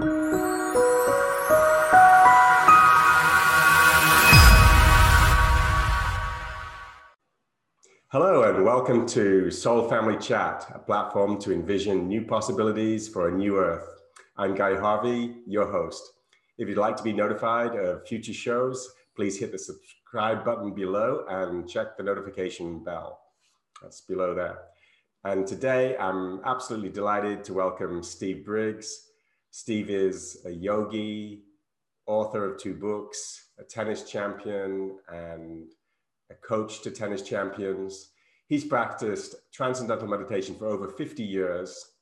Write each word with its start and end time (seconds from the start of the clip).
Hello, 0.00 0.14
and 8.44 8.64
welcome 8.64 9.06
to 9.06 9.50
Soul 9.50 9.88
Family 9.88 10.16
Chat, 10.18 10.70
a 10.72 10.78
platform 10.78 11.40
to 11.40 11.52
envision 11.52 12.06
new 12.06 12.22
possibilities 12.22 13.08
for 13.08 13.26
a 13.26 13.32
new 13.32 13.56
earth. 13.58 13.88
I'm 14.36 14.54
Guy 14.54 14.76
Harvey, 14.76 15.38
your 15.48 15.68
host. 15.68 16.12
If 16.58 16.68
you'd 16.68 16.78
like 16.78 16.96
to 16.98 17.02
be 17.02 17.12
notified 17.12 17.74
of 17.74 18.06
future 18.06 18.32
shows, 18.32 18.88
please 19.16 19.36
hit 19.36 19.50
the 19.50 19.58
subscribe 19.58 20.44
button 20.44 20.74
below 20.74 21.24
and 21.28 21.68
check 21.68 21.96
the 21.96 22.04
notification 22.04 22.84
bell. 22.84 23.18
That's 23.82 24.02
below 24.02 24.32
there. 24.32 24.60
And 25.24 25.44
today 25.44 25.96
I'm 25.96 26.40
absolutely 26.44 26.90
delighted 26.90 27.42
to 27.44 27.54
welcome 27.54 28.04
Steve 28.04 28.44
Briggs. 28.44 29.07
Steve 29.50 29.90
is 29.90 30.42
a 30.44 30.50
yogi, 30.50 31.42
author 32.06 32.44
of 32.44 32.60
two 32.60 32.74
books, 32.74 33.50
a 33.58 33.64
tennis 33.64 34.02
champion, 34.02 34.98
and 35.08 35.72
a 36.30 36.34
coach 36.34 36.82
to 36.82 36.90
tennis 36.90 37.22
champions. 37.22 38.10
He's 38.48 38.64
practiced 38.64 39.34
transcendental 39.52 40.08
meditation 40.08 40.54
for 40.54 40.66
over 40.66 40.88
50 40.88 41.22
years. 41.22 41.92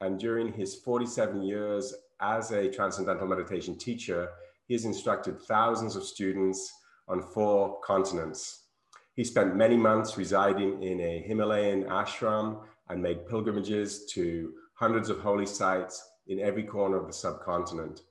And 0.00 0.18
during 0.18 0.52
his 0.52 0.76
47 0.76 1.42
years 1.42 1.94
as 2.20 2.52
a 2.52 2.70
transcendental 2.70 3.26
meditation 3.26 3.76
teacher, 3.76 4.28
he 4.66 4.74
has 4.74 4.84
instructed 4.84 5.40
thousands 5.42 5.96
of 5.96 6.04
students 6.04 6.72
on 7.08 7.22
four 7.22 7.80
continents. 7.80 8.66
He 9.14 9.24
spent 9.24 9.56
many 9.56 9.76
months 9.76 10.16
residing 10.16 10.82
in 10.82 11.00
a 11.00 11.22
Himalayan 11.22 11.84
ashram 11.84 12.60
and 12.88 13.02
made 13.02 13.26
pilgrimages 13.26 14.06
to 14.12 14.52
hundreds 14.74 15.10
of 15.10 15.20
holy 15.20 15.46
sites 15.46 16.09
in 16.26 16.40
every 16.40 16.62
corner 16.62 16.96
of 16.96 17.06
the 17.06 17.12
subcontinent. 17.12 18.02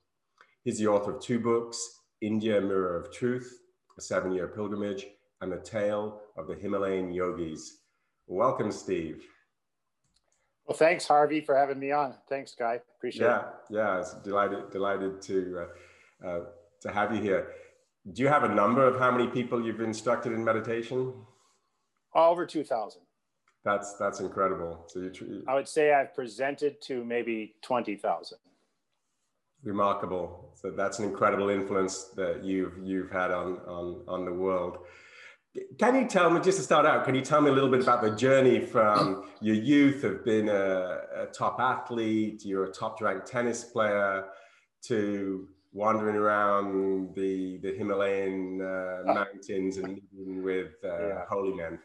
He's 0.63 0.77
the 0.77 0.87
author 0.87 1.15
of 1.15 1.21
two 1.21 1.39
books 1.39 1.99
India, 2.21 2.59
Mirror 2.59 2.97
of 2.97 3.11
Truth, 3.13 3.59
a 3.97 4.01
seven 4.01 4.31
year 4.31 4.47
pilgrimage, 4.47 5.07
and 5.41 5.51
the 5.51 5.57
tale 5.57 6.21
of 6.37 6.47
the 6.47 6.55
Himalayan 6.55 7.11
yogis. 7.11 7.77
Welcome, 8.27 8.71
Steve. 8.71 9.23
Well, 10.67 10.77
thanks, 10.77 11.07
Harvey, 11.07 11.41
for 11.41 11.55
having 11.55 11.79
me 11.79 11.91
on. 11.91 12.13
Thanks, 12.27 12.53
Guy. 12.53 12.79
Appreciate 12.97 13.25
yeah, 13.25 13.39
it. 13.39 13.45
Yeah, 13.71 13.77
yeah, 13.77 13.99
it's 13.99 14.13
delighted 14.15 14.69
delighted 14.69 15.21
to 15.23 15.65
uh, 16.23 16.27
uh, 16.27 16.39
to 16.81 16.91
have 16.91 17.15
you 17.15 17.21
here. 17.21 17.53
Do 18.13 18.21
you 18.21 18.27
have 18.27 18.43
a 18.43 18.53
number 18.53 18.85
of 18.85 18.99
how 18.99 19.11
many 19.11 19.27
people 19.27 19.65
you've 19.65 19.81
instructed 19.81 20.31
in 20.31 20.43
meditation? 20.43 21.13
Over 22.13 22.45
two 22.45 22.63
thousand. 22.63 23.01
That's 23.65 23.95
that's 23.97 24.19
incredible. 24.19 24.85
So 24.87 24.99
you. 24.99 25.43
I 25.47 25.55
would 25.55 25.67
say 25.67 25.93
I've 25.93 26.15
presented 26.15 26.81
to 26.83 27.03
maybe 27.03 27.55
twenty 27.61 27.95
thousand. 27.95 28.37
Remarkable. 29.63 30.51
So 30.55 30.71
that's 30.71 30.99
an 30.99 31.05
incredible 31.05 31.49
influence 31.49 32.05
that 32.15 32.43
you've 32.43 32.77
you've 32.81 33.11
had 33.11 33.31
on 33.31 33.57
on 33.67 34.03
on 34.07 34.25
the 34.25 34.33
world. 34.33 34.77
Can 35.79 35.95
you 35.95 36.07
tell 36.07 36.29
me, 36.29 36.39
just 36.41 36.59
to 36.59 36.63
start 36.63 36.85
out, 36.85 37.05
can 37.05 37.15
you 37.15 37.21
tell 37.21 37.41
me 37.41 37.49
a 37.49 37.53
little 37.53 37.71
bit 37.71 37.81
about 37.81 38.03
the 38.03 38.11
journey 38.11 38.59
from 38.59 39.25
your 39.41 39.55
youth 39.55 40.03
of 40.03 40.23
being 40.23 40.47
a, 40.47 40.99
a 41.15 41.25
top 41.33 41.59
athlete, 41.59 42.45
you're 42.45 42.65
a 42.65 42.71
top 42.71 43.01
ranked 43.01 43.25
tennis 43.25 43.63
player, 43.63 44.25
to 44.83 45.47
wandering 45.73 46.15
around 46.15 47.15
the, 47.15 47.57
the 47.63 47.73
Himalayan 47.73 48.61
uh, 48.61 49.03
ah. 49.07 49.13
mountains 49.13 49.77
and 49.77 49.87
meeting 49.87 50.43
with 50.43 50.73
uh, 50.83 51.07
yeah. 51.07 51.25
holy 51.27 51.53
men? 51.53 51.79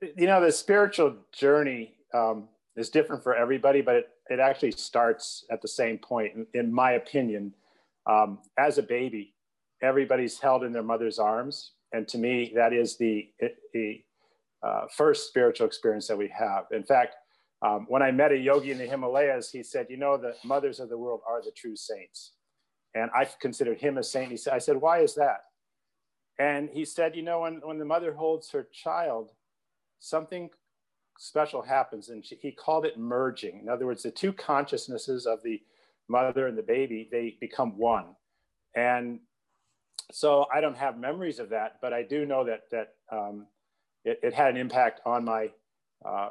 You 0.00 0.26
know, 0.26 0.40
the 0.40 0.52
spiritual 0.52 1.16
journey 1.32 1.94
um, 2.14 2.48
is 2.76 2.88
different 2.88 3.22
for 3.22 3.34
everybody, 3.34 3.82
but 3.82 3.96
it, 3.96 4.08
it 4.30 4.40
actually 4.40 4.72
starts 4.72 5.44
at 5.50 5.60
the 5.60 5.68
same 5.68 5.98
point, 5.98 6.34
in, 6.34 6.46
in 6.54 6.72
my 6.72 6.92
opinion. 6.92 7.52
Um, 8.06 8.38
as 8.58 8.78
a 8.78 8.82
baby, 8.82 9.34
everybody's 9.82 10.38
held 10.38 10.64
in 10.64 10.72
their 10.72 10.82
mother's 10.82 11.18
arms. 11.18 11.72
And 11.92 12.08
to 12.08 12.18
me, 12.18 12.52
that 12.54 12.72
is 12.72 12.96
the, 12.96 13.28
the 13.74 14.02
uh, 14.62 14.86
first 14.96 15.28
spiritual 15.28 15.66
experience 15.66 16.06
that 16.08 16.16
we 16.16 16.28
have. 16.28 16.64
In 16.72 16.84
fact, 16.84 17.16
um, 17.62 17.84
when 17.88 18.02
I 18.02 18.10
met 18.10 18.32
a 18.32 18.36
yogi 18.36 18.70
in 18.70 18.78
the 18.78 18.86
Himalayas, 18.86 19.50
he 19.50 19.62
said, 19.62 19.86
You 19.90 19.98
know, 19.98 20.16
the 20.16 20.34
mothers 20.44 20.80
of 20.80 20.88
the 20.88 20.96
world 20.96 21.20
are 21.28 21.42
the 21.42 21.50
true 21.50 21.76
saints. 21.76 22.32
And 22.94 23.10
I 23.14 23.28
considered 23.40 23.78
him 23.78 23.98
a 23.98 24.02
saint. 24.02 24.30
He 24.30 24.36
said, 24.36 24.54
I 24.54 24.58
said, 24.58 24.76
Why 24.76 25.00
is 25.00 25.14
that? 25.16 25.42
And 26.38 26.70
he 26.70 26.86
said, 26.86 27.16
You 27.16 27.22
know, 27.22 27.40
when, 27.40 27.60
when 27.62 27.78
the 27.78 27.84
mother 27.84 28.14
holds 28.14 28.50
her 28.52 28.66
child, 28.72 29.32
something 30.00 30.50
special 31.18 31.62
happens. 31.62 32.08
And 32.08 32.24
she, 32.24 32.36
he 32.36 32.50
called 32.50 32.84
it 32.84 32.98
merging. 32.98 33.60
In 33.60 33.68
other 33.68 33.86
words, 33.86 34.02
the 34.02 34.10
two 34.10 34.32
consciousnesses 34.32 35.26
of 35.26 35.42
the 35.44 35.62
mother 36.08 36.48
and 36.48 36.58
the 36.58 36.62
baby, 36.62 37.08
they 37.12 37.36
become 37.40 37.78
one. 37.78 38.16
And 38.74 39.20
so 40.12 40.46
I 40.52 40.60
don't 40.60 40.76
have 40.76 40.98
memories 40.98 41.38
of 41.38 41.50
that, 41.50 41.76
but 41.80 41.92
I 41.92 42.02
do 42.02 42.26
know 42.26 42.44
that 42.44 42.62
that 42.70 42.94
um, 43.12 43.46
it, 44.04 44.18
it, 44.22 44.34
had 44.34 44.50
an 44.50 44.56
impact 44.56 45.00
on 45.06 45.24
my 45.24 45.50
uh, 46.04 46.30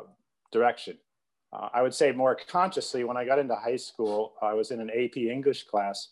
direction. 0.52 0.98
Uh, 1.54 1.70
I 1.74 1.82
would 1.82 1.94
say 1.94 2.12
more 2.12 2.38
consciously 2.48 3.04
when 3.04 3.18
I 3.18 3.26
got 3.26 3.40
into 3.40 3.56
high 3.56 3.78
school, 3.78 4.34
I 4.42 4.54
was 4.54 4.72
in 4.72 4.82
an 4.82 4.90
AP 4.90 5.18
English 5.18 5.64
class, 5.64 6.10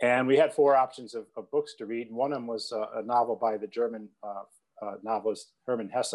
and 0.00 0.26
we 0.26 0.36
had 0.36 0.52
four 0.52 0.76
options 0.76 1.14
of, 1.14 1.26
of 1.36 1.50
books 1.50 1.74
to 1.78 1.86
read. 1.86 2.08
One 2.10 2.32
of 2.32 2.36
them 2.36 2.46
was 2.46 2.72
a, 2.72 3.00
a 3.00 3.02
novel 3.02 3.36
by 3.36 3.56
the 3.56 3.66
German 3.66 4.08
uh, 4.22 4.42
uh 4.82 4.94
novelist 5.02 5.52
Hermann 5.66 5.88
Hesse, 5.88 6.14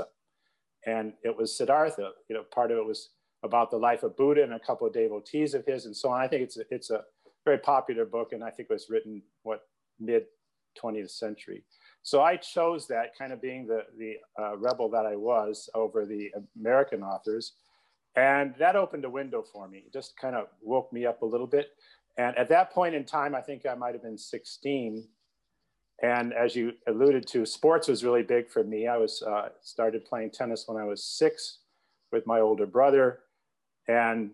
and 0.86 1.14
it 1.24 1.36
was 1.36 1.58
Siddhartha. 1.58 2.12
You 2.30 2.36
know, 2.36 2.44
part 2.44 2.72
of 2.72 2.78
it 2.78 2.86
was 2.86 3.10
about 3.44 3.72
the 3.72 3.78
life 3.78 4.04
of 4.04 4.18
Buddha 4.18 4.44
and 4.44 4.54
a 4.54 4.60
couple 4.60 4.88
of 4.88 4.94
devotees 4.94 5.54
of 5.54 5.66
his, 5.66 5.86
and 5.86 5.96
so 5.96 6.10
on. 6.10 6.22
I 6.22 6.28
think 6.28 6.44
it's 6.44 6.58
a, 6.58 6.64
it's 6.70 6.90
a 6.90 7.04
very 7.46 7.60
popular 7.60 8.06
book, 8.06 8.34
and 8.34 8.44
I 8.44 8.50
think 8.50 8.68
it 8.70 8.74
was 8.74 8.90
written 8.90 9.22
what 9.44 9.62
mid 10.00 10.24
20th 10.82 11.12
century. 11.12 11.64
So 12.02 12.22
I 12.22 12.36
chose 12.36 12.88
that 12.88 13.18
kind 13.18 13.34
of 13.34 13.42
being 13.42 13.66
the, 13.66 13.84
the 13.98 14.16
uh, 14.40 14.58
rebel 14.58 14.90
that 14.90 15.06
I 15.06 15.16
was 15.16 15.70
over 15.74 16.06
the 16.06 16.32
American 16.60 17.02
authors. 17.02 17.54
And 18.16 18.54
that 18.60 18.76
opened 18.76 19.06
a 19.06 19.10
window 19.10 19.42
for 19.42 19.68
me, 19.68 19.84
it 19.86 19.94
just 19.94 20.18
kind 20.18 20.36
of 20.36 20.48
woke 20.62 20.92
me 20.94 21.06
up 21.06 21.22
a 21.22 21.26
little 21.26 21.48
bit. 21.48 21.70
And 22.18 22.38
at 22.38 22.48
that 22.50 22.72
point 22.72 22.96
in 22.96 23.04
time, 23.04 23.36
I 23.36 23.42
think 23.42 23.66
I 23.66 23.76
might 23.76 23.94
have 23.94 24.04
been 24.04 24.18
16. 24.18 25.06
And 26.02 26.34
as 26.34 26.56
you 26.56 26.74
alluded 26.88 27.26
to, 27.28 27.46
sports 27.46 27.88
was 27.88 28.04
really 28.04 28.24
big 28.24 28.50
for 28.50 28.64
me. 28.64 28.88
I 28.88 28.98
was 28.98 29.22
uh, 29.22 29.50
started 29.62 30.06
playing 30.06 30.32
tennis 30.32 30.66
when 30.68 30.82
I 30.82 30.86
was 30.86 31.04
six 31.04 31.60
with 32.12 32.28
my 32.28 32.42
older 32.42 32.66
brother. 32.66 33.20
And 33.88 34.32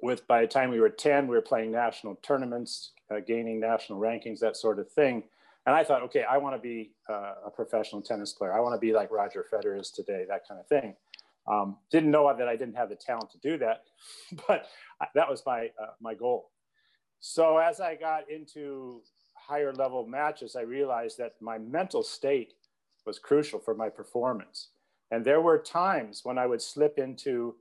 with 0.00 0.26
by 0.26 0.42
the 0.42 0.46
time 0.46 0.70
we 0.70 0.80
were 0.80 0.90
10, 0.90 1.26
we 1.26 1.34
were 1.34 1.42
playing 1.42 1.72
national 1.72 2.16
tournaments, 2.16 2.92
uh, 3.10 3.20
gaining 3.26 3.60
national 3.60 4.00
rankings, 4.00 4.38
that 4.40 4.56
sort 4.56 4.78
of 4.78 4.90
thing. 4.92 5.24
And 5.66 5.74
I 5.74 5.84
thought, 5.84 6.02
okay, 6.04 6.24
I 6.24 6.38
want 6.38 6.56
to 6.56 6.60
be 6.60 6.92
uh, 7.08 7.34
a 7.46 7.50
professional 7.50 8.00
tennis 8.00 8.32
player. 8.32 8.52
I 8.52 8.60
want 8.60 8.74
to 8.74 8.78
be 8.78 8.92
like 8.92 9.10
Roger 9.10 9.44
Federer 9.52 9.78
is 9.78 9.90
today, 9.90 10.24
that 10.28 10.46
kind 10.48 10.60
of 10.60 10.66
thing. 10.68 10.94
Um, 11.46 11.76
didn't 11.90 12.10
know 12.10 12.34
that 12.36 12.48
I 12.48 12.56
didn't 12.56 12.76
have 12.76 12.88
the 12.88 12.96
talent 12.96 13.30
to 13.32 13.38
do 13.38 13.58
that, 13.58 13.82
but 14.46 14.66
that 15.14 15.28
was 15.28 15.42
my 15.44 15.66
uh, 15.80 15.92
my 16.00 16.14
goal. 16.14 16.50
So 17.18 17.58
as 17.58 17.80
I 17.80 17.96
got 17.96 18.30
into 18.30 19.02
higher 19.50 19.72
level 19.72 20.06
matches, 20.06 20.56
I 20.56 20.62
realized 20.62 21.18
that 21.18 21.32
my 21.40 21.58
mental 21.58 22.02
state 22.02 22.52
was 23.04 23.18
crucial 23.18 23.58
for 23.58 23.74
my 23.74 23.88
performance. 23.88 24.68
And 25.10 25.24
there 25.24 25.40
were 25.40 25.58
times 25.58 26.20
when 26.22 26.38
I 26.38 26.46
would 26.46 26.62
slip 26.62 26.98
into 26.98 27.56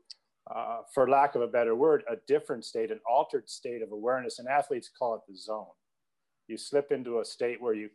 uh, 0.56 0.80
for 0.94 1.10
lack 1.10 1.36
of 1.36 1.42
a 1.42 1.48
better 1.48 1.76
word, 1.76 2.04
a 2.10 2.16
different 2.28 2.64
state, 2.66 2.92
an 2.92 3.00
altered 3.10 3.50
state 3.50 3.82
of 3.82 3.92
awareness. 3.92 4.40
And 4.40 4.48
athletes 4.48 4.90
call 4.98 5.16
it 5.16 5.22
the 5.28 5.36
zone. 5.38 5.66
You 6.48 6.58
slip 6.58 6.92
into 6.92 7.20
a 7.20 7.26
state 7.26 7.62
where 7.62 7.74
you, 7.74 7.90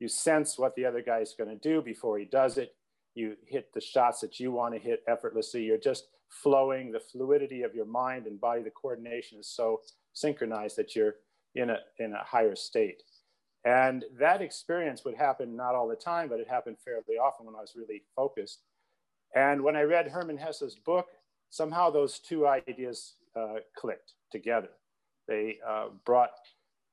you 0.00 0.08
sense 0.08 0.58
what 0.58 0.74
the 0.74 0.84
other 0.84 1.02
guy 1.02 1.20
is 1.20 1.34
going 1.36 1.50
to 1.50 1.68
do 1.68 1.82
before 1.82 2.18
he 2.18 2.26
does 2.26 2.58
it. 2.58 2.74
You 3.14 3.36
hit 3.46 3.72
the 3.74 3.80
shots 3.80 4.20
that 4.20 4.38
you 4.38 4.52
want 4.52 4.74
to 4.74 4.80
hit 4.80 5.02
effortlessly. 5.08 5.64
You're 5.64 5.78
just 5.78 6.04
flowing. 6.42 6.92
The 6.92 7.00
fluidity 7.00 7.62
of 7.62 7.74
your 7.74 7.86
mind 7.86 8.26
and 8.26 8.40
body, 8.40 8.62
the 8.62 8.70
coordination 8.70 9.38
is 9.38 9.48
so 9.48 9.80
synchronized 10.12 10.76
that 10.76 10.94
you're 10.94 11.14
in 11.54 11.70
a, 11.70 11.78
in 11.98 12.12
a 12.12 12.24
higher 12.24 12.56
state. 12.56 13.02
And 13.64 14.04
that 14.18 14.40
experience 14.40 15.04
would 15.04 15.14
happen 15.14 15.56
not 15.56 15.74
all 15.74 15.88
the 15.88 15.96
time, 15.96 16.28
but 16.28 16.40
it 16.40 16.48
happened 16.48 16.76
fairly 16.84 17.18
often 17.20 17.46
when 17.46 17.54
I 17.54 17.60
was 17.60 17.74
really 17.76 18.02
focused. 18.16 18.62
And 19.34 19.62
when 19.62 19.76
I 19.76 19.82
read 19.82 20.08
Hermann 20.08 20.38
Hesse's 20.38 20.76
book, 20.76 21.08
somehow 21.50 21.90
those 21.90 22.18
two 22.18 22.46
ideas 22.46 23.14
uh, 23.36 23.56
clicked 23.76 24.14
together. 24.32 24.70
They 25.28 25.58
uh, 25.66 25.88
brought 26.04 26.30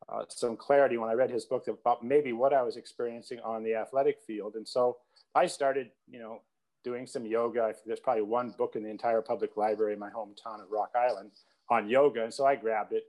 uh, 0.10 0.24
some 0.30 0.58
clarity 0.58 0.98
when 0.98 1.10
I 1.10 1.14
read 1.14 1.32
his 1.32 1.46
book 1.46 1.68
about 1.68 2.04
maybe 2.04 2.34
what 2.34 2.54
I 2.54 2.62
was 2.62 2.78
experiencing 2.78 3.40
on 3.44 3.64
the 3.64 3.76
athletic 3.76 4.18
field. 4.26 4.56
And 4.56 4.68
so 4.68 4.98
I 5.36 5.48
started, 5.48 5.90
you 6.08 6.20
know, 6.20 6.42
doing 6.84 7.08
some 7.08 7.26
yoga. 7.26 7.74
There's 7.86 8.00
probably 8.00 8.24
one 8.24 8.54
book 8.58 8.76
in 8.76 8.84
the 8.84 8.90
entire 8.90 9.22
public 9.22 9.58
library 9.58 9.94
in 9.94 10.00
my 10.00 10.10
hometown 10.10 10.62
of 10.62 10.70
Rock 10.72 10.92
Island 10.96 11.32
on 11.70 11.90
yoga. 11.90 12.24
And 12.24 12.34
so 12.34 12.46
I 12.46 12.56
grabbed 12.56 12.94
it 12.94 13.04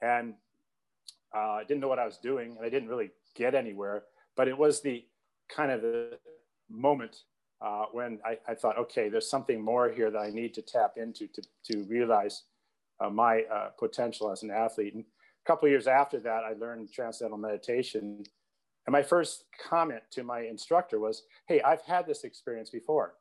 and 0.00 0.34
uh, 1.34 1.52
I 1.52 1.64
didn't 1.64 1.80
know 1.80 1.88
what 1.88 1.98
I 1.98 2.06
was 2.06 2.18
doing 2.18 2.56
and 2.56 2.66
I 2.66 2.68
didn't 2.68 2.88
really 2.88 3.10
get 3.34 3.54
anywhere, 3.54 4.04
but 4.36 4.48
it 4.48 4.56
was 4.56 4.80
the 4.80 5.04
kind 5.48 5.70
of 5.70 5.82
the 5.82 6.18
moment 6.68 7.16
uh, 7.60 7.86
when 7.92 8.18
I, 8.24 8.38
I, 8.46 8.54
thought, 8.54 8.78
okay, 8.78 9.08
there's 9.08 9.30
something 9.30 9.62
more 9.62 9.88
here 9.90 10.10
that 10.10 10.18
I 10.18 10.30
need 10.30 10.52
to 10.54 10.62
tap 10.62 10.94
into 10.96 11.26
to, 11.28 11.42
to 11.72 11.84
realize 11.84 12.42
uh, 13.00 13.08
my 13.08 13.42
uh, 13.52 13.68
potential 13.78 14.30
as 14.30 14.42
an 14.42 14.50
athlete. 14.50 14.94
And 14.94 15.04
a 15.04 15.46
couple 15.46 15.68
years 15.68 15.86
after 15.86 16.18
that, 16.20 16.42
I 16.44 16.52
learned 16.52 16.92
transcendental 16.92 17.38
meditation. 17.38 18.24
And 18.86 18.92
my 18.92 19.02
first 19.02 19.44
comment 19.68 20.02
to 20.12 20.22
my 20.22 20.40
instructor 20.40 21.00
was, 21.00 21.22
"Hey, 21.48 21.62
I've 21.62 21.82
had 21.82 22.06
this 22.06 22.24
experience 22.24 22.70
before." 22.70 23.14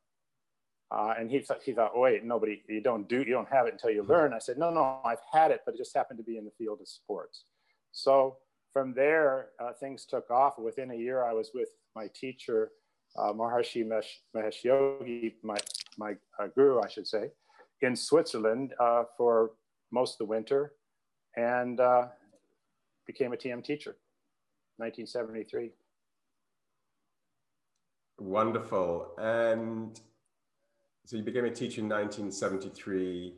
Uh, 0.92 1.14
and 1.18 1.32
he 1.32 1.40
thought, 1.40 1.62
he 1.64 1.74
thought, 1.74 1.92
oh, 1.96 2.02
wait, 2.02 2.24
nobody, 2.24 2.62
you 2.70 2.80
don't 2.80 3.10
do, 3.10 3.18
you 3.18 3.34
don't 3.34 3.50
have 3.50 3.66
it 3.66 3.74
until 3.74 3.90
you 3.90 4.04
learn. 4.04 4.34
I 4.34 4.40
said, 4.40 4.58
no, 4.58 4.70
no, 4.70 5.00
I've 5.04 5.20
had 5.34 5.52
it, 5.52 5.62
but 5.66 5.74
it 5.74 5.78
just 5.78 5.96
happened 5.96 6.20
to 6.20 6.24
be 6.24 6.38
in 6.38 6.46
the 6.46 6.52
field 6.58 6.80
of 6.80 6.88
sports. 6.88 7.46
So 7.96 8.36
from 8.74 8.94
there, 8.94 9.52
uh, 9.58 9.72
things 9.80 10.06
took 10.06 10.30
off. 10.30 10.60
Within 10.60 10.92
a 10.92 10.96
year, 10.96 11.24
I 11.24 11.32
was 11.32 11.52
with 11.54 11.70
my 11.96 12.08
teacher, 12.14 12.72
uh, 13.18 13.32
Maharishi 13.32 13.90
Mahesh 14.36 14.64
Yogi, 14.66 15.38
my, 15.42 15.56
my 15.98 16.16
uh, 16.38 16.48
guru, 16.54 16.82
I 16.82 16.90
should 16.90 17.08
say, 17.08 17.32
in 17.82 17.96
Switzerland 17.96 18.74
uh, 18.82 19.04
for 19.18 19.52
most 19.94 20.16
of 20.16 20.18
the 20.18 20.26
winter 20.26 20.74
and 21.38 21.80
uh, 21.80 22.08
became 23.08 23.32
a 23.32 23.38
TM 23.38 23.64
teacher, 23.64 23.96
1973. 24.76 25.72
Wonderful. 28.20 29.12
And 29.18 29.98
so 31.06 31.16
you 31.16 31.24
became 31.24 31.46
a 31.46 31.50
teacher 31.50 31.80
in 31.80 31.88
1973. 31.88 33.36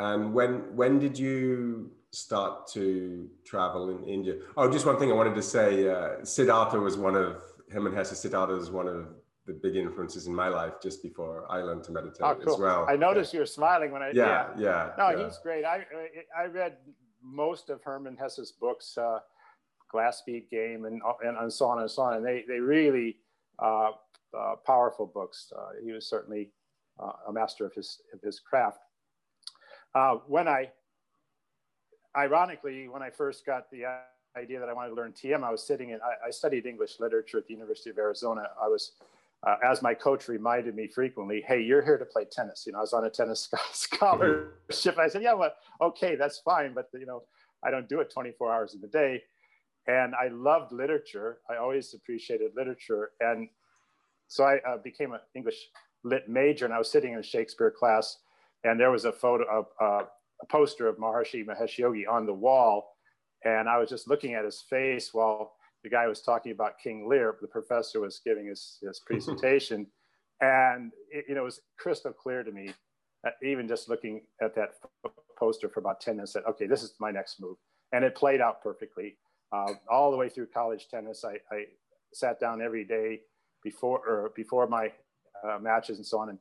And 0.00 0.34
when 0.34 0.74
when 0.76 0.98
did 0.98 1.18
you 1.18 1.92
start 2.16 2.66
to 2.68 3.28
travel 3.44 3.90
in 3.90 4.02
India? 4.04 4.36
Oh, 4.56 4.70
just 4.70 4.86
one 4.86 4.98
thing 4.98 5.10
I 5.10 5.14
wanted 5.14 5.34
to 5.34 5.42
say. 5.42 5.88
Uh, 5.88 6.24
Siddhartha 6.24 6.78
was 6.78 6.96
one 6.96 7.14
of 7.14 7.42
Hermann 7.70 7.94
Hesse 7.94 8.18
Siddhartha 8.18 8.54
is 8.54 8.70
one 8.70 8.88
of 8.88 9.08
the 9.46 9.52
big 9.52 9.76
influences 9.76 10.26
in 10.26 10.34
my 10.34 10.48
life 10.48 10.74
just 10.82 11.02
before 11.02 11.46
I 11.50 11.58
learned 11.58 11.84
to 11.84 11.92
meditate 11.92 12.22
oh, 12.22 12.34
cool. 12.34 12.54
as 12.54 12.60
well. 12.60 12.86
I 12.88 12.96
noticed 12.96 13.32
yeah. 13.32 13.38
you 13.38 13.42
were 13.42 13.46
smiling 13.46 13.92
when 13.92 14.02
I 14.02 14.10
yeah 14.12 14.48
yeah. 14.56 14.58
yeah 14.58 14.90
no, 14.98 15.10
yeah. 15.10 15.24
he's 15.24 15.38
great. 15.38 15.64
I 15.64 15.84
I 16.36 16.46
read 16.46 16.78
most 17.22 17.70
of 17.70 17.82
Hermann 17.82 18.16
Hesse's 18.16 18.52
books, 18.52 18.96
uh, 18.96 19.18
Glass 19.90 20.22
Bead 20.26 20.48
Game, 20.50 20.84
and, 20.84 21.00
and 21.22 21.52
so 21.52 21.66
on 21.66 21.80
and 21.80 21.90
so 21.90 22.02
on, 22.02 22.14
and 22.14 22.24
they 22.24 22.44
they 22.48 22.60
really 22.60 23.18
uh, 23.58 23.90
uh, 24.36 24.54
powerful 24.64 25.06
books. 25.06 25.52
Uh, 25.56 25.70
he 25.84 25.92
was 25.92 26.08
certainly 26.08 26.50
uh, 26.98 27.12
a 27.28 27.32
master 27.32 27.66
of 27.66 27.72
his, 27.74 28.00
of 28.12 28.20
his 28.20 28.40
craft. 28.40 28.78
Uh, 29.94 30.16
when 30.26 30.48
I, 30.48 30.70
ironically, 32.16 32.88
when 32.88 33.02
I 33.02 33.10
first 33.10 33.44
got 33.44 33.70
the 33.70 33.84
idea 34.36 34.60
that 34.60 34.68
I 34.68 34.72
wanted 34.72 34.90
to 34.90 34.94
learn 34.94 35.12
TM, 35.12 35.42
I 35.42 35.50
was 35.50 35.66
sitting 35.66 35.90
in, 35.90 36.00
I, 36.02 36.28
I 36.28 36.30
studied 36.30 36.66
English 36.66 37.00
literature 37.00 37.38
at 37.38 37.46
the 37.46 37.54
University 37.54 37.90
of 37.90 37.98
Arizona. 37.98 38.42
I 38.62 38.68
was, 38.68 38.92
uh, 39.46 39.56
as 39.64 39.82
my 39.82 39.94
coach 39.94 40.28
reminded 40.28 40.74
me 40.74 40.88
frequently, 40.88 41.42
hey, 41.46 41.60
you're 41.60 41.82
here 41.82 41.98
to 41.98 42.04
play 42.04 42.24
tennis. 42.30 42.64
You 42.66 42.72
know, 42.72 42.78
I 42.78 42.82
was 42.82 42.92
on 42.92 43.04
a 43.04 43.10
tennis 43.10 43.48
scholarship. 43.72 44.98
I 44.98 45.08
said, 45.08 45.22
yeah, 45.22 45.34
well, 45.34 45.52
okay, 45.80 46.16
that's 46.16 46.38
fine. 46.38 46.74
But, 46.74 46.88
you 46.94 47.06
know, 47.06 47.22
I 47.62 47.70
don't 47.70 47.88
do 47.88 48.00
it 48.00 48.10
24 48.12 48.52
hours 48.52 48.74
in 48.74 48.80
the 48.80 48.88
day. 48.88 49.22
And 49.86 50.14
I 50.14 50.28
loved 50.28 50.72
literature. 50.72 51.38
I 51.48 51.56
always 51.56 51.94
appreciated 51.94 52.52
literature. 52.56 53.12
And 53.20 53.48
so 54.28 54.44
I 54.44 54.58
uh, 54.68 54.78
became 54.78 55.12
an 55.12 55.20
English 55.34 55.56
lit 56.02 56.28
major, 56.28 56.64
and 56.64 56.74
I 56.74 56.78
was 56.78 56.90
sitting 56.90 57.12
in 57.12 57.18
a 57.18 57.22
Shakespeare 57.22 57.70
class, 57.70 58.18
and 58.64 58.78
there 58.78 58.90
was 58.90 59.04
a 59.04 59.12
photo 59.12 59.44
of 59.44 59.66
uh, 59.80 60.06
a 60.42 60.46
poster 60.46 60.86
of 60.88 60.96
Maharishi 60.96 61.44
Mahesh 61.44 61.78
Yogi 61.78 62.06
on 62.06 62.26
the 62.26 62.32
wall, 62.32 62.96
and 63.44 63.68
I 63.68 63.78
was 63.78 63.88
just 63.88 64.08
looking 64.08 64.34
at 64.34 64.44
his 64.44 64.64
face 64.68 65.10
while 65.12 65.54
the 65.82 65.90
guy 65.90 66.06
was 66.06 66.22
talking 66.22 66.52
about 66.52 66.78
King 66.82 67.08
Lear. 67.08 67.36
The 67.40 67.48
professor 67.48 68.00
was 68.00 68.20
giving 68.24 68.46
his 68.46 68.78
his 68.82 69.00
presentation, 69.06 69.86
and 70.40 70.92
it, 71.10 71.26
you 71.28 71.34
know 71.34 71.42
it 71.42 71.44
was 71.44 71.60
crystal 71.78 72.12
clear 72.12 72.42
to 72.42 72.52
me, 72.52 72.70
even 73.42 73.68
just 73.68 73.88
looking 73.88 74.22
at 74.42 74.54
that 74.54 74.70
poster 75.38 75.68
for 75.68 75.80
about 75.80 76.00
ten 76.00 76.16
minutes. 76.16 76.32
That 76.32 76.46
okay, 76.46 76.66
this 76.66 76.82
is 76.82 76.94
my 77.00 77.10
next 77.10 77.40
move, 77.40 77.56
and 77.92 78.04
it 78.04 78.14
played 78.14 78.40
out 78.40 78.62
perfectly. 78.62 79.16
Uh, 79.52 79.74
all 79.90 80.10
the 80.10 80.16
way 80.16 80.28
through 80.28 80.46
college 80.46 80.88
tennis, 80.90 81.24
I, 81.24 81.34
I 81.54 81.66
sat 82.12 82.40
down 82.40 82.60
every 82.60 82.84
day 82.84 83.20
before 83.62 84.00
or 84.06 84.32
before 84.34 84.66
my 84.66 84.90
uh, 85.44 85.58
matches 85.58 85.98
and 85.98 86.06
so 86.06 86.18
on. 86.18 86.30
And 86.30 86.38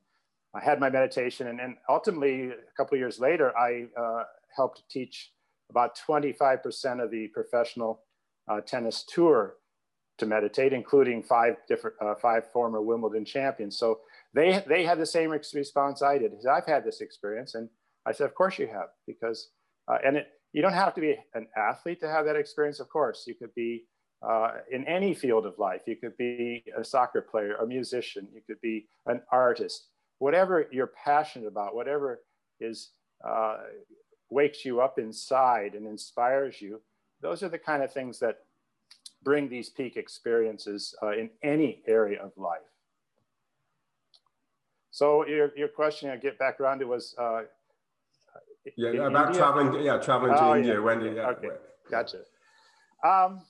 I 0.55 0.63
had 0.63 0.79
my 0.79 0.89
meditation, 0.89 1.47
and, 1.47 1.75
ultimately, 1.89 2.49
a 2.49 2.73
couple 2.77 2.97
years 2.97 3.19
later, 3.19 3.55
I 3.57 3.87
uh, 3.99 4.23
helped 4.55 4.83
teach 4.89 5.31
about 5.69 5.97
25% 6.07 7.03
of 7.03 7.11
the 7.11 7.27
professional 7.27 8.03
uh, 8.47 8.61
tennis 8.61 9.03
tour 9.03 9.55
to 10.17 10.25
meditate, 10.25 10.71
including 10.71 11.21
five 11.23 11.55
different, 11.67 11.97
uh, 12.01 12.15
five 12.15 12.49
former 12.53 12.81
Wimbledon 12.81 13.25
champions. 13.25 13.77
So 13.77 13.99
they 14.33 14.63
they 14.65 14.85
had 14.85 14.97
the 14.99 15.05
same 15.05 15.29
response 15.29 16.01
I 16.01 16.17
did. 16.17 16.31
I've 16.49 16.65
had 16.65 16.85
this 16.85 17.01
experience, 17.01 17.55
and 17.55 17.69
I 18.05 18.13
said, 18.13 18.25
of 18.25 18.35
course 18.35 18.57
you 18.57 18.67
have, 18.67 18.89
because 19.07 19.49
uh, 19.89 19.97
and 20.05 20.17
it, 20.17 20.27
you 20.53 20.61
don't 20.61 20.73
have 20.73 20.93
to 20.95 21.01
be 21.01 21.17
an 21.33 21.47
athlete 21.57 21.99
to 21.99 22.07
have 22.07 22.25
that 22.25 22.37
experience. 22.37 22.79
Of 22.79 22.87
course, 22.89 23.25
you 23.27 23.35
could 23.35 23.53
be 23.55 23.83
uh, 24.25 24.51
in 24.71 24.85
any 24.85 25.13
field 25.13 25.45
of 25.45 25.59
life. 25.59 25.81
You 25.85 25.97
could 25.97 26.15
be 26.17 26.63
a 26.77 26.83
soccer 26.83 27.21
player, 27.21 27.55
a 27.55 27.67
musician, 27.67 28.27
you 28.33 28.41
could 28.47 28.61
be 28.61 28.87
an 29.05 29.21
artist, 29.31 29.89
whatever 30.19 30.67
you're 30.71 30.88
passionate 30.88 31.47
about, 31.47 31.75
whatever 31.75 32.21
is 32.59 32.91
uh, 33.23 33.57
wakes 34.29 34.65
you 34.65 34.81
up 34.81 35.00
inside 35.00 35.73
and 35.75 35.85
inspires 35.88 36.62
you. 36.62 36.81
Those 37.21 37.44
are 37.44 37.50
the 37.50 37.57
kind 37.57 37.83
of 37.83 37.91
things 37.91 38.19
that 38.19 38.39
bring 39.23 39.50
these 39.50 39.69
peak 39.69 39.97
experiences 39.97 40.95
uh, 41.01 41.12
in 41.12 41.29
any 41.44 41.81
area 41.88 42.21
of 42.21 42.31
life. 42.38 42.59
So 44.91 45.27
your, 45.27 45.51
your 45.57 45.67
question, 45.67 46.09
I 46.09 46.15
get 46.15 46.39
back 46.39 46.59
around 46.62 46.79
to 46.79 46.85
was 46.85 47.15
uh, 47.17 47.41
yeah 48.77 48.89
about 48.89 49.27
India? 49.27 49.41
traveling. 49.41 49.83
Yeah, 49.83 49.97
traveling 49.97 50.33
to 50.33 50.41
oh, 50.41 50.56
India. 50.56 50.73
Yeah, 50.75 50.79
when 50.79 51.00
did? 51.00 51.15
Yeah, 51.17 51.29
okay, 51.29 51.50
gotcha. 51.91 52.19
Um, 53.03 53.41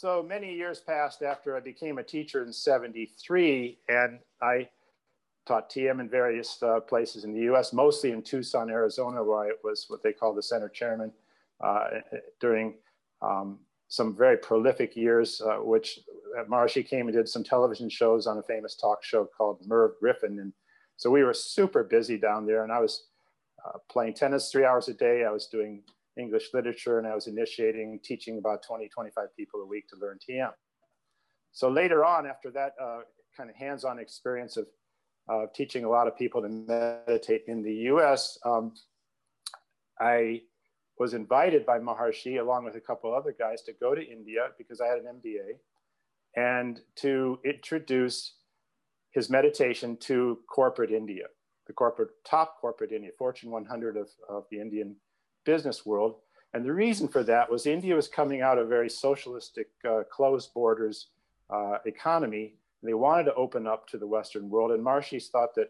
so 0.00 0.22
many 0.22 0.54
years 0.54 0.80
passed 0.80 1.22
after 1.22 1.54
I 1.54 1.60
became 1.60 1.98
a 1.98 2.02
teacher 2.02 2.42
in 2.42 2.50
73, 2.54 3.78
and 3.90 4.18
I 4.40 4.66
taught 5.46 5.68
TM 5.68 6.00
in 6.00 6.08
various 6.08 6.62
uh, 6.62 6.80
places 6.80 7.24
in 7.24 7.34
the 7.34 7.52
US, 7.52 7.74
mostly 7.74 8.12
in 8.12 8.22
Tucson, 8.22 8.70
Arizona, 8.70 9.22
where 9.22 9.50
I 9.50 9.50
was 9.62 9.84
what 9.88 10.02
they 10.02 10.14
call 10.14 10.32
the 10.32 10.42
center 10.42 10.70
chairman 10.70 11.12
uh, 11.62 11.88
during 12.40 12.76
um, 13.20 13.58
some 13.88 14.16
very 14.16 14.38
prolific 14.38 14.96
years, 14.96 15.42
uh, 15.42 15.56
which 15.56 16.00
uh, 16.38 16.44
Maharishi 16.44 16.86
came 16.86 17.06
and 17.06 17.14
did 17.14 17.28
some 17.28 17.44
television 17.44 17.90
shows 17.90 18.26
on 18.26 18.38
a 18.38 18.42
famous 18.42 18.76
talk 18.76 19.04
show 19.04 19.26
called 19.26 19.60
Merv 19.66 19.92
Griffin. 20.00 20.38
And 20.38 20.54
so 20.96 21.10
we 21.10 21.24
were 21.24 21.34
super 21.34 21.84
busy 21.84 22.16
down 22.16 22.46
there, 22.46 22.62
and 22.62 22.72
I 22.72 22.80
was 22.80 23.04
uh, 23.66 23.76
playing 23.90 24.14
tennis 24.14 24.50
three 24.50 24.64
hours 24.64 24.88
a 24.88 24.94
day. 24.94 25.26
I 25.26 25.30
was 25.30 25.44
doing 25.46 25.82
English 26.20 26.50
literature, 26.54 26.98
and 26.98 27.06
I 27.06 27.14
was 27.14 27.26
initiating, 27.26 28.00
teaching 28.04 28.38
about 28.38 28.62
20, 28.62 28.88
25 28.88 29.36
people 29.36 29.60
a 29.62 29.66
week 29.66 29.88
to 29.88 29.96
learn 29.96 30.18
TM. 30.18 30.52
So 31.52 31.68
later 31.68 32.04
on, 32.04 32.26
after 32.26 32.50
that 32.52 32.74
uh, 32.80 33.00
kind 33.36 33.50
of 33.50 33.56
hands-on 33.56 33.98
experience 33.98 34.56
of 34.56 34.66
uh, 35.28 35.46
teaching 35.54 35.84
a 35.84 35.88
lot 35.88 36.06
of 36.06 36.16
people 36.16 36.42
to 36.42 36.48
meditate 36.48 37.44
in 37.48 37.62
the 37.62 37.74
US, 37.92 38.38
um, 38.44 38.74
I 40.00 40.42
was 40.98 41.14
invited 41.14 41.64
by 41.64 41.78
Maharshi 41.78 42.40
along 42.40 42.64
with 42.64 42.76
a 42.76 42.80
couple 42.80 43.14
other 43.14 43.34
guys, 43.36 43.62
to 43.62 43.72
go 43.72 43.94
to 43.94 44.02
India 44.02 44.48
because 44.58 44.80
I 44.80 44.86
had 44.86 44.98
an 44.98 45.20
MBA 45.20 45.58
and 46.36 46.80
to 46.96 47.38
introduce 47.44 48.34
his 49.12 49.30
meditation 49.30 49.96
to 50.02 50.38
corporate 50.48 50.92
India, 50.92 51.24
the 51.66 51.72
corporate 51.72 52.10
top 52.24 52.60
corporate 52.60 52.92
India, 52.92 53.10
Fortune 53.18 53.50
100 53.50 53.96
of, 53.96 54.08
of 54.28 54.44
the 54.50 54.60
Indian 54.60 54.94
business 55.44 55.84
world. 55.86 56.16
And 56.52 56.64
the 56.64 56.72
reason 56.72 57.06
for 57.08 57.22
that 57.24 57.50
was 57.50 57.66
India 57.66 57.94
was 57.94 58.08
coming 58.08 58.42
out 58.42 58.58
of 58.58 58.66
a 58.66 58.68
very 58.68 58.90
socialistic, 58.90 59.68
uh, 59.88 60.02
closed 60.10 60.52
borders 60.52 61.08
uh, 61.48 61.78
economy. 61.86 62.54
They 62.82 62.94
wanted 62.94 63.24
to 63.24 63.34
open 63.34 63.66
up 63.66 63.86
to 63.88 63.98
the 63.98 64.06
Western 64.06 64.48
world. 64.48 64.72
And 64.72 64.84
Maharishi 64.84 65.22
thought 65.30 65.54
that 65.54 65.68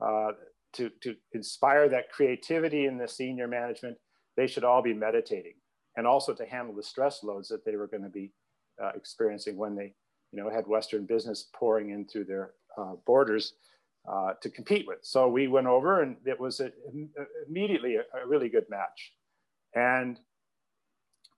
uh, 0.00 0.32
to, 0.74 0.90
to 1.02 1.16
inspire 1.32 1.88
that 1.88 2.10
creativity 2.10 2.86
in 2.86 2.96
the 2.96 3.08
senior 3.08 3.46
management, 3.46 3.98
they 4.36 4.46
should 4.46 4.64
all 4.64 4.82
be 4.82 4.94
meditating 4.94 5.54
and 5.96 6.06
also 6.06 6.32
to 6.32 6.46
handle 6.46 6.74
the 6.74 6.82
stress 6.82 7.22
loads 7.22 7.48
that 7.48 7.64
they 7.64 7.76
were 7.76 7.86
going 7.86 8.02
to 8.02 8.08
be 8.08 8.32
uh, 8.82 8.90
experiencing 8.94 9.56
when 9.56 9.74
they 9.74 9.94
you 10.32 10.42
know, 10.42 10.48
had 10.48 10.66
Western 10.66 11.04
business 11.04 11.48
pouring 11.54 11.90
in 11.90 12.06
through 12.06 12.24
their 12.24 12.52
uh, 12.78 12.94
borders 13.06 13.54
uh, 14.10 14.32
to 14.40 14.50
compete 14.50 14.86
with. 14.86 14.98
So 15.02 15.28
we 15.28 15.46
went 15.46 15.66
over, 15.66 16.02
and 16.02 16.16
it 16.24 16.38
was 16.38 16.60
a, 16.60 16.72
immediately 17.48 17.96
a, 17.96 18.00
a, 18.20 18.26
really 18.26 18.48
good 18.48 18.68
match. 18.68 19.12
And 19.74 20.18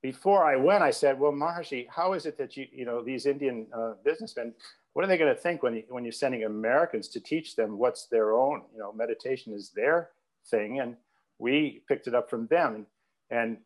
before 0.02 0.44
I 0.44 0.56
went, 0.56 0.82
I 0.82 0.90
said, 0.90 1.20
"Well, 1.20 1.32
Maharishi, 1.32 1.86
how 1.90 2.14
is 2.14 2.26
it 2.26 2.38
that 2.38 2.56
you, 2.56 2.66
you 2.72 2.86
know, 2.86 3.02
these 3.02 3.26
Indian 3.26 3.66
uh, 3.76 3.94
businessmen, 4.02 4.54
what 4.94 5.04
are 5.04 5.08
they 5.08 5.18
going 5.18 5.34
to 5.34 5.40
think 5.40 5.62
when 5.62 5.74
you, 5.74 5.82
when 5.88 6.04
you're 6.04 6.12
sending 6.12 6.44
Americans 6.44 7.08
to 7.08 7.20
teach 7.20 7.54
them 7.54 7.78
what's 7.78 8.06
their 8.06 8.32
own? 8.32 8.62
You 8.72 8.78
know, 8.78 8.92
meditation 8.92 9.52
is 9.52 9.70
their 9.70 10.10
thing, 10.46 10.80
and 10.80 10.96
we 11.38 11.82
picked 11.86 12.06
it 12.06 12.14
up 12.14 12.30
from 12.30 12.46
them." 12.46 12.86
And 13.30 13.58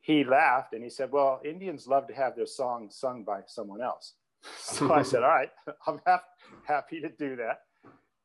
he 0.00 0.24
laughed 0.24 0.74
and 0.74 0.84
he 0.84 0.90
said, 0.90 1.10
"Well, 1.10 1.40
Indians 1.42 1.86
love 1.86 2.06
to 2.08 2.14
have 2.14 2.36
their 2.36 2.46
songs 2.46 2.96
sung 2.96 3.24
by 3.24 3.40
someone 3.46 3.80
else." 3.80 4.12
So 4.58 4.92
I 4.92 5.02
said, 5.02 5.22
"All 5.22 5.30
right, 5.30 5.50
I'm 5.86 6.00
happy 6.66 7.00
to 7.00 7.08
do 7.08 7.36
that." 7.36 7.60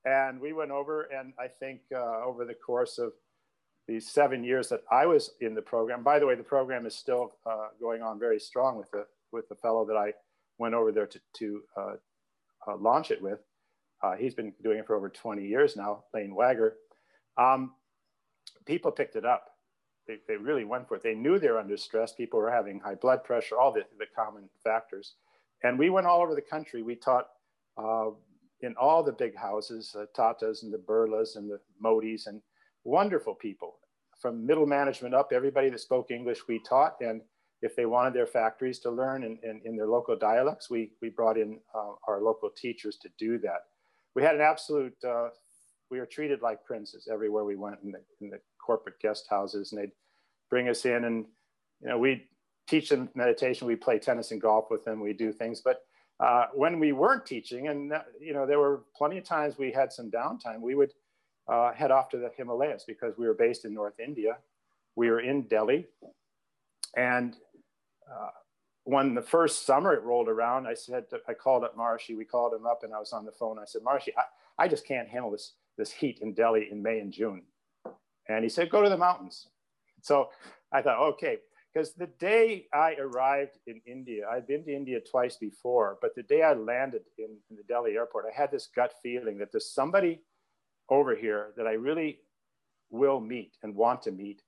And 0.06 0.40
we 0.40 0.54
went 0.54 0.72
over, 0.72 1.04
and 1.04 1.34
I 1.40 1.48
think 1.48 1.82
uh, 1.94 2.24
over 2.26 2.46
the 2.46 2.54
course 2.54 2.98
of 2.98 3.12
the 3.88 4.00
seven 4.00 4.44
years 4.44 4.70
that 4.70 4.82
I 4.92 5.06
was 5.06 5.32
in 5.42 5.54
the 5.56 5.62
program, 5.62 6.04
by 6.04 6.20
the 6.20 6.26
way, 6.26 6.36
the 6.36 6.44
program 6.44 6.86
is 6.86 6.96
still 6.96 7.34
uh, 7.46 7.68
going 7.80 8.02
on 8.02 8.20
very 8.20 8.40
strong 8.40 8.78
with 8.78 8.90
the, 8.92 9.06
with 9.32 9.50
the 9.50 9.56
fellow 9.56 9.86
that 9.86 9.98
I 9.98 10.14
went 10.58 10.74
over 10.74 10.92
there 10.92 11.08
to, 11.08 11.20
to 11.38 11.62
uh, 11.76 11.94
uh, 12.68 12.78
launch 12.78 13.12
it 13.12 13.22
with. 13.22 13.40
Uh, 14.02 14.16
he's 14.16 14.34
been 14.34 14.54
doing 14.64 14.80
it 14.80 14.88
for 14.88 14.96
over 14.96 15.10
20 15.10 15.46
years 15.46 15.76
now, 15.76 16.04
Lane 16.14 16.34
Wagger. 16.34 16.76
Um, 17.38 17.74
people 18.66 18.92
picked 18.92 19.16
it 19.16 19.26
up. 19.26 19.46
They, 20.08 20.18
they 20.28 20.38
really 20.38 20.66
went 20.66 20.88
for 20.88 20.96
it. 20.96 21.04
They 21.04 21.16
knew 21.16 21.38
they 21.38 21.50
were 21.50 21.60
under 21.60 21.78
stress. 21.78 22.14
People 22.14 22.40
were 22.40 22.52
having 22.52 22.80
high 22.80 22.96
blood 22.96 23.24
pressure, 23.24 23.58
all 23.58 23.74
the, 23.74 23.84
the 23.98 24.06
common 24.16 24.50
factors. 24.64 25.16
And 25.64 25.78
we 25.78 25.90
went 25.90 26.08
all 26.08 26.22
over 26.22 26.36
the 26.36 26.42
country. 26.42 26.84
We 26.84 26.96
taught 26.96 27.28
uh, 27.78 28.12
in 28.62 28.76
all 28.80 29.04
the 29.04 29.12
big 29.12 29.36
houses, 29.36 29.92
the 29.94 30.08
Tatas 30.18 30.64
and 30.64 30.74
the 30.74 30.78
Birlas 30.78 31.36
and 31.36 31.50
the 31.50 31.60
Modis 31.84 32.28
and 32.28 32.42
wonderful 32.84 33.36
people 33.36 33.76
from 34.20 34.46
middle 34.46 34.66
management 34.66 35.14
up, 35.16 35.32
everybody 35.34 35.70
that 35.70 35.80
spoke 35.80 36.12
English 36.12 36.48
we 36.48 36.62
taught. 36.68 36.96
And 37.02 37.22
if 37.62 37.76
they 37.76 37.86
wanted 37.86 38.14
their 38.14 38.28
factories 38.28 38.80
to 38.80 38.92
learn 38.92 39.24
in, 39.24 39.40
in, 39.44 39.62
in 39.64 39.76
their 39.78 39.88
local 39.88 40.18
dialects, 40.18 40.70
we, 40.70 40.92
we 41.02 41.10
brought 41.10 41.38
in 41.38 41.60
uh, 41.74 41.94
our 42.08 42.22
local 42.22 42.50
teachers 42.50 42.98
to 42.98 43.10
do 43.18 43.38
that. 43.40 43.62
We 44.16 44.24
had 44.24 44.36
an 44.36 44.42
absolute, 44.42 44.96
uh, 45.08 45.30
we 45.90 46.00
were 46.00 46.06
treated 46.06 46.42
like 46.42 46.66
princes 46.66 47.08
everywhere 47.12 47.46
we 47.46 47.56
went 47.56 47.78
in 47.84 47.92
the, 47.92 48.02
in 48.22 48.30
the 48.30 48.40
corporate 48.66 49.00
guest 49.00 49.28
houses 49.30 49.72
and 49.72 49.82
they'd 49.82 49.92
bring 50.50 50.68
us 50.68 50.86
in 50.86 51.06
and, 51.06 51.26
you 51.82 51.90
know, 51.90 51.98
we'd 51.98 52.24
teach 52.68 52.90
them 52.90 53.10
meditation, 53.16 53.68
we 53.68 53.76
play 53.76 54.00
tennis 54.00 54.32
and 54.32 54.42
golf 54.42 54.66
with 54.70 54.84
them, 54.84 55.00
we 55.00 55.14
do 55.14 55.32
things. 55.32 55.62
But 55.64 55.82
uh, 56.20 56.48
when 56.54 56.80
we 56.80 56.92
weren't 56.92 57.26
teaching, 57.26 57.68
and 57.70 57.94
you 58.20 58.34
know, 58.34 58.46
there 58.46 58.60
were 58.60 58.82
plenty 58.96 59.18
of 59.18 59.24
times 59.24 59.58
we 59.58 59.72
had 59.72 59.92
some 59.92 60.12
downtime, 60.12 60.60
we 60.62 60.76
would 60.76 60.94
uh, 61.50 61.74
head 61.74 61.92
off 61.92 62.10
to 62.10 62.18
the 62.18 62.30
Himalayas 62.38 62.84
because 62.86 63.18
we 63.18 63.28
were 63.28 63.34
based 63.34 63.66
in 63.66 63.74
North 63.74 64.00
India. 64.00 64.38
We 64.96 65.10
were 65.10 65.22
in 65.22 65.44
Delhi. 65.44 65.88
And 66.96 67.36
uh, 68.10 68.30
when 68.84 69.16
the 69.16 69.22
first 69.22 69.66
summer 69.66 69.94
it 69.94 70.04
rolled 70.04 70.30
around, 70.30 70.68
I 70.68 70.76
said, 70.76 71.10
to, 71.10 71.20
I 71.28 71.34
called 71.34 71.64
up 71.64 71.76
Maharishi, 71.76 72.16
we 72.16 72.26
called 72.26 72.54
him 72.54 72.66
up 72.66 72.84
and 72.84 72.94
I 72.94 73.00
was 73.00 73.14
on 73.14 73.26
the 73.26 73.32
phone. 73.32 73.58
I 73.58 73.66
said, 73.66 73.82
Maharishi, 73.82 74.10
I, 74.18 74.64
I 74.64 74.68
just 74.68 74.86
can't 74.86 75.08
handle 75.08 75.32
this, 75.32 75.54
this 75.78 75.92
heat 75.92 76.20
in 76.22 76.34
Delhi 76.34 76.68
in 76.72 76.84
May 76.84 77.00
and 77.00 77.12
June. 77.12 77.44
And 78.28 78.44
he 78.44 78.50
said, 78.50 78.70
go 78.70 78.84
to 78.84 78.90
the 78.90 78.98
mountains. 78.98 79.48
So 80.02 80.30
I 80.72 80.82
thought, 80.82 81.00
okay, 81.14 81.38
because 81.74 81.94
the 81.94 82.08
day 82.20 82.66
I 82.74 82.96
arrived 82.96 83.60
in 83.68 83.82
India, 83.86 84.28
I'd 84.30 84.48
been 84.48 84.64
to 84.66 84.76
India 84.76 85.00
twice 85.00 85.36
before, 85.36 85.98
but 86.02 86.16
the 86.16 86.24
day 86.24 86.42
I 86.42 86.54
landed 86.54 87.04
in, 87.18 87.38
in, 87.50 87.58
the 87.58 87.64
Delhi 87.64 87.94
airport, 87.94 88.26
I 88.26 88.36
had 88.36 88.52
this 88.52 88.70
gut 88.76 88.94
feeling 89.04 89.38
that 89.38 89.52
there's 89.52 89.72
somebody 89.72 90.22
over 90.90 91.16
here 91.16 91.54
that 91.58 91.68
I 91.68 91.74
really 91.74 92.20
will 92.90 93.20
meet 93.20 93.56
and 93.62 93.76
want 93.76 94.02
to 94.04 94.12
meet. 94.12 94.42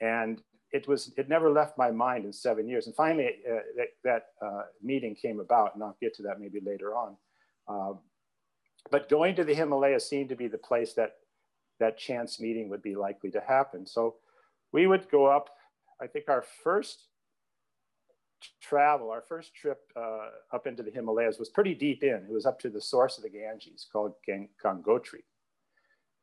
And 0.00 0.42
it 0.70 0.86
was, 0.86 1.12
it 1.16 1.30
never 1.30 1.50
left 1.50 1.78
my 1.78 1.90
mind 1.90 2.26
in 2.26 2.32
seven 2.32 2.68
years. 2.68 2.86
And 2.86 2.94
finally, 2.94 3.30
uh, 3.50 3.60
that, 3.76 3.88
that 4.04 4.22
uh, 4.46 4.62
meeting 4.82 5.14
came 5.14 5.40
about, 5.40 5.74
and 5.74 5.82
I'll 5.82 5.96
get 6.02 6.14
to 6.16 6.22
that 6.24 6.40
maybe 6.40 6.60
later 6.60 6.94
on. 6.94 7.16
Uh, 7.66 7.94
but 8.90 9.08
going 9.08 9.34
to 9.36 9.44
the 9.44 9.54
Himalayas 9.54 10.08
seemed 10.08 10.28
to 10.28 10.36
be 10.36 10.48
the 10.48 10.58
place 10.58 10.92
that 10.94 11.14
that 11.80 11.98
chance 11.98 12.40
meeting 12.40 12.68
would 12.68 12.82
be 12.82 12.94
likely 12.94 13.30
to 13.30 13.40
happen. 13.40 13.86
So 13.86 14.16
we 14.72 14.86
would 14.86 15.10
go 15.10 15.26
up 15.26 15.50
I 16.00 16.06
think 16.06 16.28
our 16.28 16.44
first 16.62 17.08
travel, 18.60 19.10
our 19.10 19.22
first 19.22 19.54
trip 19.54 19.80
uh, 19.96 20.28
up 20.52 20.66
into 20.66 20.82
the 20.82 20.90
Himalayas 20.90 21.38
was 21.38 21.48
pretty 21.48 21.74
deep 21.74 22.02
in. 22.02 22.26
It 22.28 22.32
was 22.32 22.46
up 22.46 22.58
to 22.60 22.68
the 22.68 22.80
source 22.80 23.16
of 23.16 23.22
the 23.22 23.30
Ganges 23.30 23.86
called 23.90 24.14
Gangotri. 24.28 25.22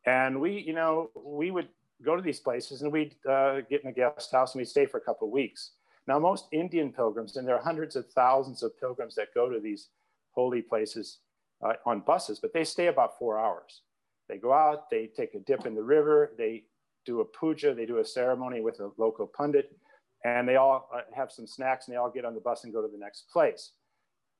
And 0.06 0.40
we, 0.40 0.58
you 0.60 0.74
know, 0.74 1.10
we 1.14 1.50
would 1.50 1.68
go 2.04 2.16
to 2.16 2.22
these 2.22 2.40
places 2.40 2.82
and 2.82 2.92
we'd 2.92 3.16
uh, 3.28 3.62
get 3.68 3.82
in 3.82 3.90
a 3.90 3.92
guest 3.92 4.30
house 4.32 4.54
and 4.54 4.60
we'd 4.60 4.68
stay 4.68 4.86
for 4.86 4.98
a 4.98 5.00
couple 5.00 5.26
of 5.26 5.32
weeks. 5.32 5.72
Now, 6.06 6.18
most 6.18 6.46
Indian 6.52 6.92
pilgrims, 6.92 7.36
and 7.36 7.48
there 7.48 7.56
are 7.56 7.62
hundreds 7.62 7.96
of 7.96 8.08
thousands 8.10 8.62
of 8.62 8.78
pilgrims 8.78 9.14
that 9.14 9.34
go 9.34 9.48
to 9.48 9.58
these 9.58 9.88
holy 10.32 10.60
places 10.60 11.18
uh, 11.64 11.72
on 11.86 12.00
buses, 12.00 12.38
but 12.40 12.52
they 12.52 12.64
stay 12.64 12.88
about 12.88 13.18
four 13.18 13.38
hours. 13.38 13.82
They 14.28 14.36
go 14.36 14.52
out, 14.52 14.90
they 14.90 15.06
take 15.06 15.34
a 15.34 15.38
dip 15.38 15.66
in 15.66 15.74
the 15.74 15.82
river, 15.82 16.32
they 16.36 16.64
do 17.04 17.20
a 17.20 17.24
puja, 17.24 17.74
they 17.74 17.86
do 17.86 17.98
a 17.98 18.04
ceremony 18.04 18.60
with 18.60 18.80
a 18.80 18.90
local 18.96 19.26
pundit, 19.26 19.76
and 20.24 20.48
they 20.48 20.56
all 20.56 20.88
uh, 20.94 21.00
have 21.14 21.30
some 21.30 21.46
snacks 21.46 21.86
and 21.86 21.94
they 21.94 21.98
all 21.98 22.10
get 22.10 22.24
on 22.24 22.34
the 22.34 22.40
bus 22.40 22.64
and 22.64 22.72
go 22.72 22.82
to 22.82 22.88
the 22.88 22.98
next 22.98 23.28
place. 23.30 23.72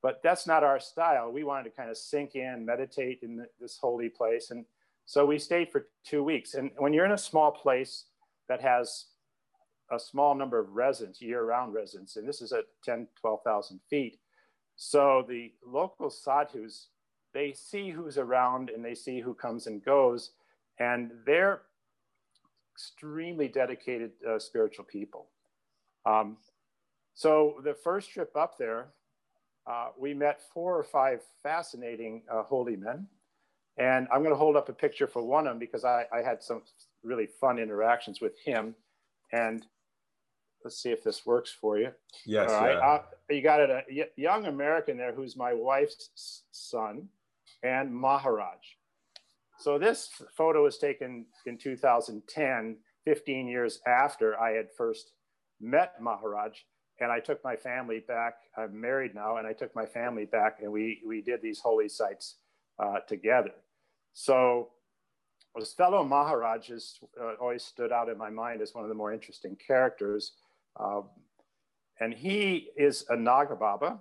But 0.01 0.21
that's 0.23 0.45
not 0.45 0.63
our 0.63 0.79
style. 0.79 1.31
We 1.31 1.43
wanted 1.43 1.63
to 1.65 1.75
kind 1.75 1.89
of 1.89 1.97
sink 1.97 2.35
in, 2.35 2.65
meditate 2.65 3.19
in 3.21 3.45
this 3.59 3.77
holy 3.77 4.09
place. 4.09 4.51
And 4.51 4.65
so 5.05 5.25
we 5.25 5.39
stayed 5.39 5.71
for 5.71 5.87
two 6.03 6.23
weeks. 6.23 6.55
And 6.55 6.71
when 6.77 6.93
you're 6.93 7.05
in 7.05 7.11
a 7.11 7.17
small 7.17 7.51
place 7.51 8.05
that 8.49 8.61
has 8.61 9.05
a 9.91 9.99
small 9.99 10.35
number 10.35 10.59
of 10.59 10.71
residents, 10.71 11.21
year 11.21 11.43
round 11.43 11.73
residents, 11.73 12.17
and 12.17 12.27
this 12.27 12.41
is 12.41 12.51
at 12.51 12.65
10, 12.83 13.07
12,000 13.21 13.79
feet. 13.89 14.19
So 14.75 15.23
the 15.27 15.53
local 15.65 16.09
sadhus, 16.09 16.89
they 17.33 17.53
see 17.53 17.91
who's 17.91 18.17
around 18.17 18.69
and 18.69 18.83
they 18.83 18.95
see 18.95 19.21
who 19.21 19.33
comes 19.33 19.67
and 19.67 19.83
goes. 19.83 20.31
And 20.79 21.11
they're 21.25 21.61
extremely 22.75 23.47
dedicated 23.47 24.11
uh, 24.27 24.37
spiritual 24.37 24.85
people. 24.85 25.27
Um, 26.05 26.37
so 27.13 27.55
the 27.63 27.73
first 27.73 28.11
trip 28.11 28.35
up 28.35 28.57
there, 28.57 28.87
uh, 29.65 29.89
we 29.97 30.13
met 30.13 30.41
four 30.53 30.77
or 30.77 30.83
five 30.83 31.21
fascinating 31.41 32.23
uh, 32.31 32.43
holy 32.43 32.75
men. 32.75 33.07
And 33.77 34.07
I'm 34.11 34.19
going 34.19 34.33
to 34.33 34.37
hold 34.37 34.55
up 34.55 34.69
a 34.69 34.73
picture 34.73 35.07
for 35.07 35.21
one 35.21 35.47
of 35.47 35.51
them 35.51 35.59
because 35.59 35.83
I, 35.83 36.05
I 36.13 36.21
had 36.21 36.43
some 36.43 36.61
really 37.03 37.27
fun 37.41 37.59
interactions 37.59 38.21
with 38.21 38.33
him. 38.43 38.75
And 39.31 39.65
let's 40.63 40.77
see 40.77 40.91
if 40.91 41.03
this 41.03 41.25
works 41.25 41.51
for 41.51 41.77
you. 41.77 41.91
Yes. 42.25 42.51
All 42.51 42.61
right. 42.61 42.75
Uh, 42.75 43.01
you 43.29 43.41
got 43.41 43.59
a 43.61 43.83
young 44.15 44.45
American 44.45 44.97
there 44.97 45.13
who's 45.13 45.35
my 45.35 45.53
wife's 45.53 46.43
son 46.51 47.09
and 47.63 47.93
Maharaj. 47.93 48.59
So 49.57 49.79
this 49.79 50.09
photo 50.35 50.63
was 50.63 50.77
taken 50.77 51.25
in 51.45 51.57
2010, 51.57 52.77
15 53.05 53.47
years 53.47 53.79
after 53.87 54.39
I 54.39 54.51
had 54.51 54.67
first 54.77 55.11
met 55.59 55.93
Maharaj. 56.01 56.57
And 56.99 57.11
I 57.11 57.19
took 57.19 57.43
my 57.43 57.55
family 57.55 58.03
back. 58.07 58.35
I'm 58.57 58.79
married 58.79 59.15
now, 59.15 59.35
and 59.37 59.45
I 59.45 59.51
took 59.51 59.75
my 59.75 59.85
family 59.85 60.23
back, 60.23 60.59
and 60.61 60.71
we 60.71 61.01
we 61.05 61.21
did 61.21 61.41
these 61.41 61.59
holy 61.59 61.89
sites 61.89 62.37
uh, 62.79 62.99
together. 63.05 63.51
So 64.13 64.69
this 65.57 65.73
fellow 65.73 66.05
Maharaj 66.05 66.69
has 66.69 66.99
uh, 67.21 67.33
always 67.41 67.65
stood 67.65 67.91
out 67.91 68.07
in 68.07 68.17
my 68.17 68.29
mind 68.29 68.61
as 68.61 68.73
one 68.73 68.85
of 68.85 68.89
the 68.89 68.95
more 68.95 69.11
interesting 69.11 69.57
characters. 69.57 70.33
Uh, 70.79 71.01
and 71.99 72.13
he 72.13 72.69
is 72.77 73.05
a 73.09 73.15
Nagababa, 73.15 73.99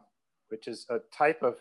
which 0.49 0.69
is 0.69 0.87
a 0.89 0.99
type 1.17 1.43
of 1.43 1.61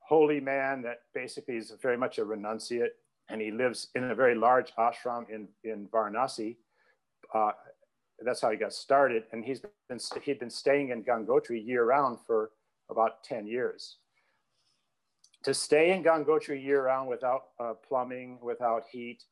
holy 0.00 0.40
man 0.40 0.82
that 0.82 1.00
basically 1.14 1.56
is 1.56 1.72
very 1.82 1.96
much 1.96 2.18
a 2.18 2.24
renunciate 2.24 2.96
and 3.28 3.40
he 3.40 3.50
lives 3.50 3.88
in 3.94 4.04
a 4.04 4.14
very 4.14 4.34
large 4.34 4.72
ashram 4.78 5.28
in, 5.28 5.48
in 5.64 5.86
Varanasi. 5.88 6.56
Uh, 7.34 7.52
that's 8.24 8.40
how 8.40 8.50
he 8.50 8.56
got 8.56 8.72
started. 8.72 9.24
And 9.32 9.44
he's 9.44 9.60
been, 9.60 9.98
he'd 10.22 10.38
been 10.38 10.50
staying 10.50 10.90
in 10.90 11.04
Gangotri 11.04 11.64
year 11.64 11.84
round 11.84 12.18
for 12.26 12.50
about 12.90 13.22
10 13.24 13.46
years. 13.46 13.96
To 15.44 15.54
stay 15.54 15.92
in 15.92 16.02
Gangotri 16.02 16.62
year 16.62 16.84
round 16.84 17.08
without 17.08 17.42
uh, 17.60 17.74
plumbing, 17.86 18.38
without 18.42 18.84
heat, 18.90 19.24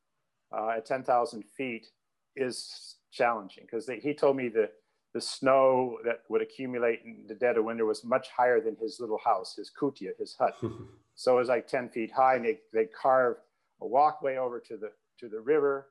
uh, 0.56 0.74
at 0.76 0.86
10,000 0.86 1.44
feet 1.56 1.88
is 2.36 2.96
challenging 3.12 3.64
because 3.64 3.88
he 4.02 4.14
told 4.14 4.36
me 4.36 4.48
the, 4.48 4.70
the 5.14 5.20
snow 5.20 5.98
that 6.04 6.20
would 6.28 6.42
accumulate 6.42 7.00
in 7.04 7.24
the 7.26 7.34
dead 7.34 7.56
of 7.56 7.64
winter 7.64 7.86
was 7.86 8.04
much 8.04 8.28
higher 8.28 8.60
than 8.60 8.76
his 8.76 9.00
little 9.00 9.18
house, 9.24 9.56
his 9.56 9.70
kutia, 9.70 10.10
his 10.18 10.36
hut. 10.38 10.54
so 11.14 11.34
it 11.34 11.40
was 11.40 11.48
like 11.48 11.66
10 11.66 11.88
feet 11.88 12.12
high 12.12 12.36
and 12.36 12.44
they, 12.44 12.58
they 12.72 12.84
carved 12.84 13.40
a 13.80 13.86
walkway 13.86 14.36
over 14.36 14.60
to 14.60 14.76
the 14.76 14.90
to 15.20 15.28
the 15.28 15.40
river. 15.40 15.88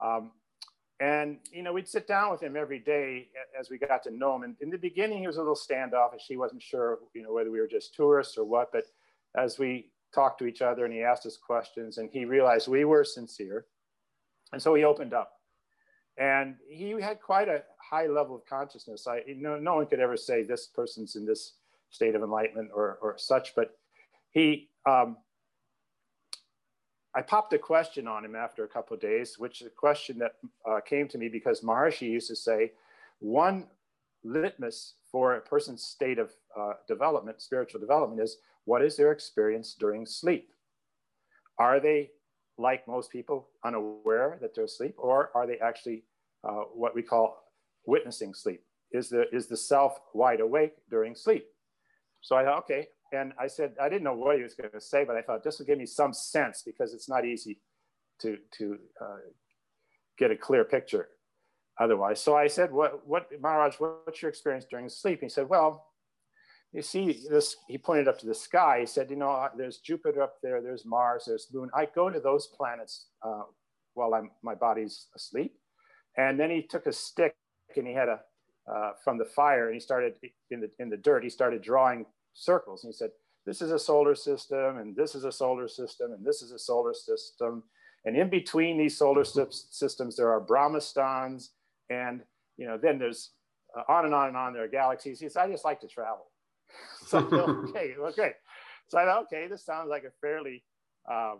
Um, 0.00 0.32
and 1.00 1.38
you 1.50 1.62
know, 1.62 1.72
we'd 1.72 1.88
sit 1.88 2.06
down 2.06 2.30
with 2.30 2.42
him 2.42 2.56
every 2.56 2.78
day 2.78 3.28
as 3.58 3.70
we 3.70 3.78
got 3.78 4.02
to 4.04 4.10
know 4.10 4.36
him. 4.36 4.44
And 4.44 4.56
in 4.60 4.70
the 4.70 4.78
beginning, 4.78 5.18
he 5.18 5.26
was 5.26 5.36
a 5.36 5.40
little 5.40 5.56
standoffish. 5.56 6.22
He 6.28 6.36
wasn't 6.36 6.62
sure, 6.62 6.98
you 7.14 7.22
know, 7.22 7.32
whether 7.32 7.50
we 7.50 7.60
were 7.60 7.66
just 7.66 7.94
tourists 7.94 8.38
or 8.38 8.44
what. 8.44 8.70
But 8.72 8.84
as 9.36 9.58
we 9.58 9.90
talked 10.14 10.38
to 10.38 10.46
each 10.46 10.62
other 10.62 10.84
and 10.84 10.94
he 10.94 11.02
asked 11.02 11.26
us 11.26 11.36
questions, 11.36 11.98
and 11.98 12.08
he 12.12 12.24
realized 12.24 12.68
we 12.68 12.84
were 12.84 13.04
sincere, 13.04 13.66
and 14.52 14.62
so 14.62 14.74
he 14.74 14.84
opened 14.84 15.12
up. 15.12 15.32
And 16.18 16.56
he 16.68 16.90
had 17.00 17.20
quite 17.20 17.48
a 17.48 17.62
high 17.78 18.06
level 18.06 18.36
of 18.36 18.44
consciousness. 18.46 19.06
I, 19.06 19.22
you 19.26 19.42
know, 19.42 19.56
no 19.56 19.76
one 19.76 19.86
could 19.86 20.00
ever 20.00 20.16
say 20.16 20.42
this 20.42 20.66
person's 20.66 21.16
in 21.16 21.24
this 21.24 21.54
state 21.90 22.14
of 22.14 22.22
enlightenment 22.22 22.70
or, 22.74 22.98
or 23.02 23.16
such, 23.18 23.54
but 23.54 23.76
he 24.30 24.68
um, 24.86 25.16
I 27.14 27.20
popped 27.20 27.52
a 27.52 27.58
question 27.58 28.08
on 28.08 28.24
him 28.24 28.34
after 28.34 28.64
a 28.64 28.68
couple 28.68 28.94
of 28.94 29.00
days, 29.00 29.38
which 29.38 29.60
is 29.60 29.66
a 29.66 29.70
question 29.70 30.18
that 30.18 30.36
uh, 30.68 30.80
came 30.80 31.08
to 31.08 31.18
me 31.18 31.28
because 31.28 31.60
Maharishi 31.60 32.08
used 32.10 32.28
to 32.28 32.36
say, 32.36 32.72
one 33.18 33.66
litmus 34.24 34.94
for 35.10 35.34
a 35.34 35.40
person's 35.40 35.82
state 35.82 36.18
of 36.18 36.32
uh, 36.58 36.72
development, 36.88 37.42
spiritual 37.42 37.80
development, 37.80 38.20
is 38.20 38.38
what 38.64 38.82
is 38.82 38.96
their 38.96 39.12
experience 39.12 39.74
during 39.78 40.06
sleep? 40.06 40.52
Are 41.58 41.80
they 41.80 42.10
like 42.56 42.88
most 42.88 43.10
people, 43.10 43.48
unaware 43.64 44.38
that 44.40 44.54
they're 44.54 44.64
asleep, 44.64 44.94
or 44.96 45.30
are 45.34 45.46
they 45.46 45.58
actually 45.58 46.04
uh, 46.44 46.62
what 46.74 46.94
we 46.94 47.02
call 47.02 47.44
witnessing 47.86 48.32
sleep? 48.32 48.62
Is 48.92 49.08
the, 49.08 49.24
is 49.34 49.48
the 49.48 49.56
self 49.56 49.98
wide 50.14 50.40
awake 50.40 50.74
during 50.90 51.14
sleep? 51.14 51.46
So 52.22 52.36
I 52.36 52.44
thought, 52.44 52.58
okay. 52.60 52.88
And 53.12 53.32
I 53.38 53.46
said, 53.46 53.74
I 53.80 53.88
didn't 53.88 54.04
know 54.04 54.14
what 54.14 54.36
he 54.36 54.42
was 54.42 54.54
going 54.54 54.70
to 54.70 54.80
say, 54.80 55.04
but 55.04 55.16
I 55.16 55.22
thought 55.22 55.44
this 55.44 55.58
will 55.58 55.66
give 55.66 55.78
me 55.78 55.86
some 55.86 56.14
sense 56.14 56.62
because 56.64 56.94
it's 56.94 57.08
not 57.08 57.26
easy 57.26 57.60
to, 58.22 58.38
to 58.58 58.78
uh, 59.00 59.16
get 60.18 60.30
a 60.30 60.36
clear 60.36 60.64
picture 60.64 61.08
otherwise. 61.78 62.20
So 62.20 62.34
I 62.36 62.46
said, 62.46 62.72
what, 62.72 63.06
what 63.06 63.28
Maharaj, 63.40 63.76
what's 63.76 64.22
your 64.22 64.30
experience 64.30 64.64
during 64.70 64.88
sleep? 64.88 65.20
he 65.20 65.28
said, 65.28 65.48
well, 65.48 65.86
you 66.72 66.80
see 66.80 67.20
this, 67.28 67.56
he 67.68 67.76
pointed 67.76 68.08
up 68.08 68.18
to 68.20 68.26
the 68.26 68.34
sky. 68.34 68.80
He 68.80 68.86
said, 68.86 69.10
you 69.10 69.16
know, 69.16 69.30
uh, 69.30 69.50
there's 69.56 69.78
Jupiter 69.78 70.22
up 70.22 70.36
there, 70.42 70.62
there's 70.62 70.86
Mars, 70.86 71.24
there's 71.26 71.48
Moon. 71.52 71.68
I 71.74 71.86
go 71.94 72.08
to 72.08 72.18
those 72.18 72.46
planets 72.56 73.08
uh, 73.22 73.42
while 73.92 74.14
I'm, 74.14 74.30
my 74.42 74.54
body's 74.54 75.08
asleep. 75.14 75.54
And 76.16 76.40
then 76.40 76.50
he 76.50 76.62
took 76.62 76.86
a 76.86 76.92
stick 76.92 77.34
and 77.76 77.86
he 77.86 77.92
had 77.92 78.08
a, 78.08 78.20
uh, 78.70 78.92
from 79.04 79.18
the 79.18 79.24
fire 79.24 79.66
and 79.66 79.74
he 79.74 79.80
started 79.80 80.14
in 80.50 80.60
the, 80.60 80.70
in 80.78 80.88
the 80.88 80.96
dirt, 80.96 81.24
he 81.24 81.30
started 81.30 81.62
drawing 81.62 82.06
circles. 82.34 82.84
And 82.84 82.92
he 82.92 82.96
said, 82.96 83.10
this 83.44 83.60
is 83.60 83.72
a 83.72 83.78
solar 83.78 84.14
system 84.14 84.78
and 84.78 84.94
this 84.94 85.14
is 85.14 85.24
a 85.24 85.32
solar 85.32 85.68
system 85.68 86.12
and 86.12 86.24
this 86.24 86.42
is 86.42 86.52
a 86.52 86.58
solar 86.58 86.94
system. 86.94 87.64
And 88.04 88.16
in 88.16 88.28
between 88.28 88.78
these 88.78 88.96
solar 88.96 89.24
systems, 89.24 90.16
there 90.16 90.30
are 90.30 90.40
Brahmastans 90.40 91.50
and, 91.90 92.22
you 92.56 92.66
know, 92.66 92.78
then 92.78 92.98
there's 92.98 93.30
uh, 93.76 93.82
on 93.88 94.04
and 94.04 94.14
on 94.14 94.28
and 94.28 94.36
on, 94.36 94.52
there 94.52 94.64
are 94.64 94.68
galaxies. 94.68 95.20
He 95.20 95.28
said, 95.28 95.42
I 95.42 95.50
just 95.50 95.64
like 95.64 95.80
to 95.80 95.88
travel. 95.88 96.26
so 97.06 97.18
okay, 97.18 97.94
great. 98.14 98.34
So 98.88 98.98
I 98.98 99.04
thought, 99.04 99.24
okay, 99.24 99.46
this 99.48 99.64
sounds 99.64 99.88
like 99.88 100.04
a 100.04 100.10
fairly 100.20 100.62
uh, 101.10 101.34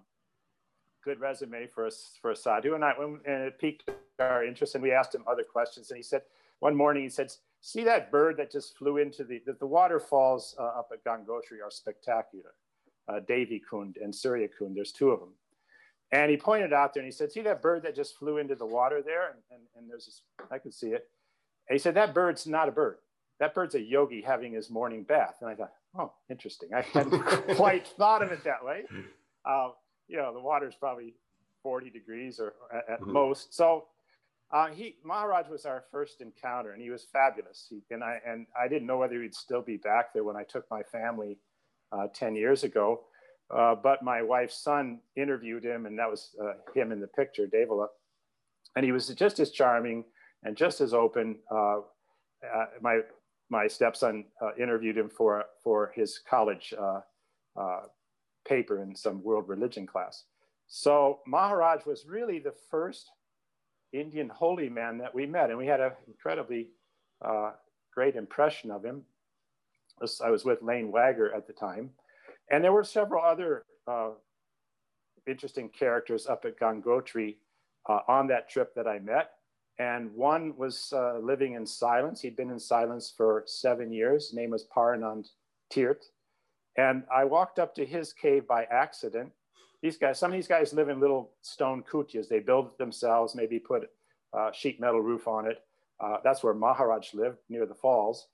good 1.04 1.20
resume 1.20 1.66
for 1.66 1.86
us 1.86 2.16
for 2.20 2.30
a 2.30 2.36
sadhu, 2.36 2.74
and 2.74 2.84
I 2.84 2.92
and 2.98 3.44
it 3.44 3.58
piqued 3.58 3.90
our 4.18 4.44
interest, 4.44 4.74
and 4.74 4.82
we 4.82 4.92
asked 4.92 5.14
him 5.14 5.24
other 5.30 5.44
questions, 5.44 5.90
and 5.90 5.96
he 5.96 6.02
said 6.02 6.22
one 6.60 6.74
morning 6.74 7.02
he 7.02 7.08
said, 7.08 7.32
"See 7.62 7.84
that 7.84 8.10
bird 8.10 8.36
that 8.36 8.50
just 8.50 8.76
flew 8.76 8.98
into 8.98 9.24
the 9.24 9.40
the, 9.46 9.54
the 9.54 9.66
waterfalls 9.66 10.54
uh, 10.58 10.62
up 10.62 10.90
at 10.92 11.02
Gangotri 11.02 11.62
are 11.64 11.70
spectacular, 11.70 12.52
uh, 13.08 13.20
Devi 13.26 13.62
Kund 13.68 13.96
and 13.96 14.14
Surya 14.14 14.48
Kund. 14.48 14.76
There's 14.76 14.92
two 14.92 15.10
of 15.10 15.20
them." 15.20 15.32
And 16.10 16.30
he 16.30 16.36
pointed 16.36 16.74
out 16.74 16.92
there 16.92 17.02
and 17.02 17.10
he 17.10 17.16
said, 17.16 17.32
See 17.32 17.40
that 17.40 17.62
bird 17.62 17.84
that 17.84 17.96
just 17.96 18.18
flew 18.18 18.36
into 18.36 18.54
the 18.54 18.66
water 18.66 19.00
there? 19.00 19.30
And, 19.30 19.38
and, 19.50 19.62
and 19.74 19.88
there's 19.88 20.04
this, 20.04 20.20
I 20.50 20.58
could 20.58 20.74
see 20.74 20.88
it. 20.88 21.08
And 21.66 21.74
he 21.74 21.78
said, 21.78 21.94
That 21.94 22.12
bird's 22.12 22.46
not 22.46 22.68
a 22.68 22.70
bird 22.70 22.98
that 23.42 23.54
bird's 23.54 23.74
a 23.74 23.80
yogi 23.80 24.22
having 24.22 24.52
his 24.52 24.70
morning 24.70 25.02
bath. 25.02 25.38
And 25.40 25.50
I 25.50 25.56
thought, 25.56 25.72
oh, 25.98 26.12
interesting. 26.30 26.68
I 26.72 26.82
hadn't 26.82 27.20
quite 27.56 27.88
thought 27.88 28.22
of 28.22 28.30
it 28.30 28.44
that 28.44 28.64
way. 28.64 28.84
Uh, 29.44 29.70
you 30.06 30.16
know, 30.16 30.32
the 30.32 30.38
water's 30.38 30.76
probably 30.76 31.14
40 31.64 31.90
degrees 31.90 32.38
or 32.38 32.54
at, 32.72 32.88
at 32.88 33.00
mm-hmm. 33.00 33.12
most. 33.12 33.52
So 33.52 33.86
uh, 34.52 34.66
he 34.66 34.96
Maharaj 35.02 35.48
was 35.48 35.64
our 35.64 35.84
first 35.90 36.20
encounter, 36.20 36.72
and 36.72 36.82
he 36.82 36.90
was 36.90 37.06
fabulous. 37.10 37.66
He, 37.70 37.80
and 37.90 38.04
I 38.04 38.18
and 38.26 38.46
I 38.58 38.68
didn't 38.68 38.86
know 38.86 38.98
whether 38.98 39.22
he'd 39.22 39.34
still 39.34 39.62
be 39.62 39.78
back 39.78 40.12
there 40.12 40.24
when 40.24 40.36
I 40.36 40.42
took 40.42 40.70
my 40.70 40.82
family 40.82 41.38
uh, 41.90 42.08
10 42.14 42.36
years 42.36 42.62
ago. 42.62 43.04
Uh, 43.54 43.74
but 43.74 44.02
my 44.02 44.22
wife's 44.22 44.62
son 44.62 45.00
interviewed 45.16 45.64
him, 45.64 45.86
and 45.86 45.98
that 45.98 46.08
was 46.08 46.34
uh, 46.42 46.52
him 46.74 46.92
in 46.92 47.00
the 47.00 47.06
picture, 47.06 47.46
Devala. 47.46 47.86
And 48.76 48.84
he 48.84 48.92
was 48.92 49.08
just 49.08 49.40
as 49.40 49.50
charming 49.50 50.04
and 50.42 50.56
just 50.56 50.80
as 50.80 50.92
open. 50.92 51.38
Uh, 51.50 51.78
uh, 52.54 52.66
my 52.82 53.00
my 53.50 53.66
stepson 53.66 54.24
interviewed 54.58 54.98
him 54.98 55.08
for 55.08 55.44
for 55.64 55.92
his 55.94 56.20
college 56.28 56.74
paper 58.46 58.82
in 58.82 58.94
some 58.94 59.22
world 59.22 59.48
religion 59.48 59.86
class. 59.86 60.24
So 60.66 61.20
Maharaj 61.26 61.86
was 61.86 62.06
really 62.06 62.38
the 62.38 62.54
first 62.70 63.10
Indian 63.92 64.28
holy 64.28 64.68
man 64.68 64.98
that 64.98 65.14
we 65.14 65.26
met, 65.26 65.50
and 65.50 65.58
we 65.58 65.66
had 65.66 65.80
an 65.80 65.92
incredibly 66.06 66.68
uh, 67.24 67.52
great 67.94 68.16
impression 68.16 68.70
of 68.70 68.84
him. 68.84 69.02
I 70.24 70.30
was 70.30 70.44
with 70.44 70.62
Lane 70.62 70.90
Wagger 70.90 71.32
at 71.34 71.46
the 71.46 71.52
time, 71.52 71.90
and 72.50 72.64
there 72.64 72.72
were 72.72 72.84
several 72.84 73.24
other 73.24 73.64
uh, 73.86 74.10
interesting 75.26 75.68
characters 75.68 76.26
up 76.26 76.44
at 76.44 76.58
Gangotri 76.58 77.36
uh, 77.88 78.00
on 78.08 78.26
that 78.28 78.48
trip 78.48 78.74
that 78.74 78.88
I 78.88 78.98
met 78.98 79.32
and 79.78 80.12
one 80.14 80.54
was 80.56 80.92
uh, 80.94 81.18
living 81.18 81.54
in 81.54 81.66
silence. 81.66 82.20
He'd 82.20 82.36
been 82.36 82.50
in 82.50 82.58
silence 82.60 83.12
for 83.16 83.42
seven 83.46 83.92
years. 83.92 84.28
His 84.28 84.34
name 84.34 84.50
was 84.50 84.66
Paranand 84.74 85.28
Tirth. 85.70 86.10
And 86.76 87.04
I 87.14 87.24
walked 87.24 87.58
up 87.58 87.74
to 87.76 87.86
his 87.86 88.12
cave 88.12 88.46
by 88.46 88.64
accident. 88.64 89.32
These 89.82 89.98
guys, 89.98 90.18
some 90.18 90.30
of 90.30 90.36
these 90.36 90.46
guys 90.46 90.72
live 90.72 90.88
in 90.88 91.00
little 91.00 91.32
stone 91.42 91.82
kutyas. 91.82 92.28
They 92.28 92.38
build 92.38 92.78
themselves, 92.78 93.34
maybe 93.34 93.58
put 93.58 93.90
a 94.32 94.50
sheet 94.52 94.80
metal 94.80 95.00
roof 95.00 95.26
on 95.26 95.46
it. 95.46 95.64
Uh, 96.00 96.18
that's 96.22 96.42
where 96.42 96.54
Maharaj 96.54 97.14
lived 97.14 97.38
near 97.48 97.66
the 97.66 97.74
falls. 97.74 98.28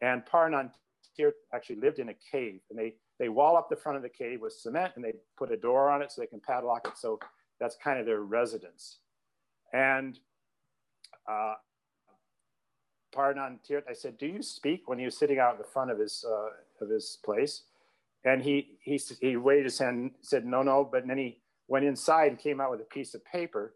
And 0.00 0.24
Paranand 0.24 0.70
Tirth 1.16 1.34
actually 1.52 1.76
lived 1.76 1.98
in 1.98 2.08
a 2.08 2.14
cave. 2.14 2.60
And 2.70 2.78
they, 2.78 2.94
they 3.18 3.28
wall 3.28 3.56
up 3.56 3.68
the 3.68 3.76
front 3.76 3.96
of 3.96 4.02
the 4.02 4.08
cave 4.08 4.40
with 4.40 4.54
cement 4.54 4.92
and 4.96 5.04
they 5.04 5.12
put 5.36 5.52
a 5.52 5.56
door 5.56 5.90
on 5.90 6.02
it 6.02 6.10
so 6.10 6.20
they 6.20 6.26
can 6.26 6.40
padlock 6.40 6.88
it. 6.88 6.96
So 6.96 7.18
that's 7.60 7.76
kind 7.76 8.00
of 8.00 8.06
their 8.06 8.22
residence. 8.22 8.98
And 9.72 10.18
uh, 11.30 11.54
Paranand 13.14 13.62
Tirth, 13.62 13.84
I 13.88 13.92
said, 13.92 14.18
"Do 14.18 14.26
you 14.26 14.42
speak?" 14.42 14.88
When 14.88 14.98
he 14.98 15.04
was 15.04 15.16
sitting 15.16 15.38
out 15.38 15.52
in 15.52 15.58
the 15.58 15.64
front 15.64 15.90
of 15.90 15.98
his 15.98 16.24
uh, 16.28 16.84
of 16.84 16.90
his 16.90 17.18
place, 17.24 17.62
and 18.24 18.42
he 18.42 18.78
he 18.82 19.00
he 19.20 19.36
waved 19.36 19.64
his 19.64 19.78
hand, 19.78 20.12
said, 20.22 20.44
"No, 20.44 20.62
no." 20.62 20.88
But 20.90 21.06
then 21.06 21.18
he 21.18 21.40
went 21.68 21.84
inside 21.84 22.28
and 22.28 22.38
came 22.38 22.60
out 22.60 22.70
with 22.70 22.80
a 22.80 22.94
piece 22.94 23.14
of 23.14 23.24
paper, 23.24 23.74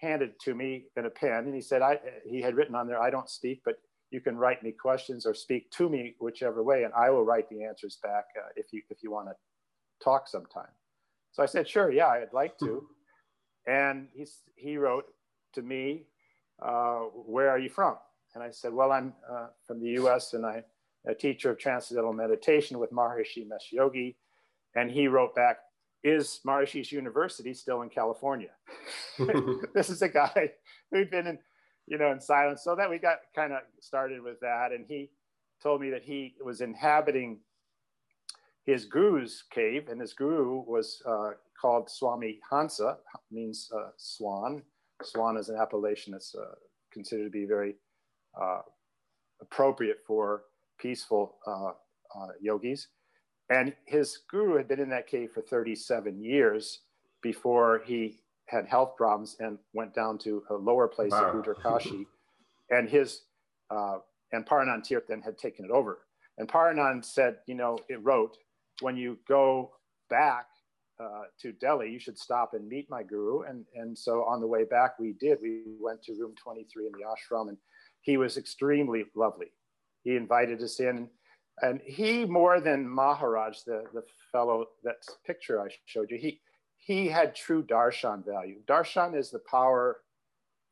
handed 0.00 0.30
it 0.30 0.40
to 0.40 0.54
me 0.54 0.86
and 0.96 1.06
a 1.06 1.10
pen, 1.10 1.44
and 1.46 1.54
he 1.54 1.60
said, 1.60 1.82
"I." 1.82 1.98
He 2.24 2.40
had 2.40 2.54
written 2.54 2.74
on 2.74 2.86
there, 2.86 3.00
"I 3.00 3.10
don't 3.10 3.28
speak, 3.28 3.62
but 3.64 3.76
you 4.10 4.20
can 4.20 4.36
write 4.36 4.62
me 4.62 4.72
questions 4.72 5.26
or 5.26 5.34
speak 5.34 5.70
to 5.72 5.88
me 5.88 6.14
whichever 6.18 6.62
way, 6.62 6.84
and 6.84 6.94
I 6.94 7.10
will 7.10 7.24
write 7.24 7.48
the 7.50 7.64
answers 7.64 7.98
back 8.02 8.24
uh, 8.36 8.48
if 8.56 8.72
you 8.72 8.82
if 8.90 9.02
you 9.02 9.10
want 9.10 9.28
to 9.28 9.34
talk 10.02 10.28
sometime." 10.28 10.72
So 11.32 11.42
I 11.42 11.46
said, 11.46 11.68
"Sure, 11.68 11.90
yeah, 11.90 12.08
I'd 12.08 12.32
like 12.32 12.58
to." 12.58 12.88
and 13.68 14.08
he 14.14 14.26
he 14.56 14.76
wrote 14.76 15.04
to 15.54 15.62
me 15.62 16.06
uh, 16.60 17.00
where 17.26 17.50
are 17.50 17.58
you 17.58 17.68
from? 17.68 17.96
And 18.34 18.42
I 18.42 18.50
said, 18.50 18.72
well, 18.72 18.92
I'm 18.92 19.12
uh, 19.30 19.48
from 19.66 19.80
the 19.80 19.90
US 20.02 20.34
and 20.34 20.44
I'm 20.44 20.64
a 21.08 21.14
teacher 21.14 21.50
of 21.50 21.58
transcendental 21.58 22.12
meditation 22.12 22.78
with 22.78 22.92
Maharishi 22.92 23.46
Mahesh 23.46 23.72
Yogi. 23.72 24.16
And 24.74 24.90
he 24.90 25.08
wrote 25.08 25.34
back, 25.34 25.58
is 26.04 26.40
Maharishi's 26.46 26.92
University 26.92 27.52
still 27.54 27.82
in 27.82 27.88
California? 27.88 28.50
this 29.74 29.90
is 29.90 30.02
a 30.02 30.08
guy 30.08 30.52
who'd 30.92 31.10
been 31.10 31.26
in, 31.26 31.38
you 31.86 31.98
know, 31.98 32.12
in 32.12 32.20
silence. 32.20 32.62
So 32.62 32.76
that 32.76 32.88
we 32.88 32.98
got 32.98 33.18
kind 33.34 33.52
of 33.52 33.60
started 33.80 34.22
with 34.22 34.38
that. 34.40 34.72
And 34.72 34.84
he 34.86 35.10
told 35.62 35.80
me 35.80 35.90
that 35.90 36.04
he 36.04 36.34
was 36.44 36.60
inhabiting 36.60 37.40
his 38.64 38.84
guru's 38.84 39.44
cave, 39.50 39.88
and 39.88 39.98
his 39.98 40.12
guru 40.12 40.62
was 40.66 41.02
uh, 41.06 41.30
called 41.58 41.88
Swami 41.88 42.38
Hansa, 42.50 42.98
means 43.30 43.70
uh, 43.74 43.88
swan, 43.96 44.62
Swan 45.02 45.36
is 45.36 45.48
an 45.48 45.56
appellation 45.56 46.12
that's 46.12 46.34
uh, 46.34 46.54
considered 46.92 47.24
to 47.24 47.30
be 47.30 47.44
very 47.44 47.76
uh, 48.40 48.60
appropriate 49.40 49.98
for 50.06 50.42
peaceful 50.78 51.36
uh, 51.46 51.72
uh, 52.18 52.28
yogis. 52.40 52.88
And 53.50 53.74
his 53.86 54.18
guru 54.30 54.56
had 54.56 54.68
been 54.68 54.80
in 54.80 54.90
that 54.90 55.06
cave 55.06 55.30
for 55.32 55.40
37 55.40 56.22
years 56.22 56.80
before 57.22 57.82
he 57.84 58.20
had 58.46 58.66
health 58.66 58.96
problems 58.96 59.36
and 59.40 59.58
went 59.72 59.94
down 59.94 60.18
to 60.18 60.42
a 60.50 60.54
lower 60.54 60.88
place 60.88 61.12
wow. 61.12 61.32
Uttarkashi. 61.34 62.06
and 62.70 62.88
his 62.88 63.22
uh, 63.70 63.98
and 64.32 64.46
Paranand 64.46 64.84
Tirt 64.84 65.06
then 65.08 65.22
had 65.22 65.38
taken 65.38 65.64
it 65.64 65.70
over. 65.70 66.00
And 66.38 66.48
Paranand 66.48 67.04
said, 67.04 67.36
you 67.46 67.54
know, 67.54 67.78
it 67.88 68.02
wrote, 68.02 68.36
when 68.80 68.96
you 68.96 69.18
go 69.26 69.72
back 70.08 70.46
uh, 71.00 71.22
to 71.40 71.52
Delhi, 71.52 71.90
you 71.90 71.98
should 71.98 72.18
stop 72.18 72.54
and 72.54 72.68
meet 72.68 72.88
my 72.90 73.02
guru. 73.02 73.42
And, 73.42 73.64
and 73.74 73.96
so 73.96 74.24
on 74.24 74.40
the 74.40 74.46
way 74.46 74.64
back, 74.64 74.98
we 74.98 75.14
did. 75.18 75.38
We 75.42 75.62
went 75.80 76.02
to 76.04 76.12
room 76.12 76.34
23 76.42 76.86
in 76.86 76.92
the 76.92 77.04
ashram, 77.04 77.48
and 77.48 77.58
he 78.02 78.16
was 78.16 78.36
extremely 78.36 79.04
lovely. 79.14 79.48
He 80.08 80.16
invited 80.16 80.62
us 80.62 80.80
in. 80.80 81.06
And 81.60 81.82
he, 81.84 82.24
more 82.24 82.60
than 82.60 82.88
Maharaj, 82.88 83.58
the, 83.66 83.84
the 83.92 84.02
fellow, 84.32 84.64
that 84.82 84.96
picture 85.26 85.60
I 85.60 85.68
showed 85.84 86.10
you, 86.10 86.16
he, 86.16 86.40
he 86.78 87.08
had 87.08 87.34
true 87.34 87.62
darshan 87.62 88.24
value. 88.24 88.60
Darshan 88.66 89.14
is 89.14 89.30
the 89.30 89.40
power 89.40 89.98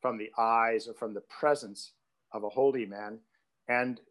from 0.01 0.17
the 0.17 0.31
eyes 0.39 0.87
or 0.87 0.95
from 0.95 1.13
the 1.13 1.21
presence 1.39 1.91
of 2.33 2.45
a 2.45 2.49
holy 2.49 2.87
man. 2.87 3.19
And 3.67 4.01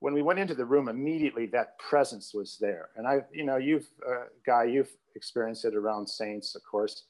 when 0.00 0.12
we 0.12 0.20
went 0.20 0.40
into 0.40 0.54
the 0.54 0.66
room, 0.66 0.88
immediately 0.88 1.46
that 1.46 1.78
presence 1.78 2.34
was 2.34 2.58
there. 2.60 2.90
And 2.96 3.06
I, 3.06 3.20
you 3.32 3.44
know, 3.44 3.56
you've, 3.56 3.88
uh, 4.06 4.24
Guy, 4.44 4.64
you've 4.64 4.92
experienced 5.16 5.64
it 5.64 5.74
around 5.74 6.06
saints, 6.06 6.54
of 6.54 6.62
course, 6.70 7.04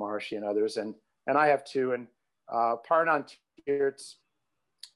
Maharshi 0.00 0.38
and 0.38 0.44
others, 0.44 0.78
and 0.78 0.94
and 1.26 1.38
I 1.38 1.48
have 1.48 1.64
too. 1.64 1.92
And 1.92 2.06
uh, 2.52 2.76
Paranand 2.88 3.34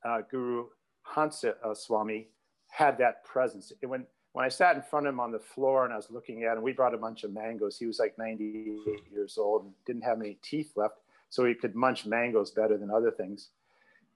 uh, 0.05 0.18
guru 0.31 0.66
Hansa 1.14 1.55
uh, 1.64 1.75
Swami 1.75 2.29
had 2.68 2.99
that 2.99 3.25
presence. 3.25 3.73
When 3.83 4.07
when 4.33 4.44
I 4.44 4.49
sat 4.49 4.77
in 4.77 4.83
front 4.83 5.07
of 5.07 5.14
him 5.14 5.21
on 5.21 5.33
the 5.33 5.38
floor 5.38 5.85
and 5.85 5.92
I 5.92 5.97
was 5.97 6.11
looking 6.11 6.44
at 6.44 6.57
him, 6.57 6.62
we 6.62 6.73
brought 6.73 6.94
a 6.94 6.99
bunch 6.99 7.25
of 7.25 7.33
mangoes. 7.33 7.79
He 7.79 7.87
was 7.87 7.99
like 7.99 8.16
98 8.18 9.11
years 9.11 9.38
old 9.38 9.64
and 9.64 9.73
didn't 9.87 10.03
have 10.03 10.21
any 10.21 10.38
teeth 10.42 10.73
left, 10.77 11.01
so 11.31 11.44
he 11.44 11.55
could 11.55 11.75
munch 11.75 12.07
mangoes 12.07 12.51
better 12.51 12.77
than 12.77 12.90
other 12.90 13.11
things. 13.11 13.49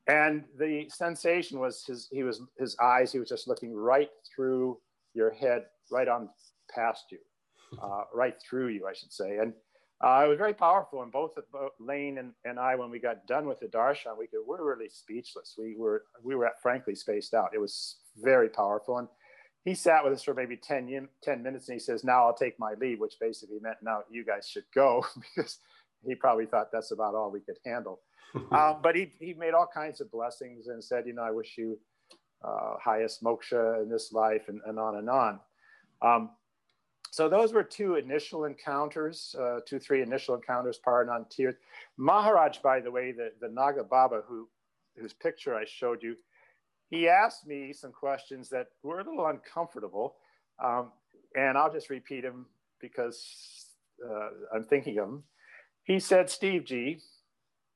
And 0.07 0.45
the 0.59 0.89
sensation 0.91 1.59
was 1.59 1.85
his 1.85 2.09
he 2.13 2.23
was 2.23 2.43
his 2.59 2.77
eyes. 2.81 3.13
He 3.13 3.19
was 3.19 3.29
just 3.29 3.49
looking 3.49 3.75
right 3.75 4.11
through 4.35 4.79
your 5.15 5.33
head, 5.33 5.67
right 5.91 6.09
on 6.09 6.29
past 6.73 7.07
you, 7.11 7.19
uh, 7.83 8.05
right 8.13 8.35
through 8.41 8.69
you, 8.69 8.87
I 8.87 8.93
should 8.93 9.13
say. 9.13 9.39
And 9.39 9.55
uh, 10.03 10.23
it 10.25 10.29
was 10.29 10.39
very 10.39 10.55
powerful. 10.55 11.03
And 11.03 11.13
both, 11.13 11.35
both 11.53 11.73
Lane 11.79 12.19
and, 12.19 12.33
and 12.45 12.59
I, 12.59 12.75
when 12.75 12.91
we 12.91 12.99
got 12.99 13.27
done 13.27 13.47
with 13.47 13.61
the 13.61 13.67
darshan, 13.67 14.19
we 14.19 14.27
could, 14.27 14.41
we 14.47 14.57
were 14.57 14.77
really 14.77 14.89
speechless. 14.89 15.55
We 15.57 15.77
were 15.77 16.05
we 16.23 16.35
were 16.35 16.51
frankly 16.61 16.95
spaced 16.95 17.35
out. 17.35 17.51
It 17.55 17.61
was 17.61 17.97
very 18.21 18.49
powerful. 18.49 18.99
And 18.99 19.09
he 19.65 19.75
sat 19.75 20.03
with 20.03 20.13
us 20.13 20.23
for 20.23 20.35
maybe 20.35 20.57
10, 20.57 21.09
10 21.23 21.43
minutes 21.43 21.69
and 21.69 21.75
he 21.75 21.79
says, 21.79 22.03
now 22.03 22.27
I'll 22.27 22.35
take 22.35 22.59
my 22.59 22.75
leave, 22.81 22.99
which 22.99 23.15
basically 23.21 23.59
meant 23.61 23.77
now 23.83 24.01
you 24.11 24.25
guys 24.25 24.49
should 24.49 24.65
go 24.75 25.07
because 25.37 25.59
he 26.05 26.17
probably 26.17 26.47
thought 26.47 26.73
that's 26.73 26.91
about 26.91 27.15
all 27.15 27.31
we 27.31 27.41
could 27.41 27.59
handle. 27.65 28.01
um, 28.51 28.79
but 28.83 28.97
he, 28.97 29.13
he 29.21 29.35
made 29.35 29.55
all 29.55 29.69
kinds 29.73 30.01
of 30.01 30.11
blessings 30.11 30.67
and 30.67 30.83
said, 30.83 31.07
you 31.07 31.13
know, 31.13 31.23
I 31.23 31.31
wish 31.31 31.55
you 31.57 31.79
uh, 32.43 32.75
highest 32.83 33.23
moksha 33.23 33.83
in 33.83 33.89
this 33.89 34.13
life 34.13 34.49
and, 34.49 34.61
and 34.67 34.79
on 34.79 34.97
and 34.97 35.09
on. 35.09 35.39
Um, 36.01 36.31
so 37.13 37.29
those 37.29 37.53
were 37.53 37.63
two 37.63 37.97
initial 37.97 38.47
encounters, 38.47 39.37
uh, 39.39 39.59
two, 39.67 39.79
three 39.79 40.01
initial 40.01 40.35
encounters, 40.35 40.81
Paranan 40.85 41.29
Tirth. 41.29 41.57
Maharaj, 41.99 42.61
by 42.61 42.81
the 42.81 42.91
way, 42.91 43.13
the, 43.13 43.33
the 43.39 43.53
Naga 43.53 43.85
Baba 43.85 44.23
who, 44.27 44.49
whose 44.97 45.13
picture 45.13 45.55
I 45.55 45.67
showed 45.67 46.03
you, 46.03 46.17
he 46.89 47.11
asked 47.11 47.47
me 47.47 47.75
some 47.75 47.93
questions 47.93 48.49
that 48.49 48.69
were 48.83 49.01
a 49.01 49.05
little 49.05 49.27
uncomfortable. 49.27 50.17
Um, 50.59 50.91
and 51.37 51.59
I'll 51.59 51.71
just 51.71 51.91
repeat 51.91 52.23
them 52.23 52.47
because 52.81 53.67
uh, 54.03 54.31
I'm 54.55 54.65
thinking 54.65 54.99
of 54.99 55.09
them. 55.09 55.23
He 55.85 56.01
said, 56.01 56.31
Steve 56.31 56.65
G, 56.65 57.01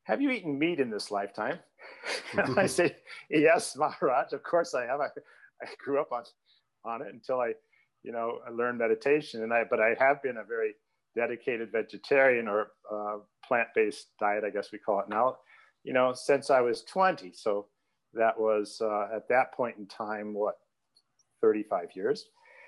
have 0.04 0.22
you 0.22 0.30
eaten 0.30 0.58
meat 0.58 0.80
in 0.80 0.88
this 0.88 1.10
lifetime? 1.10 1.58
I 2.56 2.66
said, 2.66 2.96
yes, 3.28 3.76
Maharaj, 3.76 4.32
of 4.32 4.42
course 4.42 4.74
I 4.74 4.86
have. 4.86 5.00
I, 5.00 5.08
I 5.62 5.66
grew 5.84 6.00
up 6.00 6.10
on, 6.10 6.22
on 6.86 7.02
it 7.02 7.12
until 7.12 7.40
I, 7.40 7.52
you 8.06 8.12
know, 8.12 8.38
I 8.46 8.50
learned 8.50 8.78
meditation. 8.78 9.42
And 9.42 9.52
I, 9.52 9.64
but 9.68 9.80
I 9.80 9.96
have 9.98 10.22
been 10.22 10.36
a 10.36 10.44
very 10.44 10.74
dedicated 11.16 11.72
vegetarian 11.72 12.46
or 12.46 12.68
uh, 12.90 13.18
plant-based 13.44 14.10
diet, 14.20 14.44
I 14.44 14.50
guess 14.50 14.70
we 14.72 14.78
call 14.78 15.00
it 15.00 15.08
now, 15.08 15.38
you 15.82 15.92
know, 15.92 16.12
since 16.14 16.48
I 16.48 16.60
was 16.60 16.84
20. 16.84 17.32
So 17.32 17.66
that 18.14 18.38
was 18.38 18.80
uh, 18.80 19.08
at 19.14 19.28
that 19.28 19.52
point 19.52 19.76
in 19.76 19.86
time, 19.86 20.32
what, 20.32 20.54
35 21.42 21.88
years. 21.94 22.26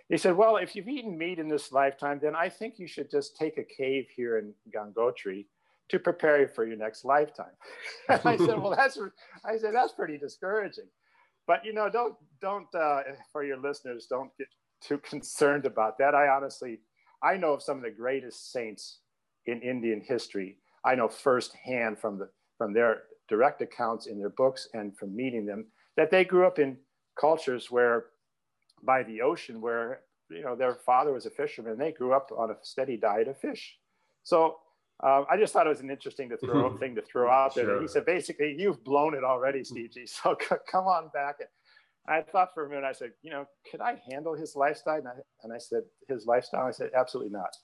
He 0.08 0.16
said, 0.16 0.36
well, 0.36 0.56
if 0.56 0.74
you've 0.74 0.88
eaten 0.88 1.16
meat 1.16 1.38
in 1.38 1.48
this 1.48 1.70
lifetime, 1.70 2.18
then 2.20 2.34
I 2.34 2.48
think 2.48 2.78
you 2.78 2.88
should 2.88 3.10
just 3.10 3.36
take 3.36 3.58
a 3.58 3.64
cave 3.64 4.06
here 4.14 4.38
in 4.38 4.52
Gangotri 4.74 5.46
to 5.90 5.98
prepare 5.98 6.40
you 6.40 6.48
for 6.48 6.66
your 6.66 6.76
next 6.76 7.04
lifetime. 7.04 7.52
I 8.08 8.36
said, 8.36 8.58
well, 8.60 8.74
that's, 8.74 8.98
I 9.44 9.56
said, 9.56 9.74
that's 9.74 9.92
pretty 9.92 10.18
discouraging. 10.18 10.88
But, 11.46 11.64
you 11.64 11.72
know, 11.72 11.88
don't, 11.88 12.14
don't, 12.40 12.74
uh, 12.74 13.02
for 13.32 13.44
your 13.44 13.58
listeners, 13.58 14.06
don't 14.08 14.30
get 14.36 14.48
too 14.80 14.98
concerned 14.98 15.66
about 15.66 15.98
that. 15.98 16.14
I 16.14 16.28
honestly, 16.28 16.80
I 17.22 17.36
know 17.36 17.52
of 17.52 17.62
some 17.62 17.76
of 17.76 17.82
the 17.82 17.90
greatest 17.90 18.52
saints 18.52 19.00
in 19.46 19.60
Indian 19.62 20.02
history. 20.06 20.58
I 20.84 20.94
know 20.94 21.08
firsthand 21.08 21.98
from 21.98 22.18
the, 22.18 22.28
from 22.56 22.72
their 22.72 23.02
direct 23.28 23.60
accounts 23.60 24.06
in 24.06 24.18
their 24.18 24.30
books 24.30 24.68
and 24.74 24.96
from 24.96 25.14
meeting 25.14 25.46
them 25.46 25.66
that 25.96 26.10
they 26.10 26.24
grew 26.24 26.46
up 26.46 26.58
in 26.58 26.76
cultures 27.20 27.70
where 27.70 28.06
by 28.84 29.02
the 29.02 29.20
ocean 29.20 29.60
where 29.60 30.00
you 30.30 30.42
know 30.42 30.54
their 30.54 30.76
father 30.86 31.12
was 31.12 31.26
a 31.26 31.30
fisherman 31.30 31.72
and 31.72 31.80
they 31.80 31.92
grew 31.92 32.12
up 32.12 32.30
on 32.36 32.50
a 32.50 32.54
steady 32.62 32.96
diet 32.96 33.26
of 33.26 33.38
fish 33.38 33.76
so 34.22 34.58
um, 35.02 35.26
I 35.30 35.36
just 35.36 35.52
thought 35.52 35.66
it 35.66 35.70
was 35.70 35.80
an 35.80 35.90
interesting 35.90 36.28
to 36.30 36.36
throw 36.36 36.76
thing 36.78 36.94
to 36.96 37.02
throw 37.02 37.30
out 37.30 37.54
there. 37.54 37.66
Sure. 37.66 37.80
He 37.80 37.86
said, 37.86 38.04
basically, 38.04 38.54
you've 38.58 38.82
blown 38.82 39.14
it 39.14 39.22
already, 39.22 39.62
Steve 39.62 39.92
G. 39.92 40.06
So 40.06 40.36
come 40.70 40.86
on 40.86 41.08
back. 41.14 41.36
I 42.08 42.22
thought 42.22 42.54
for 42.54 42.64
a 42.64 42.68
minute, 42.68 42.84
I 42.84 42.92
said, 42.92 43.12
you 43.22 43.30
know, 43.30 43.46
could 43.70 43.80
I 43.80 44.00
handle 44.10 44.34
his 44.34 44.56
lifestyle? 44.56 44.98
And 44.98 45.08
I, 45.08 45.12
and 45.42 45.52
I 45.52 45.58
said, 45.58 45.82
his 46.08 46.26
lifestyle? 46.26 46.66
I 46.66 46.70
said, 46.70 46.90
absolutely 46.96 47.32
not. 47.32 47.54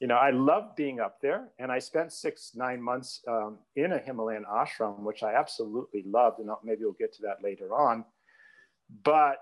You 0.00 0.08
know, 0.08 0.16
I 0.16 0.30
love 0.30 0.74
being 0.76 0.98
up 0.98 1.20
there. 1.22 1.48
And 1.58 1.70
I 1.70 1.78
spent 1.78 2.12
six, 2.12 2.52
nine 2.54 2.82
months 2.82 3.22
um, 3.28 3.58
in 3.76 3.92
a 3.92 3.98
Himalayan 3.98 4.44
ashram, 4.52 5.00
which 5.00 5.22
I 5.22 5.34
absolutely 5.34 6.02
loved. 6.06 6.40
And 6.40 6.50
maybe 6.64 6.80
we'll 6.82 6.92
get 6.92 7.14
to 7.14 7.22
that 7.22 7.42
later 7.42 7.72
on. 7.72 8.04
But 9.04 9.38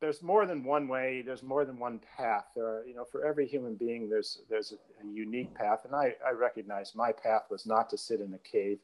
there's 0.00 0.22
more 0.22 0.46
than 0.46 0.64
one 0.64 0.88
way 0.88 1.22
there's 1.24 1.42
more 1.42 1.66
than 1.66 1.78
one 1.78 2.00
path 2.16 2.46
there 2.56 2.64
are 2.64 2.86
you 2.86 2.94
know 2.94 3.04
for 3.04 3.24
every 3.24 3.46
human 3.46 3.74
being 3.74 4.08
there's 4.08 4.40
there's 4.48 4.72
a, 4.72 5.06
a 5.06 5.12
unique 5.12 5.54
path 5.54 5.84
and 5.84 5.94
I, 5.94 6.14
I 6.26 6.32
recognize 6.32 6.94
my 6.94 7.12
path 7.12 7.42
was 7.50 7.66
not 7.66 7.90
to 7.90 7.98
sit 7.98 8.20
in 8.20 8.32
a 8.32 8.38
cave 8.38 8.78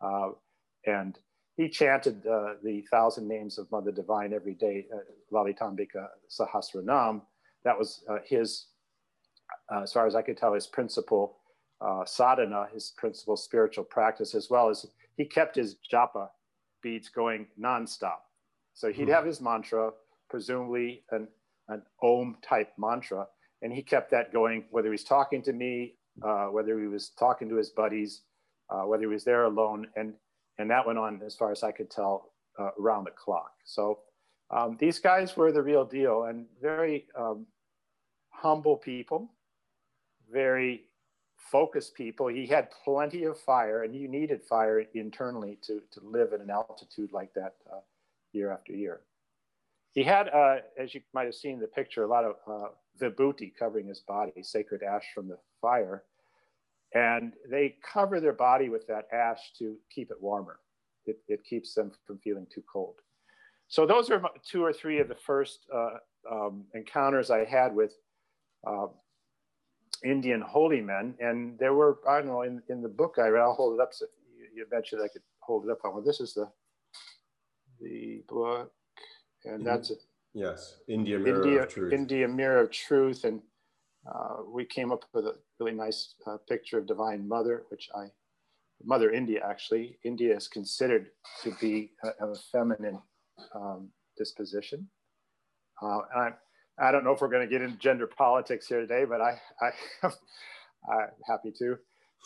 uh, 0.00 0.30
and 0.84 1.18
he 1.58 1.68
chanted 1.68 2.26
uh, 2.26 2.54
the 2.64 2.82
thousand 2.90 3.28
names 3.28 3.58
of 3.58 3.70
mother 3.70 3.92
divine 3.92 4.32
every 4.32 4.54
day 4.54 4.86
uh, 4.94 4.98
lalitambika 5.32 6.06
sahasranam 6.30 7.20
that 7.64 7.78
was 7.78 8.02
uh, 8.08 8.16
his 8.24 8.68
uh, 9.72 9.82
as 9.82 9.92
far 9.92 10.06
as 10.06 10.14
i 10.14 10.22
could 10.22 10.38
tell 10.38 10.54
his 10.54 10.66
principal 10.66 11.36
uh, 11.80 12.04
sadhana 12.06 12.66
his 12.72 12.94
principal 12.96 13.36
spiritual 13.36 13.84
practice 13.84 14.34
as 14.34 14.48
well 14.48 14.70
as 14.70 14.86
he 15.16 15.24
kept 15.24 15.56
his 15.56 15.76
japa 15.92 16.28
beads 16.82 17.08
going 17.08 17.46
nonstop 17.60 18.20
so 18.74 18.90
he'd 18.92 19.04
hmm. 19.04 19.10
have 19.10 19.26
his 19.26 19.40
mantra 19.40 19.90
presumably 20.28 21.02
an, 21.10 21.28
an 21.68 21.82
Om 22.02 22.36
type 22.42 22.72
mantra. 22.78 23.26
And 23.62 23.72
he 23.72 23.82
kept 23.82 24.10
that 24.12 24.32
going, 24.32 24.64
whether 24.70 24.90
he's 24.90 25.04
talking 25.04 25.42
to 25.42 25.52
me, 25.52 25.94
uh, 26.22 26.46
whether 26.46 26.78
he 26.78 26.86
was 26.86 27.10
talking 27.18 27.48
to 27.48 27.56
his 27.56 27.70
buddies, 27.70 28.22
uh, 28.70 28.82
whether 28.82 29.02
he 29.02 29.06
was 29.06 29.24
there 29.24 29.44
alone. 29.44 29.88
And, 29.96 30.14
and 30.58 30.70
that 30.70 30.86
went 30.86 30.98
on, 30.98 31.22
as 31.24 31.34
far 31.34 31.52
as 31.52 31.62
I 31.62 31.72
could 31.72 31.90
tell, 31.90 32.32
uh, 32.58 32.70
around 32.80 33.04
the 33.04 33.12
clock. 33.12 33.52
So 33.64 34.00
um, 34.50 34.76
these 34.80 34.98
guys 34.98 35.36
were 35.36 35.52
the 35.52 35.62
real 35.62 35.84
deal 35.84 36.24
and 36.24 36.46
very 36.60 37.06
um, 37.16 37.46
humble 38.30 38.76
people, 38.76 39.30
very 40.32 40.84
focused 41.36 41.94
people. 41.94 42.28
He 42.28 42.46
had 42.46 42.68
plenty 42.84 43.24
of 43.24 43.38
fire, 43.38 43.84
and 43.84 43.94
you 43.94 44.08
needed 44.08 44.42
fire 44.42 44.84
internally 44.94 45.58
to, 45.62 45.80
to 45.92 46.00
live 46.02 46.32
at 46.32 46.40
an 46.40 46.50
altitude 46.50 47.12
like 47.12 47.32
that 47.34 47.54
uh, 47.72 47.80
year 48.32 48.52
after 48.52 48.72
year. 48.72 49.00
He 49.92 50.02
had, 50.02 50.28
uh, 50.28 50.56
as 50.78 50.94
you 50.94 51.00
might 51.14 51.24
have 51.24 51.34
seen 51.34 51.54
in 51.54 51.60
the 51.60 51.66
picture, 51.66 52.04
a 52.04 52.06
lot 52.06 52.24
of 52.24 52.36
uh, 52.46 52.68
vibhuti 53.00 53.52
covering 53.56 53.86
his 53.86 54.00
body, 54.00 54.42
sacred 54.42 54.82
ash 54.82 55.04
from 55.14 55.28
the 55.28 55.38
fire. 55.60 56.04
And 56.94 57.34
they 57.50 57.76
cover 57.82 58.20
their 58.20 58.32
body 58.32 58.68
with 58.68 58.86
that 58.86 59.06
ash 59.12 59.52
to 59.58 59.76
keep 59.94 60.10
it 60.10 60.16
warmer. 60.20 60.60
It, 61.06 61.18
it 61.28 61.44
keeps 61.44 61.74
them 61.74 61.92
from 62.06 62.18
feeling 62.18 62.46
too 62.52 62.62
cold. 62.70 62.96
So 63.68 63.86
those 63.86 64.10
are 64.10 64.22
two 64.46 64.64
or 64.64 64.72
three 64.72 64.98
of 64.98 65.08
the 65.08 65.14
first 65.14 65.66
uh, 65.74 65.98
um, 66.30 66.64
encounters 66.74 67.30
I 67.30 67.44
had 67.44 67.74
with 67.74 67.92
uh, 68.66 68.86
Indian 70.02 70.40
holy 70.40 70.80
men. 70.80 71.14
And 71.20 71.58
there 71.58 71.74
were, 71.74 71.98
I 72.08 72.18
don't 72.18 72.28
know, 72.28 72.42
in, 72.42 72.62
in 72.68 72.82
the 72.82 72.88
book 72.88 73.16
I 73.18 73.28
read, 73.28 73.42
I'll 73.42 73.54
hold 73.54 73.78
it 73.78 73.82
up. 73.82 73.92
So 73.92 74.06
you, 74.34 74.46
you 74.54 74.66
mentioned 74.70 75.02
I 75.02 75.08
could 75.08 75.22
hold 75.40 75.66
it 75.66 75.70
up 75.70 75.84
on. 75.84 75.94
Well, 75.94 76.02
this 76.02 76.20
is 76.20 76.32
the, 76.32 76.50
the 77.80 78.22
book 78.26 78.72
and 79.44 79.66
that's 79.66 79.90
it. 79.90 80.02
Yes, 80.34 80.76
India 80.88 81.18
Mirror 81.18 81.44
India, 81.44 81.62
of 81.62 81.68
Truth. 81.68 81.92
India 81.92 82.28
Mirror 82.28 82.60
of 82.60 82.70
Truth, 82.70 83.24
and 83.24 83.40
uh, 84.06 84.36
we 84.46 84.64
came 84.64 84.92
up 84.92 85.04
with 85.12 85.26
a 85.26 85.34
really 85.58 85.72
nice 85.72 86.14
uh, 86.26 86.36
picture 86.48 86.78
of 86.78 86.86
Divine 86.86 87.26
Mother, 87.26 87.64
which 87.70 87.88
I, 87.94 88.06
Mother 88.84 89.10
India 89.10 89.40
actually. 89.44 89.98
India 90.04 90.36
is 90.36 90.48
considered 90.48 91.10
to 91.42 91.54
be 91.60 91.92
a, 92.04 92.26
a 92.26 92.34
feminine 92.52 93.00
um, 93.54 93.88
disposition. 94.16 94.88
Uh, 95.82 96.00
I, 96.14 96.30
I 96.78 96.92
don't 96.92 97.04
know 97.04 97.12
if 97.12 97.20
we're 97.20 97.28
going 97.28 97.46
to 97.46 97.52
get 97.52 97.62
into 97.62 97.76
gender 97.78 98.06
politics 98.06 98.66
here 98.66 98.80
today, 98.80 99.04
but 99.04 99.20
I, 99.20 99.40
I, 99.60 99.70
I'm 100.90 101.08
happy 101.26 101.52
to. 101.58 101.78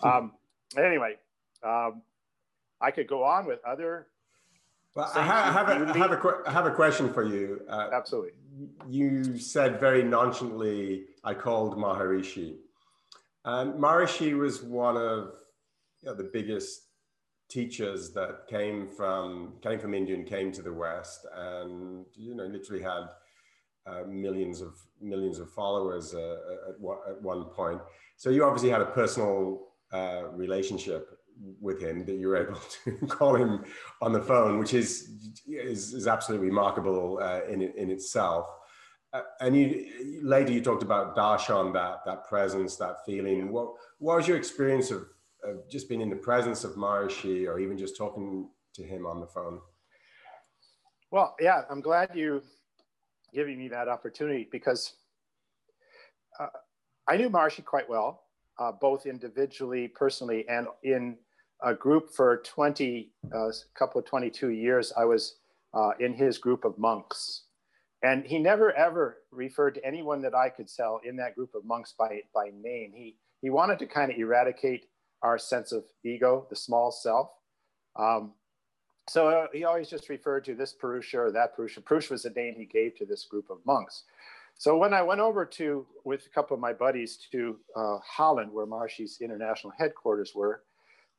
Um, 0.03 0.33
anyway, 0.77 1.17
um, 1.63 2.03
I 2.81 2.91
could 2.91 3.07
go 3.07 3.25
on 3.25 3.47
with 3.47 3.61
other 3.65 4.09
well, 4.95 5.11
I 5.15 5.23
have, 5.23 5.47
I, 5.47 5.53
have 5.53 5.69
a, 5.69 5.95
I, 5.95 5.97
have 5.97 6.13
a, 6.13 6.43
I 6.47 6.53
have 6.53 6.67
a 6.67 6.71
question 6.71 7.11
for 7.15 7.25
you. 7.25 7.63
Uh, 7.67 7.89
Absolutely. 7.95 8.33
You 8.91 9.39
said 9.39 9.81
very 9.81 10.03
nonchalantly, 10.03 11.05
I 11.25 11.33
called 11.33 11.79
Maharishi. 11.79 12.57
And 13.45 13.75
Maharishi 13.75 14.39
was 14.39 14.63
one 14.63 14.97
of 14.97 15.33
you 16.03 16.09
know, 16.09 16.15
the 16.15 16.31
biggest 16.33 16.81
teachers 17.49 18.13
that 18.13 18.47
came 18.49 18.89
from 18.89 19.55
came 19.63 19.79
from 19.79 19.95
India 19.95 20.15
and 20.15 20.27
came 20.27 20.53
to 20.53 20.63
the 20.63 20.73
West, 20.73 21.27
and 21.37 22.07
you 22.15 22.35
know 22.35 22.47
literally 22.47 22.83
had 22.83 23.09
uh, 23.87 24.05
millions 24.09 24.61
of 24.61 24.75
millions 25.01 25.39
of 25.39 25.51
followers 25.51 26.15
uh, 26.15 26.37
at, 26.69 27.11
at 27.11 27.23
one 27.23 27.45
point. 27.45 27.81
So 28.17 28.31
you 28.31 28.45
obviously 28.45 28.71
had 28.71 28.81
a 28.81 28.87
personal 28.87 29.69
uh, 29.93 30.29
relationship 30.33 31.19
with 31.61 31.83
him 31.83 32.05
that 32.07 32.15
you 32.15 32.29
were 32.29 32.37
able 32.37 32.61
to 32.85 33.07
call 33.07 33.35
him 33.35 33.65
on 34.01 34.13
the 34.13 34.21
phone, 34.23 34.59
which 34.59 34.75
is 34.75 35.35
is, 35.47 35.93
is 35.93 36.07
absolutely 36.07 36.47
remarkable 36.47 37.19
uh, 37.21 37.41
in 37.51 37.63
in 37.63 37.91
itself. 37.91 38.47
And 39.41 39.55
you 39.55 40.21
later 40.23 40.53
you 40.53 40.63
talked 40.63 40.83
about 40.83 41.15
darshan, 41.15 41.73
that 41.75 42.05
that 42.07 42.27
presence, 42.29 42.77
that 42.77 43.05
feeling. 43.05 43.53
What 43.53 43.75
what 43.99 44.17
was 44.17 44.29
your 44.29 44.39
experience 44.39 44.91
of, 44.91 45.07
of 45.45 45.69
just 45.71 45.89
being 45.89 46.01
in 46.01 46.09
the 46.09 46.17
presence 46.17 46.65
of 46.65 46.73
Maharishi, 46.77 47.47
or 47.47 47.59
even 47.59 47.77
just 47.77 47.97
talking 47.97 48.49
to 48.75 48.83
him 48.83 49.07
on 49.07 49.21
the 49.21 49.27
phone? 49.27 49.61
Well, 51.11 51.37
yeah, 51.39 51.63
I'm 51.71 51.83
glad 51.83 52.11
you 52.15 52.43
giving 53.35 53.59
me 53.59 53.69
that 53.69 53.89
opportunity 53.89 54.49
because 54.51 54.95
uh, 56.41 56.47
I 57.07 57.17
knew 57.17 57.29
Maharishi 57.29 57.65
quite 57.65 57.89
well, 57.89 58.25
uh, 58.59 58.73
both 58.73 59.05
individually, 59.05 59.89
personally, 59.89 60.47
and 60.49 60.67
in 60.83 61.19
a 61.63 61.75
group 61.75 62.11
for 62.11 62.43
20, 62.45 63.11
a 63.33 63.37
uh, 63.37 63.53
couple 63.75 64.01
of 64.01 64.07
22 64.07 64.51
years. 64.51 64.93
I 64.97 65.05
was 65.05 65.37
uh, 65.75 65.91
in 66.01 66.15
his 66.15 66.39
group 66.39 66.65
of 66.65 66.79
monks. 66.79 67.45
And 68.03 68.25
he 68.25 68.39
never 68.39 68.73
ever 68.73 69.19
referred 69.31 69.75
to 69.77 69.85
anyone 69.85 70.23
that 70.23 70.35
I 70.35 70.49
could 70.49 70.69
sell 70.69 71.01
in 71.05 71.17
that 71.17 71.37
group 71.37 71.55
of 71.55 71.65
monks 71.65 71.95
by, 71.97 72.23
by 72.35 72.51
name. 72.53 72.93
He, 72.95 73.17
he 73.41 73.51
wanted 73.51 73.79
to 73.79 73.87
kind 73.87 74.11
of 74.11 74.19
eradicate 74.19 74.87
our 75.23 75.39
sense 75.39 75.71
of 75.71 75.85
ego, 76.05 76.47
the 76.51 76.57
small 76.57 76.91
self. 76.91 77.31
Um, 77.97 78.33
so 79.09 79.29
uh, 79.29 79.47
he 79.53 79.65
always 79.65 79.89
just 79.89 80.09
referred 80.09 80.45
to 80.45 80.55
this 80.55 80.73
Purusha 80.73 81.19
or 81.19 81.33
that 81.33 81.55
Purusha. 81.55 81.81
Purusha 81.81 82.13
was 82.13 82.23
the 82.23 82.31
name 82.31 82.55
he 82.57 82.65
gave 82.65 82.97
to 82.97 83.07
this 83.07 83.25
group 83.25 83.51
of 83.51 83.59
monks. 83.65 84.05
So 84.57 84.77
when 84.77 84.95
I 84.95 85.03
went 85.03 85.21
over 85.21 85.45
to, 85.45 85.87
with 86.05 86.27
a 86.27 86.31
couple 86.31 86.55
of 86.55 86.61
my 86.61 86.73
buddies 86.73 87.19
to 87.33 87.57
uh, 87.75 87.99
Holland, 88.05 88.53
where 88.53 88.67
Maharishi's 88.67 89.19
international 89.21 89.73
headquarters 89.79 90.33
were, 90.35 90.63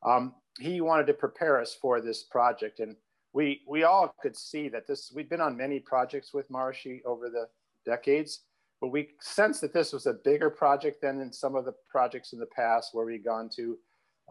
um, 0.06 0.34
he 0.60 0.82
wanted 0.82 1.08
to 1.08 1.14
prepare 1.14 1.60
us 1.60 1.76
for 1.82 2.00
this 2.00 2.24
project. 2.24 2.80
And 2.80 2.96
we, 3.34 3.62
we 3.68 3.84
all 3.84 4.16
could 4.22 4.38
see 4.38 4.70
that 4.70 4.88
this, 4.88 5.12
we'd 5.14 5.30
been 5.30 5.42
on 5.42 5.58
many 5.58 5.80
projects 5.80 6.34
with 6.34 6.50
Marashi 6.50 7.04
over 7.04 7.30
the 7.30 7.48
decades, 7.86 8.42
but 8.80 8.90
we 8.90 9.10
sensed 9.20 9.62
that 9.62 9.74
this 9.74 9.92
was 9.92 10.06
a 10.06 10.14
bigger 10.14 10.50
project 10.50 11.02
than 11.02 11.20
in 11.20 11.34
some 11.34 11.56
of 11.56 11.66
the 11.66 11.74
projects 11.90 12.34
in 12.34 12.40
the 12.40 12.46
past 12.46 12.94
where 12.94 13.06
we'd 13.06 13.26
gone 13.26 13.50
to 13.56 13.78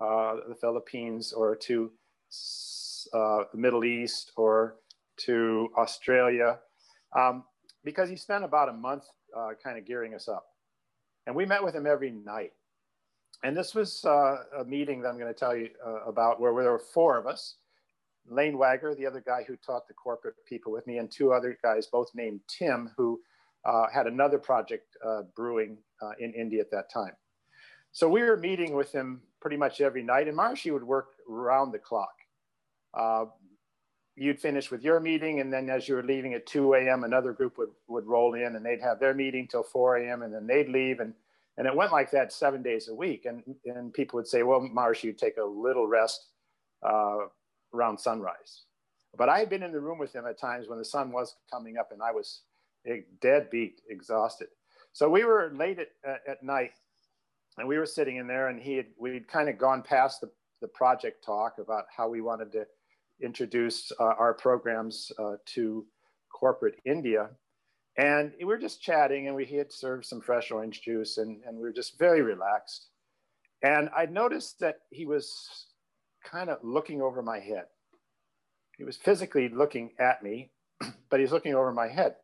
uh, 0.00 0.36
the 0.48 0.54
Philippines 0.54 1.32
or 1.32 1.56
to 1.56 1.90
uh, 3.12 3.44
the 3.52 3.58
Middle 3.58 3.84
East 3.84 4.32
or 4.36 4.76
to 5.18 5.68
Australia, 5.76 6.58
um, 7.16 7.44
because 7.84 8.08
he 8.08 8.16
spent 8.16 8.44
about 8.44 8.68
a 8.68 8.72
month 8.72 9.04
uh, 9.36 9.50
kind 9.62 9.76
of 9.76 9.84
gearing 9.84 10.14
us 10.14 10.28
up. 10.28 10.46
And 11.26 11.36
we 11.36 11.44
met 11.44 11.62
with 11.62 11.74
him 11.74 11.86
every 11.86 12.10
night. 12.10 12.52
And 13.44 13.56
this 13.56 13.74
was 13.74 14.04
uh, 14.04 14.36
a 14.60 14.64
meeting 14.64 15.02
that 15.02 15.08
I'm 15.08 15.18
going 15.18 15.32
to 15.32 15.38
tell 15.38 15.56
you 15.56 15.70
uh, 15.84 16.04
about 16.04 16.40
where 16.40 16.54
there 16.62 16.72
were 16.72 16.78
four 16.78 17.18
of 17.18 17.26
us. 17.26 17.56
Lane 18.28 18.56
Wagger, 18.56 18.94
the 18.94 19.06
other 19.06 19.22
guy 19.24 19.44
who 19.46 19.56
taught 19.56 19.88
the 19.88 19.94
corporate 19.94 20.36
people 20.46 20.72
with 20.72 20.86
me, 20.86 20.98
and 20.98 21.10
two 21.10 21.32
other 21.32 21.58
guys, 21.62 21.86
both 21.86 22.08
named 22.14 22.40
Tim, 22.48 22.90
who 22.96 23.20
uh, 23.64 23.86
had 23.92 24.06
another 24.06 24.38
project 24.38 24.96
uh, 25.04 25.22
brewing 25.36 25.78
in 26.18 26.32
India 26.32 26.60
at 26.60 26.70
that 26.70 26.90
time. 26.90 27.12
So 27.92 28.08
we 28.08 28.22
were 28.22 28.36
meeting 28.36 28.74
with 28.74 28.90
him 28.92 29.22
pretty 29.40 29.56
much 29.56 29.80
every 29.80 30.02
night, 30.02 30.28
and 30.28 30.36
Maharishi 30.36 30.72
would 30.72 30.84
work 30.84 31.08
around 31.28 31.72
the 31.72 31.78
clock 31.78 32.14
uh, 32.94 33.26
you'd 34.16 34.40
finish 34.40 34.70
with 34.70 34.82
your 34.82 35.00
meeting 35.00 35.40
and 35.40 35.52
then 35.52 35.70
as 35.70 35.88
you 35.88 35.94
were 35.94 36.02
leaving 36.02 36.34
at 36.34 36.46
2 36.46 36.74
a.m 36.74 37.04
another 37.04 37.32
group 37.32 37.56
would, 37.56 37.70
would 37.88 38.06
roll 38.06 38.34
in 38.34 38.56
and 38.56 38.64
they'd 38.64 38.80
have 38.80 39.00
their 39.00 39.14
meeting 39.14 39.48
till 39.48 39.62
4 39.62 39.96
a.m 39.98 40.22
and 40.22 40.34
then 40.34 40.46
they'd 40.46 40.68
leave 40.68 41.00
and, 41.00 41.14
and 41.56 41.66
it 41.66 41.74
went 41.74 41.92
like 41.92 42.10
that 42.10 42.32
seven 42.32 42.62
days 42.62 42.88
a 42.88 42.94
week 42.94 43.24
and, 43.24 43.42
and 43.64 43.94
people 43.94 44.18
would 44.18 44.26
say 44.26 44.42
well 44.42 44.60
marsh 44.60 45.02
you 45.02 45.12
take 45.14 45.38
a 45.38 45.44
little 45.44 45.86
rest 45.86 46.26
uh, 46.86 47.20
around 47.74 47.98
sunrise 47.98 48.62
but 49.16 49.28
i 49.28 49.38
had 49.38 49.50
been 49.50 49.62
in 49.62 49.72
the 49.72 49.80
room 49.80 49.98
with 49.98 50.14
him 50.14 50.26
at 50.26 50.38
times 50.38 50.68
when 50.68 50.78
the 50.78 50.84
sun 50.84 51.12
was 51.12 51.36
coming 51.50 51.76
up 51.76 51.90
and 51.92 52.02
i 52.02 52.10
was 52.10 52.42
dead 53.20 53.48
beat 53.50 53.80
exhausted 53.88 54.48
so 54.92 55.08
we 55.08 55.24
were 55.24 55.52
late 55.54 55.78
at, 55.78 56.20
at 56.26 56.42
night 56.42 56.72
and 57.58 57.68
we 57.68 57.78
were 57.78 57.86
sitting 57.86 58.16
in 58.16 58.26
there 58.26 58.48
and 58.48 58.60
he 58.60 58.76
had 58.76 58.86
we'd 58.98 59.28
kind 59.28 59.48
of 59.48 59.58
gone 59.58 59.82
past 59.82 60.20
the, 60.20 60.30
the 60.60 60.68
project 60.68 61.24
talk 61.24 61.58
about 61.58 61.84
how 61.94 62.08
we 62.08 62.20
wanted 62.20 62.52
to 62.52 62.66
introduce 63.22 63.92
uh, 64.00 64.04
our 64.04 64.34
programs 64.34 65.12
uh, 65.18 65.34
to 65.46 65.86
corporate 66.32 66.80
India. 66.84 67.30
And 67.98 68.32
we 68.38 68.46
were 68.46 68.58
just 68.58 68.82
chatting 68.82 69.26
and 69.26 69.36
we 69.36 69.44
had 69.44 69.70
served 69.70 70.06
some 70.06 70.20
fresh 70.20 70.50
orange 70.50 70.80
juice 70.82 71.18
and, 71.18 71.40
and 71.46 71.56
we 71.56 71.62
were 71.62 71.72
just 71.72 71.98
very 71.98 72.22
relaxed. 72.22 72.88
And 73.62 73.90
I 73.96 74.06
noticed 74.06 74.58
that 74.60 74.76
he 74.90 75.04
was 75.04 75.66
kind 76.28 76.50
of 76.50 76.58
looking 76.62 77.02
over 77.02 77.22
my 77.22 77.38
head. 77.38 77.64
He 78.76 78.84
was 78.84 78.96
physically 78.96 79.48
looking 79.48 79.90
at 79.98 80.22
me, 80.22 80.50
but 81.10 81.20
he's 81.20 81.32
looking 81.32 81.54
over 81.54 81.72
my 81.72 81.88
head. 81.88 82.16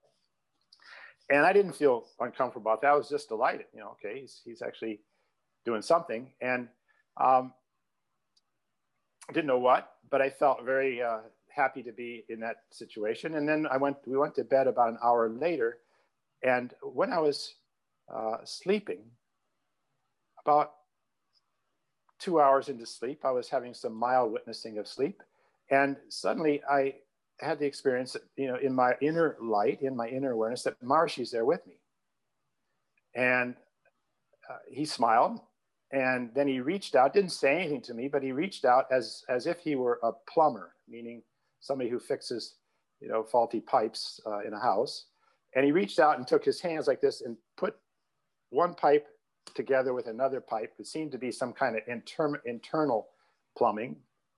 And 1.30 1.44
I 1.44 1.52
didn't 1.52 1.74
feel 1.74 2.06
uncomfortable 2.20 2.70
about 2.70 2.82
that. 2.82 2.88
I 2.88 2.94
was 2.94 3.08
just 3.08 3.28
delighted. 3.28 3.66
You 3.74 3.80
know, 3.80 3.96
okay, 4.02 4.20
he's, 4.20 4.40
he's 4.44 4.62
actually 4.62 5.00
doing 5.64 5.82
something. 5.82 6.32
And 6.40 6.68
um, 7.20 7.52
didn't 9.32 9.46
know 9.46 9.58
what, 9.58 9.90
but 10.10 10.22
I 10.22 10.30
felt 10.30 10.64
very 10.64 11.02
uh, 11.02 11.18
happy 11.48 11.82
to 11.82 11.92
be 11.92 12.24
in 12.30 12.40
that 12.40 12.56
situation. 12.70 13.34
And 13.34 13.46
then 13.46 13.66
I 13.70 13.76
went, 13.76 13.96
we 14.06 14.16
went 14.16 14.34
to 14.36 14.44
bed 14.44 14.66
about 14.66 14.88
an 14.88 14.98
hour 15.04 15.28
later. 15.28 15.78
And 16.42 16.72
when 16.82 17.12
I 17.12 17.18
was 17.18 17.54
uh, 18.12 18.38
sleeping, 18.44 19.02
about 20.48 20.72
two 22.18 22.40
hours 22.40 22.68
into 22.68 22.86
sleep, 22.86 23.24
I 23.24 23.30
was 23.30 23.48
having 23.48 23.74
some 23.74 23.94
mild 23.94 24.32
witnessing 24.32 24.78
of 24.78 24.88
sleep. 24.88 25.22
And 25.70 25.96
suddenly 26.08 26.62
I 26.68 26.94
had 27.40 27.58
the 27.58 27.66
experience, 27.66 28.16
you 28.36 28.48
know, 28.48 28.56
in 28.56 28.74
my 28.74 28.94
inner 29.00 29.36
light, 29.40 29.82
in 29.82 29.94
my 29.94 30.08
inner 30.08 30.32
awareness, 30.32 30.62
that 30.64 30.82
Maharishi's 30.82 31.30
there 31.30 31.44
with 31.44 31.66
me. 31.66 31.74
And 33.14 33.54
uh, 34.50 34.56
he 34.70 34.84
smiled 34.84 35.40
and 35.90 36.30
then 36.34 36.46
he 36.46 36.60
reached 36.60 36.94
out, 36.94 37.14
didn't 37.14 37.30
say 37.30 37.56
anything 37.56 37.80
to 37.82 37.94
me, 37.94 38.08
but 38.08 38.22
he 38.22 38.32
reached 38.32 38.64
out 38.64 38.86
as, 38.90 39.24
as 39.28 39.46
if 39.46 39.58
he 39.58 39.74
were 39.74 39.98
a 40.02 40.12
plumber, 40.32 40.74
meaning 40.86 41.22
somebody 41.60 41.88
who 41.88 41.98
fixes, 41.98 42.56
you 43.00 43.08
know, 43.08 43.22
faulty 43.22 43.60
pipes 43.60 44.20
uh, 44.26 44.40
in 44.40 44.52
a 44.52 44.60
house. 44.60 45.06
And 45.54 45.64
he 45.64 45.72
reached 45.72 45.98
out 45.98 46.18
and 46.18 46.26
took 46.26 46.44
his 46.44 46.60
hands 46.60 46.86
like 46.86 47.00
this 47.00 47.22
and 47.22 47.36
put 47.56 47.74
one 48.50 48.74
pipe 48.74 49.06
together 49.54 49.92
with 49.92 50.06
another 50.06 50.40
pipe. 50.40 50.74
It 50.78 50.86
seemed 50.86 51.12
to 51.12 51.18
be 51.18 51.30
some 51.32 51.52
kind 51.52 51.76
of 51.76 51.82
inter- 51.86 52.40
internal 52.44 53.08
plumbing 53.56 53.96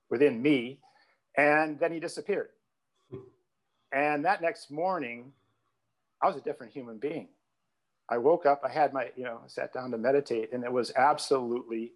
within 0.09 0.41
me. 0.41 0.79
And 1.37 1.79
then 1.79 1.91
he 1.91 1.99
disappeared. 1.99 2.49
And 3.91 4.25
that 4.25 4.41
next 4.41 4.71
morning, 4.71 5.31
I 6.21 6.27
was 6.27 6.35
a 6.35 6.41
different 6.41 6.73
human 6.73 6.97
being. 6.97 7.27
I 8.09 8.17
woke 8.17 8.45
up, 8.45 8.61
I 8.63 8.69
had 8.71 8.93
my, 8.93 9.09
you 9.15 9.23
know, 9.23 9.39
sat 9.47 9.73
down 9.73 9.91
to 9.91 9.97
meditate, 9.97 10.51
and 10.51 10.63
it 10.63 10.71
was 10.71 10.91
absolutely 10.95 11.93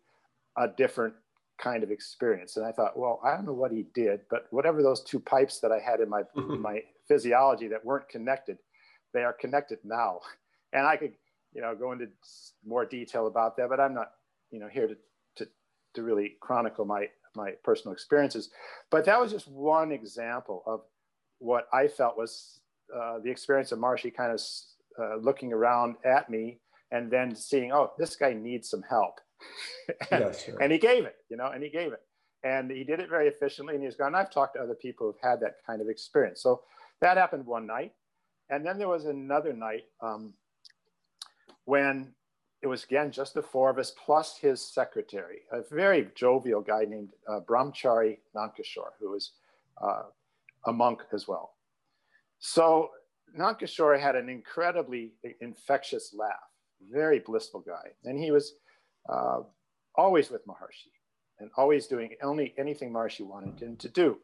a 0.57 0.67
different 0.67 1.13
kind 1.57 1.83
of 1.83 1.91
experience. 1.91 2.57
And 2.57 2.65
I 2.65 2.71
thought, 2.71 2.97
well, 2.97 3.19
I 3.23 3.35
don't 3.35 3.45
know 3.45 3.53
what 3.53 3.71
he 3.71 3.85
did, 3.93 4.21
but 4.29 4.47
whatever 4.51 4.81
those 4.81 5.03
two 5.03 5.19
pipes 5.19 5.59
that 5.59 5.71
I 5.71 5.79
had 5.79 5.99
in 5.99 6.09
my 6.09 6.23
my 6.35 6.81
physiology 7.07 7.67
that 7.67 7.83
weren't 7.85 8.09
connected, 8.09 8.57
they 9.13 9.23
are 9.23 9.33
connected 9.33 9.79
now. 9.83 10.21
And 10.73 10.85
I 10.87 10.97
could, 10.97 11.13
you 11.55 11.61
know, 11.61 11.73
go 11.73 11.93
into 11.93 12.07
more 12.65 12.85
detail 12.85 13.27
about 13.27 13.55
that, 13.57 13.69
but 13.69 13.79
I'm 13.79 13.93
not, 13.93 14.11
you 14.51 14.59
know, 14.59 14.67
here 14.67 14.87
to 14.87 14.97
to 15.37 15.49
to 15.95 16.03
really 16.03 16.35
chronicle 16.41 16.85
my 16.85 17.07
my 17.35 17.51
personal 17.63 17.93
experiences. 17.93 18.49
But 18.91 19.05
that 19.05 19.19
was 19.19 19.31
just 19.31 19.47
one 19.47 19.91
example 19.91 20.63
of 20.67 20.81
what 21.39 21.67
I 21.73 21.87
felt 21.87 22.17
was 22.17 22.59
uh, 22.95 23.19
the 23.23 23.31
experience 23.31 23.71
of 23.71 23.79
Maharishi 23.79 24.13
kind 24.13 24.31
of 24.31 24.41
uh, 24.99 25.17
looking 25.17 25.53
around 25.53 25.95
at 26.05 26.29
me 26.29 26.59
and 26.91 27.11
then 27.11 27.35
seeing, 27.35 27.71
oh, 27.71 27.91
this 27.97 28.15
guy 28.15 28.33
needs 28.33 28.69
some 28.69 28.83
help. 28.89 29.19
and, 30.11 30.35
sure. 30.35 30.57
and, 30.61 30.71
he 30.71 30.77
gave 30.77 31.03
it, 31.03 31.15
you 31.29 31.35
know, 31.35 31.47
and 31.47 31.61
he 31.61 31.69
gave 31.69 31.91
it. 31.91 32.01
And 32.43 32.71
he 32.71 32.83
did 32.83 32.99
it 32.99 33.09
very 33.09 33.27
efficiently. 33.27 33.75
And 33.75 33.83
he's 33.83 33.95
gone, 33.95 34.15
I've 34.15 34.31
talked 34.31 34.55
to 34.55 34.61
other 34.61 34.75
people 34.75 35.07
who've 35.07 35.29
had 35.29 35.41
that 35.41 35.55
kind 35.65 35.81
of 35.81 35.89
experience. 35.89 36.41
So 36.41 36.61
that 37.01 37.17
happened 37.17 37.45
one 37.45 37.67
night. 37.67 37.93
And 38.49 38.65
then 38.65 38.77
there 38.77 38.87
was 38.87 39.05
another 39.05 39.51
night 39.51 39.83
um, 40.01 40.33
when 41.65 42.13
it 42.61 42.67
was 42.67 42.83
again 42.83 43.11
just 43.11 43.33
the 43.33 43.41
four 43.41 43.69
of 43.69 43.77
us 43.77 43.93
plus 44.03 44.37
his 44.37 44.61
secretary, 44.61 45.41
a 45.51 45.61
very 45.69 46.09
jovial 46.15 46.61
guy 46.61 46.85
named 46.85 47.09
uh, 47.27 47.39
Brahmachari 47.41 48.17
Nandkishore, 48.35 48.93
who 48.99 49.11
was 49.11 49.33
uh, 49.83 50.03
a 50.65 50.73
monk 50.73 51.01
as 51.13 51.27
well. 51.27 51.53
So 52.39 52.89
Nandkishore 53.37 53.99
had 53.99 54.15
an 54.15 54.29
incredibly 54.29 55.13
infectious 55.41 56.15
laugh, 56.17 56.33
very 56.91 57.19
blissful 57.19 57.61
guy. 57.61 57.91
And 58.03 58.17
he 58.17 58.31
was 58.31 58.53
uh, 59.09 59.41
always 59.95 60.29
with 60.29 60.45
Maharshi 60.47 60.91
and 61.39 61.49
always 61.57 61.87
doing 61.87 62.15
only 62.23 62.53
anything 62.57 62.91
Maharshi 62.91 63.25
wanted 63.25 63.61
him 63.61 63.75
to 63.77 63.89
do. 63.89 64.17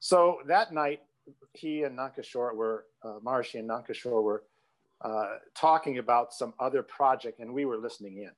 So 0.00 0.38
that 0.46 0.72
night, 0.72 1.00
he 1.54 1.82
and 1.82 1.98
Nandkishore 1.98 2.54
were, 2.54 2.86
uh, 3.04 3.18
Maharishi 3.24 3.60
and 3.60 3.68
Nandkishore 3.68 4.22
were 4.22 4.44
uh, 5.00 5.36
talking 5.54 5.98
about 5.98 6.32
some 6.32 6.54
other 6.58 6.82
project 6.82 7.40
and 7.40 7.52
we 7.52 7.64
were 7.64 7.76
listening 7.76 8.18
in. 8.18 8.30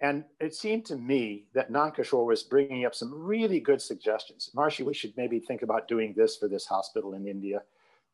And 0.00 0.24
it 0.40 0.54
seemed 0.54 0.84
to 0.86 0.96
me 0.96 1.46
that 1.54 1.70
Nandkishore 1.70 2.26
was 2.26 2.42
bringing 2.42 2.84
up 2.84 2.94
some 2.94 3.12
really 3.14 3.60
good 3.60 3.80
suggestions. 3.80 4.50
Marshy, 4.54 4.82
we 4.82 4.94
should 4.94 5.16
maybe 5.16 5.38
think 5.38 5.62
about 5.62 5.86
doing 5.86 6.14
this 6.16 6.36
for 6.36 6.48
this 6.48 6.66
hospital 6.66 7.14
in 7.14 7.26
India. 7.26 7.62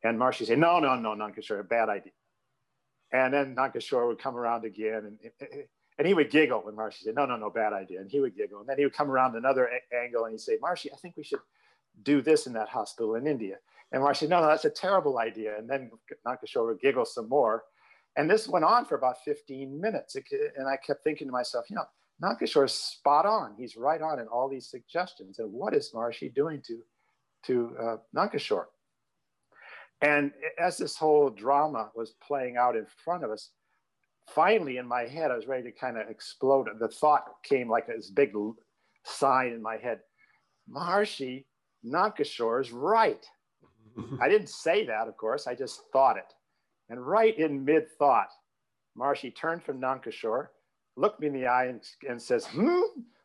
And 0.02 0.18
Marshy 0.18 0.44
said, 0.44 0.58
no, 0.58 0.78
no, 0.78 0.94
no, 0.94 1.10
Nandkishore, 1.10 1.66
bad 1.68 1.88
idea. 1.88 2.12
And 3.12 3.32
then 3.32 3.56
Nandkishore 3.56 4.06
would 4.06 4.18
come 4.18 4.36
around 4.36 4.64
again 4.64 5.18
and, 5.40 5.60
and 5.98 6.06
he 6.06 6.14
would 6.14 6.30
giggle 6.30 6.60
when 6.60 6.76
Marshy 6.76 7.04
said, 7.04 7.14
no, 7.14 7.26
no, 7.26 7.36
no, 7.36 7.50
bad 7.50 7.72
idea. 7.72 8.00
And 8.00 8.10
he 8.10 8.20
would 8.20 8.36
giggle. 8.36 8.60
And 8.60 8.68
then 8.68 8.78
he 8.78 8.84
would 8.84 8.94
come 8.94 9.10
around 9.10 9.36
another 9.36 9.70
angle 9.92 10.24
and 10.24 10.32
he'd 10.32 10.40
say, 10.40 10.58
Marshy, 10.60 10.92
I 10.92 10.96
think 10.96 11.16
we 11.16 11.24
should 11.24 11.40
do 12.02 12.22
this 12.22 12.46
in 12.46 12.52
that 12.54 12.68
hospital 12.68 13.16
in 13.16 13.26
India. 13.26 13.56
And 13.92 14.02
Marshy, 14.02 14.26
no, 14.26 14.40
no, 14.40 14.46
that's 14.46 14.64
a 14.64 14.70
terrible 14.70 15.18
idea. 15.18 15.58
And 15.58 15.68
then 15.68 15.90
Nandkishore 16.26 16.66
would 16.66 16.80
giggle 16.80 17.04
some 17.04 17.28
more. 17.28 17.64
And 18.16 18.30
this 18.30 18.48
went 18.48 18.64
on 18.64 18.84
for 18.84 18.96
about 18.96 19.16
15 19.24 19.80
minutes. 19.80 20.14
And 20.14 20.68
I 20.68 20.76
kept 20.76 21.02
thinking 21.02 21.26
to 21.26 21.32
myself, 21.32 21.66
you 21.68 21.76
know, 21.76 21.84
Nandkishore 22.22 22.66
is 22.66 22.72
spot 22.72 23.26
on. 23.26 23.54
He's 23.56 23.76
right 23.76 24.00
on 24.00 24.18
in 24.18 24.26
all 24.26 24.48
these 24.48 24.70
suggestions. 24.70 25.38
And 25.38 25.52
what 25.52 25.74
is 25.74 25.90
Marshy 25.94 26.28
doing 26.28 26.62
to, 26.66 26.80
to 27.46 27.76
uh, 27.80 27.96
Nandkishore? 28.14 28.66
And 30.02 30.32
as 30.58 30.78
this 30.78 30.96
whole 30.96 31.30
drama 31.30 31.90
was 31.94 32.14
playing 32.26 32.56
out 32.56 32.76
in 32.76 32.86
front 33.04 33.24
of 33.24 33.30
us, 33.30 33.50
finally 34.28 34.76
in 34.76 34.86
my 34.86 35.02
head, 35.02 35.30
I 35.30 35.36
was 35.36 35.46
ready 35.46 35.64
to 35.64 35.72
kind 35.72 35.98
of 35.98 36.08
explode. 36.08 36.68
The 36.78 36.88
thought 36.88 37.24
came 37.42 37.68
like 37.68 37.86
this 37.86 38.10
big 38.10 38.32
sign 39.04 39.48
in 39.48 39.62
my 39.62 39.76
head 39.76 40.00
Marshy, 40.68 41.46
Nandkishore 41.84 42.60
is 42.60 42.70
right. 42.70 43.24
I 44.20 44.28
didn't 44.28 44.48
say 44.48 44.86
that, 44.86 45.08
of 45.08 45.16
course, 45.16 45.46
I 45.46 45.54
just 45.54 45.82
thought 45.92 46.16
it. 46.16 46.32
And 46.88 47.04
right 47.04 47.38
in 47.38 47.64
mid 47.64 47.90
thought, 47.98 48.30
Marshy 48.96 49.30
turned 49.30 49.62
from 49.62 49.80
Nandkishore, 49.80 50.48
looked 50.96 51.20
me 51.20 51.28
in 51.28 51.32
the 51.32 51.46
eye, 51.46 51.66
and, 51.66 51.82
and 52.08 52.20
says, 52.20 52.46
Hmm, 52.46 52.80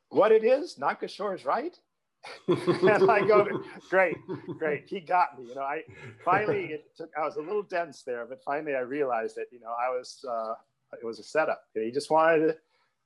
what 0.09 0.31
it 0.31 0.43
is? 0.43 0.77
Nandkishore 0.79 1.35
is 1.35 1.45
right. 1.45 1.77
and 2.47 3.11
I 3.11 3.19
go, 3.27 3.47
great, 3.89 4.17
great. 4.57 4.85
He 4.87 4.99
got 4.99 5.37
me. 5.37 5.49
You 5.49 5.55
know, 5.55 5.61
I 5.61 5.83
finally 6.23 6.65
it 6.65 6.85
took. 6.97 7.11
I 7.15 7.23
was 7.23 7.35
a 7.35 7.41
little 7.41 7.61
dense 7.61 8.01
there, 8.01 8.25
but 8.25 8.41
finally 8.43 8.73
I 8.75 8.79
realized 8.79 9.35
that 9.35 9.45
you 9.51 9.59
know 9.59 9.69
I 9.79 9.89
was. 9.89 10.25
Uh, 10.27 10.53
it 10.93 11.05
was 11.05 11.19
a 11.19 11.23
setup. 11.23 11.61
He 11.73 11.91
just 11.91 12.09
wanted 12.09 12.47
to. 12.47 12.57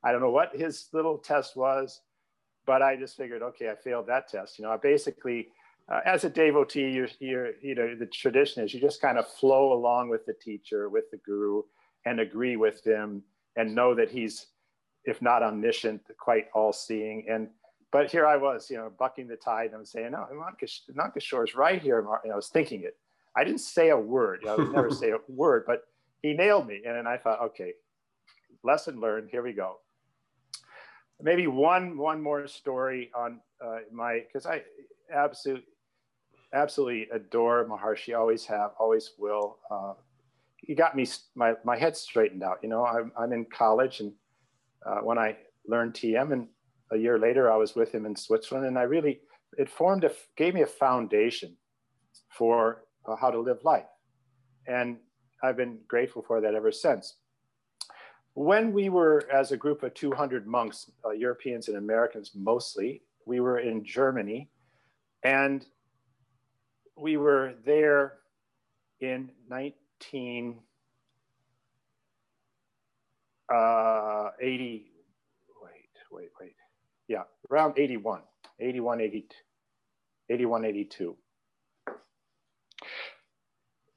I 0.03 0.13
don't 0.13 0.21
know 0.21 0.29
what 0.29 0.55
his 0.55 0.87
little 0.93 1.17
test 1.17 1.57
was, 1.57 2.01
but 2.65 2.81
I 2.81 2.95
just 2.95 3.17
figured, 3.17 3.41
okay, 3.41 3.69
I 3.69 3.75
failed 3.75 4.07
that 4.07 4.29
test. 4.29 4.57
You 4.57 4.65
know, 4.65 4.71
I 4.71 4.77
basically 4.77 5.49
uh, 5.91 6.01
as 6.05 6.23
a 6.23 6.29
devotee, 6.29 6.89
you're, 6.89 7.07
you're, 7.19 7.51
you 7.61 7.75
know, 7.75 7.95
the 7.95 8.05
tradition 8.05 8.63
is 8.63 8.73
you 8.73 8.79
just 8.79 9.01
kind 9.01 9.17
of 9.17 9.27
flow 9.27 9.73
along 9.73 10.09
with 10.09 10.25
the 10.25 10.33
teacher, 10.33 10.89
with 10.89 11.09
the 11.11 11.17
guru, 11.17 11.63
and 12.05 12.19
agree 12.19 12.55
with 12.55 12.85
him, 12.85 13.23
and 13.55 13.73
know 13.73 13.95
that 13.95 14.09
he's, 14.09 14.47
if 15.05 15.21
not 15.21 15.41
omniscient, 15.41 16.01
quite 16.17 16.45
all-seeing. 16.53 17.25
And 17.29 17.49
but 17.91 18.11
here 18.11 18.27
I 18.27 18.37
was, 18.37 18.69
you 18.69 18.77
know, 18.77 18.91
bucking 18.99 19.27
the 19.27 19.35
tide. 19.35 19.71
I'm 19.73 19.85
saying, 19.85 20.11
no, 20.11 20.27
Nandkishore 20.95 21.47
is 21.47 21.55
right 21.55 21.81
here. 21.81 21.99
And 22.23 22.31
I 22.31 22.35
was 22.35 22.49
thinking 22.49 22.83
it. 22.83 22.95
I 23.35 23.43
didn't 23.43 23.61
say 23.61 23.89
a 23.89 23.97
word. 23.97 24.45
I 24.47 24.55
would 24.55 24.71
never 24.71 24.91
say 24.91 25.11
a 25.11 25.17
word, 25.27 25.63
but 25.65 25.85
he 26.21 26.33
nailed 26.33 26.67
me. 26.67 26.81
And 26.85 26.95
then 26.95 27.07
I 27.07 27.17
thought, 27.17 27.41
okay, 27.41 27.73
lesson 28.63 28.99
learned. 28.99 29.29
Here 29.31 29.41
we 29.41 29.53
go. 29.53 29.77
Maybe 31.21 31.47
one 31.47 31.97
one 31.97 32.21
more 32.21 32.47
story 32.47 33.11
on 33.13 33.41
uh, 33.59 33.79
my 33.91 34.19
because 34.19 34.45
I 34.45 34.61
absolutely 35.13 35.65
absolutely 36.53 37.07
adore 37.11 37.65
Maharshi. 37.65 38.17
Always 38.17 38.45
have, 38.45 38.71
always 38.79 39.11
will. 39.17 39.57
Uh, 39.69 39.93
he 40.57 40.75
got 40.75 40.95
me 40.95 41.07
my 41.35 41.53
my 41.63 41.77
head 41.77 41.95
straightened 41.95 42.43
out. 42.43 42.59
You 42.61 42.69
know, 42.69 42.85
I'm 42.85 43.11
I'm 43.17 43.33
in 43.33 43.45
college, 43.45 44.01
and 44.01 44.13
uh, 44.85 44.99
when 44.99 45.17
I 45.17 45.37
learned 45.67 45.93
TM, 45.93 46.33
and 46.33 46.47
a 46.91 46.97
year 46.97 47.19
later 47.19 47.51
I 47.51 47.55
was 47.55 47.75
with 47.75 47.91
him 47.93 48.05
in 48.05 48.15
Switzerland, 48.15 48.67
and 48.67 48.77
I 48.77 48.83
really 48.83 49.21
it 49.57 49.69
formed 49.69 50.03
a 50.03 50.11
gave 50.35 50.53
me 50.53 50.61
a 50.61 50.67
foundation 50.67 51.55
for 52.29 52.83
uh, 53.07 53.15
how 53.15 53.31
to 53.31 53.39
live 53.39 53.63
life, 53.63 53.87
and 54.67 54.97
I've 55.43 55.57
been 55.57 55.79
grateful 55.87 56.21
for 56.21 56.41
that 56.41 56.55
ever 56.55 56.71
since. 56.71 57.15
When 58.33 58.71
we 58.71 58.89
were 58.89 59.27
as 59.33 59.51
a 59.51 59.57
group 59.57 59.83
of 59.83 59.93
200 59.95 60.47
monks, 60.47 60.91
uh, 61.03 61.11
Europeans 61.11 61.67
and 61.67 61.77
Americans 61.77 62.31
mostly, 62.35 63.01
we 63.25 63.39
were 63.39 63.59
in 63.59 63.83
Germany, 63.83 64.49
and 65.23 65.65
we 66.99 67.17
were 67.17 67.53
there 67.65 68.13
in 68.99 69.29
1980, 69.47 70.61
uh, 73.51 74.29
wait, 75.63 75.89
wait, 76.11 76.29
wait. 76.39 76.55
Yeah, 77.07 77.23
around 77.49 77.79
81, 77.79 78.21
81, 78.59 79.01
82, 79.01 79.35
81, 80.29 80.65
82. 80.65 81.15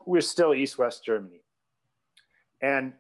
We're 0.07 0.21
still 0.21 0.55
East 0.55 0.79
West 0.79 1.05
Germany. 1.05 1.43
And 2.61 2.93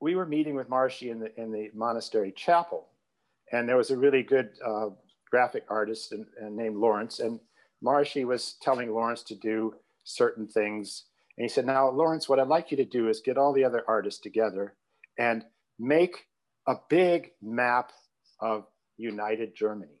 we 0.00 0.14
were 0.16 0.26
meeting 0.26 0.54
with 0.54 0.68
Marshy 0.68 1.10
in 1.10 1.20
the, 1.20 1.40
in 1.40 1.52
the 1.52 1.70
monastery 1.74 2.32
chapel. 2.32 2.88
And 3.52 3.68
there 3.68 3.76
was 3.76 3.90
a 3.90 3.96
really 3.96 4.22
good 4.22 4.50
uh, 4.64 4.88
graphic 5.30 5.64
artist 5.68 6.12
and, 6.12 6.26
and 6.40 6.56
named 6.56 6.76
Lawrence. 6.76 7.20
And 7.20 7.38
Marshy 7.84 8.24
was 8.24 8.56
telling 8.62 8.90
Lawrence 8.90 9.22
to 9.24 9.34
do 9.34 9.74
certain 10.04 10.48
things. 10.48 11.04
And 11.36 11.44
he 11.44 11.48
said, 11.48 11.66
Now, 11.66 11.90
Lawrence, 11.90 12.28
what 12.28 12.40
I'd 12.40 12.48
like 12.48 12.70
you 12.70 12.78
to 12.78 12.84
do 12.84 13.10
is 13.10 13.20
get 13.20 13.36
all 13.36 13.52
the 13.52 13.64
other 13.64 13.84
artists 13.86 14.20
together 14.20 14.74
and 15.18 15.44
make 15.78 16.26
a 16.66 16.76
big 16.88 17.32
map 17.42 17.92
of 18.40 18.64
united 18.96 19.54
Germany. 19.54 20.00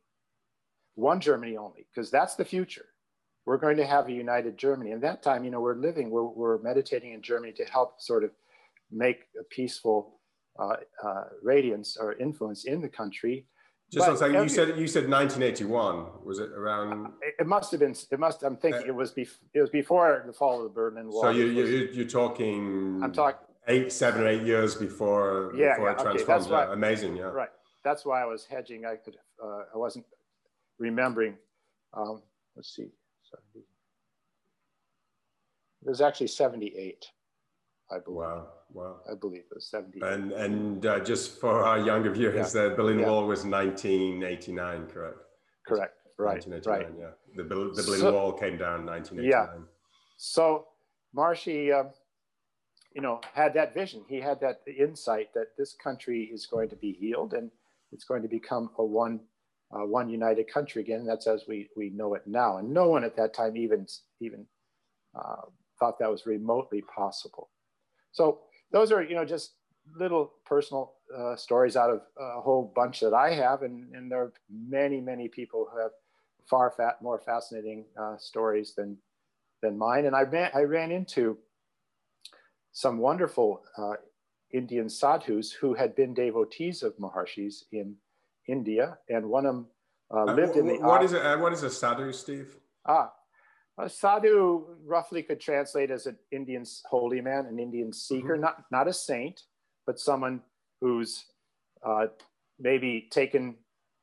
One 0.94 1.20
Germany 1.20 1.58
only, 1.58 1.86
because 1.92 2.10
that's 2.10 2.36
the 2.36 2.44
future. 2.44 2.86
We're 3.44 3.58
going 3.58 3.76
to 3.76 3.86
have 3.86 4.08
a 4.08 4.12
united 4.12 4.56
Germany. 4.56 4.92
And 4.92 5.02
that 5.02 5.22
time, 5.22 5.44
you 5.44 5.50
know, 5.50 5.60
we're 5.60 5.76
living, 5.76 6.08
we're, 6.08 6.24
we're 6.24 6.62
meditating 6.62 7.12
in 7.12 7.20
Germany 7.20 7.52
to 7.58 7.64
help 7.66 8.00
sort 8.00 8.24
of 8.24 8.30
make 8.90 9.24
a 9.38 9.44
peaceful 9.44 10.20
uh, 10.58 10.76
uh, 11.04 11.24
radiance 11.42 11.98
or 12.00 12.14
influence 12.14 12.64
in 12.64 12.80
the 12.80 12.88
country 12.88 13.46
just 13.94 14.08
one 14.08 14.16
second. 14.16 14.42
You 14.42 14.48
said 14.48 14.68
you 14.78 14.86
said 14.86 15.08
1981. 15.08 16.06
Was 16.24 16.38
it 16.38 16.50
around? 16.50 17.12
It 17.38 17.46
must 17.46 17.70
have 17.70 17.80
been. 17.80 17.94
It 18.10 18.18
must. 18.18 18.42
I'm 18.42 18.56
thinking 18.56 18.82
uh, 18.82 18.86
it 18.86 18.94
was. 18.94 19.12
Bef- 19.12 19.38
it 19.52 19.60
was 19.60 19.70
before 19.70 20.24
the 20.26 20.32
fall 20.32 20.58
of 20.58 20.64
the 20.64 20.70
Berlin 20.70 21.08
Wall. 21.08 21.22
So 21.22 21.30
you, 21.30 21.46
you 21.46 21.88
you're 21.92 22.08
talking. 22.08 23.00
I'm 23.02 23.12
talking 23.12 23.40
eight, 23.68 23.92
seven, 23.92 24.22
or 24.22 24.28
eight 24.28 24.42
years 24.42 24.74
before. 24.74 25.52
Yeah, 25.56 25.74
before 25.74 25.86
yeah, 25.86 25.92
it 25.92 26.02
transformed. 26.02 26.52
Okay, 26.52 26.66
yeah, 26.68 26.72
amazing. 26.72 27.16
Yeah. 27.16 27.24
Right. 27.24 27.48
That's 27.84 28.04
why 28.04 28.22
I 28.22 28.26
was 28.26 28.46
hedging. 28.46 28.84
I 28.84 28.96
could. 28.96 29.16
Uh, 29.42 29.62
I 29.74 29.78
wasn't 29.78 30.06
remembering. 30.78 31.36
Um, 31.92 32.22
let's 32.56 32.74
see. 32.74 32.90
It 35.84 35.90
was 35.90 36.00
actually 36.00 36.28
78. 36.28 37.06
I 37.90 37.98
believe. 37.98 38.16
Wow, 38.16 38.46
wow. 38.74 38.96
I 39.10 39.14
believe 39.14 39.42
it 39.50 39.54
was 39.54 39.66
70. 39.68 40.00
And 40.02 40.32
and 40.32 40.86
uh, 40.86 41.00
just 41.00 41.40
for 41.40 41.64
our 41.64 41.78
younger 41.78 42.10
viewers, 42.10 42.54
yeah. 42.54 42.62
the 42.62 42.74
Berlin 42.74 42.98
yeah. 42.98 43.08
Wall 43.08 43.26
was 43.26 43.44
1989, 43.44 44.86
correct? 44.86 45.18
Correct, 45.66 45.94
right, 46.18 46.44
right. 46.66 46.88
Yeah, 46.98 47.06
the, 47.36 47.42
the 47.42 47.82
Berlin 47.82 48.00
so, 48.00 48.12
Wall 48.12 48.32
came 48.32 48.58
down 48.58 48.80
in 48.80 48.86
1989. 48.86 49.28
Yeah. 49.30 49.64
So 50.16 50.66
Marshy, 51.14 51.72
uh, 51.72 51.84
you 52.94 53.00
know, 53.00 53.20
had 53.32 53.54
that 53.54 53.74
vision. 53.74 54.04
He 54.08 54.20
had 54.20 54.40
that 54.40 54.60
insight 54.66 55.32
that 55.34 55.56
this 55.56 55.72
country 55.72 56.30
is 56.32 56.46
going 56.46 56.68
to 56.68 56.76
be 56.76 56.92
healed 56.92 57.34
and 57.34 57.50
it's 57.92 58.04
going 58.04 58.22
to 58.22 58.28
become 58.28 58.70
a 58.78 58.84
one 58.84 59.20
uh, 59.72 59.86
one 59.86 60.08
united 60.08 60.52
country 60.52 60.82
again. 60.82 61.04
That's 61.06 61.26
as 61.26 61.44
we 61.48 61.68
we 61.76 61.90
know 61.90 62.14
it 62.14 62.22
now. 62.26 62.58
And 62.58 62.72
no 62.72 62.88
one 62.88 63.04
at 63.04 63.16
that 63.16 63.34
time 63.34 63.56
even 63.56 63.86
even 64.20 64.46
uh, 65.14 65.42
thought 65.78 65.98
that 65.98 66.10
was 66.10 66.26
remotely 66.26 66.82
possible. 66.82 67.50
So 68.12 68.40
those 68.74 68.90
are, 68.90 69.02
you 69.02 69.14
know, 69.14 69.24
just 69.24 69.52
little 69.96 70.32
personal 70.44 70.94
uh, 71.16 71.36
stories 71.36 71.76
out 71.76 71.90
of 71.90 72.00
a 72.18 72.40
whole 72.40 72.72
bunch 72.74 72.98
that 73.00 73.14
I 73.14 73.32
have. 73.32 73.62
And, 73.62 73.94
and 73.94 74.10
there 74.10 74.20
are 74.20 74.32
many, 74.50 75.00
many 75.00 75.28
people 75.28 75.68
who 75.70 75.80
have 75.80 75.92
far 76.44 76.72
fat, 76.76 77.00
more 77.00 77.20
fascinating 77.20 77.84
uh, 77.96 78.16
stories 78.18 78.74
than, 78.74 78.96
than 79.62 79.78
mine. 79.78 80.06
And 80.06 80.16
I 80.16 80.22
ran, 80.22 80.50
I 80.52 80.62
ran 80.62 80.90
into 80.90 81.38
some 82.72 82.98
wonderful 82.98 83.62
uh, 83.78 83.94
Indian 84.52 84.88
sadhus 84.88 85.52
who 85.52 85.74
had 85.74 85.94
been 85.94 86.12
devotees 86.12 86.82
of 86.82 86.98
Maharshi's 86.98 87.66
in 87.70 87.94
India. 88.48 88.98
And 89.08 89.26
one 89.26 89.46
of 89.46 89.54
them 89.54 89.66
uh, 90.12 90.24
uh, 90.24 90.34
lived 90.34 90.56
in 90.56 90.66
the. 90.66 90.74
What 90.78 91.04
is, 91.04 91.12
it, 91.12 91.24
uh, 91.24 91.38
what 91.38 91.52
is 91.52 91.62
a 91.62 91.70
sadhu, 91.70 92.12
Steve? 92.12 92.56
Ah, 92.84 93.12
a 93.76 93.88
sadhu 93.88 94.66
roughly 94.84 95.22
could 95.22 95.40
translate 95.40 95.90
as 95.90 96.06
an 96.06 96.16
Indian 96.30 96.64
holy 96.88 97.20
man, 97.20 97.46
an 97.46 97.58
Indian 97.58 97.92
seeker, 97.92 98.34
mm-hmm. 98.34 98.42
not, 98.42 98.64
not 98.70 98.88
a 98.88 98.92
saint, 98.92 99.42
but 99.86 99.98
someone 99.98 100.42
who's 100.80 101.24
uh, 101.84 102.06
maybe 102.58 103.08
taken 103.10 103.56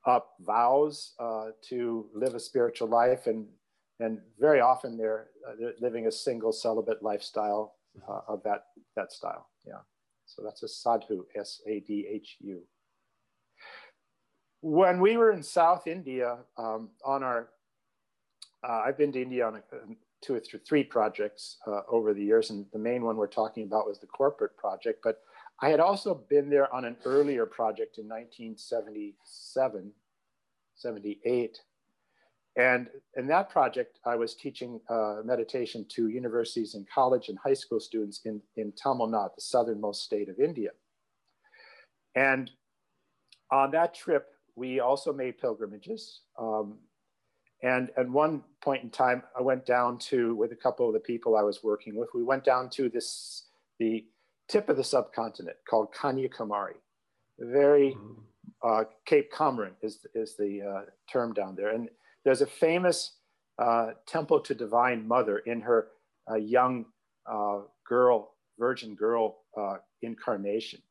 up 0.06 0.32
vows 0.40 1.14
uh, 1.20 1.52
to 1.70 2.10
live 2.14 2.36
a 2.36 2.40
spiritual 2.40 2.90
life. 2.90 3.28
And, 3.28 3.48
and 4.00 4.20
very 4.40 4.60
often 4.60 4.98
they're, 4.98 5.28
uh, 5.48 5.54
they're 5.60 5.74
living 5.80 6.08
a 6.08 6.12
single 6.12 6.52
celibate 6.52 7.02
lifestyle 7.02 7.76
uh, 8.10 8.22
of 8.28 8.44
that, 8.44 8.66
that 8.96 9.12
style. 9.12 9.48
Yeah. 9.66 9.82
So 10.26 10.42
that's 10.44 10.64
a 10.64 10.68
sadhu, 10.68 11.26
S 11.36 11.62
A 11.68 11.80
D 11.80 12.08
H 12.10 12.38
U. 12.42 12.62
when 14.62 15.00
we 15.00 15.18
were 15.18 15.32
in 15.32 15.44
South 15.44 15.88
India 15.88 16.38
um, 16.58 16.90
on 17.04 17.24
our, 17.24 17.50
uh, 18.68 18.84
I've 18.86 18.98
been 18.98 19.12
to 19.14 19.22
India 19.22 19.46
on 19.46 19.56
a, 19.56 19.62
two 20.22 20.36
or 20.36 20.40
three 20.40 20.84
projects 20.84 21.58
uh, 21.68 21.82
over 21.90 22.14
the 22.14 22.24
years, 22.24 22.52
and 22.52 22.66
the 22.74 22.80
main 22.80 23.04
one 23.04 23.18
we're 23.18 23.28
talking 23.28 23.64
about 23.64 23.88
was 23.88 24.00
the 24.00 24.08
corporate 24.08 24.56
project. 24.56 25.00
But 25.04 25.22
I 25.62 25.70
had 25.70 25.80
also 25.80 26.16
been 26.30 26.50
there 26.50 26.74
on 26.74 26.86
an 26.86 26.96
earlier 27.06 27.46
project 27.46 27.98
in 27.98 28.06
1977, 28.06 29.92
78. 30.76 31.60
And 32.58 32.90
in 33.16 33.28
that 33.28 33.50
project, 33.50 34.00
I 34.06 34.16
was 34.16 34.36
teaching 34.36 34.82
uh, 34.90 35.22
meditation 35.24 35.86
to 35.90 36.10
universities 36.10 36.76
and 36.76 36.86
college 36.90 37.30
and 37.30 37.38
high 37.40 37.54
school 37.54 37.80
students 37.80 38.22
in, 38.26 38.42
in 38.58 38.74
Tamil 38.74 39.08
Nadu, 39.08 39.36
the 39.36 39.42
southernmost 39.42 40.04
state 40.04 40.28
of 40.30 40.40
India. 40.40 40.72
And 42.16 42.52
on 43.52 43.72
that 43.72 43.94
trip, 43.94 44.28
we 44.56 44.82
also 44.82 45.14
made 45.14 45.38
pilgrimages. 45.38 46.22
Um, 46.38 46.80
and 47.64 47.90
at 47.96 48.10
one 48.10 48.44
point 48.62 48.84
in 48.84 48.90
time, 48.90 49.24
I 49.38 49.42
went 49.42 49.66
down 49.66 50.00
to, 50.10 50.36
with 50.36 50.52
a 50.52 50.56
couple 50.56 50.88
of 50.88 50.94
the 50.94 51.00
people 51.00 51.36
I 51.36 51.44
was 51.44 51.64
working 51.64 51.96
with, 51.96 52.10
we 52.14 52.24
went 52.24 52.44
down 52.44 52.70
to 52.72 52.90
this, 52.90 53.46
the 53.80 54.06
tip 54.50 54.70
of 54.70 54.78
the 54.78 54.84
subcontinent 54.84 55.58
called 55.70 55.94
Kanyakumari. 55.94 56.76
Very, 57.40 57.92
mm-hmm. 57.92 58.68
uh, 58.68 58.84
Cape 59.06 59.32
Comorin 59.32 59.74
is, 59.82 60.06
is 60.16 60.36
the 60.38 60.62
uh, 60.62 60.82
term 61.12 61.34
down 61.34 61.56
there. 61.56 61.70
And 61.70 61.90
there's 62.26 62.42
a 62.42 62.48
famous 62.48 63.18
uh, 63.60 63.92
temple 64.08 64.40
to 64.42 64.56
Divine 64.56 65.08
Mother 65.08 65.40
in 65.40 65.62
her 65.62 65.90
uh, 66.30 66.36
young 66.36 66.86
uh, 67.32 67.60
girl, 67.88 68.32
virgin 68.58 68.96
girl 68.96 69.38
uh, 69.56 69.76
incarnation. 70.02 70.82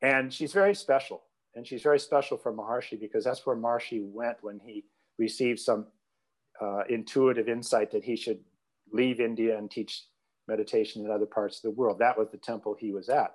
And 0.00 0.32
she's 0.32 0.52
very 0.52 0.74
special. 0.74 1.22
And 1.54 1.66
she's 1.66 1.82
very 1.82 1.98
special 1.98 2.38
for 2.38 2.52
Maharshi 2.54 2.98
because 2.98 3.24
that's 3.24 3.44
where 3.44 3.56
Maharshi 3.56 4.10
went 4.10 4.38
when 4.40 4.58
he 4.64 4.84
received 5.18 5.60
some 5.60 5.86
uh, 6.60 6.82
intuitive 6.88 7.48
insight 7.48 7.90
that 7.90 8.04
he 8.04 8.16
should 8.16 8.40
leave 8.92 9.20
India 9.20 9.56
and 9.56 9.70
teach 9.70 10.04
meditation 10.48 11.04
in 11.04 11.10
other 11.10 11.26
parts 11.26 11.56
of 11.56 11.62
the 11.62 11.70
world. 11.70 11.98
That 11.98 12.18
was 12.18 12.28
the 12.30 12.38
temple 12.38 12.76
he 12.78 12.92
was 12.92 13.08
at. 13.08 13.34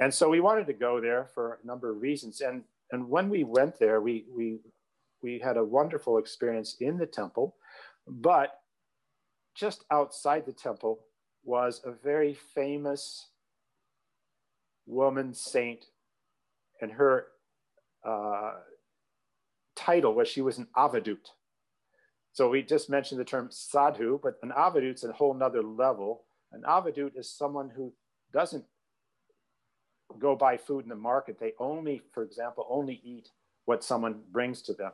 And 0.00 0.12
so 0.12 0.28
we 0.28 0.40
wanted 0.40 0.66
to 0.66 0.72
go 0.74 1.00
there 1.00 1.28
for 1.34 1.58
a 1.62 1.66
number 1.66 1.90
of 1.90 2.02
reasons. 2.02 2.40
And, 2.40 2.62
and 2.92 3.08
when 3.08 3.28
we 3.30 3.44
went 3.44 3.78
there, 3.78 4.00
we, 4.00 4.26
we, 4.30 4.58
we 5.22 5.38
had 5.38 5.56
a 5.56 5.64
wonderful 5.64 6.18
experience 6.18 6.76
in 6.80 6.98
the 6.98 7.06
temple, 7.06 7.56
but 8.06 8.60
just 9.54 9.84
outside 9.90 10.44
the 10.44 10.52
temple 10.52 11.00
was 11.44 11.80
a 11.84 11.92
very 11.92 12.34
famous 12.54 13.30
woman 14.86 15.32
saint, 15.32 15.86
and 16.80 16.92
her 16.92 17.28
uh, 18.06 18.52
title 19.86 20.14
was 20.14 20.28
she 20.28 20.42
was 20.42 20.58
an 20.58 20.68
avadut. 20.76 21.26
So 22.32 22.50
we 22.50 22.62
just 22.62 22.90
mentioned 22.90 23.20
the 23.20 23.24
term 23.24 23.48
sadhu, 23.50 24.20
but 24.22 24.34
an 24.42 24.50
avadut's 24.50 25.04
a 25.04 25.12
whole 25.12 25.34
nother 25.34 25.62
level. 25.62 26.24
An 26.52 26.62
avadut 26.68 27.12
is 27.16 27.38
someone 27.42 27.70
who 27.74 27.92
doesn't 28.32 28.64
go 30.18 30.36
buy 30.36 30.56
food 30.56 30.84
in 30.84 30.88
the 30.88 30.96
market. 31.12 31.38
They 31.38 31.52
only, 31.58 32.02
for 32.12 32.22
example, 32.22 32.66
only 32.68 33.00
eat 33.04 33.28
what 33.64 33.84
someone 33.84 34.20
brings 34.32 34.62
to 34.62 34.74
them. 34.74 34.92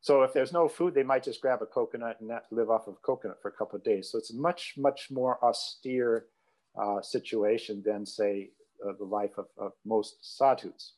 So 0.00 0.22
if 0.22 0.32
there's 0.34 0.52
no 0.52 0.68
food, 0.68 0.94
they 0.94 1.02
might 1.02 1.24
just 1.24 1.40
grab 1.40 1.62
a 1.62 1.66
coconut 1.66 2.20
and 2.20 2.30
live 2.50 2.70
off 2.70 2.88
of 2.88 3.00
coconut 3.00 3.38
for 3.40 3.48
a 3.48 3.52
couple 3.52 3.76
of 3.76 3.84
days. 3.84 4.10
So 4.10 4.18
it's 4.18 4.32
a 4.34 4.36
much, 4.36 4.74
much 4.76 5.08
more 5.10 5.42
austere 5.42 6.26
uh, 6.80 7.00
situation 7.00 7.82
than, 7.86 8.04
say, 8.04 8.50
uh, 8.86 8.92
the 8.98 9.04
life 9.04 9.38
of, 9.38 9.46
of 9.56 9.72
most 9.86 10.16
sadhus. 10.20 10.94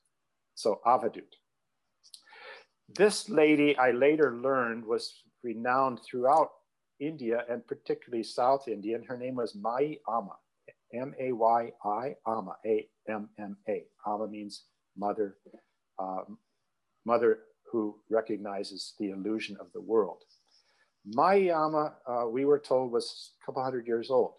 So 0.54 0.80
avadut. 0.84 1.34
This 2.88 3.28
lady, 3.28 3.76
I 3.76 3.90
later 3.90 4.36
learned, 4.36 4.84
was 4.84 5.22
renowned 5.42 6.00
throughout 6.02 6.50
India 7.00 7.44
and 7.50 7.66
particularly 7.66 8.22
South 8.22 8.68
India, 8.68 8.96
and 8.96 9.04
her 9.06 9.18
name 9.18 9.36
was 9.36 9.54
Mayi 9.54 9.98
Amma, 10.08 10.36
M-A-Y-I, 10.94 12.14
Amma, 12.26 12.56
A-M-M-A. 12.64 13.84
Amma 14.06 14.28
means 14.28 14.64
mother, 14.96 15.36
uh, 15.98 16.22
mother 17.04 17.40
who 17.70 17.96
recognizes 18.08 18.94
the 18.98 19.10
illusion 19.10 19.56
of 19.60 19.66
the 19.74 19.80
world. 19.80 20.22
Mayi 21.16 21.50
Amma, 21.50 21.94
uh, 22.06 22.26
we 22.28 22.44
were 22.44 22.58
told, 22.58 22.92
was 22.92 23.32
a 23.42 23.46
couple 23.46 23.62
hundred 23.62 23.86
years 23.86 24.10
old. 24.10 24.34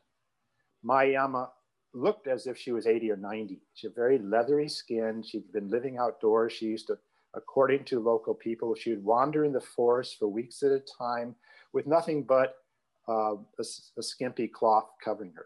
Mayi 0.84 1.16
Amma 1.22 1.52
looked 1.94 2.28
as 2.28 2.48
if 2.48 2.58
she 2.58 2.72
was 2.72 2.88
80 2.88 3.12
or 3.12 3.18
90. 3.18 3.62
She 3.74 3.88
had 3.88 3.96
very 3.96 4.20
leathery 4.20 4.70
skin. 4.70 5.24
She'd 5.24 5.52
been 5.52 5.70
living 5.70 5.98
outdoors. 5.98 6.54
She 6.54 6.66
used 6.66 6.88
to 6.88 6.98
according 7.36 7.86
to 7.86 8.00
local 8.00 8.34
people. 8.34 8.76
She 8.76 8.92
would 8.92 9.04
wander 9.04 9.46
in 9.46 9.54
the 9.54 9.62
forest 9.62 10.18
for 10.18 10.28
weeks 10.28 10.64
at 10.64 10.72
a 10.72 10.82
time 10.98 11.36
with 11.74 11.88
nothing 11.88 12.24
but 12.24 12.56
uh, 13.08 13.36
a, 13.36 13.64
a, 13.98 14.04
skimpy 14.04 14.48
cloth 14.48 14.90
covering 15.04 15.32
her. 15.34 15.46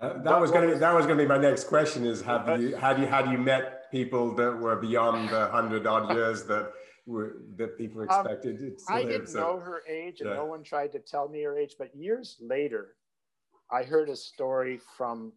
Uh, 0.00 0.22
that 0.22 0.40
was 0.40 0.50
going 0.50 0.68
to 0.68 0.78
that 0.78 0.94
was 0.94 1.06
going 1.06 1.18
to 1.18 1.24
be 1.24 1.28
my 1.28 1.38
next 1.38 1.64
question: 1.64 2.04
is 2.04 2.20
have 2.22 2.60
you 2.60 2.76
had 2.76 3.00
you 3.00 3.06
had 3.06 3.30
you 3.30 3.38
met 3.38 3.90
people 3.90 4.34
that 4.34 4.56
were 4.56 4.76
beyond 4.76 5.28
the 5.30 5.48
hundred 5.48 5.86
odd 5.86 6.12
years 6.14 6.44
that 6.44 6.72
were 7.06 7.38
that 7.56 7.76
people 7.76 8.02
um, 8.02 8.06
expected? 8.06 8.60
Um, 8.60 8.76
I 8.88 9.00
live, 9.00 9.08
didn't 9.08 9.28
so, 9.28 9.40
know 9.40 9.60
her 9.60 9.82
age, 9.88 10.20
and 10.20 10.30
yeah. 10.30 10.36
no 10.36 10.44
one 10.44 10.62
tried 10.62 10.92
to 10.92 11.00
tell 11.00 11.28
me 11.28 11.42
her 11.42 11.58
age. 11.58 11.74
But 11.78 11.94
years 11.96 12.36
later, 12.40 12.94
I 13.72 13.82
heard 13.82 14.08
a 14.08 14.16
story 14.16 14.80
from 14.96 15.32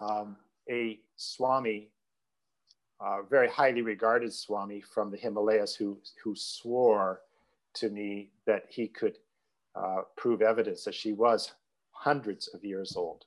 um, 0.00 0.36
a 0.70 0.98
Swami 1.16 1.90
uh, 3.00 3.22
very 3.28 3.48
highly 3.48 3.82
regarded 3.82 4.32
Swami 4.32 4.80
from 4.80 5.10
the 5.10 5.16
Himalayas 5.16 5.74
who, 5.74 5.98
who 6.22 6.34
swore 6.34 7.20
to 7.74 7.90
me 7.90 8.30
that 8.46 8.64
he 8.68 8.88
could 8.88 9.18
uh, 9.74 10.02
prove 10.16 10.40
evidence 10.40 10.84
that 10.84 10.94
she 10.94 11.12
was 11.12 11.52
hundreds 11.90 12.48
of 12.48 12.64
years 12.64 12.96
old. 12.96 13.24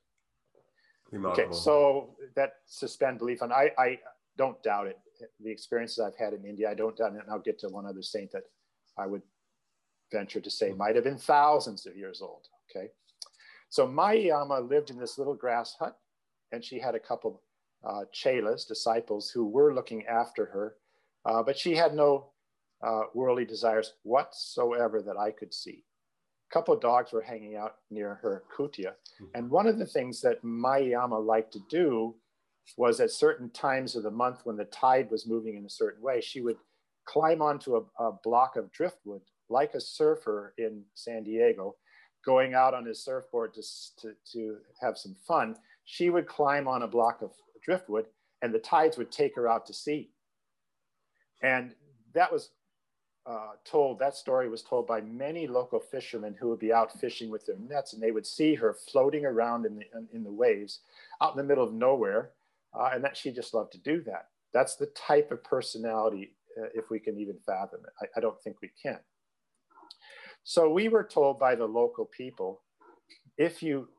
Remarkable. 1.11 1.49
Okay, 1.49 1.55
so 1.55 2.15
that 2.35 2.53
suspend 2.65 3.19
belief, 3.19 3.41
and 3.41 3.53
I, 3.53 3.71
I 3.77 3.99
don't 4.37 4.61
doubt 4.63 4.87
it. 4.87 4.97
The 5.39 5.51
experiences 5.51 5.99
I've 5.99 6.15
had 6.15 6.33
in 6.33 6.45
India, 6.45 6.69
I 6.69 6.73
don't 6.73 6.95
doubt 6.95 7.13
it. 7.13 7.21
And 7.21 7.31
I'll 7.31 7.39
get 7.39 7.59
to 7.59 7.67
one 7.67 7.85
other 7.85 8.01
saint 8.01 8.31
that 8.31 8.43
I 8.97 9.05
would 9.05 9.21
venture 10.11 10.39
to 10.39 10.49
say 10.49 10.71
might 10.71 10.95
have 10.95 11.03
been 11.03 11.17
thousands 11.17 11.85
of 11.85 11.97
years 11.97 12.21
old. 12.21 12.47
Okay, 12.69 12.87
so 13.69 13.87
Mayi 13.87 14.31
Amma 14.31 14.59
lived 14.59 14.89
in 14.89 14.97
this 14.97 15.17
little 15.17 15.35
grass 15.35 15.75
hut, 15.79 15.97
and 16.51 16.63
she 16.63 16.79
had 16.79 16.95
a 16.95 16.99
couple 16.99 17.41
uh, 17.87 18.03
chelas, 18.13 18.67
disciples 18.67 19.29
who 19.29 19.45
were 19.45 19.73
looking 19.73 20.05
after 20.05 20.45
her, 20.45 20.75
uh, 21.25 21.43
but 21.43 21.57
she 21.57 21.75
had 21.75 21.93
no 21.93 22.31
uh, 22.85 23.03
worldly 23.13 23.45
desires 23.45 23.93
whatsoever 24.03 25.01
that 25.01 25.17
I 25.17 25.31
could 25.31 25.53
see. 25.53 25.83
A 26.49 26.53
couple 26.53 26.73
of 26.73 26.81
dogs 26.81 27.11
were 27.11 27.21
hanging 27.21 27.55
out 27.55 27.75
near 27.91 28.15
her 28.15 28.43
kutia. 28.55 28.93
Mm-hmm. 28.93 29.25
And 29.35 29.49
one 29.49 29.67
of 29.67 29.77
the 29.77 29.85
things 29.85 30.21
that 30.21 30.43
Mayi 30.43 30.93
Amma 30.93 31.19
liked 31.19 31.53
to 31.53 31.59
do 31.69 32.15
was 32.77 32.99
at 32.99 33.11
certain 33.11 33.49
times 33.51 33.95
of 33.95 34.03
the 34.03 34.11
month 34.11 34.41
when 34.43 34.57
the 34.57 34.65
tide 34.65 35.09
was 35.11 35.27
moving 35.27 35.55
in 35.57 35.65
a 35.65 35.69
certain 35.69 36.01
way, 36.01 36.21
she 36.21 36.41
would 36.41 36.57
climb 37.05 37.41
onto 37.41 37.75
a, 37.75 38.03
a 38.03 38.11
block 38.23 38.55
of 38.55 38.71
driftwood 38.71 39.21
like 39.49 39.73
a 39.73 39.81
surfer 39.81 40.53
in 40.57 40.83
San 40.93 41.23
Diego, 41.23 41.75
going 42.25 42.53
out 42.53 42.73
on 42.73 42.85
his 42.85 43.03
surfboard 43.03 43.53
to, 43.55 43.63
to, 43.99 44.13
to 44.31 44.57
have 44.81 44.97
some 44.97 45.15
fun. 45.27 45.55
She 45.85 46.09
would 46.09 46.27
climb 46.27 46.67
on 46.67 46.83
a 46.83 46.87
block 46.87 47.21
of 47.21 47.31
driftwood, 47.69 48.07
and 48.41 48.51
the 48.51 48.59
tides 48.59 48.97
would 48.97 49.11
take 49.11 49.35
her 49.35 49.47
out 49.47 49.67
to 49.67 49.73
sea. 49.73 50.09
And 51.43 51.75
that 52.15 52.31
was 52.31 52.49
uh, 53.29 53.51
told, 53.63 53.99
that 53.99 54.15
story 54.15 54.49
was 54.49 54.63
told 54.63 54.87
by 54.87 55.01
many 55.01 55.45
local 55.45 55.79
fishermen 55.79 56.35
who 56.39 56.49
would 56.49 56.57
be 56.67 56.73
out 56.73 56.99
fishing 56.99 57.29
with 57.29 57.45
their 57.45 57.59
nets, 57.59 57.93
and 57.93 58.01
they 58.01 58.09
would 58.09 58.25
see 58.25 58.55
her 58.55 58.73
floating 58.91 59.23
around 59.23 59.67
in 59.67 59.75
the, 59.75 59.83
in 60.15 60.23
the 60.23 60.31
waves 60.31 60.79
out 61.21 61.33
in 61.33 61.37
the 61.37 61.43
middle 61.43 61.67
of 61.67 61.73
nowhere, 61.73 62.31
uh, 62.73 62.89
and 62.93 63.03
that 63.03 63.15
she 63.15 63.31
just 63.31 63.53
loved 63.53 63.71
to 63.71 63.77
do 63.91 64.01
that. 64.01 64.29
That's 64.51 64.75
the 64.77 64.91
type 65.09 65.31
of 65.31 65.43
personality, 65.43 66.35
uh, 66.59 66.69
if 66.73 66.89
we 66.89 66.99
can 66.99 67.19
even 67.19 67.37
fathom 67.45 67.81
it. 67.85 67.93
I, 68.01 68.17
I 68.17 68.19
don't 68.19 68.41
think 68.41 68.55
we 68.63 68.71
can. 68.81 68.99
So 70.43 70.61
we 70.71 70.87
were 70.89 71.03
told 71.03 71.37
by 71.37 71.53
the 71.53 71.65
local 71.65 72.05
people, 72.05 72.63
if 73.37 73.61
you 73.61 73.89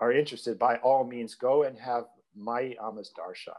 are 0.00 0.12
interested, 0.12 0.58
by 0.58 0.76
all 0.76 1.04
means, 1.04 1.36
go 1.36 1.62
and 1.62 1.78
have 1.78 2.06
Mayi 2.38 2.76
Amma's 2.82 3.12
darshan. 3.18 3.54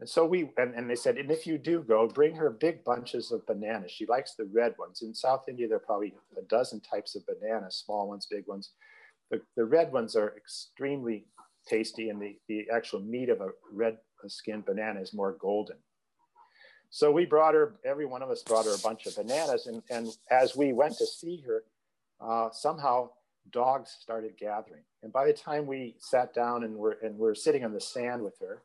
And 0.00 0.08
so 0.08 0.24
we, 0.24 0.50
and, 0.56 0.74
and 0.74 0.88
they 0.88 0.96
said, 0.96 1.18
and 1.18 1.30
if 1.30 1.46
you 1.46 1.58
do 1.58 1.82
go, 1.82 2.08
bring 2.08 2.34
her 2.34 2.48
big 2.48 2.82
bunches 2.84 3.32
of 3.32 3.46
bananas. 3.46 3.92
She 3.92 4.06
likes 4.06 4.34
the 4.34 4.46
red 4.46 4.74
ones. 4.78 5.02
In 5.02 5.14
South 5.14 5.44
India, 5.46 5.68
there 5.68 5.76
are 5.76 5.80
probably 5.80 6.14
a 6.38 6.42
dozen 6.42 6.80
types 6.80 7.14
of 7.14 7.22
bananas, 7.26 7.82
small 7.84 8.08
ones, 8.08 8.26
big 8.30 8.46
ones. 8.46 8.70
The, 9.30 9.42
the 9.56 9.64
red 9.64 9.92
ones 9.92 10.16
are 10.16 10.34
extremely 10.36 11.26
tasty, 11.68 12.08
and 12.08 12.20
the, 12.20 12.36
the 12.48 12.66
actual 12.72 13.00
meat 13.00 13.28
of 13.28 13.42
a 13.42 13.50
red 13.70 13.98
skinned 14.26 14.64
banana 14.64 15.00
is 15.00 15.12
more 15.12 15.36
golden. 15.38 15.76
So 16.88 17.12
we 17.12 17.26
brought 17.26 17.54
her, 17.54 17.76
every 17.84 18.06
one 18.06 18.22
of 18.22 18.30
us 18.30 18.42
brought 18.42 18.64
her 18.64 18.74
a 18.74 18.78
bunch 18.78 19.06
of 19.06 19.16
bananas. 19.16 19.66
And, 19.66 19.82
and 19.90 20.08
as 20.30 20.56
we 20.56 20.72
went 20.72 20.96
to 20.96 21.06
see 21.06 21.42
her, 21.46 21.62
uh, 22.20 22.50
somehow 22.52 23.10
dogs 23.52 23.96
started 24.00 24.36
gathering. 24.38 24.82
And 25.02 25.12
by 25.12 25.26
the 25.26 25.32
time 25.32 25.66
we 25.66 25.96
sat 25.98 26.34
down 26.34 26.64
and 26.64 26.76
were, 26.76 26.98
and 27.02 27.16
we're 27.16 27.34
sitting 27.34 27.64
on 27.64 27.72
the 27.72 27.80
sand 27.80 28.22
with 28.22 28.38
her, 28.40 28.62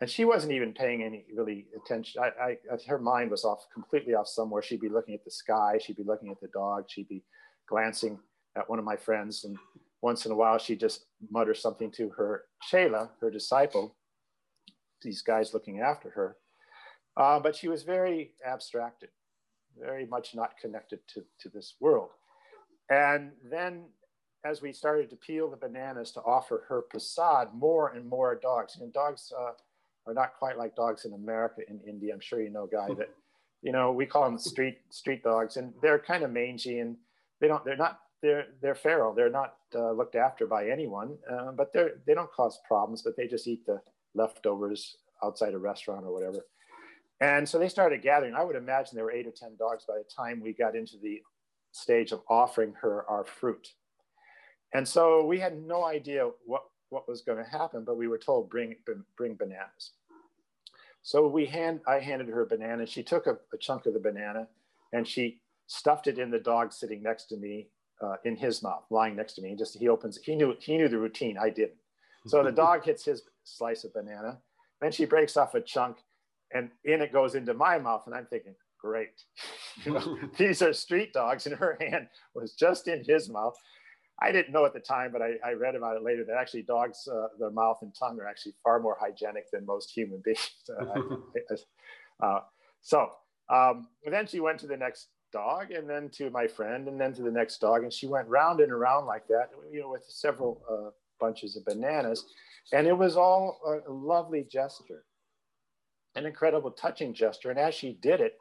and 0.00 0.10
she 0.10 0.24
wasn't 0.24 0.52
even 0.52 0.74
paying 0.74 1.02
any 1.02 1.24
really 1.34 1.68
attention. 1.74 2.22
I, 2.22 2.42
I, 2.42 2.56
her 2.86 2.98
mind 2.98 3.30
was 3.30 3.44
off 3.44 3.66
completely 3.72 4.14
off 4.14 4.28
somewhere. 4.28 4.62
She'd 4.62 4.80
be 4.80 4.90
looking 4.90 5.14
at 5.14 5.24
the 5.24 5.30
sky. 5.30 5.78
She'd 5.80 5.96
be 5.96 6.04
looking 6.04 6.30
at 6.30 6.40
the 6.40 6.48
dog. 6.48 6.84
She'd 6.88 7.08
be 7.08 7.24
glancing 7.66 8.18
at 8.56 8.68
one 8.68 8.78
of 8.78 8.84
my 8.84 8.96
friends. 8.96 9.44
And 9.44 9.56
once 10.02 10.26
in 10.26 10.32
a 10.32 10.36
while, 10.36 10.58
she'd 10.58 10.80
just 10.80 11.06
mutter 11.30 11.54
something 11.54 11.90
to 11.92 12.10
her 12.10 12.44
chela, 12.68 13.10
her 13.20 13.30
disciple, 13.30 13.96
these 15.00 15.22
guys 15.22 15.54
looking 15.54 15.80
after 15.80 16.10
her. 16.10 16.36
Uh, 17.16 17.40
but 17.40 17.56
she 17.56 17.68
was 17.68 17.82
very 17.82 18.32
abstracted, 18.46 19.08
very 19.80 20.04
much 20.04 20.34
not 20.34 20.58
connected 20.60 21.00
to, 21.08 21.24
to 21.40 21.48
this 21.48 21.76
world. 21.80 22.10
And 22.90 23.32
then 23.50 23.86
as 24.48 24.62
we 24.62 24.72
started 24.72 25.10
to 25.10 25.16
peel 25.16 25.50
the 25.50 25.56
bananas 25.56 26.12
to 26.12 26.20
offer 26.20 26.64
her 26.68 26.82
prasad, 26.82 27.48
more 27.54 27.90
and 27.90 28.06
more 28.06 28.38
dogs, 28.40 28.78
and 28.80 28.92
dogs 28.92 29.32
uh, 29.36 29.52
are 30.06 30.14
not 30.14 30.34
quite 30.38 30.56
like 30.56 30.76
dogs 30.76 31.04
in 31.04 31.12
America, 31.12 31.62
in 31.68 31.80
India. 31.86 32.14
I'm 32.14 32.20
sure 32.20 32.40
you 32.40 32.50
know, 32.50 32.66
Guy, 32.66 32.88
that, 32.98 33.10
you 33.62 33.72
know, 33.72 33.92
we 33.92 34.06
call 34.06 34.24
them 34.24 34.38
street, 34.38 34.78
street 34.90 35.22
dogs 35.24 35.56
and 35.56 35.72
they're 35.82 35.98
kind 35.98 36.22
of 36.22 36.30
mangy 36.30 36.78
and 36.78 36.96
they 37.40 37.48
don't, 37.48 37.64
they're 37.64 37.76
not, 37.76 38.00
they're, 38.22 38.46
they're 38.62 38.74
feral. 38.74 39.12
They're 39.12 39.30
not 39.30 39.54
uh, 39.74 39.92
looked 39.92 40.14
after 40.14 40.46
by 40.46 40.68
anyone, 40.68 41.16
uh, 41.30 41.52
but 41.52 41.72
they're, 41.72 41.94
they 42.06 42.14
don't 42.14 42.32
cause 42.32 42.60
problems, 42.66 43.02
but 43.02 43.16
they 43.16 43.26
just 43.26 43.46
eat 43.48 43.66
the 43.66 43.80
leftovers 44.14 44.96
outside 45.24 45.54
a 45.54 45.58
restaurant 45.58 46.04
or 46.04 46.12
whatever. 46.12 46.46
And 47.20 47.48
so 47.48 47.58
they 47.58 47.68
started 47.68 48.02
gathering. 48.02 48.34
I 48.34 48.44
would 48.44 48.56
imagine 48.56 48.94
there 48.94 49.04
were 49.04 49.12
eight 49.12 49.26
or 49.26 49.32
10 49.32 49.56
dogs 49.58 49.84
by 49.88 49.94
the 49.96 50.04
time 50.04 50.40
we 50.40 50.52
got 50.52 50.76
into 50.76 50.98
the 51.02 51.20
stage 51.72 52.12
of 52.12 52.20
offering 52.28 52.74
her 52.80 53.08
our 53.08 53.24
fruit. 53.24 53.68
And 54.74 54.86
so 54.86 55.24
we 55.24 55.38
had 55.38 55.62
no 55.62 55.84
idea 55.84 56.30
what, 56.44 56.62
what 56.90 57.08
was 57.08 57.22
going 57.22 57.42
to 57.42 57.50
happen, 57.50 57.84
but 57.84 57.96
we 57.96 58.08
were 58.08 58.18
told 58.18 58.50
bring, 58.50 58.76
bring 59.16 59.34
bananas. 59.34 59.92
So 61.02 61.26
we 61.26 61.46
hand, 61.46 61.80
I 61.86 62.00
handed 62.00 62.28
her 62.28 62.42
a 62.42 62.46
banana. 62.46 62.86
She 62.86 63.02
took 63.02 63.26
a, 63.26 63.38
a 63.52 63.58
chunk 63.58 63.86
of 63.86 63.94
the 63.94 64.00
banana 64.00 64.48
and 64.92 65.06
she 65.06 65.40
stuffed 65.66 66.06
it 66.06 66.18
in 66.18 66.30
the 66.30 66.38
dog 66.38 66.72
sitting 66.72 67.02
next 67.02 67.24
to 67.26 67.36
me 67.36 67.68
uh, 68.02 68.16
in 68.24 68.36
his 68.36 68.62
mouth, 68.62 68.84
lying 68.90 69.16
next 69.16 69.34
to 69.34 69.42
me. 69.42 69.54
Just 69.56 69.78
he 69.78 69.88
opens, 69.88 70.18
he 70.22 70.34
knew, 70.34 70.54
he 70.58 70.76
knew 70.76 70.88
the 70.88 70.98
routine. 70.98 71.38
I 71.38 71.50
didn't. 71.50 71.78
So 72.26 72.42
the 72.42 72.50
dog 72.50 72.84
hits 72.84 73.04
his 73.04 73.22
slice 73.44 73.84
of 73.84 73.94
banana. 73.94 74.38
Then 74.80 74.90
she 74.90 75.04
breaks 75.04 75.36
off 75.36 75.54
a 75.54 75.60
chunk 75.60 75.98
and 76.52 76.70
in 76.84 77.00
it 77.00 77.12
goes 77.12 77.34
into 77.34 77.54
my 77.54 77.78
mouth. 77.78 78.02
And 78.06 78.14
I'm 78.14 78.26
thinking, 78.26 78.54
great. 78.78 79.22
you 79.84 79.92
know, 79.92 80.18
these 80.38 80.62
are 80.62 80.72
street 80.72 81.12
dogs, 81.12 81.46
and 81.46 81.56
her 81.56 81.76
hand 81.80 82.08
was 82.34 82.54
just 82.54 82.88
in 82.88 83.04
his 83.04 83.28
mouth. 83.28 83.54
I 84.20 84.32
didn't 84.32 84.52
know 84.52 84.64
at 84.64 84.72
the 84.72 84.80
time, 84.80 85.12
but 85.12 85.20
I, 85.20 85.34
I 85.44 85.52
read 85.52 85.74
about 85.74 85.96
it 85.96 86.02
later 86.02 86.24
that 86.24 86.36
actually 86.36 86.62
dogs, 86.62 87.06
uh, 87.06 87.28
their 87.38 87.50
mouth 87.50 87.78
and 87.82 87.94
tongue 87.94 88.18
are 88.18 88.26
actually 88.26 88.54
far 88.62 88.80
more 88.80 88.96
hygienic 88.98 89.50
than 89.50 89.66
most 89.66 89.90
human 89.90 90.22
beings. 90.24 90.50
uh, 92.22 92.40
so 92.80 93.10
um, 93.50 93.88
then 94.10 94.26
she 94.26 94.40
went 94.40 94.58
to 94.60 94.66
the 94.66 94.76
next 94.76 95.08
dog, 95.32 95.70
and 95.70 95.88
then 95.88 96.08
to 96.10 96.30
my 96.30 96.46
friend, 96.46 96.88
and 96.88 97.00
then 97.00 97.12
to 97.12 97.22
the 97.22 97.30
next 97.30 97.58
dog, 97.58 97.82
and 97.82 97.92
she 97.92 98.06
went 98.06 98.26
round 98.28 98.60
and 98.60 98.72
around 98.72 99.06
like 99.06 99.26
that, 99.28 99.50
you 99.70 99.80
know, 99.80 99.90
with 99.90 100.04
several 100.08 100.62
uh, 100.70 100.90
bunches 101.20 101.56
of 101.56 101.64
bananas, 101.64 102.24
and 102.72 102.86
it 102.86 102.96
was 102.96 103.16
all 103.16 103.58
a 103.86 103.90
lovely 103.90 104.46
gesture 104.50 105.04
an 106.16 106.26
incredible 106.26 106.70
touching 106.70 107.14
gesture. 107.14 107.50
And 107.50 107.58
as 107.58 107.74
she 107.74 107.92
did 108.02 108.20
it, 108.20 108.38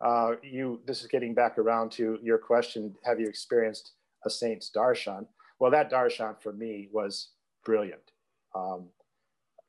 uh, 0.00 0.32
you, 0.42 0.80
this 0.86 1.00
is 1.00 1.06
getting 1.06 1.34
back 1.34 1.58
around 1.58 1.90
to 1.92 2.18
your 2.22 2.38
question, 2.38 2.94
have 3.04 3.18
you 3.18 3.26
experienced 3.26 3.92
a 4.24 4.30
saint's 4.30 4.70
darshan? 4.74 5.26
Well, 5.58 5.70
that 5.70 5.90
darshan 5.90 6.40
for 6.42 6.52
me 6.52 6.88
was 6.92 7.30
brilliant. 7.64 8.12
Um, 8.54 8.88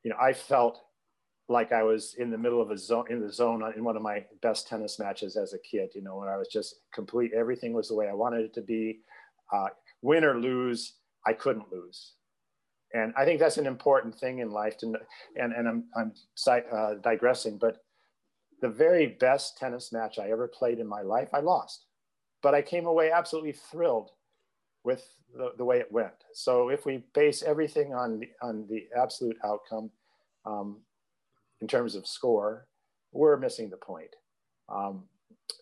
you 0.04 0.12
know, 0.12 0.18
I 0.22 0.34
felt 0.34 0.80
like 1.48 1.72
I 1.72 1.84
was 1.84 2.16
in 2.18 2.32
the 2.32 2.38
middle 2.38 2.62
of 2.62 2.72
a 2.72 2.78
zone, 2.78 3.06
in 3.10 3.22
the 3.22 3.32
zone 3.32 3.64
in 3.76 3.84
one 3.84 3.96
of 3.96 4.02
my 4.02 4.26
best 4.42 4.68
tennis 4.68 5.00
matches 5.00 5.38
as 5.38 5.54
a 5.54 5.60
kid, 5.60 5.92
you 5.94 6.02
know, 6.02 6.18
when 6.18 6.28
I 6.28 6.38
was 6.38 6.48
just 6.48 6.76
complete, 6.94 7.32
everything 7.36 7.74
was 7.74 7.88
the 7.88 7.96
way 7.96 8.08
I 8.10 8.14
wanted 8.14 8.46
it 8.46 8.54
to 8.56 8.62
be. 8.62 9.00
Uh, 9.54 9.68
win 10.02 10.24
or 10.24 10.40
lose, 10.40 10.96
I 11.26 11.34
couldn't 11.34 11.72
lose 11.72 12.14
and 12.96 13.14
I 13.18 13.26
think 13.26 13.40
that's 13.40 13.58
an 13.58 13.68
important 13.68 14.16
thing 14.16 14.40
in 14.40 14.52
life. 14.52 14.78
To 14.78 14.94
and 15.36 15.54
and 15.54 15.68
I'm 15.68 15.84
I'm 15.96 16.14
uh, 16.48 16.96
digressing, 17.04 17.58
but 17.58 17.78
the 18.62 18.70
very 18.70 19.08
best 19.08 19.58
tennis 19.58 19.92
match 19.92 20.18
I 20.18 20.32
ever 20.32 20.48
played 20.48 20.80
in 20.80 20.88
my 20.88 21.02
life, 21.02 21.30
I 21.34 21.42
lost, 21.42 21.86
but 22.42 22.56
I 22.56 22.62
came 22.62 22.86
away 22.86 23.12
absolutely 23.12 23.52
thrilled 23.52 24.12
with 24.86 25.08
the, 25.36 25.52
the 25.58 25.66
way 25.66 25.80
it 25.80 25.92
went. 25.92 26.14
So 26.34 26.70
if 26.70 26.86
we 26.86 27.04
base 27.14 27.44
everything 27.44 27.94
on 27.94 28.20
the, 28.20 28.30
on 28.42 28.66
the 28.70 28.88
absolute 28.96 29.38
outcome 29.44 29.90
um, 30.46 30.78
in 31.62 31.68
terms 31.68 31.96
of 31.96 32.08
score, 32.08 32.68
we're 33.12 33.38
missing 33.38 33.70
the 33.70 33.78
point. 33.78 34.16
Um, 34.70 35.04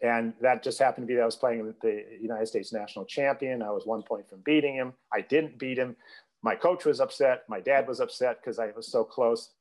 and 0.02 0.34
that 0.42 0.64
just 0.64 0.80
happened 0.80 1.08
to 1.08 1.12
be 1.12 1.16
that 1.16 1.22
I 1.22 1.26
was 1.26 1.36
playing 1.36 1.66
with 1.66 1.80
the 1.82 2.04
United 2.22 2.48
States 2.48 2.74
national 2.74 3.06
champion. 3.06 3.62
I 3.62 3.72
was 3.72 3.86
one 3.86 4.04
point 4.04 4.30
from 4.30 4.42
beating 4.46 4.76
him. 4.76 4.94
I 5.14 5.22
didn't 5.22 5.58
beat 5.58 5.78
him, 5.78 5.96
my 6.44 6.56
coach 6.56 6.84
was 6.84 7.00
upset. 7.00 7.44
My 7.48 7.62
dad 7.62 7.88
was 7.88 8.02
upset 8.02 8.42
because 8.42 8.60
I 8.60 8.72
was 8.76 8.92
so 8.92 9.04
close. 9.04 9.52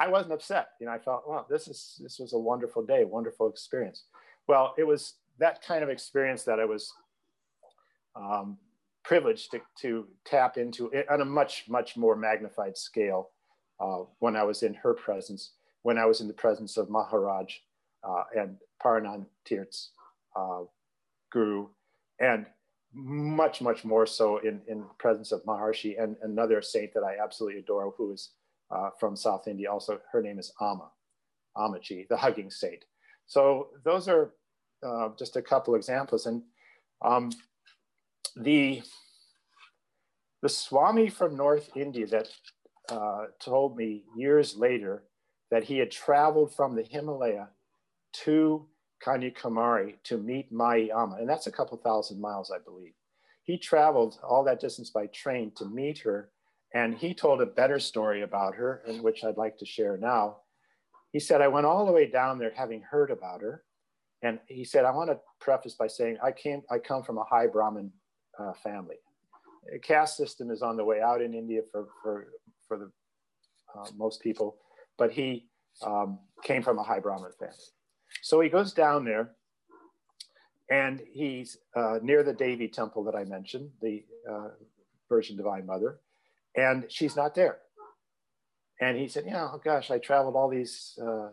I 0.00 0.08
wasn't 0.08 0.34
upset. 0.34 0.70
You 0.80 0.86
know, 0.86 0.92
I 0.92 0.98
felt, 0.98 1.22
well, 1.28 1.46
this 1.48 1.68
is 1.68 2.00
this 2.02 2.18
was 2.18 2.32
a 2.32 2.38
wonderful 2.38 2.84
day, 2.84 3.04
wonderful 3.04 3.48
experience. 3.48 4.04
Well, 4.48 4.74
it 4.76 4.84
was 4.84 5.14
that 5.38 5.62
kind 5.62 5.84
of 5.84 5.88
experience 5.88 6.42
that 6.42 6.58
I 6.58 6.64
was 6.64 6.92
um, 8.16 8.58
privileged 9.04 9.50
to, 9.50 9.60
to 9.80 10.06
tap 10.24 10.56
into 10.56 10.90
it 10.90 11.08
on 11.10 11.20
a 11.20 11.24
much 11.24 11.64
much 11.68 11.96
more 11.96 12.16
magnified 12.16 12.76
scale 12.76 13.30
uh, 13.80 13.98
when 14.18 14.36
I 14.36 14.42
was 14.44 14.62
in 14.62 14.74
her 14.74 14.94
presence, 14.94 15.52
when 15.82 15.98
I 15.98 16.06
was 16.06 16.20
in 16.20 16.28
the 16.28 16.34
presence 16.34 16.76
of 16.76 16.90
Maharaj 16.90 17.54
uh, 18.02 18.24
and 18.36 18.56
Paranand 18.82 19.26
Tirth's 19.44 19.90
uh, 20.36 20.62
guru, 21.32 21.68
and 22.20 22.46
much, 22.92 23.60
much 23.60 23.84
more 23.84 24.06
so 24.06 24.38
in, 24.38 24.60
in 24.68 24.84
presence 24.98 25.32
of 25.32 25.44
Maharshi 25.44 26.00
and 26.00 26.16
another 26.22 26.62
saint 26.62 26.94
that 26.94 27.02
I 27.02 27.16
absolutely 27.22 27.60
adore, 27.60 27.92
who 27.96 28.12
is 28.12 28.30
uh, 28.70 28.90
from 28.98 29.16
South 29.16 29.48
India. 29.48 29.70
Also, 29.70 30.00
her 30.12 30.22
name 30.22 30.38
is 30.38 30.52
Amma, 30.60 30.90
Ammaji, 31.56 32.06
the 32.08 32.16
hugging 32.16 32.50
saint. 32.50 32.84
So 33.26 33.68
those 33.84 34.06
are 34.08 34.32
uh, 34.86 35.08
just 35.18 35.36
a 35.36 35.42
couple 35.42 35.74
examples. 35.74 36.26
And 36.26 36.42
um, 37.04 37.30
the, 38.36 38.82
the 40.42 40.48
Swami 40.48 41.08
from 41.08 41.36
North 41.36 41.70
India 41.76 42.06
that 42.06 42.28
uh, 42.88 43.26
told 43.38 43.76
me 43.76 44.04
years 44.16 44.56
later 44.56 45.04
that 45.50 45.64
he 45.64 45.78
had 45.78 45.90
traveled 45.90 46.54
from 46.54 46.74
the 46.74 46.82
Himalaya 46.82 47.48
to 48.24 48.66
Kanyakumari 49.04 49.96
to 50.04 50.18
meet 50.18 50.52
Mayi 50.52 50.90
Amma, 50.90 51.16
and 51.16 51.28
that's 51.28 51.46
a 51.46 51.52
couple 51.52 51.76
thousand 51.78 52.20
miles, 52.20 52.50
I 52.50 52.58
believe. 52.58 52.94
He 53.42 53.58
traveled 53.58 54.18
all 54.22 54.44
that 54.44 54.60
distance 54.60 54.90
by 54.90 55.06
train 55.06 55.52
to 55.56 55.66
meet 55.66 55.98
her, 55.98 56.30
and 56.74 56.96
he 56.96 57.14
told 57.14 57.40
a 57.40 57.46
better 57.46 57.78
story 57.78 58.22
about 58.22 58.54
her, 58.54 58.82
and 58.86 59.02
which 59.02 59.22
I'd 59.22 59.36
like 59.36 59.58
to 59.58 59.66
share 59.66 59.96
now. 59.96 60.38
He 61.12 61.20
said, 61.20 61.40
I 61.40 61.48
went 61.48 61.66
all 61.66 61.86
the 61.86 61.92
way 61.92 62.10
down 62.10 62.38
there 62.38 62.52
having 62.56 62.82
heard 62.82 63.10
about 63.10 63.40
her. 63.42 63.62
And 64.22 64.40
he 64.48 64.64
said, 64.64 64.84
I 64.84 64.90
want 64.90 65.10
to 65.10 65.20
preface 65.38 65.74
by 65.74 65.86
saying 65.86 66.16
I 66.24 66.32
came, 66.32 66.62
I 66.70 66.78
come 66.78 67.04
from 67.04 67.18
a 67.18 67.24
high 67.24 67.46
Brahmin 67.46 67.92
uh, 68.38 68.52
family. 68.62 68.96
A 69.74 69.78
caste 69.78 70.16
system 70.16 70.50
is 70.50 70.62
on 70.62 70.76
the 70.76 70.84
way 70.84 71.00
out 71.00 71.22
in 71.22 71.34
India 71.34 71.60
for, 71.72 71.88
for, 72.02 72.26
for 72.66 72.78
the, 72.78 72.90
uh, 73.74 73.86
most 73.96 74.20
people, 74.20 74.56
but 74.98 75.10
he 75.10 75.46
um, 75.84 76.18
came 76.42 76.62
from 76.62 76.78
a 76.78 76.82
high 76.82 77.00
Brahmin 77.00 77.32
family. 77.38 77.54
So 78.22 78.40
he 78.40 78.48
goes 78.48 78.72
down 78.72 79.04
there 79.04 79.32
and 80.70 81.00
he's 81.12 81.58
uh, 81.76 81.98
near 82.02 82.22
the 82.22 82.32
Devi 82.32 82.68
temple 82.68 83.04
that 83.04 83.14
I 83.14 83.24
mentioned, 83.24 83.70
the 83.80 84.04
uh, 84.30 84.48
Virgin 85.08 85.36
Divine 85.36 85.66
Mother, 85.66 85.98
and 86.56 86.84
she's 86.88 87.16
not 87.16 87.34
there. 87.34 87.58
And 88.80 88.98
he 88.98 89.08
said, 89.08 89.24
Yeah, 89.26 89.48
oh 89.52 89.60
gosh, 89.62 89.90
I 89.90 89.98
traveled 89.98 90.36
all 90.36 90.48
these 90.48 90.98
uh, 91.02 91.28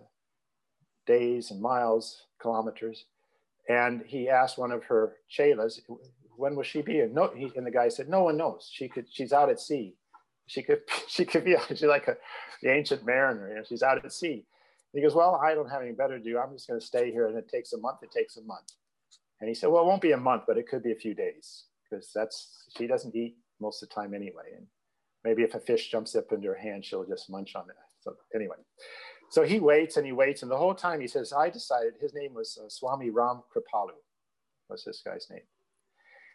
days 1.05 1.51
and 1.51 1.61
miles, 1.61 2.25
kilometers. 2.41 3.05
And 3.69 4.03
he 4.05 4.29
asked 4.29 4.57
one 4.57 4.71
of 4.71 4.83
her 4.85 5.13
chelas, 5.29 5.79
when 6.41 6.55
will 6.55 6.63
she 6.63 6.81
be? 6.81 6.99
And, 6.99 7.13
no, 7.13 7.31
he, 7.35 7.51
and 7.55 7.65
the 7.65 7.71
guy 7.71 7.87
said, 7.89 8.09
No 8.09 8.23
one 8.23 8.37
knows. 8.37 8.69
She 8.71 8.89
could, 8.89 9.05
she's 9.09 9.31
out 9.31 9.49
at 9.49 9.59
sea. 9.59 9.93
She 10.47 10.63
could, 10.63 10.81
she 11.07 11.23
could 11.23 11.45
be, 11.45 11.55
she's 11.67 11.83
like 11.83 12.07
a, 12.07 12.17
the 12.61 12.71
ancient 12.71 13.05
mariner, 13.05 13.49
you 13.49 13.55
know, 13.55 13.63
she's 13.63 13.83
out 13.83 14.03
at 14.03 14.11
sea. 14.11 14.45
He 14.93 15.01
goes, 15.01 15.15
Well, 15.15 15.39
I 15.43 15.53
don't 15.53 15.69
have 15.69 15.81
any 15.81 15.93
better 15.93 16.17
to 16.17 16.23
do. 16.23 16.37
I'm 16.37 16.53
just 16.53 16.67
going 16.67 16.79
to 16.79 16.85
stay 16.85 17.11
here. 17.11 17.27
And 17.27 17.37
it 17.37 17.47
takes 17.47 17.73
a 17.73 17.77
month. 17.77 17.99
It 18.01 18.11
takes 18.11 18.37
a 18.37 18.41
month. 18.41 18.73
And 19.39 19.47
he 19.47 19.53
said, 19.53 19.69
Well, 19.69 19.83
it 19.83 19.87
won't 19.87 20.01
be 20.01 20.11
a 20.11 20.17
month, 20.17 20.43
but 20.47 20.57
it 20.57 20.67
could 20.67 20.83
be 20.83 20.91
a 20.91 20.95
few 20.95 21.13
days 21.13 21.65
because 21.89 22.11
that's, 22.13 22.65
she 22.77 22.87
doesn't 22.87 23.15
eat 23.15 23.37
most 23.59 23.81
of 23.83 23.89
the 23.89 23.95
time 23.95 24.13
anyway. 24.13 24.55
And 24.57 24.65
maybe 25.23 25.43
if 25.43 25.55
a 25.55 25.59
fish 25.59 25.89
jumps 25.91 26.15
up 26.15 26.31
into 26.31 26.47
her 26.47 26.55
hand, 26.55 26.83
she'll 26.83 27.05
just 27.05 27.29
munch 27.29 27.55
on 27.55 27.69
it. 27.69 27.75
So, 28.01 28.15
anyway, 28.33 28.55
so 29.29 29.43
he 29.43 29.59
waits 29.59 29.97
and 29.97 30.05
he 30.05 30.11
waits. 30.11 30.41
And 30.41 30.51
the 30.51 30.57
whole 30.57 30.73
time 30.73 30.99
he 30.99 31.07
says, 31.07 31.31
I 31.31 31.49
decided 31.49 31.93
his 32.01 32.13
name 32.13 32.33
was 32.33 32.59
uh, 32.61 32.67
Swami 32.67 33.11
Ram 33.11 33.43
Kripalu, 33.55 33.93
was 34.69 34.83
this 34.83 35.01
guy's 35.05 35.27
name. 35.29 35.41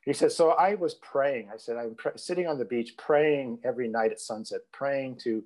He 0.06 0.12
says, 0.12 0.36
So 0.36 0.50
I 0.52 0.74
was 0.76 0.94
praying. 0.94 1.50
I 1.52 1.58
said, 1.58 1.76
I'm 1.76 1.96
sitting 2.16 2.46
on 2.46 2.58
the 2.58 2.64
beach 2.64 2.96
praying 2.96 3.58
every 3.64 3.88
night 3.88 4.12
at 4.12 4.20
sunset, 4.20 4.60
praying 4.72 5.18
to 5.24 5.42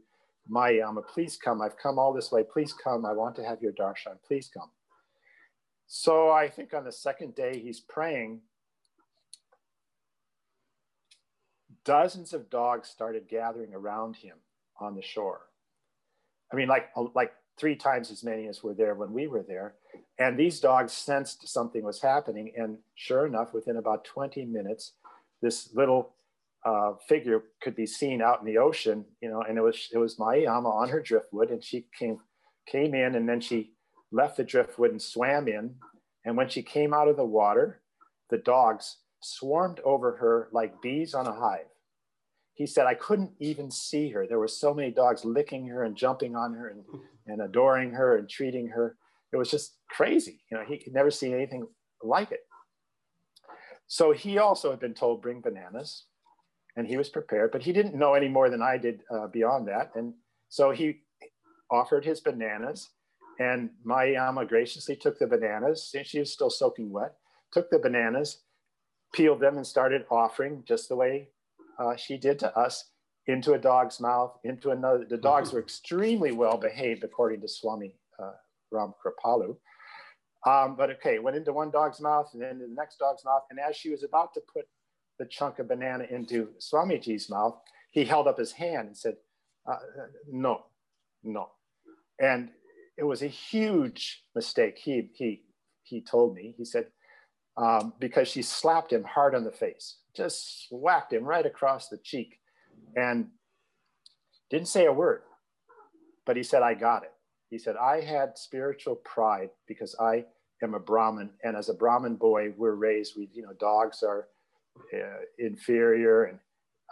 Mayi 0.48 0.86
Amma, 0.86 1.02
please 1.02 1.36
come. 1.36 1.62
I've 1.62 1.78
come 1.78 1.98
all 1.98 2.12
this 2.12 2.30
way. 2.30 2.44
Please 2.44 2.72
come. 2.72 3.06
I 3.06 3.12
want 3.12 3.34
to 3.36 3.44
have 3.44 3.62
your 3.62 3.72
darshan. 3.72 4.18
Please 4.26 4.50
come. 4.52 4.70
So 5.86 6.30
I 6.30 6.48
think 6.48 6.74
on 6.74 6.84
the 6.84 6.92
second 6.92 7.34
day 7.34 7.58
he's 7.58 7.80
praying, 7.80 8.42
dozens 11.84 12.34
of 12.34 12.50
dogs 12.50 12.88
started 12.88 13.28
gathering 13.28 13.74
around 13.74 14.16
him 14.16 14.36
on 14.78 14.94
the 14.94 15.02
shore. 15.02 15.40
I 16.52 16.56
mean, 16.56 16.68
like 16.68 16.90
like 17.14 17.32
three 17.58 17.76
times 17.76 18.10
as 18.10 18.22
many 18.22 18.46
as 18.46 18.62
were 18.62 18.74
there 18.74 18.94
when 18.94 19.12
we 19.12 19.26
were 19.26 19.42
there. 19.42 19.74
And 20.18 20.38
these 20.38 20.60
dogs 20.60 20.92
sensed 20.92 21.48
something 21.48 21.82
was 21.82 22.00
happening. 22.00 22.52
And 22.56 22.78
sure 22.94 23.26
enough, 23.26 23.54
within 23.54 23.76
about 23.76 24.04
20 24.04 24.44
minutes, 24.44 24.92
this 25.40 25.70
little 25.74 26.14
uh, 26.64 26.92
figure 27.08 27.44
could 27.62 27.74
be 27.74 27.86
seen 27.86 28.20
out 28.20 28.40
in 28.40 28.46
the 28.46 28.58
ocean, 28.58 29.04
you 29.22 29.30
know, 29.30 29.42
and 29.42 29.56
it 29.56 29.62
was 29.62 29.88
it 29.92 29.98
was 29.98 30.16
Mayi 30.16 30.46
Amma 30.46 30.68
on 30.68 30.90
her 30.90 31.00
driftwood, 31.00 31.50
and 31.50 31.64
she 31.64 31.86
came 31.98 32.18
came 32.66 32.94
in, 32.94 33.14
and 33.14 33.28
then 33.28 33.40
she 33.40 33.72
left 34.12 34.36
the 34.36 34.44
driftwood 34.44 34.90
and 34.90 35.00
swam 35.00 35.48
in. 35.48 35.74
And 36.24 36.36
when 36.36 36.48
she 36.48 36.62
came 36.62 36.92
out 36.92 37.08
of 37.08 37.16
the 37.16 37.24
water, 37.24 37.80
the 38.28 38.38
dogs 38.38 38.98
swarmed 39.22 39.80
over 39.80 40.16
her 40.16 40.48
like 40.52 40.82
bees 40.82 41.14
on 41.14 41.26
a 41.26 41.32
hive. 41.32 41.66
He 42.54 42.66
said, 42.66 42.86
I 42.86 42.94
couldn't 42.94 43.32
even 43.38 43.70
see 43.70 44.10
her. 44.10 44.26
There 44.26 44.38
were 44.38 44.48
so 44.48 44.74
many 44.74 44.90
dogs 44.90 45.24
licking 45.24 45.66
her 45.68 45.84
and 45.84 45.96
jumping 45.96 46.36
on 46.36 46.52
her 46.52 46.68
and, 46.68 46.84
and 47.26 47.40
adoring 47.40 47.92
her 47.92 48.18
and 48.18 48.28
treating 48.28 48.68
her. 48.68 48.96
It 49.32 49.36
was 49.36 49.50
just 49.50 49.76
crazy. 49.88 50.40
You 50.50 50.58
know, 50.58 50.64
he 50.66 50.78
could 50.78 50.92
never 50.92 51.10
see 51.10 51.32
anything 51.32 51.66
like 52.02 52.32
it. 52.32 52.40
So 53.86 54.12
he 54.12 54.38
also 54.38 54.70
had 54.70 54.80
been 54.80 54.94
told, 54.94 55.22
bring 55.22 55.40
bananas 55.40 56.04
and 56.76 56.86
he 56.86 56.96
was 56.96 57.08
prepared, 57.08 57.50
but 57.52 57.62
he 57.62 57.72
didn't 57.72 57.94
know 57.94 58.14
any 58.14 58.28
more 58.28 58.48
than 58.48 58.62
I 58.62 58.78
did 58.78 59.02
uh, 59.10 59.26
beyond 59.26 59.68
that. 59.68 59.90
And 59.94 60.14
so 60.48 60.70
he 60.70 61.02
offered 61.70 62.04
his 62.04 62.20
bananas, 62.20 62.90
and 63.38 63.70
Mayi 63.84 64.16
Amma 64.16 64.44
graciously 64.44 64.96
took 64.96 65.18
the 65.18 65.26
bananas. 65.26 65.94
She 66.04 66.18
was 66.18 66.32
still 66.32 66.50
soaking 66.50 66.90
wet, 66.90 67.14
took 67.52 67.70
the 67.70 67.78
bananas, 67.78 68.42
peeled 69.12 69.40
them, 69.40 69.56
and 69.56 69.66
started 69.66 70.04
offering 70.10 70.64
just 70.66 70.88
the 70.88 70.96
way 70.96 71.30
uh, 71.78 71.96
she 71.96 72.16
did 72.16 72.38
to 72.40 72.56
us 72.56 72.90
into 73.26 73.52
a 73.52 73.58
dog's 73.58 74.00
mouth, 74.00 74.38
into 74.44 74.70
another. 74.70 75.04
The 75.08 75.16
dogs 75.16 75.52
were 75.52 75.60
extremely 75.60 76.32
well 76.32 76.56
behaved, 76.56 77.04
according 77.04 77.40
to 77.42 77.48
Swami 77.48 77.94
uh, 78.18 78.32
Ram 78.70 78.92
Kripalu. 79.04 79.56
Um, 80.46 80.74
but 80.76 80.90
okay, 80.90 81.18
went 81.18 81.36
into 81.36 81.52
one 81.52 81.70
dog's 81.70 82.00
mouth 82.00 82.30
and 82.32 82.42
then 82.42 82.58
the 82.58 82.68
next 82.74 82.96
dog's 82.98 83.24
mouth. 83.24 83.42
And 83.50 83.58
as 83.60 83.76
she 83.76 83.90
was 83.90 84.04
about 84.04 84.32
to 84.34 84.40
put 84.52 84.64
the 85.18 85.26
chunk 85.26 85.58
of 85.58 85.68
banana 85.68 86.04
into 86.10 86.48
Swamiji's 86.58 87.28
mouth, 87.28 87.56
he 87.90 88.04
held 88.04 88.26
up 88.26 88.38
his 88.38 88.52
hand 88.52 88.88
and 88.88 88.96
said, 88.96 89.16
uh, 89.70 89.76
no, 90.30 90.62
no. 91.22 91.50
And 92.18 92.50
it 92.96 93.04
was 93.04 93.22
a 93.22 93.26
huge 93.26 94.24
mistake. 94.34 94.78
He, 94.78 95.10
he, 95.14 95.42
he 95.82 96.00
told 96.00 96.34
me, 96.34 96.54
he 96.56 96.64
said, 96.64 96.86
um, 97.56 97.92
because 97.98 98.28
she 98.28 98.42
slapped 98.42 98.92
him 98.92 99.04
hard 99.04 99.34
on 99.34 99.44
the 99.44 99.50
face, 99.50 99.98
just 100.16 100.68
whacked 100.70 101.12
him 101.12 101.24
right 101.24 101.44
across 101.44 101.88
the 101.88 101.98
cheek 101.98 102.38
and 102.96 103.28
didn't 104.50 104.68
say 104.68 104.86
a 104.86 104.92
word. 104.92 105.22
But 106.24 106.36
he 106.36 106.42
said, 106.42 106.62
I 106.62 106.74
got 106.74 107.02
it. 107.02 107.12
He 107.50 107.58
said, 107.58 107.76
I 107.76 108.00
had 108.00 108.38
spiritual 108.38 108.96
pride 108.96 109.50
because 109.66 109.96
I 110.00 110.24
am 110.62 110.74
a 110.74 110.80
Brahmin. 110.80 111.30
And 111.42 111.56
as 111.56 111.68
a 111.68 111.74
Brahmin 111.74 112.14
boy, 112.16 112.52
we're 112.56 112.74
raised, 112.74 113.14
we, 113.16 113.28
you 113.32 113.42
know, 113.42 113.52
dogs 113.58 114.02
are 114.02 114.28
uh, 114.94 115.20
inferior 115.38 116.24
and 116.24 116.38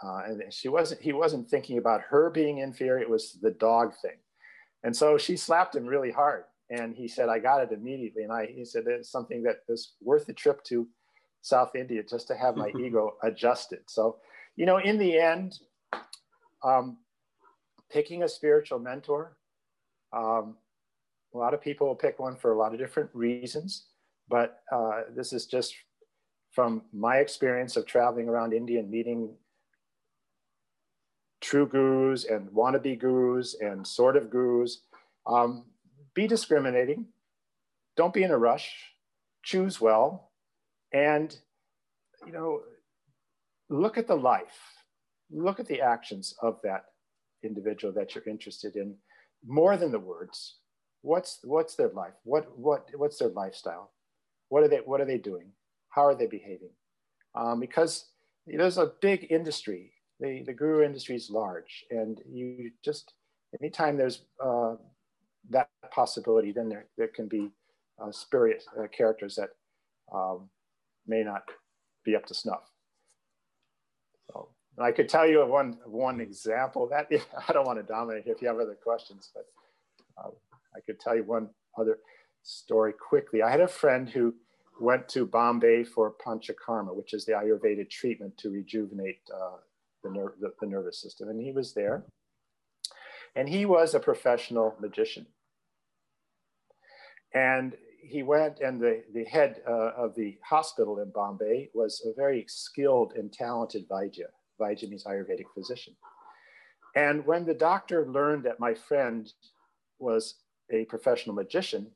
uh, 0.03 0.21
and 0.25 0.53
she 0.53 0.69
wasn't 0.69 1.01
he 1.01 1.11
wasn't 1.11 1.49
thinking 1.49 1.77
about 1.77 2.01
her 2.01 2.29
being 2.29 2.59
inferior 2.59 3.01
it 3.01 3.09
was 3.09 3.37
the 3.41 3.51
dog 3.51 3.93
thing 4.01 4.17
and 4.83 4.95
so 4.95 5.17
she 5.17 5.35
slapped 5.35 5.75
him 5.75 5.85
really 5.85 6.11
hard 6.11 6.45
and 6.69 6.95
he 6.95 7.07
said 7.07 7.27
i 7.27 7.39
got 7.39 7.61
it 7.61 7.71
immediately 7.71 8.23
and 8.23 8.31
i 8.31 8.45
he 8.45 8.63
said 8.63 8.83
it's 8.87 9.11
something 9.11 9.43
that 9.43 9.57
is 9.67 9.93
worth 10.01 10.25
the 10.25 10.33
trip 10.33 10.63
to 10.63 10.87
south 11.41 11.75
india 11.75 12.01
just 12.01 12.27
to 12.27 12.35
have 12.35 12.55
my 12.55 12.71
ego 12.79 13.15
adjusted 13.23 13.79
so 13.87 14.17
you 14.55 14.65
know 14.65 14.77
in 14.77 14.97
the 14.97 15.17
end 15.17 15.59
um, 16.63 16.97
picking 17.91 18.23
a 18.23 18.29
spiritual 18.29 18.79
mentor 18.79 19.37
um, 20.13 20.55
a 21.33 21.37
lot 21.37 21.53
of 21.53 21.61
people 21.61 21.93
pick 21.95 22.19
one 22.19 22.35
for 22.35 22.53
a 22.53 22.57
lot 22.57 22.73
of 22.73 22.79
different 22.79 23.09
reasons 23.13 23.87
but 24.29 24.61
uh, 24.71 25.01
this 25.15 25.33
is 25.33 25.45
just 25.45 25.73
from 26.51 26.83
my 26.93 27.17
experience 27.17 27.75
of 27.75 27.85
traveling 27.85 28.29
around 28.29 28.53
India 28.53 28.79
and 28.79 28.89
meeting 28.89 29.35
true 31.41 31.67
gurus 31.67 32.25
and 32.25 32.49
wannabe 32.49 32.99
gurus 32.99 33.55
and 33.59 33.85
sort 33.85 34.15
of 34.15 34.29
gurus, 34.29 34.81
um, 35.25 35.65
be 36.13 36.27
discriminating. 36.27 37.05
Don't 37.95 38.13
be 38.13 38.23
in 38.23 38.31
a 38.31 38.37
rush. 38.37 38.71
Choose 39.43 39.79
well, 39.79 40.31
and 40.93 41.35
you 42.25 42.33
know, 42.33 42.61
look 43.69 43.97
at 43.97 44.07
the 44.07 44.15
life, 44.15 44.59
look 45.31 45.61
at 45.61 45.67
the 45.67 45.81
actions 45.81 46.35
of 46.41 46.59
that 46.63 46.85
individual 47.41 47.93
that 47.93 48.13
you're 48.13 48.27
interested 48.27 48.75
in, 48.75 48.95
more 49.45 49.77
than 49.77 49.91
the 49.91 49.99
words. 49.99 50.57
What's 51.01 51.39
what's 51.43 51.75
their 51.75 51.89
life? 51.89 52.13
What 52.23 52.57
what 52.57 52.89
what's 52.95 53.19
their 53.19 53.29
lifestyle? 53.29 53.91
What 54.49 54.63
are 54.63 54.67
they 54.67 54.77
what 54.77 55.01
are 55.01 55.05
they 55.05 55.17
doing? 55.17 55.51
How 55.89 56.05
are 56.05 56.15
they 56.15 56.27
behaving? 56.27 56.71
Um, 57.35 57.59
because 57.59 58.09
there's 58.45 58.77
a 58.77 58.93
big 59.01 59.27
industry. 59.29 59.93
The, 60.19 60.43
the 60.45 60.53
guru 60.53 60.83
industry 60.83 61.15
is 61.15 61.29
large, 61.29 61.85
and 61.91 62.19
you 62.29 62.71
just 62.83 63.13
anytime 63.61 63.95
there's 63.95 64.23
uh, 64.43 64.75
that 65.49 65.69
possibility, 65.91 66.51
then 66.51 66.69
there, 66.69 66.85
there 66.97 67.07
can 67.07 67.27
be 67.27 67.49
uh, 68.01 68.09
uh, 68.09 68.87
characters 68.95 69.35
that 69.35 69.49
um, 70.13 70.49
may 71.07 71.23
not 71.23 71.43
be 72.05 72.15
up 72.15 72.25
to 72.27 72.33
snuff. 72.33 72.68
So 74.79 74.85
I 74.85 74.93
could 74.93 75.09
tell 75.09 75.27
you 75.27 75.45
one 75.45 75.77
one 75.85 76.21
example 76.21 76.87
that 76.87 77.07
I 77.49 77.51
don't 77.51 77.67
want 77.67 77.79
to 77.79 77.83
dominate 77.83 78.23
if 78.27 78.41
you 78.41 78.47
have 78.47 78.59
other 78.59 78.77
questions, 78.81 79.29
but 79.35 79.45
uh, 80.17 80.29
I 80.73 80.79
could 80.85 81.01
tell 81.01 81.17
you 81.17 81.23
one 81.25 81.49
other 81.77 81.97
story 82.43 82.93
quickly. 82.93 83.41
I 83.41 83.51
had 83.51 83.59
a 83.59 83.67
friend 83.67 84.07
who 84.07 84.33
went 84.79 85.09
to 85.09 85.25
Bombay 85.25 85.83
for 85.83 86.13
panchakarma, 86.25 86.95
which 86.95 87.13
is 87.13 87.25
the 87.25 87.33
Ayurvedic 87.33 87.89
treatment 87.89 88.37
to 88.37 88.51
rejuvenate 88.51 89.19
uh, 89.35 89.57
the, 90.01 90.11
ner- 90.11 90.35
the, 90.39 90.53
the, 90.61 90.67
nervous 90.67 91.01
system. 91.01 91.27
And 91.27 91.41
he 91.41 91.51
was 91.51 91.73
there. 91.73 92.05
And 93.35 93.49
he 93.49 93.65
was 93.65 93.93
a 93.93 93.99
professional 93.99 94.77
magician. 94.79 95.25
And 97.33 97.75
he 98.01 98.23
went, 98.23 98.61
and 98.61 98.79
the, 98.79 99.03
the 99.13 99.25
head 99.25 99.61
uh, 99.67 99.91
of 99.97 100.15
the 100.15 100.37
hospital 100.41 100.99
in 100.99 101.11
Bombay 101.11 101.69
was 101.73 102.01
a 102.05 102.13
very 102.15 102.45
skilled 102.47 103.11
and 103.17 103.33
talented 103.33 103.85
Vaidya. 103.89 104.29
Vaidya 104.59 104.89
means 104.89 105.05
Ayurvedic 105.05 105.45
physician. 105.53 105.95
And 106.95 107.25
when 107.25 107.45
the 107.45 107.53
doctor 107.53 108.07
learned 108.07 108.43
that 108.45 108.59
my 108.59 108.73
friend 108.73 109.31
was 109.99 110.35
a 110.71 110.85
professional 110.85 111.35
magician, 111.35 111.91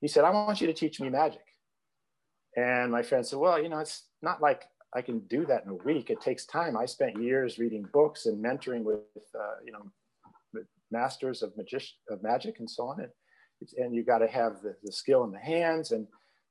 he 0.00 0.08
said, 0.08 0.24
I 0.24 0.30
want 0.30 0.60
you 0.60 0.66
to 0.66 0.72
teach 0.72 1.00
me 1.00 1.08
magic. 1.08 1.44
And 2.56 2.90
my 2.90 3.02
friend 3.02 3.26
said, 3.26 3.38
well, 3.38 3.62
you 3.62 3.68
know, 3.68 3.78
it's 3.78 4.04
not 4.20 4.42
like 4.42 4.64
I 4.94 5.00
can 5.00 5.20
do 5.20 5.46
that 5.46 5.64
in 5.64 5.70
a 5.70 5.74
week. 5.74 6.10
It 6.10 6.20
takes 6.20 6.44
time. 6.44 6.76
I 6.76 6.86
spent 6.86 7.22
years 7.22 7.58
reading 7.58 7.86
books 7.92 8.26
and 8.26 8.44
mentoring 8.44 8.82
with, 8.82 8.98
uh, 9.34 9.56
you 9.64 9.72
know, 9.72 9.86
masters 10.90 11.42
of, 11.42 11.56
magic, 11.56 11.84
of 12.10 12.22
magic 12.22 12.58
and 12.58 12.68
so 12.68 12.88
on. 12.88 13.00
And, 13.00 13.10
and 13.78 13.94
you 13.94 14.04
got 14.04 14.18
to 14.18 14.28
have 14.28 14.60
the, 14.60 14.76
the 14.82 14.92
skill 14.92 15.24
in 15.24 15.30
the 15.30 15.38
hands 15.38 15.92
and 15.92 16.06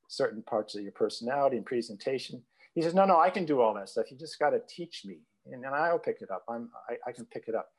certain 0.07 0.41
parts 0.41 0.75
of 0.75 0.81
your 0.81 0.91
personality 0.93 1.57
and 1.57 1.65
presentation. 1.65 2.41
He 2.73 2.81
says, 2.81 2.95
no, 2.95 3.05
no, 3.05 3.19
I 3.19 3.29
can 3.29 3.45
do 3.45 3.61
all 3.61 3.73
that 3.75 3.89
stuff. 3.89 4.09
You 4.09 4.17
just 4.17 4.39
got 4.39 4.51
to 4.51 4.61
teach 4.67 5.03
me. 5.05 5.19
And, 5.51 5.63
and 5.63 5.75
I'll 5.75 5.99
pick 5.99 6.17
it 6.21 6.31
up. 6.31 6.43
I'm, 6.49 6.69
I, 6.89 7.09
I 7.09 7.11
can 7.11 7.25
pick 7.25 7.45
it 7.47 7.55
up. 7.55 7.69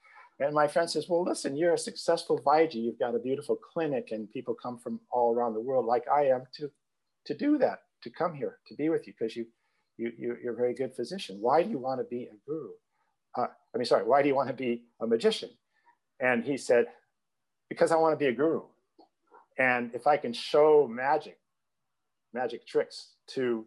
And 0.41 0.55
my 0.55 0.67
friend 0.67 0.91
says, 0.91 1.09
well, 1.09 1.23
listen, 1.23 1.57
you're 1.57 1.75
a 1.75 1.79
successful 1.79 2.41
Vaidya. 2.45 2.75
You've 2.75 2.99
got 2.99 3.15
a 3.15 3.19
beautiful 3.19 3.57
clinic 3.57 4.09
and 4.11 4.31
people 4.31 4.55
come 4.55 4.79
from 4.79 5.01
all 5.11 5.35
around 5.35 5.55
the 5.55 5.61
world 5.61 5.87
like 5.87 6.05
I 6.09 6.27
am 6.27 6.45
to, 6.57 6.71
to 7.27 7.35
do 7.35 7.59
that 7.59 7.81
to 8.03 8.11
come 8.11 8.35
here 8.35 8.59
to 8.67 8.75
be 8.75 8.89
with 8.89 9.07
you 9.07 9.15
because 9.19 9.37
you, 9.37 9.47
you, 9.97 10.13
you, 10.19 10.37
you're 10.43 10.55
a 10.55 10.57
very 10.57 10.75
good 10.75 10.95
physician. 10.95 11.39
Why 11.41 11.63
do 11.63 11.71
you 11.71 11.79
want 11.79 12.01
to 12.01 12.05
be 12.05 12.25
a 12.25 12.35
guru? 12.47 12.71
Uh, 13.37 13.47
I 13.75 13.79
mean, 13.79 13.85
sorry, 13.85 14.05
why 14.05 14.23
do 14.23 14.29
you 14.29 14.35
want 14.35 14.49
to 14.49 14.55
be 14.55 14.85
a 15.01 15.07
magician? 15.07 15.51
And 16.21 16.45
he 16.45 16.57
said, 16.57 16.87
because 17.69 17.93
I 17.93 17.97
want 17.97 18.13
to 18.13 18.17
be 18.17 18.27
a 18.27 18.33
guru. 18.33 18.63
And 19.59 19.95
if 19.95 20.07
I 20.07 20.17
can 20.17 20.33
show 20.33 20.89
magic, 20.91 21.39
magic 22.33 22.67
tricks 22.67 23.13
to 23.29 23.65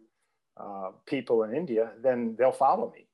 uh, 0.56 0.90
people 1.06 1.42
in 1.44 1.54
India, 1.54 1.92
then 2.02 2.34
they'll 2.38 2.52
follow 2.52 2.92
me. 2.94 3.05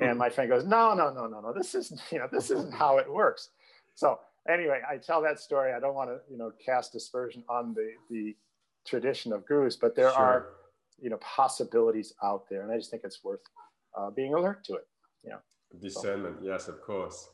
And 0.00 0.18
my 0.24 0.28
friend 0.28 0.50
goes, 0.50 0.64
no, 0.64 0.94
no, 0.94 1.12
no, 1.12 1.26
no, 1.26 1.40
no. 1.40 1.52
This 1.52 1.74
isn't, 1.74 2.00
you 2.10 2.18
know, 2.18 2.28
this 2.30 2.50
isn't 2.50 2.72
how 2.72 2.98
it 2.98 3.10
works. 3.10 3.50
So 3.94 4.18
anyway, 4.48 4.80
I 4.88 4.96
tell 4.96 5.22
that 5.22 5.40
story. 5.40 5.72
I 5.72 5.80
don't 5.80 5.94
want 5.94 6.10
to, 6.10 6.20
you 6.30 6.38
know, 6.38 6.52
cast 6.64 6.92
dispersion 6.92 7.44
on 7.48 7.74
the 7.74 7.92
the 8.10 8.36
tradition 8.86 9.32
of 9.32 9.44
gurus, 9.46 9.76
but 9.76 9.96
there 9.96 10.10
sure. 10.10 10.18
are 10.18 10.46
you 11.00 11.10
know 11.10 11.18
possibilities 11.18 12.14
out 12.22 12.48
there, 12.48 12.62
and 12.62 12.72
I 12.72 12.76
just 12.76 12.90
think 12.90 13.02
it's 13.04 13.22
worth 13.22 13.40
uh, 13.96 14.10
being 14.10 14.34
alert 14.34 14.64
to 14.64 14.74
it. 14.74 14.86
You 15.24 15.30
know, 15.30 15.38
discernment, 15.80 16.36
so. 16.40 16.46
yes, 16.46 16.68
of 16.68 16.80
course. 16.82 17.28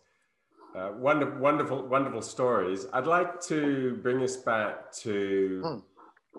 Uh, 0.74 0.92
wonderful, 0.96 1.38
wonderful, 1.38 1.86
wonderful 1.86 2.22
stories. 2.22 2.86
I'd 2.94 3.06
like 3.06 3.42
to 3.42 3.98
bring 4.02 4.22
us 4.22 4.36
back 4.36 4.90
to 5.02 5.62
hmm. 5.64 6.38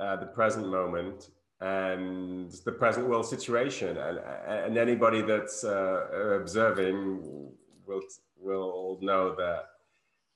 uh, 0.00 0.16
the 0.16 0.26
present 0.26 0.68
moment 0.68 1.28
and 1.60 2.50
the 2.64 2.72
present 2.72 3.08
world 3.08 3.26
situation, 3.26 3.96
and, 3.96 4.18
and 4.46 4.78
anybody 4.78 5.22
that's 5.22 5.64
uh, 5.64 6.36
observing 6.40 7.52
will 7.86 8.02
will 8.40 8.98
know 9.00 9.34
that 9.34 9.64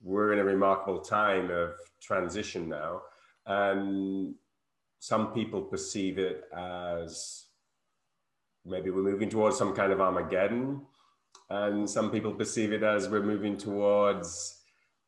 we're 0.02 0.32
in 0.32 0.40
a 0.40 0.44
remarkable 0.44 1.00
time 1.00 1.50
of 1.50 1.74
transition 2.00 2.68
now, 2.68 3.02
and 3.46 4.34
some 4.98 5.32
people 5.32 5.62
perceive 5.62 6.18
it 6.18 6.44
as 6.56 7.46
maybe 8.64 8.90
we're 8.90 9.02
moving 9.02 9.28
towards 9.28 9.58
some 9.58 9.74
kind 9.74 9.92
of 9.92 10.00
Armageddon. 10.00 10.82
And 11.50 11.88
some 11.90 12.10
people 12.10 12.32
perceive 12.32 12.72
it 12.72 12.82
as 12.82 13.08
we're 13.08 13.22
moving 13.22 13.56
towards 13.56 14.61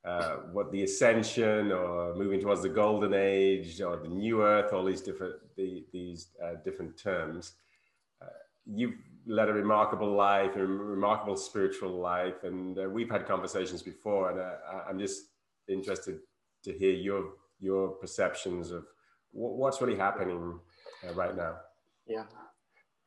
uh, 0.05 0.37
what 0.53 0.71
the 0.71 0.83
ascension 0.83 1.73
or 1.73 2.15
moving 2.15 2.41
towards 2.41 2.63
the 2.63 2.69
golden 2.69 3.15
age 3.15 3.81
or 3.81 3.97
the 3.97 4.09
new 4.09 4.43
earth 4.43 4.73
all 4.73 4.85
these 4.85 5.01
different 5.01 5.35
the, 5.57 5.85
these 5.93 6.29
uh, 6.45 6.55
different 6.65 6.97
terms. 6.99 7.55
Uh, 8.21 8.27
you've 8.67 8.95
led 9.27 9.49
a 9.49 9.53
remarkable 9.53 10.13
life 10.13 10.57
a 10.57 10.67
remarkable 10.67 11.37
spiritual 11.37 11.99
life 11.99 12.45
and 12.45 12.79
uh, 12.79 12.83
we've 12.83 13.11
had 13.11 13.27
conversations 13.27 13.81
before 13.83 14.31
and 14.31 14.39
uh, 14.39 14.83
i'm 14.87 14.99
just 14.99 15.31
interested 15.67 16.19
to 16.63 16.73
hear 16.73 16.93
your 16.93 17.31
your 17.59 17.89
perceptions 17.89 18.71
of 18.71 18.85
what's 19.33 19.81
really 19.81 19.97
happening 19.97 20.61
right 21.15 21.37
now. 21.37 21.57
Yeah. 22.07 22.25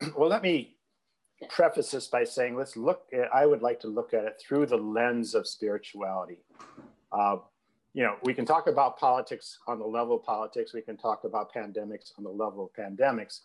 Well 0.16 0.28
let 0.28 0.42
me 0.42 0.77
preface 1.50 1.90
this 1.92 2.08
by 2.08 2.24
saying, 2.24 2.56
let's 2.56 2.76
look 2.76 3.06
at, 3.12 3.32
I 3.32 3.46
would 3.46 3.62
like 3.62 3.80
to 3.80 3.88
look 3.88 4.12
at 4.12 4.24
it 4.24 4.40
through 4.40 4.66
the 4.66 4.76
lens 4.76 5.34
of 5.34 5.46
spirituality. 5.46 6.38
Uh, 7.12 7.36
you 7.94 8.02
know, 8.02 8.16
we 8.24 8.34
can 8.34 8.44
talk 8.44 8.66
about 8.66 8.98
politics 8.98 9.58
on 9.66 9.78
the 9.78 9.86
level 9.86 10.16
of 10.16 10.24
politics, 10.24 10.74
we 10.74 10.82
can 10.82 10.96
talk 10.96 11.24
about 11.24 11.52
pandemics 11.52 12.12
on 12.18 12.24
the 12.24 12.30
level 12.30 12.64
of 12.64 12.72
pandemics. 12.84 13.40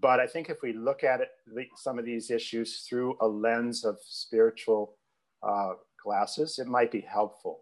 But 0.00 0.20
I 0.20 0.26
think 0.26 0.50
if 0.50 0.62
we 0.62 0.72
look 0.72 1.02
at 1.02 1.20
it, 1.20 1.30
some 1.76 1.98
of 1.98 2.04
these 2.04 2.30
issues 2.30 2.80
through 2.80 3.16
a 3.20 3.26
lens 3.26 3.84
of 3.84 3.98
spiritual 4.02 4.96
uh, 5.42 5.74
glasses, 6.02 6.58
it 6.58 6.66
might 6.66 6.92
be 6.92 7.00
helpful. 7.00 7.60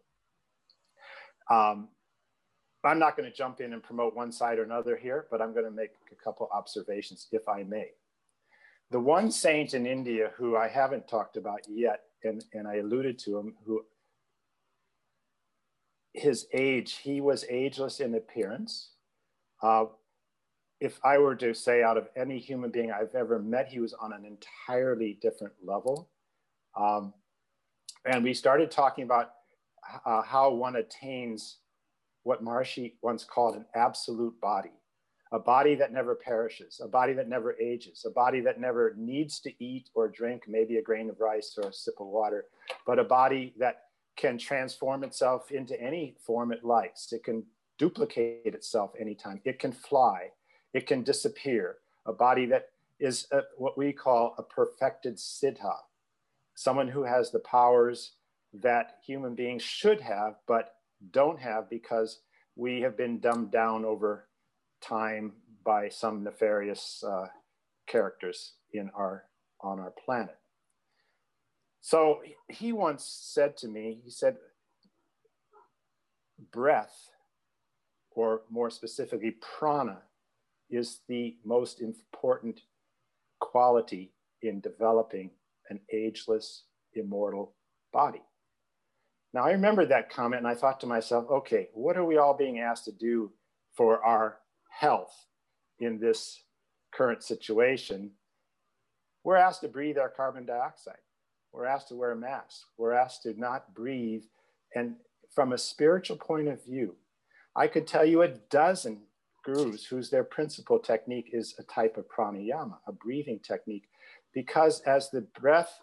Um, 1.50 1.88
I'm 2.82 2.98
not 2.98 3.16
going 3.16 3.30
to 3.30 3.36
jump 3.36 3.60
in 3.60 3.72
and 3.72 3.82
promote 3.82 4.14
one 4.14 4.32
side 4.32 4.58
or 4.58 4.62
another 4.62 4.96
here, 4.96 5.26
but 5.30 5.42
I'm 5.42 5.52
going 5.52 5.64
to 5.64 5.70
make 5.70 5.90
a 6.12 6.14
couple 6.14 6.48
observations, 6.52 7.26
if 7.32 7.48
I 7.48 7.64
may. 7.64 7.90
The 8.90 9.00
one 9.00 9.30
saint 9.30 9.74
in 9.74 9.86
India 9.86 10.30
who 10.36 10.56
I 10.56 10.68
haven't 10.68 11.08
talked 11.08 11.36
about 11.36 11.60
yet, 11.68 12.02
and, 12.22 12.44
and 12.52 12.68
I 12.68 12.76
alluded 12.76 13.18
to 13.20 13.38
him, 13.38 13.54
who 13.64 13.82
his 16.12 16.46
age, 16.52 16.96
he 17.02 17.20
was 17.20 17.44
ageless 17.50 18.00
in 18.00 18.14
appearance. 18.14 18.90
Uh, 19.62 19.86
if 20.80 20.98
I 21.04 21.18
were 21.18 21.36
to 21.36 21.54
say 21.54 21.82
out 21.82 21.96
of 21.96 22.08
any 22.16 22.38
human 22.38 22.70
being 22.70 22.90
I've 22.92 23.14
ever 23.14 23.38
met, 23.38 23.68
he 23.68 23.80
was 23.80 23.92
on 23.94 24.12
an 24.12 24.24
entirely 24.24 25.18
different 25.20 25.54
level. 25.62 26.08
Um, 26.76 27.12
and 28.04 28.22
we 28.22 28.34
started 28.34 28.70
talking 28.70 29.04
about 29.04 29.30
uh, 30.04 30.22
how 30.22 30.50
one 30.50 30.76
attains 30.76 31.58
what 32.22 32.44
Maharishi 32.44 32.94
once 33.02 33.24
called 33.24 33.56
an 33.56 33.66
absolute 33.74 34.38
body 34.40 34.72
a 35.32 35.38
body 35.38 35.74
that 35.74 35.92
never 35.92 36.14
perishes, 36.14 36.80
a 36.82 36.88
body 36.88 37.12
that 37.12 37.28
never 37.28 37.58
ages, 37.60 38.04
a 38.06 38.10
body 38.10 38.40
that 38.40 38.60
never 38.60 38.94
needs 38.96 39.40
to 39.40 39.52
eat 39.64 39.90
or 39.94 40.08
drink 40.08 40.44
maybe 40.46 40.76
a 40.76 40.82
grain 40.82 41.10
of 41.10 41.20
rice 41.20 41.58
or 41.60 41.68
a 41.68 41.72
sip 41.72 41.94
of 42.00 42.06
water, 42.06 42.46
but 42.86 42.98
a 42.98 43.04
body 43.04 43.52
that 43.58 43.82
can 44.16 44.38
transform 44.38 45.04
itself 45.04 45.50
into 45.50 45.80
any 45.80 46.14
form 46.24 46.52
it 46.52 46.64
likes. 46.64 47.12
It 47.12 47.24
can 47.24 47.44
duplicate 47.76 48.54
itself 48.54 48.92
anytime. 48.98 49.40
It 49.44 49.58
can 49.58 49.72
fly. 49.72 50.30
It 50.72 50.86
can 50.86 51.02
disappear. 51.02 51.78
A 52.06 52.12
body 52.12 52.46
that 52.46 52.70
is 52.98 53.26
a, 53.32 53.42
what 53.58 53.76
we 53.76 53.92
call 53.92 54.34
a 54.38 54.42
perfected 54.42 55.16
siddha, 55.16 55.76
someone 56.54 56.88
who 56.88 57.02
has 57.02 57.30
the 57.30 57.40
powers 57.40 58.12
that 58.54 58.98
human 59.04 59.34
beings 59.34 59.62
should 59.62 60.00
have, 60.00 60.36
but 60.46 60.76
don't 61.10 61.38
have 61.38 61.68
because 61.68 62.20
we 62.54 62.80
have 62.80 62.96
been 62.96 63.18
dumbed 63.18 63.50
down 63.50 63.84
over 63.84 64.28
time 64.80 65.32
by 65.64 65.88
some 65.88 66.22
nefarious 66.22 67.02
uh, 67.06 67.26
characters 67.86 68.54
in 68.72 68.90
our 68.94 69.24
on 69.60 69.80
our 69.80 69.92
planet. 70.04 70.38
So 71.80 72.20
he 72.48 72.72
once 72.72 73.04
said 73.04 73.56
to 73.58 73.68
me, 73.68 74.00
he 74.04 74.10
said, 74.10 74.36
breath, 76.52 77.10
or 78.10 78.42
more 78.50 78.70
specifically, 78.70 79.36
prana, 79.40 79.98
is 80.68 81.00
the 81.08 81.36
most 81.44 81.80
important 81.80 82.60
quality 83.40 84.12
in 84.42 84.60
developing 84.60 85.30
an 85.70 85.80
ageless, 85.92 86.64
immortal 86.94 87.54
body. 87.92 88.22
Now, 89.32 89.44
I 89.44 89.52
remember 89.52 89.86
that 89.86 90.10
comment 90.10 90.40
and 90.40 90.48
I 90.48 90.54
thought 90.54 90.80
to 90.80 90.86
myself, 90.86 91.26
okay, 91.30 91.68
what 91.72 91.96
are 91.96 92.04
we 92.04 92.16
all 92.16 92.34
being 92.34 92.58
asked 92.58 92.86
to 92.86 92.92
do 92.92 93.30
for 93.76 94.02
our 94.02 94.38
health 94.78 95.26
in 95.80 95.98
this 95.98 96.42
current 96.92 97.22
situation, 97.22 98.10
we're 99.24 99.36
asked 99.36 99.62
to 99.62 99.68
breathe 99.68 99.98
our 99.98 100.08
carbon 100.08 100.46
dioxide. 100.46 100.98
We're 101.52 101.66
asked 101.66 101.88
to 101.88 101.94
wear 101.94 102.12
a 102.12 102.16
mask. 102.16 102.66
We're 102.76 102.92
asked 102.92 103.22
to 103.22 103.38
not 103.38 103.74
breathe. 103.74 104.24
And 104.74 104.96
from 105.34 105.52
a 105.52 105.58
spiritual 105.58 106.16
point 106.16 106.48
of 106.48 106.64
view, 106.64 106.94
I 107.54 107.66
could 107.66 107.86
tell 107.86 108.04
you 108.04 108.22
a 108.22 108.28
dozen 108.28 109.00
gurus 109.44 109.86
whose 109.86 110.10
their 110.10 110.24
principal 110.24 110.78
technique 110.78 111.30
is 111.32 111.54
a 111.58 111.62
type 111.62 111.96
of 111.96 112.08
pranayama, 112.08 112.76
a 112.86 112.92
breathing 112.92 113.40
technique, 113.40 113.88
because 114.34 114.80
as 114.82 115.10
the 115.10 115.22
breath 115.40 115.80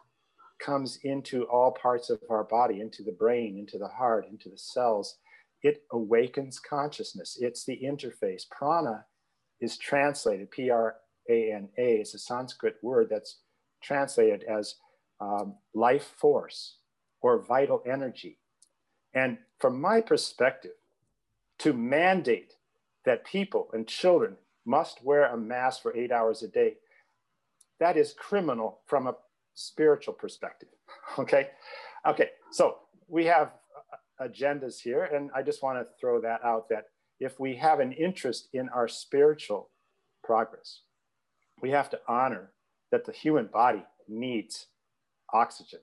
comes 0.59 0.99
into 1.03 1.43
all 1.45 1.71
parts 1.71 2.09
of 2.09 2.19
our 2.29 2.43
body, 2.43 2.81
into 2.81 3.01
the 3.03 3.11
brain, 3.11 3.57
into 3.57 3.77
the 3.77 3.87
heart, 3.87 4.27
into 4.29 4.49
the 4.49 4.57
cells, 4.57 5.17
it 5.63 5.83
awakens 5.91 6.59
consciousness. 6.59 7.37
It's 7.39 7.65
the 7.65 7.79
interface. 7.83 8.43
Prana 8.49 9.05
is 9.61 9.77
translated, 9.77 10.51
P 10.51 10.69
R 10.69 10.95
A 11.29 11.51
N 11.53 11.69
A 11.77 12.01
is 12.01 12.13
a 12.13 12.19
Sanskrit 12.19 12.75
word 12.81 13.07
that's 13.09 13.39
translated 13.81 14.43
as 14.43 14.75
um, 15.19 15.55
life 15.73 16.13
force 16.17 16.77
or 17.21 17.41
vital 17.41 17.81
energy. 17.85 18.39
And 19.13 19.37
from 19.59 19.79
my 19.79 20.01
perspective, 20.01 20.71
to 21.59 21.73
mandate 21.73 22.55
that 23.05 23.25
people 23.25 23.69
and 23.73 23.87
children 23.87 24.35
must 24.65 25.03
wear 25.03 25.25
a 25.25 25.37
mask 25.37 25.81
for 25.81 25.95
eight 25.95 26.11
hours 26.11 26.43
a 26.43 26.47
day, 26.47 26.75
that 27.79 27.97
is 27.97 28.13
criminal 28.13 28.79
from 28.85 29.07
a 29.07 29.15
spiritual 29.53 30.13
perspective. 30.13 30.69
Okay. 31.19 31.49
Okay. 32.07 32.29
So 32.51 32.77
we 33.07 33.25
have 33.25 33.51
agendas 34.27 34.79
here. 34.79 35.03
And 35.03 35.29
I 35.35 35.41
just 35.41 35.63
want 35.63 35.79
to 35.79 35.87
throw 35.99 36.21
that 36.21 36.43
out 36.43 36.69
that 36.69 36.87
if 37.19 37.39
we 37.39 37.55
have 37.55 37.79
an 37.79 37.91
interest 37.91 38.49
in 38.53 38.69
our 38.69 38.87
spiritual 38.87 39.69
progress, 40.23 40.81
we 41.61 41.69
have 41.71 41.89
to 41.91 41.99
honor 42.07 42.51
that 42.91 43.05
the 43.05 43.11
human 43.11 43.47
body 43.47 43.83
needs 44.07 44.67
oxygen 45.33 45.79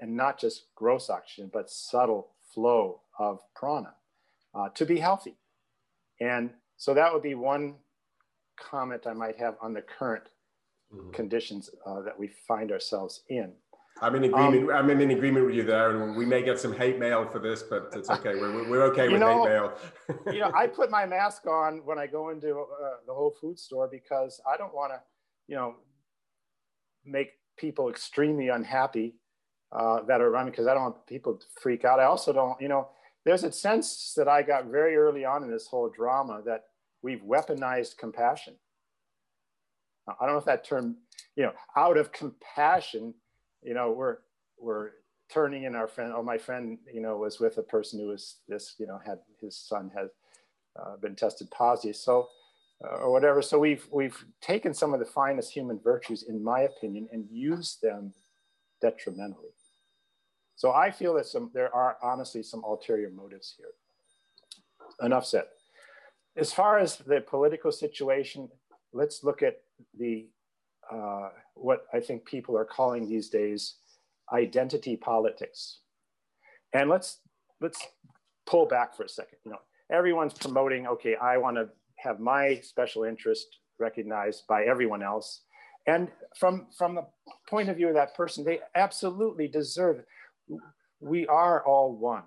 and 0.00 0.16
not 0.16 0.38
just 0.38 0.66
gross 0.74 1.08
oxygen, 1.08 1.50
but 1.52 1.70
subtle 1.70 2.30
flow 2.52 3.00
of 3.18 3.40
prana 3.54 3.94
uh, 4.54 4.68
to 4.70 4.84
be 4.84 4.98
healthy. 4.98 5.36
And 6.20 6.50
so 6.76 6.94
that 6.94 7.12
would 7.12 7.22
be 7.22 7.34
one 7.34 7.76
comment 8.58 9.06
I 9.06 9.12
might 9.12 9.38
have 9.38 9.56
on 9.62 9.72
the 9.72 9.82
current 9.82 10.24
mm-hmm. 10.92 11.10
conditions 11.12 11.70
uh, 11.86 12.02
that 12.02 12.18
we 12.18 12.28
find 12.28 12.72
ourselves 12.72 13.22
in. 13.28 13.52
I'm 14.02 14.16
in 14.16 14.24
agreement. 14.24 14.70
Um, 14.70 14.76
I'm 14.76 14.90
in 14.90 15.10
agreement 15.12 15.46
with 15.46 15.54
you 15.54 15.62
there, 15.62 15.90
and 15.90 16.16
we 16.16 16.26
may 16.26 16.42
get 16.42 16.58
some 16.58 16.76
hate 16.76 16.98
mail 16.98 17.24
for 17.24 17.38
this, 17.38 17.62
but 17.62 17.90
it's 17.94 18.10
okay. 18.10 18.34
We're, 18.34 18.68
we're 18.68 18.82
okay 18.86 19.08
with 19.08 19.20
know, 19.20 19.44
hate 19.44 19.50
mail. 19.50 19.72
you 20.34 20.40
know, 20.40 20.50
I 20.54 20.66
put 20.66 20.90
my 20.90 21.06
mask 21.06 21.46
on 21.46 21.82
when 21.84 22.00
I 22.00 22.08
go 22.08 22.30
into 22.30 22.50
uh, 22.50 22.96
the 23.06 23.14
Whole 23.14 23.30
Food 23.40 23.60
store 23.60 23.88
because 23.88 24.40
I 24.52 24.56
don't 24.56 24.74
want 24.74 24.92
to, 24.92 25.00
you 25.46 25.54
know, 25.54 25.76
make 27.04 27.30
people 27.56 27.88
extremely 27.88 28.48
unhappy 28.48 29.14
uh, 29.70 30.02
that 30.08 30.20
are 30.20 30.30
running 30.30 30.50
because 30.50 30.66
I 30.66 30.74
don't 30.74 30.82
want 30.82 31.06
people 31.06 31.34
to 31.34 31.46
freak 31.60 31.84
out. 31.84 32.00
I 32.00 32.04
also 32.04 32.32
don't, 32.32 32.60
you 32.60 32.68
know, 32.68 32.88
there's 33.24 33.44
a 33.44 33.52
sense 33.52 34.14
that 34.16 34.26
I 34.26 34.42
got 34.42 34.66
very 34.66 34.96
early 34.96 35.24
on 35.24 35.44
in 35.44 35.50
this 35.50 35.68
whole 35.68 35.88
drama 35.88 36.42
that 36.44 36.64
we've 37.02 37.22
weaponized 37.22 37.98
compassion. 37.98 38.54
I 40.08 40.26
don't 40.26 40.34
know 40.34 40.38
if 40.38 40.44
that 40.46 40.64
term, 40.64 40.96
you 41.36 41.44
know, 41.44 41.52
out 41.76 41.96
of 41.96 42.10
compassion 42.10 43.14
you 43.62 43.74
know, 43.74 43.90
we're 43.90 44.18
we're 44.58 44.90
turning 45.30 45.64
in 45.64 45.74
our 45.74 45.88
friend. 45.88 46.12
Oh, 46.14 46.22
my 46.22 46.38
friend, 46.38 46.78
you 46.92 47.00
know, 47.00 47.16
was 47.16 47.40
with 47.40 47.58
a 47.58 47.62
person 47.62 47.98
who 47.98 48.08
was 48.08 48.36
this, 48.48 48.74
you 48.78 48.86
know, 48.86 49.00
had 49.04 49.18
his 49.40 49.56
son 49.56 49.90
had 49.94 50.08
uh, 50.78 50.96
been 50.96 51.16
tested 51.16 51.50
positive. 51.50 51.96
So. 51.96 52.28
Uh, 52.84 52.96
or 52.96 53.12
whatever. 53.12 53.40
So 53.42 53.60
we've 53.60 53.86
we've 53.92 54.24
taken 54.40 54.74
some 54.74 54.92
of 54.92 54.98
the 54.98 55.06
finest 55.06 55.52
human 55.52 55.78
virtues, 55.78 56.24
in 56.24 56.42
my 56.42 56.62
opinion, 56.62 57.08
and 57.12 57.28
used 57.30 57.80
them 57.80 58.12
detrimentally. 58.80 59.54
So 60.56 60.72
I 60.72 60.90
feel 60.90 61.14
that 61.14 61.26
some 61.26 61.52
there 61.54 61.72
are 61.72 61.96
honestly 62.02 62.42
some 62.42 62.64
ulterior 62.64 63.10
motives 63.10 63.54
here. 63.56 63.74
Enough 65.00 65.26
said. 65.26 65.44
As 66.36 66.52
far 66.52 66.78
as 66.78 66.96
the 66.96 67.20
political 67.20 67.70
situation, 67.70 68.48
let's 68.92 69.22
look 69.22 69.42
at 69.42 69.60
the 69.96 70.26
uh, 70.92 71.30
what 71.54 71.86
I 71.92 72.00
think 72.00 72.24
people 72.24 72.56
are 72.56 72.64
calling 72.64 73.08
these 73.08 73.28
days 73.28 73.76
identity 74.32 74.96
politics. 74.96 75.80
And 76.72 76.88
let's 76.88 77.18
let's 77.60 77.80
pull 78.46 78.66
back 78.66 78.96
for 78.96 79.04
a 79.04 79.08
second. 79.08 79.38
You 79.44 79.52
know, 79.52 79.60
everyone's 79.90 80.34
promoting, 80.34 80.86
okay, 80.86 81.16
I 81.16 81.36
want 81.36 81.56
to 81.56 81.68
have 81.96 82.18
my 82.18 82.60
special 82.62 83.04
interest 83.04 83.46
recognized 83.78 84.46
by 84.48 84.64
everyone 84.64 85.02
else. 85.02 85.42
And 85.86 86.08
from, 86.36 86.66
from 86.76 86.94
the 86.94 87.06
point 87.48 87.68
of 87.68 87.76
view 87.76 87.88
of 87.88 87.94
that 87.94 88.14
person, 88.14 88.44
they 88.44 88.60
absolutely 88.74 89.48
deserve 89.48 90.00
it. 90.00 90.60
We 91.00 91.26
are 91.26 91.64
all 91.66 91.92
one. 91.92 92.22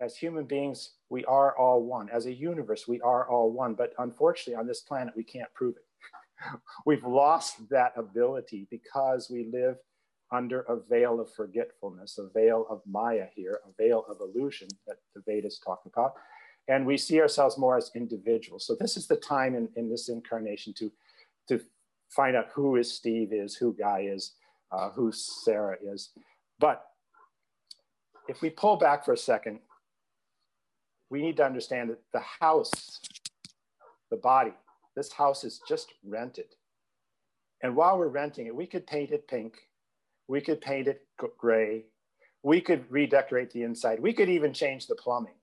As 0.00 0.16
human 0.16 0.44
beings, 0.44 0.92
we 1.08 1.24
are 1.26 1.56
all 1.56 1.82
one. 1.82 2.08
As 2.10 2.26
a 2.26 2.32
universe, 2.32 2.88
we 2.88 3.00
are 3.02 3.28
all 3.28 3.52
one. 3.52 3.74
But 3.74 3.92
unfortunately, 3.98 4.58
on 4.58 4.66
this 4.66 4.80
planet, 4.80 5.14
we 5.16 5.24
can't 5.24 5.52
prove 5.54 5.76
it. 5.76 5.84
We've 6.86 7.04
lost 7.04 7.68
that 7.70 7.92
ability 7.96 8.66
because 8.70 9.30
we 9.30 9.48
live 9.52 9.76
under 10.32 10.60
a 10.62 10.76
veil 10.88 11.20
of 11.20 11.32
forgetfulness, 11.32 12.18
a 12.18 12.28
veil 12.28 12.66
of 12.70 12.82
Maya 12.86 13.26
here, 13.34 13.60
a 13.66 13.82
veil 13.82 14.04
of 14.08 14.18
illusion 14.20 14.68
that 14.86 14.96
the 15.14 15.22
Vedas 15.26 15.58
talk 15.58 15.82
about. 15.86 16.14
And 16.68 16.86
we 16.86 16.96
see 16.96 17.20
ourselves 17.20 17.58
more 17.58 17.76
as 17.76 17.90
individuals. 17.96 18.64
So 18.64 18.76
this 18.78 18.96
is 18.96 19.08
the 19.08 19.16
time 19.16 19.56
in, 19.56 19.68
in 19.74 19.90
this 19.90 20.08
incarnation 20.08 20.72
to, 20.74 20.92
to 21.48 21.60
find 22.10 22.36
out 22.36 22.48
who 22.54 22.76
is 22.76 22.92
Steve 22.92 23.32
is, 23.32 23.56
who 23.56 23.74
Guy 23.74 24.06
is, 24.08 24.34
uh, 24.70 24.90
who 24.90 25.10
Sarah 25.10 25.76
is. 25.82 26.10
But 26.60 26.84
if 28.28 28.40
we 28.40 28.50
pull 28.50 28.76
back 28.76 29.04
for 29.04 29.12
a 29.12 29.18
second, 29.18 29.58
we 31.08 31.22
need 31.22 31.36
to 31.38 31.44
understand 31.44 31.90
that 31.90 31.98
the 32.12 32.22
house, 32.40 33.00
the 34.10 34.16
body, 34.16 34.52
this 35.00 35.12
house 35.12 35.44
is 35.44 35.62
just 35.66 35.94
rented. 36.06 36.44
And 37.62 37.74
while 37.74 37.98
we're 37.98 38.08
renting 38.08 38.48
it, 38.48 38.54
we 38.54 38.66
could 38.66 38.86
paint 38.86 39.12
it 39.12 39.26
pink, 39.28 39.54
we 40.28 40.42
could 40.42 40.60
paint 40.60 40.88
it 40.88 41.06
gray. 41.38 41.86
We 42.42 42.60
could 42.60 42.84
redecorate 42.90 43.50
the 43.50 43.62
inside. 43.62 43.98
We 44.00 44.12
could 44.12 44.28
even 44.28 44.52
change 44.52 44.86
the 44.86 44.94
plumbing. 44.94 45.38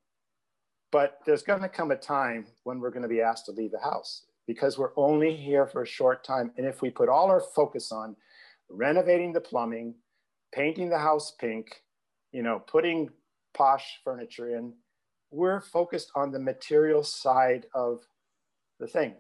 But 0.92 1.20
there's 1.26 1.42
going 1.42 1.62
to 1.62 1.70
come 1.70 1.90
a 1.90 1.96
time 1.96 2.46
when 2.66 2.80
we're 2.80 2.92
going 2.92 3.02
to 3.02 3.08
be 3.08 3.22
asked 3.22 3.46
to 3.46 3.52
leave 3.52 3.72
the 3.72 3.80
house 3.80 4.26
because 4.46 4.78
we're 4.78 4.96
only 4.96 5.36
here 5.36 5.66
for 5.66 5.82
a 5.82 5.88
short 5.88 6.24
time. 6.24 6.52
And 6.58 6.66
if 6.66 6.82
we 6.84 6.90
put 6.92 7.10
all 7.10 7.30
our 7.30 7.42
focus 7.42 7.92
on 7.92 8.16
renovating 8.70 9.34
the 9.34 9.42
plumbing, 9.42 9.96
painting 10.54 10.90
the 10.90 11.00
house 11.00 11.34
pink, 11.40 11.68
you 12.32 12.44
know, 12.44 12.60
putting 12.60 13.10
posh 13.56 14.00
furniture 14.04 14.56
in, 14.56 14.74
we're 15.32 15.62
focused 15.62 16.12
on 16.16 16.32
the 16.32 16.40
material 16.40 17.04
side 17.04 17.66
of 17.74 18.02
the 18.80 18.88
thing. 18.88 19.16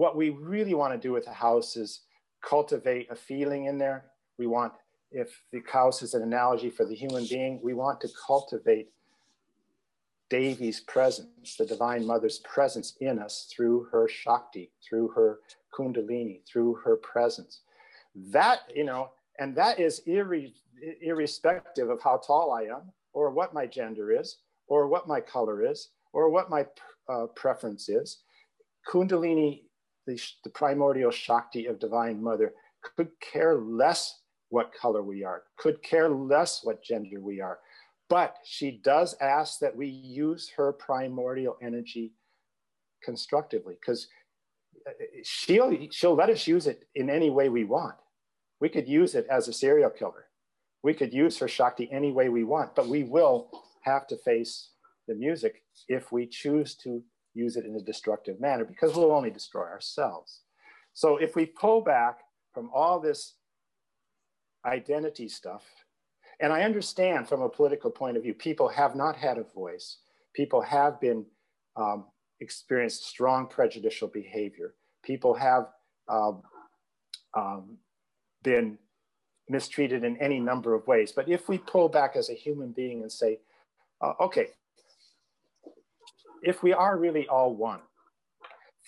What 0.00 0.16
we 0.16 0.30
really 0.30 0.72
want 0.72 0.94
to 0.94 0.98
do 0.98 1.12
with 1.12 1.26
a 1.26 1.34
house 1.34 1.76
is 1.76 2.00
cultivate 2.40 3.10
a 3.10 3.14
feeling 3.14 3.66
in 3.66 3.76
there, 3.76 4.06
we 4.38 4.46
want, 4.46 4.72
if 5.12 5.42
the 5.52 5.60
house 5.70 6.00
is 6.00 6.14
an 6.14 6.22
analogy 6.22 6.70
for 6.70 6.86
the 6.86 6.94
human 6.94 7.26
being, 7.26 7.60
we 7.62 7.74
want 7.74 8.00
to 8.00 8.08
cultivate 8.26 8.88
Devi's 10.30 10.80
presence, 10.80 11.54
the 11.58 11.66
Divine 11.66 12.06
Mother's 12.06 12.38
presence 12.38 12.96
in 13.02 13.18
us 13.18 13.52
through 13.54 13.88
her 13.92 14.08
Shakti, 14.08 14.70
through 14.82 15.08
her 15.08 15.40
Kundalini, 15.78 16.46
through 16.50 16.76
her 16.76 16.96
presence. 16.96 17.60
That, 18.14 18.60
you 18.74 18.84
know, 18.84 19.10
and 19.38 19.54
that 19.56 19.78
is 19.78 20.00
irre, 20.08 20.50
irrespective 21.02 21.90
of 21.90 22.00
how 22.02 22.22
tall 22.26 22.52
I 22.52 22.62
am, 22.74 22.90
or 23.12 23.32
what 23.32 23.52
my 23.52 23.66
gender 23.66 24.18
is, 24.18 24.38
or 24.66 24.88
what 24.88 25.06
my 25.06 25.20
color 25.20 25.62
is, 25.62 25.90
or 26.14 26.30
what 26.30 26.48
my 26.48 26.64
uh, 27.06 27.26
preference 27.36 27.90
is. 27.90 28.20
Kundalini, 28.88 29.64
the, 30.06 30.20
the 30.44 30.50
primordial 30.50 31.10
Shakti 31.10 31.66
of 31.66 31.78
Divine 31.78 32.22
Mother, 32.22 32.52
could 32.96 33.08
care 33.20 33.56
less 33.56 34.20
what 34.48 34.72
color 34.74 35.02
we 35.02 35.24
are, 35.24 35.42
could 35.58 35.82
care 35.82 36.08
less 36.08 36.60
what 36.64 36.82
gender 36.82 37.20
we 37.20 37.40
are. 37.40 37.58
But 38.08 38.36
she 38.44 38.80
does 38.82 39.14
ask 39.20 39.60
that 39.60 39.76
we 39.76 39.86
use 39.86 40.50
her 40.56 40.72
primordial 40.72 41.56
energy 41.62 42.12
constructively 43.04 43.74
because 43.80 44.08
uh, 44.86 44.90
she'll, 45.22 45.76
she'll 45.90 46.16
let 46.16 46.30
us 46.30 46.46
use 46.46 46.66
it 46.66 46.88
in 46.94 47.08
any 47.08 47.30
way 47.30 47.48
we 47.48 47.64
want. 47.64 47.94
We 48.60 48.68
could 48.68 48.88
use 48.88 49.14
it 49.14 49.26
as 49.30 49.46
a 49.46 49.52
serial 49.52 49.90
killer. 49.90 50.26
We 50.82 50.94
could 50.94 51.12
use 51.12 51.38
her 51.38 51.48
Shakti 51.48 51.90
any 51.92 52.10
way 52.10 52.28
we 52.28 52.42
want, 52.42 52.74
but 52.74 52.88
we 52.88 53.04
will 53.04 53.50
have 53.82 54.06
to 54.08 54.16
face 54.16 54.70
the 55.06 55.14
music 55.14 55.62
if 55.88 56.10
we 56.10 56.26
choose 56.26 56.74
to 56.76 57.02
use 57.34 57.56
it 57.56 57.64
in 57.64 57.76
a 57.76 57.80
destructive 57.80 58.40
manner 58.40 58.64
because 58.64 58.94
we'll 58.94 59.12
only 59.12 59.30
destroy 59.30 59.64
ourselves. 59.64 60.42
So 60.92 61.16
if 61.16 61.36
we 61.36 61.46
pull 61.46 61.80
back 61.80 62.18
from 62.52 62.70
all 62.74 63.00
this 63.00 63.34
identity 64.64 65.28
stuff. 65.28 65.64
And 66.40 66.52
I 66.52 66.62
understand 66.62 67.28
from 67.28 67.42
a 67.42 67.48
political 67.48 67.90
point 67.90 68.16
of 68.16 68.22
view, 68.22 68.34
people 68.34 68.68
have 68.68 68.94
not 68.94 69.16
had 69.16 69.38
a 69.38 69.44
voice. 69.44 69.98
People 70.34 70.60
have 70.62 71.00
been 71.00 71.24
um, 71.76 72.06
experienced 72.40 73.04
strong 73.04 73.46
prejudicial 73.46 74.08
behavior. 74.08 74.74
People 75.02 75.34
have 75.34 75.68
um, 76.08 76.42
um, 77.34 77.78
been 78.42 78.78
mistreated 79.48 80.04
in 80.04 80.16
any 80.18 80.40
number 80.40 80.74
of 80.74 80.86
ways. 80.86 81.12
But 81.12 81.28
if 81.28 81.48
we 81.48 81.58
pull 81.58 81.88
back 81.88 82.16
as 82.16 82.30
a 82.30 82.34
human 82.34 82.72
being 82.72 83.02
and 83.02 83.12
say, 83.12 83.40
uh, 84.00 84.12
okay, 84.20 84.48
if 86.42 86.62
we 86.62 86.72
are 86.72 86.98
really 86.98 87.28
all 87.28 87.54
one, 87.54 87.80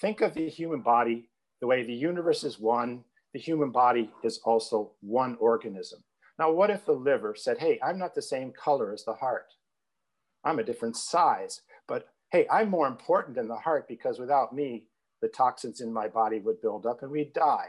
think 0.01 0.21
of 0.21 0.35
the 0.35 0.49
human 0.49 0.83
body 0.83 1.29
the 1.61 1.67
way 1.67 1.85
the 1.85 1.95
universe 1.95 2.43
is 2.45 2.59
one 2.59 3.05
the 3.33 3.41
human 3.41 3.71
body 3.71 4.11
is 4.23 4.41
also 4.45 4.93
one 5.01 5.37
organism. 5.41 6.03
Now, 6.39 6.53
what 6.53 6.71
if 6.71 6.85
the 6.85 6.93
liver 6.93 7.35
said, 7.37 7.59
hey, 7.59 7.79
I'm 7.83 7.99
not 7.99 8.15
the 8.15 8.23
same 8.23 8.53
color 8.53 8.93
as 8.93 9.05
the 9.05 9.15
heart? 9.15 9.47
I'm 10.45 10.59
a 10.59 10.65
different 10.65 10.97
size, 10.97 11.63
but 11.87 12.09
hey, 12.31 12.47
I'm 12.51 12.69
more 12.69 12.87
important 12.87 13.37
than 13.37 13.49
the 13.49 13.57
heart 13.57 13.87
because 13.89 14.19
without 14.19 14.55
me, 14.55 14.87
the 15.21 15.29
toxins 15.29 15.81
in 15.81 15.93
my 15.93 16.09
body 16.09 16.41
would 16.41 16.61
build 16.61 16.85
up 16.85 17.03
and 17.03 17.11
we'd 17.11 17.33
die. 17.33 17.69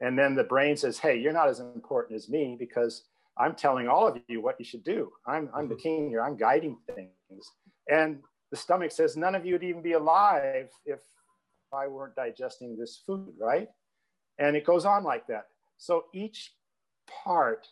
And 0.00 0.18
then 0.18 0.34
the 0.34 0.44
brain 0.44 0.76
says, 0.76 0.98
hey, 0.98 1.16
you're 1.16 1.32
not 1.32 1.48
as 1.48 1.60
important 1.60 2.16
as 2.16 2.28
me 2.28 2.56
because 2.58 3.04
I'm 3.38 3.54
telling 3.54 3.88
all 3.88 4.06
of 4.06 4.18
you 4.28 4.42
what 4.42 4.56
you 4.58 4.64
should 4.64 4.84
do. 4.84 5.10
I'm, 5.26 5.48
I'm 5.54 5.68
the 5.68 5.74
king 5.82 6.10
here, 6.10 6.22
I'm 6.22 6.36
guiding 6.36 6.76
things. 6.94 7.50
And 7.88 8.20
the 8.52 8.56
stomach 8.58 8.92
says, 8.92 9.16
none 9.16 9.34
of 9.34 9.46
you 9.46 9.54
would 9.54 9.64
even 9.64 9.80
be 9.80 9.92
alive 9.92 10.68
if 10.84 11.00
I 11.72 11.86
weren't 11.86 12.14
digesting 12.14 12.76
this 12.76 13.02
food, 13.04 13.32
right? 13.40 13.68
And 14.38 14.54
it 14.54 14.66
goes 14.66 14.84
on 14.84 15.04
like 15.04 15.26
that. 15.28 15.46
So 15.78 16.04
each 16.12 16.52
part 17.24 17.66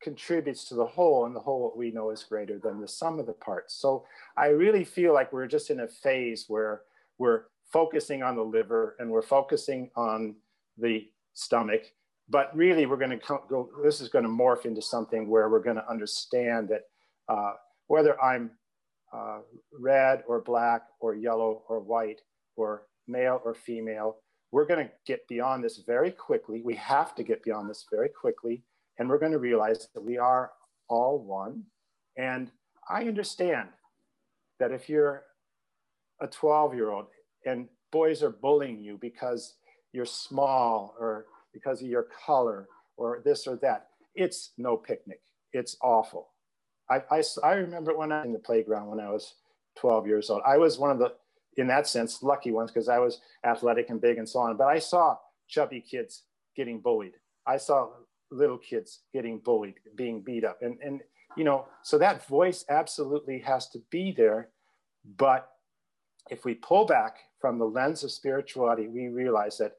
contributes 0.00 0.66
to 0.66 0.76
the 0.76 0.86
whole, 0.86 1.26
and 1.26 1.34
the 1.34 1.40
whole 1.40 1.62
what 1.64 1.76
we 1.76 1.90
know 1.90 2.10
is 2.10 2.22
greater 2.22 2.60
than 2.60 2.80
the 2.80 2.86
sum 2.86 3.18
of 3.18 3.26
the 3.26 3.32
parts. 3.32 3.74
So 3.74 4.06
I 4.36 4.46
really 4.46 4.84
feel 4.84 5.12
like 5.12 5.32
we're 5.32 5.48
just 5.48 5.68
in 5.68 5.80
a 5.80 5.88
phase 5.88 6.44
where 6.46 6.82
we're 7.18 7.46
focusing 7.72 8.22
on 8.22 8.36
the 8.36 8.42
liver 8.42 8.94
and 9.00 9.10
we're 9.10 9.20
focusing 9.20 9.90
on 9.96 10.36
the 10.78 11.08
stomach. 11.32 11.82
But 12.28 12.54
really, 12.56 12.86
we're 12.86 12.98
going 12.98 13.18
to 13.18 13.38
go, 13.48 13.68
this 13.82 14.00
is 14.00 14.08
going 14.08 14.24
to 14.24 14.30
morph 14.30 14.64
into 14.64 14.80
something 14.80 15.28
where 15.28 15.48
we're 15.48 15.58
going 15.58 15.76
to 15.76 15.90
understand 15.90 16.68
that 16.68 16.82
uh, 17.28 17.54
whether 17.88 18.20
I'm 18.22 18.52
uh, 19.14 19.38
red 19.78 20.22
or 20.26 20.40
black 20.40 20.82
or 21.00 21.14
yellow 21.14 21.62
or 21.68 21.80
white 21.80 22.20
or 22.56 22.86
male 23.06 23.40
or 23.44 23.54
female, 23.54 24.16
we're 24.50 24.66
going 24.66 24.86
to 24.86 24.92
get 25.06 25.26
beyond 25.28 25.64
this 25.64 25.82
very 25.86 26.10
quickly. 26.10 26.62
We 26.64 26.74
have 26.76 27.14
to 27.16 27.22
get 27.22 27.42
beyond 27.42 27.70
this 27.70 27.86
very 27.90 28.08
quickly. 28.08 28.62
And 28.98 29.08
we're 29.08 29.18
going 29.18 29.32
to 29.32 29.38
realize 29.38 29.88
that 29.94 30.04
we 30.04 30.18
are 30.18 30.52
all 30.88 31.18
one. 31.18 31.64
And 32.16 32.50
I 32.88 33.04
understand 33.04 33.68
that 34.60 34.72
if 34.72 34.88
you're 34.88 35.24
a 36.20 36.26
12 36.26 36.74
year 36.74 36.90
old 36.90 37.06
and 37.44 37.68
boys 37.90 38.22
are 38.22 38.30
bullying 38.30 38.80
you 38.80 38.98
because 39.00 39.54
you're 39.92 40.06
small 40.06 40.94
or 40.98 41.26
because 41.52 41.82
of 41.82 41.88
your 41.88 42.06
color 42.26 42.68
or 42.96 43.22
this 43.24 43.46
or 43.46 43.56
that, 43.56 43.88
it's 44.14 44.52
no 44.58 44.76
picnic. 44.76 45.20
It's 45.52 45.76
awful. 45.82 46.28
I, 46.90 47.02
I, 47.10 47.22
I 47.42 47.52
remember 47.54 47.96
when 47.96 48.12
I 48.12 48.18
was 48.18 48.26
in 48.26 48.32
the 48.32 48.38
playground 48.38 48.88
when 48.88 49.00
I 49.00 49.10
was 49.10 49.34
12 49.78 50.06
years 50.06 50.30
old. 50.30 50.42
I 50.46 50.58
was 50.58 50.78
one 50.78 50.90
of 50.90 50.98
the 50.98 51.14
in 51.56 51.66
that 51.68 51.86
sense, 51.86 52.22
lucky 52.22 52.50
ones 52.50 52.70
because 52.70 52.88
I 52.88 52.98
was 52.98 53.20
athletic 53.44 53.90
and 53.90 54.00
big 54.00 54.18
and 54.18 54.28
so 54.28 54.40
on. 54.40 54.56
But 54.56 54.66
I 54.66 54.78
saw 54.78 55.16
chubby 55.48 55.80
kids 55.80 56.24
getting 56.56 56.80
bullied. 56.80 57.14
I 57.46 57.56
saw 57.56 57.90
little 58.30 58.58
kids 58.58 59.00
getting 59.12 59.38
bullied, 59.38 59.74
being 59.94 60.20
beat 60.20 60.44
up. 60.44 60.58
And, 60.62 60.78
and 60.84 61.00
you 61.36 61.44
know, 61.44 61.66
so 61.82 61.98
that 61.98 62.26
voice 62.26 62.64
absolutely 62.68 63.38
has 63.40 63.68
to 63.70 63.80
be 63.90 64.12
there. 64.12 64.48
But 65.16 65.48
if 66.30 66.44
we 66.44 66.54
pull 66.54 66.86
back 66.86 67.18
from 67.40 67.58
the 67.58 67.66
lens 67.66 68.02
of 68.02 68.10
spirituality, 68.10 68.88
we 68.88 69.08
realize 69.08 69.58
that 69.58 69.72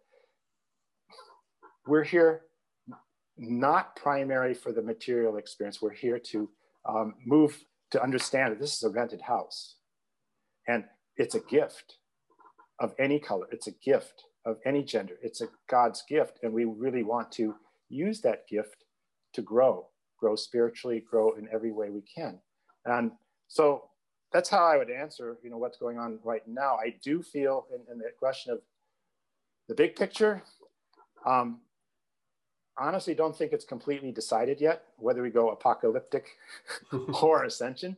we're 1.87 2.03
here 2.03 2.41
not 3.37 3.95
primary 3.95 4.53
for 4.53 4.71
the 4.71 4.81
material 4.81 5.37
experience. 5.37 5.81
We're 5.81 5.91
here 5.91 6.19
to 6.19 6.49
um, 6.87 7.15
move 7.25 7.63
to 7.91 8.01
understand 8.01 8.53
that 8.53 8.59
this 8.59 8.75
is 8.75 8.83
a 8.83 8.89
rented 8.89 9.21
house 9.21 9.75
and 10.67 10.83
it's 11.17 11.35
a 11.35 11.39
gift 11.39 11.97
of 12.79 12.93
any 12.99 13.19
color. 13.19 13.47
It's 13.51 13.67
a 13.67 13.71
gift 13.71 14.23
of 14.45 14.57
any 14.65 14.83
gender. 14.83 15.15
It's 15.21 15.41
a 15.41 15.47
God's 15.69 16.03
gift. 16.07 16.39
And 16.43 16.53
we 16.53 16.65
really 16.65 17.03
want 17.03 17.31
to 17.33 17.55
use 17.89 18.21
that 18.21 18.47
gift 18.47 18.83
to 19.33 19.41
grow, 19.41 19.87
grow 20.19 20.35
spiritually, 20.35 21.03
grow 21.09 21.35
in 21.35 21.47
every 21.53 21.71
way 21.71 21.89
we 21.89 22.01
can. 22.01 22.39
And 22.85 23.11
so 23.47 23.89
that's 24.31 24.49
how 24.49 24.65
I 24.65 24.77
would 24.77 24.89
answer, 24.89 25.37
you 25.43 25.49
know, 25.49 25.57
what's 25.57 25.77
going 25.77 25.97
on 25.97 26.19
right 26.23 26.45
now. 26.47 26.75
I 26.75 26.95
do 27.03 27.21
feel 27.21 27.67
in, 27.73 27.81
in 27.91 27.99
the 27.99 28.09
question 28.19 28.51
of 28.51 28.59
the 29.67 29.75
big 29.75 29.95
picture, 29.95 30.43
um, 31.25 31.61
honestly 32.77 33.15
don't 33.15 33.35
think 33.35 33.53
it's 33.53 33.65
completely 33.65 34.11
decided 34.11 34.59
yet 34.59 34.83
whether 34.97 35.21
we 35.21 35.29
go 35.29 35.49
apocalyptic 35.49 36.27
or 37.21 37.43
ascension. 37.43 37.97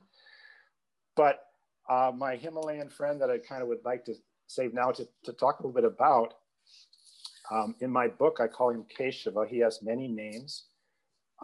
But 1.16 1.46
uh, 1.90 2.12
my 2.16 2.36
Himalayan 2.36 2.90
friend 2.90 3.22
that 3.22 3.30
I 3.30 3.38
kind 3.40 3.62
of 3.62 3.68
would 3.70 3.84
like 3.86 4.06
to 4.06 4.16
save 4.48 4.74
now 4.74 4.92
to, 4.92 5.08
to 5.24 5.34
talk 5.34 5.60
a 5.60 5.68
little 5.68 5.74
bit 5.74 5.86
about, 5.86 6.36
um, 7.52 7.76
in 7.80 7.90
my 7.90 8.08
book, 8.08 8.40
I 8.42 8.48
call 8.48 8.70
him 8.70 8.86
Keshava. 8.98 9.48
He 9.48 9.60
has 9.60 9.82
many 9.82 10.08
names. 10.08 10.66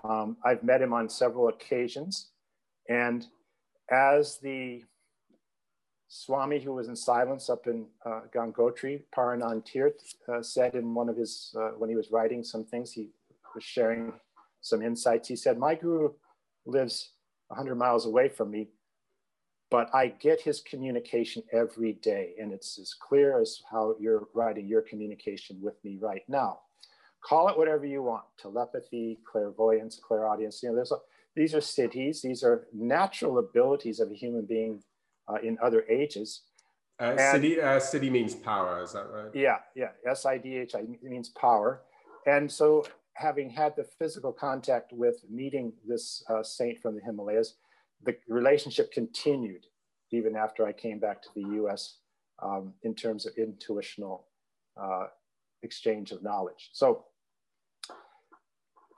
Um, 0.04 0.38
I've 0.44 0.64
met 0.64 0.82
him 0.82 0.94
on 0.94 1.10
several 1.10 1.48
occasions. 1.48 2.30
And 2.90 3.26
as 3.90 4.38
the 4.40 4.84
Swami, 6.10 6.60
who 6.60 6.74
was 6.74 6.90
in 6.90 6.96
silence 6.96 7.50
up 7.50 7.68
in 7.68 7.88
uh, 8.06 8.22
Gangotri, 8.36 9.04
Paranand 9.16 9.66
Tirth, 9.66 10.16
uh, 10.28 10.44
said 10.44 10.76
in 10.76 10.94
one 10.94 11.10
of 11.10 11.18
his, 11.18 11.56
uh, 11.58 11.72
when 11.78 11.90
he 11.90 11.96
was 11.96 12.12
writing 12.12 12.44
some 12.44 12.66
things, 12.66 12.92
he 12.92 13.10
was 13.56 13.64
sharing 13.64 14.14
some 14.62 14.82
insights. 14.82 15.28
He 15.28 15.36
said, 15.36 15.58
My 15.58 15.76
guru 15.76 16.10
lives 16.66 17.12
100 17.48 17.76
miles 17.76 18.06
away 18.06 18.30
from 18.30 18.52
me, 18.52 18.70
but 19.70 19.94
I 19.94 20.08
get 20.08 20.42
his 20.42 20.62
communication 20.62 21.44
every 21.52 21.94
day. 21.94 22.34
And 22.40 22.52
it's 22.52 22.80
as 22.80 22.94
clear 22.94 23.40
as 23.40 23.62
how 23.70 23.96
you're 24.00 24.28
writing 24.34 24.68
your 24.68 24.82
communication 24.82 25.58
with 25.62 25.76
me 25.84 25.98
right 26.02 26.24
now. 26.28 26.60
Call 27.24 27.48
it 27.48 27.58
whatever 27.58 27.86
you 27.86 28.04
want 28.04 28.24
telepathy, 28.38 29.20
clairvoyance, 29.30 30.00
clairaudience. 30.06 30.62
You 30.62 30.70
know, 30.70 30.76
there's 30.76 30.92
a, 30.92 30.98
these 31.36 31.54
are 31.56 31.60
siddhis, 31.60 32.22
these 32.22 32.44
are 32.44 32.68
natural 32.74 33.40
abilities 33.40 34.00
of 34.00 34.12
a 34.12 34.14
human 34.14 34.46
being 34.46 34.84
uh, 35.28 35.38
in 35.42 35.58
other 35.62 35.86
ages. 35.90 36.42
Uh, 37.00 37.16
siddhi, 37.16 37.58
uh, 37.58 37.80
siddhi 37.80 38.12
means 38.12 38.36
power, 38.36 38.84
is 38.84 38.94
that 38.94 39.10
right? 39.12 39.32
Yeah, 39.34 39.58
yeah. 39.76 39.90
S 40.08 40.26
I 40.26 40.38
D 40.38 40.58
H 40.58 40.76
I 40.76 40.84
means 41.02 41.30
power. 41.30 41.82
And 42.28 42.52
so 42.52 42.86
having 43.16 43.50
had 43.50 43.76
the 43.76 43.86
physical 44.00 44.32
contact 44.32 44.92
with 44.94 45.24
meeting 45.30 45.74
this 45.88 46.24
uh, 46.30 46.44
saint 46.44 46.80
from 46.82 46.96
the 46.96 47.02
Himalayas, 47.02 47.56
the 48.06 48.16
relationship 48.28 48.92
continued 48.92 49.66
even 50.12 50.36
after 50.36 50.66
I 50.66 50.74
came 50.74 51.00
back 51.00 51.22
to 51.24 51.30
the 51.36 51.56
US 51.64 51.98
um, 52.42 52.74
in 52.84 52.94
terms 52.94 53.26
of 53.26 53.34
intuitional 53.38 54.28
uh, 54.80 55.08
exchange 55.64 56.12
of 56.12 56.22
knowledge. 56.24 56.70
So 56.74 57.06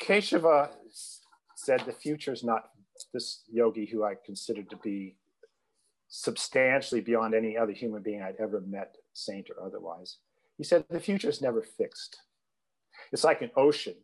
Keshava 0.01 0.71
said 1.55 1.81
the 1.85 1.93
future 1.93 2.33
is 2.33 2.43
not 2.43 2.69
this 3.13 3.43
yogi 3.51 3.85
who 3.85 4.03
I 4.03 4.15
considered 4.25 4.69
to 4.69 4.77
be 4.77 5.15
substantially 6.07 7.01
beyond 7.01 7.33
any 7.33 7.57
other 7.57 7.71
human 7.71 8.01
being 8.01 8.21
I'd 8.21 8.35
ever 8.39 8.61
met, 8.61 8.95
saint 9.13 9.49
or 9.49 9.65
otherwise. 9.65 10.17
He 10.57 10.63
said 10.63 10.85
the 10.89 10.99
future 10.99 11.29
is 11.29 11.41
never 11.41 11.61
fixed. 11.61 12.17
It's 13.11 13.23
like 13.23 13.41
an 13.41 13.51
ocean. 13.55 13.95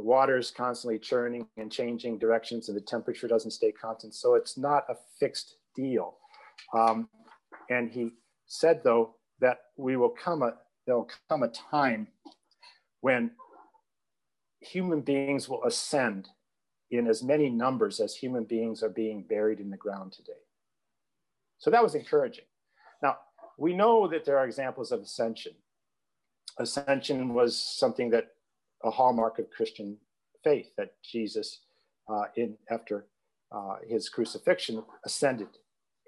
The 0.00 0.06
water 0.06 0.38
is 0.38 0.50
constantly 0.50 0.98
churning 0.98 1.46
and 1.58 1.70
changing 1.70 2.16
directions, 2.16 2.70
and 2.70 2.76
the 2.76 2.80
temperature 2.80 3.28
doesn't 3.28 3.50
stay 3.50 3.70
constant. 3.70 4.14
So 4.14 4.34
it's 4.34 4.56
not 4.56 4.84
a 4.88 4.94
fixed 5.18 5.56
deal. 5.76 6.16
Um, 6.72 7.10
and 7.68 7.90
he 7.90 8.12
said, 8.46 8.80
though, 8.82 9.16
that 9.40 9.58
we 9.76 9.96
will 9.96 10.08
come 10.08 10.42
a 10.42 10.54
there'll 10.86 11.10
come 11.28 11.42
a 11.42 11.48
time 11.48 12.08
when 13.02 13.32
human 14.60 15.02
beings 15.02 15.50
will 15.50 15.62
ascend 15.64 16.28
in 16.90 17.06
as 17.06 17.22
many 17.22 17.50
numbers 17.50 18.00
as 18.00 18.14
human 18.14 18.44
beings 18.44 18.82
are 18.82 18.88
being 18.88 19.22
buried 19.28 19.60
in 19.60 19.68
the 19.68 19.76
ground 19.76 20.12
today. 20.12 20.40
So 21.58 21.70
that 21.70 21.82
was 21.82 21.94
encouraging. 21.94 22.46
Now, 23.02 23.18
we 23.58 23.74
know 23.74 24.08
that 24.08 24.24
there 24.24 24.38
are 24.38 24.46
examples 24.46 24.92
of 24.92 25.00
ascension. 25.02 25.52
Ascension 26.58 27.34
was 27.34 27.58
something 27.58 28.08
that 28.12 28.28
a 28.84 28.90
hallmark 28.90 29.38
of 29.38 29.50
Christian 29.50 29.96
faith 30.42 30.70
that 30.76 30.94
Jesus, 31.02 31.60
uh, 32.08 32.24
in 32.36 32.56
after 32.70 33.06
uh, 33.52 33.76
his 33.86 34.08
crucifixion, 34.08 34.82
ascended, 35.04 35.48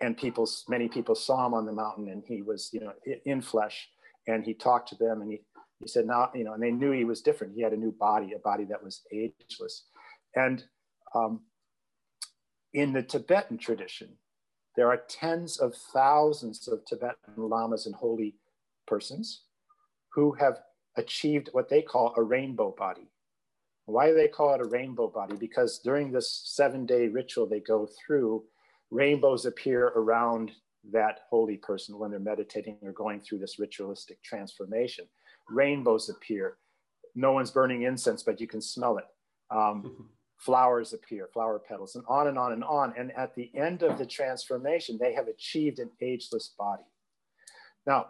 and 0.01 0.17
people, 0.17 0.49
many 0.69 0.89
people 0.89 1.15
saw 1.15 1.47
him 1.47 1.55
on 1.55 1.67
the 1.67 1.73
mountain, 1.73 2.09
and 2.09 2.23
he 2.27 2.43
was, 2.43 2.71
you 2.73 2.81
know, 2.81 2.93
in 3.25 3.41
flesh, 3.41 3.89
and 4.27 4.45
he 4.45 4.55
talked 4.55 4.89
to 4.89 4.97
them, 4.97 5.23
and 5.23 5.31
he 5.31 5.41
he 5.81 5.89
said, 5.89 6.07
now, 6.07 6.31
you 6.33 6.45
know, 6.45 6.53
and 6.53 6.63
they 6.63 6.71
knew 6.71 6.93
he 6.93 7.05
was 7.05 7.23
different. 7.23 7.55
He 7.57 7.63
had 7.63 7.73
a 7.73 7.77
new 7.77 7.91
body, 7.91 8.35
a 8.35 8.39
body 8.39 8.65
that 8.67 8.85
was 8.85 9.03
ageless, 9.11 9.87
and 10.37 10.65
um, 11.15 11.41
in 12.73 12.93
the 12.93 13.03
Tibetan 13.03 13.59
tradition, 13.59 14.09
there 14.77 14.89
are 14.89 15.03
tens 15.09 15.59
of 15.59 15.75
thousands 15.75 16.69
of 16.69 16.85
Tibetan 16.87 17.35
lamas 17.37 17.87
and 17.87 17.95
holy 17.95 18.37
persons 18.87 19.43
who 20.15 20.33
have 20.33 20.61
achieved 20.97 21.51
what 21.53 21.69
they 21.69 21.83
call 21.83 22.15
a 22.17 22.23
rainbow 22.23 22.75
body. 22.77 23.09
Why 23.87 24.09
do 24.09 24.15
they 24.15 24.29
call 24.29 24.55
it 24.55 24.61
a 24.61 24.69
rainbow 24.69 25.09
body? 25.09 25.37
Because 25.37 25.79
during 25.79 26.13
this 26.13 26.43
seven 26.45 26.87
day 26.87 27.09
ritual 27.09 27.47
they 27.47 27.61
go 27.61 27.87
through, 27.87 28.45
rainbows 28.91 29.47
appear 29.47 29.89
around 29.89 30.53
that 30.91 31.21
holy 31.31 31.57
person 31.57 31.99
when 31.99 32.11
they're 32.11 32.21
meditating 32.21 32.79
or 32.83 32.93
going 32.93 33.21
through 33.21 33.39
this 33.39 33.59
ritualistic 33.59 34.23
transformation. 34.23 35.07
Rainbows 35.49 36.09
appear. 36.09 36.59
No 37.15 37.33
one's 37.33 37.51
burning 37.51 37.83
incense, 37.83 38.23
but 38.23 38.41
you 38.41 38.47
can 38.47 38.61
smell 38.61 38.99
it. 38.99 39.07
Um, 39.51 40.09
flowers 40.39 40.93
appear, 40.93 41.29
flower 41.33 41.61
petals, 41.61 41.95
and 41.95 42.05
on 42.09 42.27
and 42.27 42.37
on 42.37 42.53
and 42.53 42.65
on. 42.65 42.93
And 42.99 43.13
at 43.13 43.35
the 43.35 43.51
end 43.55 43.83
of 43.83 43.97
the 43.97 44.07
transformation, 44.07 44.99
they 45.01 45.13
have 45.15 45.29
achieved 45.29 45.79
an 45.79 45.91
ageless 46.01 46.53
body. 46.59 46.83
Now, 47.87 48.09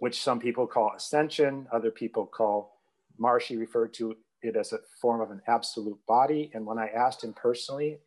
which 0.00 0.22
some 0.22 0.40
people 0.40 0.66
call 0.66 0.92
ascension, 0.96 1.66
other 1.72 1.90
people 1.90 2.26
call, 2.26 2.80
Maharishi 3.20 3.58
referred 3.58 3.94
to 3.94 4.16
it 4.42 4.56
as 4.56 4.72
a 4.72 4.78
form 5.00 5.20
of 5.20 5.30
an 5.30 5.42
absolute 5.46 5.98
body. 6.08 6.50
And 6.54 6.64
when 6.64 6.78
I 6.78 6.88
asked 6.88 7.22
him 7.22 7.34
personally, 7.34 7.98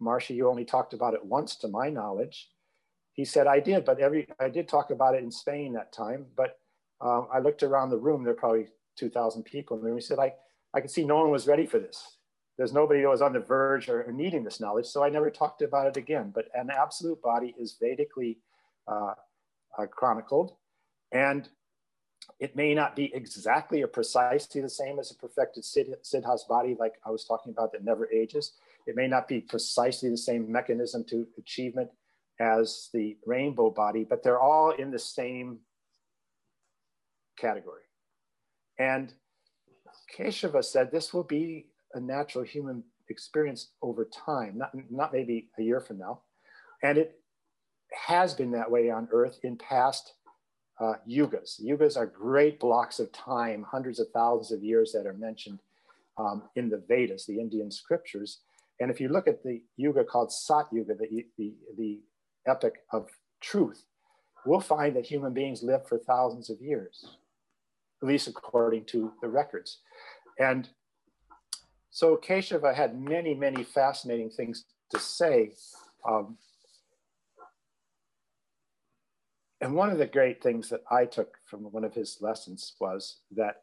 Maharishi, 0.00 0.34
you 0.34 0.48
only 0.48 0.64
talked 0.64 0.94
about 0.94 1.12
it 1.14 1.24
once 1.24 1.54
to 1.56 1.68
my 1.68 1.90
knowledge. 1.90 2.48
He 3.12 3.26
said, 3.26 3.46
I 3.46 3.60
did, 3.60 3.84
but 3.84 4.00
every 4.00 4.26
I 4.40 4.48
did 4.48 4.68
talk 4.68 4.90
about 4.90 5.14
it 5.14 5.22
in 5.22 5.30
Spain 5.30 5.74
that 5.74 5.92
time. 5.92 6.24
But 6.34 6.58
um, 7.02 7.28
I 7.32 7.40
looked 7.40 7.62
around 7.62 7.90
the 7.90 7.98
room, 7.98 8.24
there 8.24 8.32
were 8.32 8.40
probably 8.40 8.68
2,000 8.96 9.42
people 9.42 9.76
in 9.76 9.82
the 9.82 9.88
room. 9.88 9.98
He 9.98 10.02
said, 10.02 10.18
I, 10.18 10.32
I 10.72 10.80
could 10.80 10.90
see 10.90 11.04
no 11.04 11.16
one 11.16 11.30
was 11.30 11.46
ready 11.46 11.66
for 11.66 11.78
this. 11.78 12.16
There's 12.56 12.72
nobody 12.72 13.02
that 13.02 13.08
was 13.08 13.20
on 13.20 13.34
the 13.34 13.40
verge 13.40 13.90
or, 13.90 14.04
or 14.04 14.12
needing 14.12 14.44
this 14.44 14.60
knowledge. 14.60 14.86
So 14.86 15.04
I 15.04 15.10
never 15.10 15.30
talked 15.30 15.60
about 15.60 15.88
it 15.88 15.98
again. 15.98 16.32
But 16.34 16.46
an 16.54 16.70
absolute 16.70 17.20
body 17.20 17.54
is 17.58 17.76
Vedically 17.82 18.38
uh, 18.88 19.12
uh, 19.78 19.86
chronicled. 19.86 20.54
And 21.12 21.48
it 22.40 22.56
may 22.56 22.74
not 22.74 22.96
be 22.96 23.14
exactly 23.14 23.82
or 23.82 23.86
precisely 23.86 24.60
the 24.60 24.68
same 24.68 24.98
as 24.98 25.10
a 25.10 25.14
perfected 25.14 25.64
siddha's 25.64 26.44
body, 26.44 26.76
like 26.78 26.94
I 27.04 27.10
was 27.10 27.24
talking 27.24 27.52
about, 27.52 27.72
that 27.72 27.84
never 27.84 28.10
ages. 28.10 28.52
It 28.86 28.96
may 28.96 29.06
not 29.06 29.28
be 29.28 29.40
precisely 29.40 30.10
the 30.10 30.16
same 30.16 30.50
mechanism 30.50 31.04
to 31.04 31.26
achievement 31.38 31.90
as 32.40 32.88
the 32.92 33.16
rainbow 33.26 33.70
body, 33.70 34.04
but 34.04 34.22
they're 34.22 34.40
all 34.40 34.70
in 34.70 34.90
the 34.90 34.98
same 34.98 35.58
category. 37.38 37.82
And 38.78 39.12
Keshava 40.16 40.64
said 40.64 40.90
this 40.90 41.12
will 41.12 41.24
be 41.24 41.66
a 41.94 42.00
natural 42.00 42.44
human 42.44 42.82
experience 43.08 43.68
over 43.82 44.04
time, 44.04 44.58
not, 44.58 44.70
not 44.90 45.12
maybe 45.12 45.50
a 45.58 45.62
year 45.62 45.80
from 45.80 45.98
now. 45.98 46.22
And 46.82 46.98
it 46.98 47.20
has 48.06 48.34
been 48.34 48.52
that 48.52 48.70
way 48.70 48.90
on 48.90 49.08
Earth 49.12 49.38
in 49.42 49.56
past 49.56 50.14
uh, 50.82 50.94
yugas. 51.08 51.62
Yugas 51.62 51.96
are 51.96 52.06
great 52.06 52.58
blocks 52.58 52.98
of 52.98 53.12
time, 53.12 53.64
hundreds 53.70 54.00
of 54.00 54.08
thousands 54.12 54.50
of 54.50 54.64
years 54.64 54.92
that 54.92 55.06
are 55.06 55.14
mentioned 55.14 55.60
um, 56.18 56.42
in 56.56 56.68
the 56.68 56.82
Vedas, 56.88 57.24
the 57.26 57.38
Indian 57.38 57.70
scriptures. 57.70 58.40
And 58.80 58.90
if 58.90 59.00
you 59.00 59.08
look 59.08 59.28
at 59.28 59.42
the 59.44 59.62
yuga 59.76 60.02
called 60.02 60.32
Sat 60.32 60.66
Yuga, 60.72 60.94
the, 60.94 61.24
the, 61.38 61.54
the 61.78 62.00
epic 62.48 62.82
of 62.92 63.08
truth, 63.40 63.84
we'll 64.44 64.60
find 64.60 64.96
that 64.96 65.06
human 65.06 65.32
beings 65.32 65.62
lived 65.62 65.86
for 65.88 65.98
thousands 65.98 66.50
of 66.50 66.60
years, 66.60 67.16
at 68.02 68.08
least 68.08 68.26
according 68.26 68.84
to 68.86 69.12
the 69.22 69.28
records. 69.28 69.78
And 70.38 70.68
so 71.90 72.16
Keshava 72.16 72.74
had 72.74 73.00
many, 73.00 73.34
many 73.34 73.62
fascinating 73.62 74.30
things 74.30 74.64
to 74.90 74.98
say. 74.98 75.52
Um, 76.08 76.38
and 79.62 79.74
one 79.74 79.90
of 79.90 79.98
the 79.98 80.06
great 80.06 80.42
things 80.42 80.68
that 80.70 80.82
I 80.90 81.04
took 81.04 81.38
from 81.46 81.60
one 81.70 81.84
of 81.84 81.94
his 81.94 82.18
lessons 82.20 82.74
was 82.80 83.18
that 83.30 83.62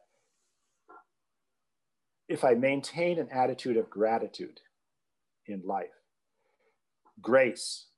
if 2.26 2.42
I 2.42 2.54
maintain 2.54 3.18
an 3.18 3.28
attitude 3.30 3.76
of 3.76 3.90
gratitude 3.90 4.60
in 5.46 5.60
life, 5.66 5.90
grace 7.20 7.88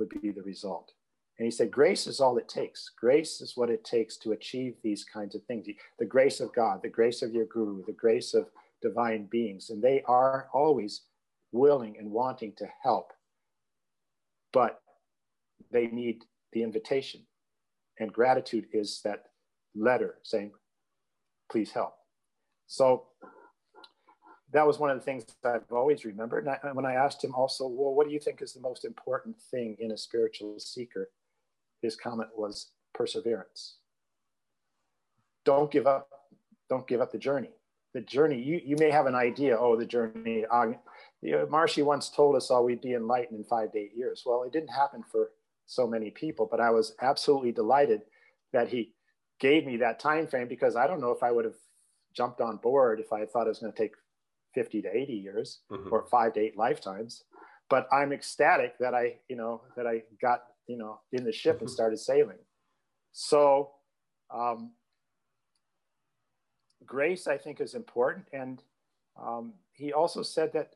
would 0.00 0.08
be 0.08 0.32
the 0.32 0.42
result. 0.42 0.90
And 1.38 1.44
he 1.44 1.50
said, 1.52 1.70
Grace 1.70 2.08
is 2.08 2.20
all 2.20 2.38
it 2.38 2.48
takes. 2.48 2.90
Grace 2.98 3.40
is 3.40 3.56
what 3.56 3.70
it 3.70 3.84
takes 3.84 4.16
to 4.18 4.32
achieve 4.32 4.74
these 4.82 5.04
kinds 5.04 5.36
of 5.36 5.44
things. 5.44 5.68
The 6.00 6.04
grace 6.04 6.40
of 6.40 6.52
God, 6.52 6.82
the 6.82 6.88
grace 6.88 7.22
of 7.22 7.32
your 7.32 7.46
guru, 7.46 7.84
the 7.84 7.92
grace 7.92 8.34
of 8.34 8.48
divine 8.82 9.26
beings. 9.26 9.70
And 9.70 9.80
they 9.80 10.02
are 10.06 10.48
always 10.52 11.02
willing 11.52 11.98
and 11.98 12.10
wanting 12.10 12.52
to 12.58 12.66
help, 12.82 13.12
but 14.52 14.80
they 15.70 15.86
need 15.86 16.24
the 16.52 16.64
invitation. 16.64 17.20
And 17.98 18.12
gratitude 18.12 18.66
is 18.72 19.00
that 19.04 19.24
letter 19.74 20.16
saying, 20.22 20.52
Please 21.50 21.70
help. 21.70 21.94
So 22.66 23.04
that 24.52 24.66
was 24.66 24.78
one 24.78 24.90
of 24.90 24.96
the 24.96 25.04
things 25.04 25.24
I've 25.44 25.70
always 25.72 26.04
remembered. 26.04 26.46
And 26.46 26.56
I, 26.62 26.72
when 26.72 26.86
I 26.86 26.94
asked 26.94 27.22
him 27.22 27.34
also, 27.34 27.66
well, 27.66 27.92
what 27.92 28.06
do 28.06 28.12
you 28.12 28.20
think 28.20 28.40
is 28.40 28.52
the 28.52 28.60
most 28.60 28.84
important 28.84 29.36
thing 29.50 29.76
in 29.80 29.90
a 29.90 29.96
spiritual 29.96 30.58
seeker? 30.58 31.10
His 31.82 31.96
comment 31.96 32.30
was 32.36 32.70
perseverance. 32.94 33.78
Don't 35.44 35.70
give 35.70 35.86
up. 35.86 36.08
Don't 36.70 36.86
give 36.86 37.00
up 37.00 37.12
the 37.12 37.18
journey. 37.18 37.50
The 37.92 38.00
journey, 38.00 38.40
you, 38.40 38.60
you 38.64 38.76
may 38.78 38.90
have 38.90 39.06
an 39.06 39.14
idea, 39.14 39.56
oh, 39.58 39.76
the 39.76 39.86
journey. 39.86 40.44
Uh, 40.50 40.72
you 41.20 41.32
know, 41.32 41.46
Maharishi 41.46 41.84
once 41.84 42.08
told 42.08 42.36
us 42.36 42.50
all 42.50 42.64
we'd 42.64 42.80
be 42.80 42.94
enlightened 42.94 43.38
in 43.38 43.44
five 43.44 43.72
to 43.72 43.78
eight 43.78 43.92
years. 43.94 44.22
Well, 44.24 44.44
it 44.44 44.52
didn't 44.52 44.68
happen 44.68 45.02
for 45.10 45.30
so 45.66 45.86
many 45.86 46.10
people, 46.10 46.48
but 46.50 46.60
I 46.60 46.70
was 46.70 46.94
absolutely 47.00 47.52
delighted 47.52 48.02
that 48.52 48.68
he 48.68 48.92
gave 49.40 49.66
me 49.66 49.76
that 49.78 49.98
time 49.98 50.26
frame 50.26 50.48
because 50.48 50.76
I 50.76 50.86
don't 50.86 51.00
know 51.00 51.10
if 51.10 51.22
I 51.22 51.30
would 51.30 51.44
have 51.44 51.54
jumped 52.14 52.40
on 52.40 52.58
board 52.58 53.00
if 53.00 53.12
I 53.12 53.26
thought 53.26 53.46
it 53.46 53.50
was 53.50 53.58
going 53.58 53.72
to 53.72 53.78
take 53.78 53.94
50 54.54 54.82
to 54.82 54.96
80 54.96 55.12
years 55.12 55.60
mm-hmm. 55.70 55.88
or 55.90 56.06
five 56.06 56.34
to 56.34 56.40
eight 56.40 56.56
lifetimes. 56.56 57.24
But 57.68 57.88
I'm 57.92 58.12
ecstatic 58.12 58.78
that 58.78 58.94
I, 58.94 59.16
you 59.28 59.36
know, 59.36 59.62
that 59.76 59.86
I 59.86 60.02
got, 60.20 60.44
you 60.66 60.76
know, 60.76 61.00
in 61.12 61.24
the 61.24 61.32
ship 61.32 61.56
mm-hmm. 61.56 61.64
and 61.64 61.70
started 61.70 61.98
sailing. 61.98 62.38
So, 63.12 63.72
um, 64.32 64.72
grace, 66.84 67.26
I 67.26 67.38
think, 67.38 67.60
is 67.60 67.74
important. 67.74 68.26
And 68.32 68.62
um, 69.20 69.54
he 69.72 69.92
also 69.92 70.22
said 70.22 70.52
that 70.52 70.74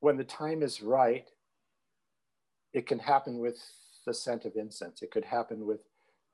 when 0.00 0.16
the 0.16 0.24
time 0.24 0.62
is 0.62 0.82
right, 0.82 1.28
it 2.74 2.86
can 2.86 2.98
happen 2.98 3.38
with 3.38 3.56
the 4.04 4.12
scent 4.12 4.44
of 4.44 4.56
incense. 4.56 5.00
It 5.00 5.10
could 5.10 5.24
happen 5.24 5.64
with 5.64 5.80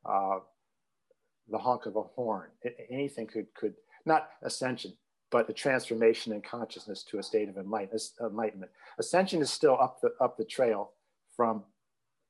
uh, 0.05 0.39
the 1.49 1.59
honk 1.59 1.87
of 1.87 1.97
a 1.97 2.03
horn. 2.03 2.49
It, 2.63 2.77
anything 2.91 3.27
could 3.27 3.47
could 3.55 3.75
not 4.07 4.31
ascension, 4.43 4.95
but 5.31 5.49
a 5.49 5.53
transformation 5.53 6.33
in 6.33 6.41
consciousness 6.41 7.05
to 7.05 7.19
a 7.19 7.23
state 7.23 7.49
of 7.49 7.57
enlightenment. 7.59 8.71
Ascension 8.99 9.41
is 9.43 9.51
still 9.51 9.77
up 9.81 10.01
the 10.01 10.11
up 10.21 10.37
the 10.37 10.45
trail 10.45 10.93
from 11.37 11.63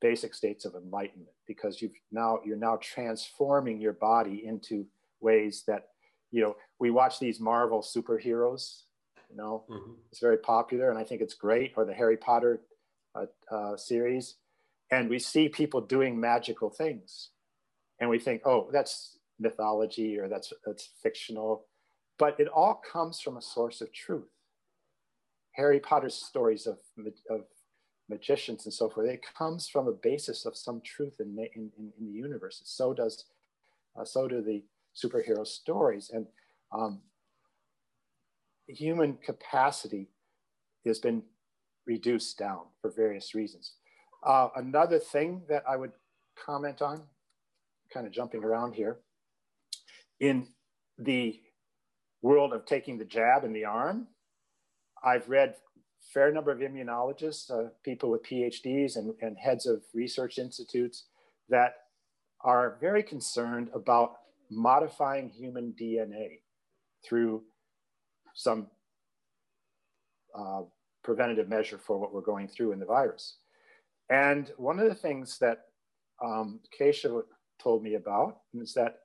basic 0.01 0.35
states 0.35 0.65
of 0.65 0.75
enlightenment 0.75 1.31
because 1.47 1.81
you've 1.81 1.93
now 2.11 2.41
you're 2.45 2.57
now 2.57 2.79
transforming 2.83 3.81
your 3.81 3.93
body 3.93 4.43
into 4.45 4.85
ways 5.21 5.63
that 5.69 5.89
you 6.33 6.43
know 6.43 6.57
we 6.81 6.91
watch 6.91 7.21
these 7.21 7.39
Marvel 7.39 7.81
superheroes. 7.81 8.83
You 9.31 9.37
know, 9.37 9.65
mm-hmm. 9.71 9.93
it's 10.11 10.19
very 10.19 10.39
popular, 10.39 10.91
and 10.91 10.99
I 10.99 11.05
think 11.05 11.21
it's 11.21 11.35
great. 11.35 11.73
Or 11.77 11.85
the 11.85 11.95
Harry 11.95 12.17
Potter 12.17 12.63
uh, 13.15 13.77
series, 13.77 14.37
and 14.91 15.09
we 15.09 15.19
see 15.19 15.49
people 15.49 15.81
doing 15.81 16.19
magical 16.19 16.71
things, 16.71 17.31
and 18.01 18.11
we 18.11 18.19
think, 18.19 18.43
oh, 18.45 18.69
that's 18.73 19.19
mythology 19.39 20.19
or 20.19 20.29
that's 20.29 20.53
that's 20.67 20.91
fictional 21.03 21.65
but 22.21 22.39
it 22.39 22.49
all 22.49 22.75
comes 22.75 23.19
from 23.19 23.39
a 23.39 23.43
source 23.43 23.81
of 23.81 23.91
truth. 23.95 24.29
Harry 25.53 25.81
Potter's 25.81 26.15
stories 26.15 26.67
of, 26.67 26.77
of 27.31 27.41
magicians 28.11 28.67
and 28.67 28.75
so 28.75 28.91
forth, 28.91 29.09
it 29.09 29.23
comes 29.39 29.71
from 29.71 29.89
a 29.89 29.93
basis 29.93 30.45
of 30.45 30.55
some 30.55 30.83
truth 30.83 31.15
in, 31.19 31.29
in, 31.57 31.71
in 31.79 31.93
the 31.99 32.13
universe. 32.13 32.61
So 32.67 32.93
does, 32.93 33.25
uh, 33.99 34.05
so 34.05 34.29
do 34.29 34.43
the 34.43 34.63
superhero 34.95 35.47
stories. 35.47 36.11
And 36.13 36.27
um, 36.73 37.01
human 38.69 39.17
capacity 39.25 40.11
has 40.85 40.99
been 40.99 41.23
reduced 41.91 42.39
down 42.39 42.63
for 42.81 42.91
various 42.91 43.35
reasons. 43.35 43.75
Uh, 44.25 44.49
another 44.55 45.01
thing 45.01 45.43
that 45.49 45.65
I 45.69 45.77
would 45.77 45.93
comment 46.47 46.81
on, 46.81 47.03
kind 47.93 48.07
of 48.07 48.13
jumping 48.13 48.45
around 48.45 48.75
here, 48.75 48.99
in 50.21 50.47
the 50.99 51.41
world 52.23 52.53
of 52.53 52.65
taking 52.65 52.97
the 52.97 53.05
jab 53.05 53.43
in 53.45 53.53
the 53.53 53.65
arm. 53.65 54.07
I've 55.03 55.29
read 55.29 55.57
fair 56.15 56.31
number 56.33 56.53
of 56.53 56.61
immunologists, 56.61 57.51
uh, 57.51 57.71
people 57.83 58.11
with 58.11 58.23
PhDs 58.23 58.97
and, 58.97 59.15
and 59.21 59.37
heads 59.37 59.67
of 59.67 59.83
research 59.93 60.39
institutes 60.39 61.07
that 61.49 61.73
are 62.43 62.79
very 62.81 63.03
concerned 63.03 63.69
about 63.75 64.13
modifying 64.49 65.29
human 65.29 65.75
DNA 65.81 66.41
through 67.05 67.43
some 68.35 68.69
uh, 70.39 70.63
preventative 71.03 71.49
measure 71.49 71.79
for 71.79 71.99
what 71.99 72.13
we're 72.13 72.21
going 72.21 72.49
through 72.49 72.73
in 72.73 72.81
the 72.81 72.87
virus. 72.87 73.39
And 74.11 74.51
one 74.57 74.79
of 74.79 74.89
the 74.89 74.95
things 74.95 75.39
that 75.39 75.67
um, 76.23 76.61
Keshava 76.79 77.23
told 77.59 77.83
me 77.83 77.95
about 77.95 78.41
is 78.55 78.75
that 78.75 79.01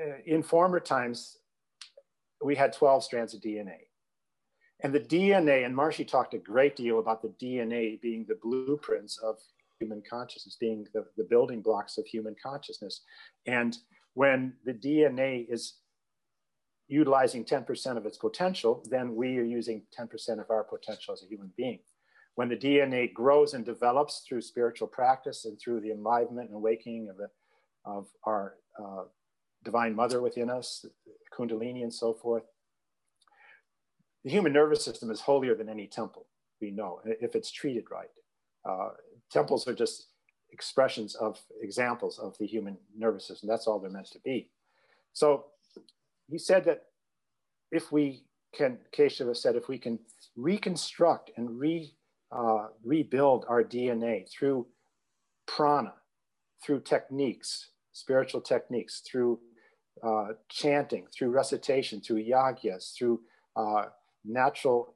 uh, 0.00 0.16
in 0.26 0.42
former 0.42 0.80
times, 0.80 1.38
we 2.42 2.54
had 2.54 2.72
12 2.72 3.04
strands 3.04 3.34
of 3.34 3.40
DNA. 3.40 3.88
And 4.82 4.92
the 4.92 5.00
DNA, 5.00 5.64
and 5.64 5.74
Maharishi 5.74 6.06
talked 6.06 6.34
a 6.34 6.38
great 6.38 6.76
deal 6.76 6.98
about 6.98 7.22
the 7.22 7.32
DNA 7.42 8.00
being 8.00 8.24
the 8.28 8.38
blueprints 8.42 9.18
of 9.18 9.38
human 9.78 10.02
consciousness, 10.08 10.56
being 10.60 10.86
the, 10.92 11.06
the 11.16 11.24
building 11.24 11.62
blocks 11.62 11.96
of 11.96 12.06
human 12.06 12.34
consciousness. 12.42 13.02
And 13.46 13.76
when 14.14 14.54
the 14.64 14.74
DNA 14.74 15.46
is 15.48 15.74
utilizing 16.88 17.44
10% 17.44 17.96
of 17.96 18.06
its 18.06 18.18
potential, 18.18 18.82
then 18.90 19.14
we 19.14 19.38
are 19.38 19.44
using 19.44 19.82
10% 19.98 20.40
of 20.40 20.50
our 20.50 20.64
potential 20.64 21.14
as 21.14 21.22
a 21.22 21.26
human 21.26 21.52
being. 21.56 21.78
When 22.34 22.48
the 22.48 22.56
DNA 22.56 23.12
grows 23.12 23.54
and 23.54 23.64
develops 23.64 24.24
through 24.28 24.42
spiritual 24.42 24.88
practice 24.88 25.44
and 25.44 25.58
through 25.58 25.80
the 25.80 25.92
enlivenment 25.92 26.48
and 26.48 26.56
awakening 26.56 27.08
of, 27.08 27.16
the, 27.16 27.28
of 27.84 28.08
our 28.24 28.56
uh, 28.78 29.04
divine 29.64 29.94
mother 29.94 30.20
within 30.20 30.50
us, 30.50 30.84
Kundalini, 31.36 31.82
and 31.82 31.94
so 31.94 32.12
forth. 32.12 32.44
The 34.24 34.30
human 34.30 34.52
nervous 34.52 34.84
system 34.84 35.10
is 35.10 35.20
holier 35.20 35.54
than 35.54 35.68
any 35.68 35.86
temple, 35.86 36.26
we 36.60 36.70
know, 36.70 37.00
if 37.04 37.34
it's 37.34 37.50
treated 37.50 37.84
right. 37.90 38.08
Uh, 38.68 38.90
temples 39.30 39.68
are 39.68 39.74
just 39.74 40.08
expressions 40.50 41.14
of 41.14 41.38
examples 41.60 42.18
of 42.18 42.36
the 42.38 42.46
human 42.46 42.78
nervous 42.96 43.26
system. 43.26 43.48
That's 43.48 43.66
all 43.66 43.78
they're 43.78 43.90
meant 43.90 44.10
to 44.12 44.20
be. 44.20 44.50
So 45.12 45.46
he 46.28 46.38
said 46.38 46.64
that 46.64 46.82
if 47.70 47.92
we 47.92 48.24
can, 48.54 48.78
Keshava 48.96 49.36
said, 49.36 49.56
if 49.56 49.68
we 49.68 49.78
can 49.78 49.98
reconstruct 50.36 51.30
and 51.36 51.58
re, 51.58 51.94
uh, 52.32 52.68
rebuild 52.84 53.44
our 53.48 53.62
DNA 53.62 54.30
through 54.30 54.66
prana, 55.46 55.94
through 56.64 56.80
techniques, 56.80 57.70
spiritual 57.92 58.40
techniques, 58.40 59.02
through 59.10 59.38
uh, 60.02 60.28
chanting, 60.48 61.06
through 61.16 61.30
recitation, 61.30 62.00
through 62.00 62.24
yagyas, 62.24 62.96
through 62.96 63.20
uh, 63.56 63.84
natural 64.24 64.94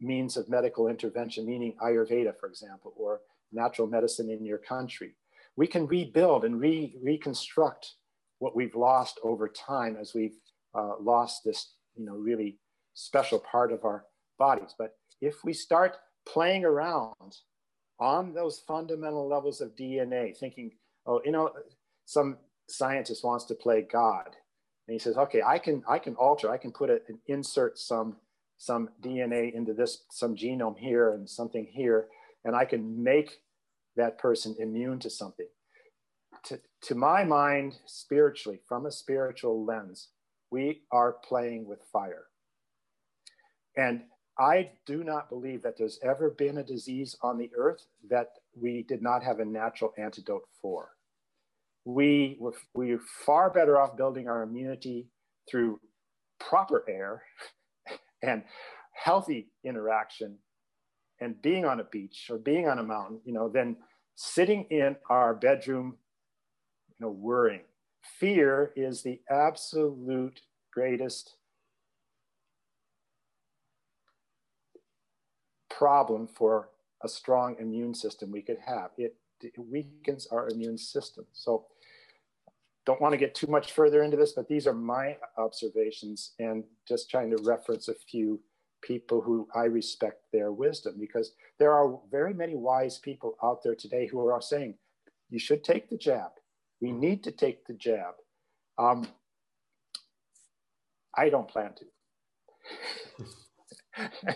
means 0.00 0.36
of 0.36 0.48
medical 0.48 0.88
intervention, 0.88 1.46
meaning 1.46 1.74
Ayurveda, 1.82 2.32
for 2.38 2.48
example, 2.48 2.92
or 2.96 3.20
natural 3.52 3.86
medicine 3.86 4.30
in 4.30 4.44
your 4.44 4.58
country. 4.58 5.14
We 5.56 5.66
can 5.66 5.86
rebuild 5.86 6.44
and 6.44 6.58
re- 6.58 6.96
reconstruct 7.02 7.94
what 8.38 8.56
we've 8.56 8.74
lost 8.74 9.20
over 9.22 9.48
time 9.48 9.96
as 10.00 10.14
we've 10.14 10.36
uh, 10.74 10.94
lost 11.00 11.42
this, 11.44 11.74
you 11.96 12.04
know, 12.04 12.14
really 12.14 12.58
special 12.94 13.38
part 13.38 13.72
of 13.72 13.84
our 13.84 14.04
bodies. 14.38 14.74
But 14.76 14.96
if 15.20 15.44
we 15.44 15.52
start 15.52 15.96
playing 16.26 16.64
around 16.64 17.36
on 17.98 18.34
those 18.34 18.58
fundamental 18.66 19.28
levels 19.28 19.60
of 19.60 19.76
DNA, 19.76 20.36
thinking, 20.36 20.72
oh, 21.06 21.20
you 21.24 21.32
know, 21.32 21.50
some 22.04 22.36
scientist 22.68 23.24
wants 23.24 23.44
to 23.46 23.54
play 23.54 23.82
God. 23.82 24.30
And 24.86 24.94
he 24.94 24.98
says, 24.98 25.16
okay, 25.16 25.42
I 25.46 25.58
can, 25.58 25.82
I 25.88 25.98
can 25.98 26.14
alter, 26.16 26.50
I 26.50 26.58
can 26.58 26.72
put 26.72 26.90
it 26.90 27.04
and 27.08 27.18
insert 27.26 27.78
some, 27.78 28.16
some 28.58 28.90
DNA 29.00 29.54
into 29.54 29.72
this, 29.72 30.04
some 30.10 30.34
genome 30.34 30.78
here 30.78 31.12
and 31.12 31.28
something 31.28 31.68
here, 31.70 32.08
and 32.44 32.56
I 32.56 32.64
can 32.64 33.02
make 33.02 33.40
that 33.96 34.18
person 34.18 34.56
immune 34.58 34.98
to 35.00 35.10
something. 35.10 35.46
To, 36.46 36.60
to 36.82 36.94
my 36.96 37.22
mind, 37.22 37.76
spiritually, 37.86 38.58
from 38.66 38.86
a 38.86 38.90
spiritual 38.90 39.64
lens, 39.64 40.08
we 40.52 40.82
are 40.92 41.16
playing 41.28 41.66
with 41.66 41.80
fire. 41.92 42.26
And 43.76 44.02
I 44.38 44.70
do 44.86 45.02
not 45.02 45.28
believe 45.28 45.62
that 45.62 45.76
there's 45.76 45.98
ever 46.02 46.30
been 46.30 46.58
a 46.58 46.64
disease 46.64 47.16
on 47.22 47.38
the 47.38 47.50
earth 47.56 47.86
that 48.08 48.28
we 48.54 48.84
did 48.86 49.02
not 49.02 49.24
have 49.24 49.40
a 49.40 49.44
natural 49.44 49.92
antidote 49.98 50.44
for 50.60 50.90
we 51.84 52.36
were, 52.38 52.54
we 52.74 52.96
far 53.26 53.50
better 53.50 53.80
off 53.80 53.96
building 53.96 54.28
our 54.28 54.42
immunity 54.42 55.08
through 55.50 55.80
proper 56.38 56.84
air 56.88 57.22
and 58.22 58.44
healthy 58.92 59.48
interaction 59.64 60.38
and 61.20 61.40
being 61.42 61.64
on 61.64 61.80
a 61.80 61.84
beach 61.84 62.28
or 62.30 62.38
being 62.38 62.68
on 62.68 62.78
a 62.78 62.82
mountain, 62.82 63.20
you 63.24 63.32
know, 63.32 63.48
than 63.48 63.76
sitting 64.14 64.66
in 64.70 64.96
our 65.08 65.34
bedroom, 65.34 65.96
you 66.88 67.06
know, 67.06 67.10
worrying. 67.10 67.62
Fear 68.02 68.72
is 68.76 69.02
the 69.02 69.20
absolute 69.30 70.40
greatest 70.72 71.36
problem 75.70 76.26
for 76.26 76.68
a 77.02 77.08
strong 77.08 77.56
immune 77.58 77.94
system 77.94 78.30
we 78.30 78.42
could 78.42 78.58
have. 78.64 78.90
It, 78.96 79.16
it 79.40 79.52
weakens 79.56 80.26
our 80.28 80.48
immune 80.48 80.78
system. 80.78 81.24
So 81.32 81.66
don't 82.84 83.00
want 83.00 83.12
to 83.12 83.18
get 83.18 83.34
too 83.34 83.46
much 83.46 83.72
further 83.72 84.02
into 84.02 84.16
this, 84.16 84.32
but 84.32 84.48
these 84.48 84.66
are 84.66 84.74
my 84.74 85.16
observations 85.38 86.32
and 86.38 86.64
just 86.86 87.10
trying 87.10 87.30
to 87.30 87.42
reference 87.42 87.88
a 87.88 87.94
few 87.94 88.40
people 88.82 89.20
who 89.20 89.48
I 89.54 89.64
respect 89.64 90.24
their 90.32 90.50
wisdom 90.50 90.96
because 90.98 91.32
there 91.58 91.72
are 91.72 91.98
very 92.10 92.34
many 92.34 92.56
wise 92.56 92.98
people 92.98 93.36
out 93.42 93.62
there 93.62 93.76
today 93.76 94.06
who 94.08 94.26
are 94.26 94.42
saying, 94.42 94.74
you 95.30 95.38
should 95.38 95.62
take 95.62 95.88
the 95.88 95.96
jab. 95.96 96.32
We 96.82 96.90
need 96.90 97.22
to 97.24 97.30
take 97.30 97.64
the 97.64 97.74
jab. 97.74 98.14
Um, 98.76 99.06
I 101.16 101.28
don't 101.28 101.46
plan 101.46 101.70
to. 101.76 101.84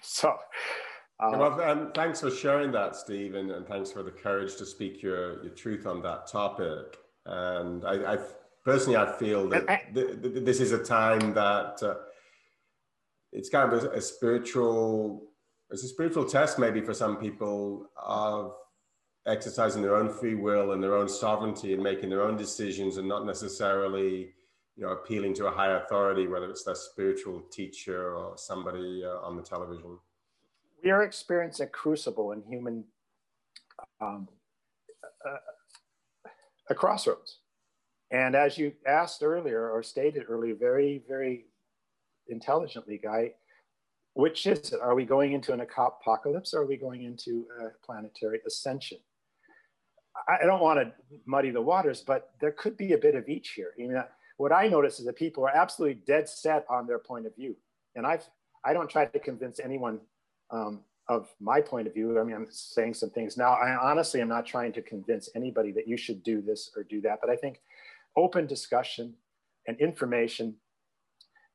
so, 0.00 0.36
uh, 1.18 1.30
well, 1.32 1.60
um, 1.60 1.90
thanks 1.92 2.20
for 2.20 2.30
sharing 2.30 2.70
that, 2.72 2.94
Steve, 2.94 3.34
and, 3.34 3.50
and, 3.50 3.66
thanks 3.66 3.90
for 3.90 4.04
the 4.04 4.10
courage 4.12 4.54
to 4.56 4.66
speak 4.66 5.02
your, 5.02 5.42
your 5.42 5.52
truth 5.52 5.84
on 5.84 6.00
that 6.02 6.28
topic. 6.28 6.96
And 7.26 7.84
I, 7.84 8.14
I 8.14 8.18
personally, 8.64 8.96
I 8.96 9.10
feel 9.18 9.48
that 9.48 9.68
I, 9.68 9.82
th- 9.92 10.22
th- 10.22 10.44
this 10.44 10.60
is 10.60 10.70
a 10.70 10.78
time 10.82 11.34
that 11.34 11.82
uh, 11.82 11.94
it's 13.32 13.48
kind 13.48 13.72
of 13.72 13.82
a, 13.82 13.90
a, 13.90 14.00
spiritual, 14.00 15.28
it's 15.70 15.82
a 15.82 15.88
spiritual 15.88 16.24
test 16.24 16.56
maybe 16.58 16.80
for 16.82 16.94
some 16.94 17.16
people 17.16 17.88
of 17.96 18.54
exercising 19.26 19.82
their 19.82 19.96
own 19.96 20.10
free 20.10 20.34
will 20.34 20.72
and 20.72 20.82
their 20.82 20.94
own 20.94 21.08
sovereignty 21.08 21.72
and 21.72 21.82
making 21.82 22.10
their 22.10 22.22
own 22.22 22.36
decisions 22.36 22.98
and 22.98 23.08
not 23.08 23.24
necessarily, 23.24 24.32
you 24.76 24.84
know, 24.84 24.90
appealing 24.90 25.34
to 25.34 25.46
a 25.46 25.50
higher 25.50 25.78
authority, 25.78 26.26
whether 26.26 26.50
it's 26.50 26.64
their 26.64 26.74
spiritual 26.74 27.40
teacher 27.50 28.14
or 28.14 28.36
somebody 28.36 29.02
uh, 29.04 29.26
on 29.26 29.36
the 29.36 29.42
television. 29.42 29.98
We 30.82 30.90
are 30.90 31.02
experiencing 31.02 31.66
a 31.66 31.70
crucible 31.70 32.32
in 32.32 32.42
human 32.42 32.84
um, 34.00 34.28
uh, 35.26 35.36
a 36.70 36.74
crossroads. 36.74 37.38
And 38.10 38.34
as 38.34 38.58
you 38.58 38.72
asked 38.86 39.22
earlier 39.22 39.70
or 39.70 39.82
stated 39.82 40.24
earlier, 40.28 40.54
very, 40.54 41.02
very 41.08 41.46
intelligently, 42.28 42.98
Guy, 43.02 43.32
which 44.14 44.46
is 44.46 44.72
it? 44.72 44.80
Are 44.80 44.94
we 44.94 45.04
going 45.04 45.32
into 45.32 45.52
an 45.52 45.60
apocalypse 45.60 46.54
or 46.54 46.62
are 46.62 46.66
we 46.66 46.76
going 46.76 47.02
into 47.02 47.46
a 47.60 47.68
planetary 47.84 48.40
ascension? 48.46 48.98
I 50.28 50.46
don't 50.46 50.60
want 50.60 50.78
to 50.80 50.92
muddy 51.26 51.50
the 51.50 51.60
waters, 51.60 52.00
but 52.00 52.30
there 52.40 52.52
could 52.52 52.76
be 52.76 52.92
a 52.92 52.98
bit 52.98 53.14
of 53.14 53.28
each 53.28 53.50
here. 53.50 53.72
I 53.76 53.82
mean, 53.82 54.02
what 54.36 54.52
I 54.52 54.68
notice 54.68 54.98
is 54.98 55.06
that 55.06 55.16
people 55.16 55.44
are 55.44 55.54
absolutely 55.54 56.00
dead 56.06 56.28
set 56.28 56.64
on 56.70 56.86
their 56.86 56.98
point 56.98 57.26
of 57.26 57.34
view. 57.34 57.56
And 57.94 58.06
I've, 58.06 58.24
I 58.64 58.72
don't 58.72 58.88
try 58.88 59.04
to 59.06 59.18
convince 59.18 59.60
anyone 59.60 60.00
um, 60.50 60.80
of 61.08 61.28
my 61.40 61.60
point 61.60 61.86
of 61.86 61.94
view. 61.94 62.18
I 62.18 62.24
mean, 62.24 62.34
I'm 62.34 62.46
saying 62.50 62.94
some 62.94 63.10
things 63.10 63.36
now. 63.36 63.52
I 63.52 63.76
honestly 63.90 64.20
am 64.20 64.28
not 64.28 64.46
trying 64.46 64.72
to 64.74 64.82
convince 64.82 65.28
anybody 65.34 65.72
that 65.72 65.86
you 65.86 65.96
should 65.96 66.22
do 66.22 66.40
this 66.40 66.70
or 66.76 66.82
do 66.84 67.00
that, 67.02 67.18
but 67.20 67.30
I 67.30 67.36
think 67.36 67.60
open 68.16 68.46
discussion 68.46 69.14
and 69.66 69.78
information 69.80 70.56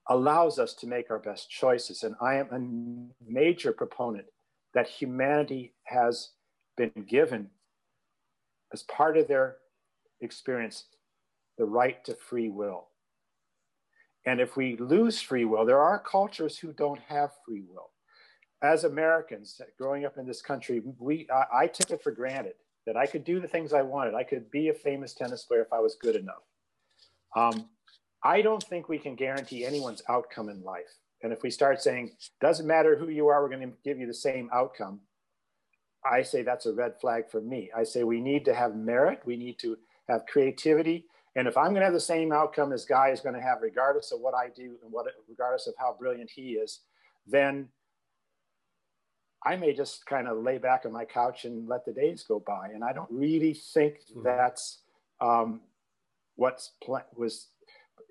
allows 0.10 0.60
us 0.60 0.73
to 0.73 0.88
make 0.88 1.11
our 1.11 1.19
best 1.19 1.49
choices. 1.49 2.03
And 2.03 2.15
I 2.22 2.36
am 2.36 2.49
a 2.52 3.31
major 3.31 3.72
proponent 3.72 4.26
that 4.73 4.88
humanity 4.88 5.73
has 5.84 6.30
been 6.77 7.06
given 7.07 7.49
as 8.74 8.84
part 8.84 9.18
of 9.18 9.28
their 9.28 9.58
experience 10.22 10.86
the 11.58 11.66
right 11.66 12.04
to 12.06 12.14
free 12.14 12.50
will. 12.50 12.88
And 14.26 14.40
if 14.40 14.56
we 14.56 14.78
lose 14.78 15.22
free 15.22 15.46
will, 15.46 15.66
there 15.66 15.82
are 15.82 16.00
cultures 16.00 16.58
who 16.58 16.74
don't 16.74 17.00
have 17.08 17.32
free 17.46 17.64
will 17.68 17.91
as 18.62 18.84
Americans 18.84 19.62
growing 19.78 20.06
up 20.06 20.18
in 20.18 20.28
this 20.28 20.41
country, 20.41 20.82
we 21.00 21.28
I, 21.32 21.64
I, 21.64 21.68
took 21.68 21.91
it 21.91 22.04
for 22.04 22.12
granted 22.12 22.54
that 22.86 22.98
I 22.98 23.06
could 23.06 23.24
do 23.24 23.40
the 23.40 23.48
things 23.48 23.74
I 23.74 23.82
wanted. 23.82 24.16
I 24.16 24.24
could 24.24 24.52
be 24.52 24.70
a 24.70 24.74
famous 24.74 25.14
tennis 25.14 25.46
player 25.46 25.62
if 25.62 25.72
I 25.72 25.80
was 25.80 25.98
good 26.02 26.16
enough. 26.16 26.44
Um, 27.36 27.70
I 28.24 28.41
don't 28.41 28.64
think 28.64 28.90
we 28.90 28.98
can 28.98 29.16
guarantee 29.16 29.66
anyone's 29.66 30.02
outcome 30.10 30.50
in 30.50 30.62
life. 30.62 30.94
And 31.24 31.32
if 31.32 31.41
we 31.41 31.50
start 31.50 31.82
saying, 31.82 32.12
doesn't 32.41 32.68
matter 32.68 32.98
who 32.98 33.10
you 33.10 33.28
are, 33.28 33.41
we're 33.41 33.50
going 33.50 33.70
to 33.70 33.78
give 33.84 33.98
you 33.98 34.08
the 34.08 34.14
same 34.14 34.50
outcome, 34.54 35.00
I 36.04 36.22
say 36.22 36.44
that's 36.44 36.66
a 36.66 36.74
red 36.74 37.00
flag 37.00 37.30
for 37.30 37.42
me. 37.42 37.70
I 37.76 37.84
say 37.84 38.04
we 38.04 38.22
need 38.22 38.46
to 38.46 38.54
have 38.54 38.76
merit, 38.76 39.22
we 39.26 39.36
need 39.36 39.60
to 39.60 39.78
have 40.08 40.26
creativity. 40.26 41.06
And 41.36 41.48
if 41.48 41.58
I'm 41.58 41.70
going 41.70 41.82
to 41.82 41.86
have 41.86 41.94
the 41.94 42.00
same 42.00 42.32
outcome 42.32 42.74
as 42.74 42.86
guy 42.86 43.10
is 43.10 43.22
going 43.22 43.36
to 43.36 43.42
have, 43.42 43.60
regardless 43.62 44.12
of 44.12 44.20
what 44.20 44.34
I 44.34 44.50
do 44.50 44.76
and 44.84 44.92
what, 44.92 45.06
regardless 45.28 45.68
of 45.68 45.76
how 45.78 45.96
brilliant 45.98 46.30
he 46.30 46.54
is, 46.54 46.80
then 47.28 47.70
I 49.46 49.56
may 49.56 49.74
just 49.74 50.06
kind 50.06 50.28
of 50.28 50.44
lay 50.44 50.58
back 50.58 50.86
on 50.86 50.92
my 50.92 51.06
couch 51.06 51.46
and 51.46 51.68
let 51.68 51.86
the 51.86 51.94
days 51.94 52.24
go 52.24 52.40
by. 52.46 52.70
And 52.74 52.84
I 52.84 52.92
don't 52.94 53.12
really 53.12 53.54
think 53.54 54.00
mm-hmm. 54.12 54.24
that's 54.24 54.80
um, 55.22 55.62
what 56.36 56.62
was 57.16 57.48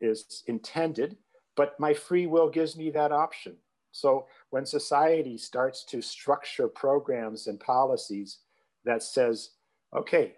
is 0.00 0.44
intended. 0.46 1.16
But 1.56 1.78
my 1.80 1.92
free 1.92 2.26
will 2.26 2.48
gives 2.48 2.76
me 2.76 2.90
that 2.92 3.10
option. 3.10 3.56
So 3.92 4.26
when 4.50 4.66
society 4.66 5.38
starts 5.38 5.84
to 5.86 6.00
structure 6.00 6.68
programs 6.68 7.46
and 7.46 7.58
policies 7.58 8.38
that 8.84 9.02
says, 9.02 9.50
okay, 9.96 10.34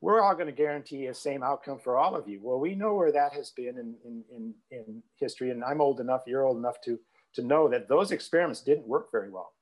we're 0.00 0.20
all 0.20 0.34
going 0.34 0.46
to 0.46 0.52
guarantee 0.52 1.06
a 1.06 1.14
same 1.14 1.42
outcome 1.42 1.78
for 1.78 1.96
all 1.96 2.14
of 2.14 2.28
you. 2.28 2.40
Well, 2.42 2.60
we 2.60 2.74
know 2.74 2.94
where 2.94 3.12
that 3.12 3.32
has 3.32 3.50
been 3.50 3.78
in, 3.78 3.94
in, 4.04 4.24
in, 4.30 4.54
in 4.70 5.02
history. 5.16 5.50
And 5.50 5.64
I'm 5.64 5.80
old 5.80 6.00
enough, 6.00 6.22
you're 6.26 6.44
old 6.44 6.58
enough 6.58 6.80
to, 6.82 6.98
to 7.34 7.42
know 7.42 7.68
that 7.68 7.88
those 7.88 8.12
experiments 8.12 8.60
didn't 8.60 8.86
work 8.86 9.10
very 9.10 9.30
well. 9.30 9.52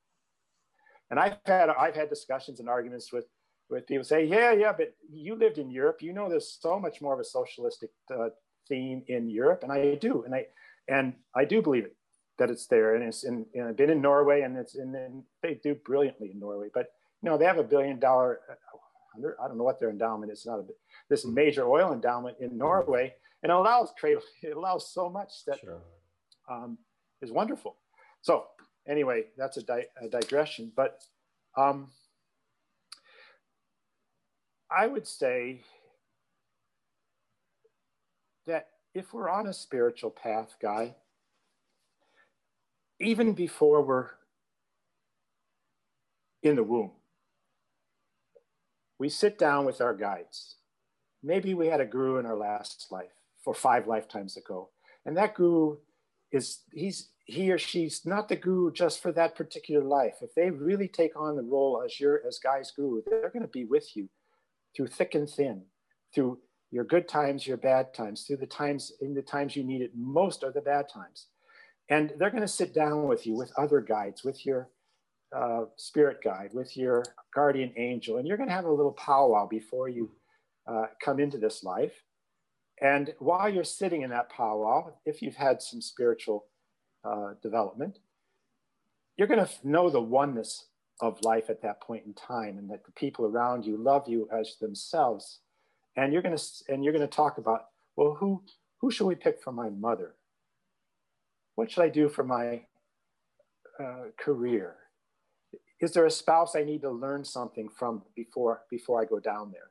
And 1.11 1.21
I've 1.21 1.37
had 1.45 1.69
I've 1.69 1.95
had 1.95 2.09
discussions 2.09 2.59
and 2.59 2.71
arguments 2.71 3.13
with 3.13 3.27
with 3.69 3.87
people 3.87 4.03
say, 4.03 4.25
yeah, 4.25 4.53
yeah, 4.53 4.73
but 4.77 4.95
you 5.11 5.35
lived 5.35 5.59
in 5.59 5.71
Europe. 5.71 6.01
You 6.01 6.15
know, 6.15 6.29
there's 6.29 6.59
so 6.61 6.81
much 6.81 7.03
more 7.03 7.13
of 7.13 7.21
a 7.21 7.25
socialistic 7.25 7.91
uh, 8.11 8.31
theme 8.67 9.03
in 9.09 9.29
Europe, 9.29 9.63
and 9.63 9.71
I 9.71 9.97
do, 9.97 10.25
and 10.25 10.35
I 10.35 10.47
and 10.89 11.13
I 11.37 11.45
do 11.45 11.61
believe 11.61 11.85
it 11.85 11.95
that 12.39 12.51
it's 12.51 12.67
there, 12.67 12.95
and 12.95 13.05
it's 13.05 13.25
in. 13.25 13.47
I've 13.61 13.77
been 13.77 13.91
in 13.91 14.01
Norway, 14.01 14.43
and 14.43 14.57
it's 14.57 14.75
in, 14.75 14.95
and 14.95 15.23
they 15.43 15.61
do 15.63 15.75
brilliantly 15.75 16.31
in 16.33 16.41
Norway. 16.41 16.69
But 16.73 16.87
you 17.23 17.31
know, 17.31 17.39
they 17.39 17.45
have 17.45 17.59
a 17.59 17.65
billion 17.65 17.99
dollar. 17.99 18.41
Uh, 18.51 18.55
I 19.43 19.49
don't 19.49 19.59
know 19.59 19.65
what 19.65 19.79
their 19.79 19.91
endowment 19.91 20.33
is. 20.33 20.47
Not 20.47 20.59
a 20.59 20.63
bit 20.63 20.77
this 21.09 21.27
major 21.27 21.67
oil 21.69 21.93
endowment 21.93 22.39
in 22.41 22.57
Norway, 22.57 23.15
and 23.43 23.51
it 23.51 23.55
allows 23.55 23.93
trade. 23.99 24.19
It 24.43 24.57
allows 24.57 24.93
so 24.93 25.09
much 25.09 25.45
that 25.47 25.61
sure. 25.61 25.81
um, 26.51 26.79
is 27.21 27.31
wonderful. 27.31 27.77
So 28.23 28.47
anyway, 28.89 29.25
that's 29.37 29.57
a, 29.57 29.63
di 29.63 29.85
a 30.01 30.09
digression. 30.09 30.73
But 30.75 31.03
um, 31.57 31.91
I 34.71 34.87
would 34.87 35.07
say 35.07 35.61
that 38.47 38.69
if 38.95 39.13
we're 39.13 39.29
on 39.29 39.47
a 39.47 39.53
spiritual 39.53 40.11
path, 40.11 40.57
Guy, 40.61 40.95
even 43.03 43.33
before 43.33 43.83
we're 43.83 44.11
in 46.43 46.57
the 46.57 46.62
womb, 46.62 46.93
we 48.99 49.09
sit 49.09 49.39
down 49.39 49.65
with 49.65 49.81
our 49.81 49.95
guides. 49.95 50.57
Maybe 51.23 51.55
we 51.55 51.66
had 51.69 51.81
a 51.81 51.87
guru 51.87 52.19
in 52.19 52.27
our 52.27 52.37
last 52.37 52.87
life 52.91 53.12
for 53.45 53.55
five 53.55 53.87
lifetimes 53.87 54.37
ago. 54.37 54.70
And 55.05 55.16
that 55.16 55.35
guru 55.35 55.79
is, 56.31 56.61
he's, 56.73 57.11
he 57.24 57.51
or 57.53 57.59
she's 57.59 58.03
not 58.05 58.29
the 58.29 58.37
guru 58.37 58.73
just 58.73 59.03
for 59.03 59.12
that 59.12 59.35
particular 59.35 59.85
life. 59.85 60.16
If 60.23 60.35
they 60.35 60.51
really 60.51 60.89
take 60.89 61.16
on 61.16 61.37
the 61.37 61.43
role 61.43 61.83
as 61.85 61.99
your 62.01 62.20
as 62.27 62.39
Guy's 62.39 62.70
guru, 62.70 63.03
they're 63.07 63.31
going 63.31 63.43
to 63.43 63.49
be 63.49 63.65
with 63.65 63.97
you 63.97 64.09
through 64.77 64.89
thick 64.89 65.15
and 65.15 65.29
thin, 65.29 65.62
through 66.15 66.39
your 66.70 66.85
good 66.85 67.07
times, 67.09 67.47
your 67.47 67.57
bad 67.57 67.95
times, 67.95 68.24
through 68.24 68.39
the 68.39 68.47
times 68.47 68.93
in 69.01 69.15
the 69.15 69.23
times 69.23 69.55
you 69.55 69.62
need 69.62 69.83
it 69.83 69.93
most 69.95 70.43
are 70.43 70.53
the 70.53 70.61
bad 70.61 70.87
times. 70.93 71.27
And 71.93 72.14
they're 72.16 72.31
going 72.31 72.40
to 72.40 72.48
sit 72.48 72.73
down 72.73 73.06
with 73.06 73.27
you 73.27 73.35
with 73.35 73.52
other 73.59 73.82
guides, 73.82 74.24
with 74.24 74.47
your 74.47 74.70
uh, 75.36 75.64
spirit 75.77 76.20
guide, 76.24 76.48
with 76.55 76.74
your 76.74 77.05
guardian 77.35 77.70
angel, 77.77 78.16
and 78.16 78.27
you're 78.27 78.39
going 78.39 78.48
to 78.48 78.55
have 78.55 78.64
a 78.64 78.73
little 78.73 78.93
powwow 78.93 79.47
before 79.47 79.90
you 79.90 80.10
uh, 80.66 80.86
come 81.05 81.20
into 81.20 81.36
this 81.36 81.62
life. 81.62 81.93
And 82.81 83.12
while 83.19 83.47
you're 83.47 83.62
sitting 83.62 84.01
in 84.01 84.09
that 84.09 84.31
powwow, 84.31 84.94
if 85.05 85.20
you've 85.20 85.36
had 85.36 85.60
some 85.60 85.82
spiritual 85.82 86.47
uh, 87.05 87.35
development, 87.43 87.98
you're 89.19 89.28
going 89.28 89.44
to 89.44 89.52
know 89.62 89.90
the 89.90 90.01
oneness 90.01 90.69
of 91.02 91.20
life 91.23 91.51
at 91.51 91.60
that 91.60 91.82
point 91.82 92.06
in 92.06 92.14
time 92.14 92.56
and 92.56 92.70
that 92.70 92.86
the 92.86 92.93
people 92.93 93.27
around 93.27 93.66
you 93.66 93.77
love 93.77 94.09
you 94.09 94.27
as 94.32 94.56
themselves 94.62 95.40
and 95.97 96.10
you're 96.10 96.23
going 96.23 96.36
to 96.36 96.44
and 96.69 96.85
you're 96.85 96.93
going 96.93 97.06
to 97.06 97.16
talk 97.16 97.39
about 97.39 97.66
well 97.97 98.14
who 98.14 98.40
who 98.78 98.90
should 98.90 99.06
we 99.06 99.14
pick 99.16 99.43
for 99.43 99.52
my 99.52 99.69
mother 99.69 100.14
what 101.55 101.70
should 101.70 101.83
i 101.83 101.89
do 101.89 102.09
for 102.09 102.24
my 102.24 102.62
uh, 103.81 104.05
career 104.19 104.77
is 105.83 105.91
there 105.91 106.07
a 106.07 106.11
spouse 106.11 106.55
I 106.55 106.62
need 106.62 106.83
to 106.83 106.91
learn 106.91 107.24
something 107.24 107.69
from 107.69 108.03
before 108.15 108.62
before 108.70 109.03
I 109.03 109.05
go 109.05 109.19
down 109.19 109.51
there? 109.51 109.70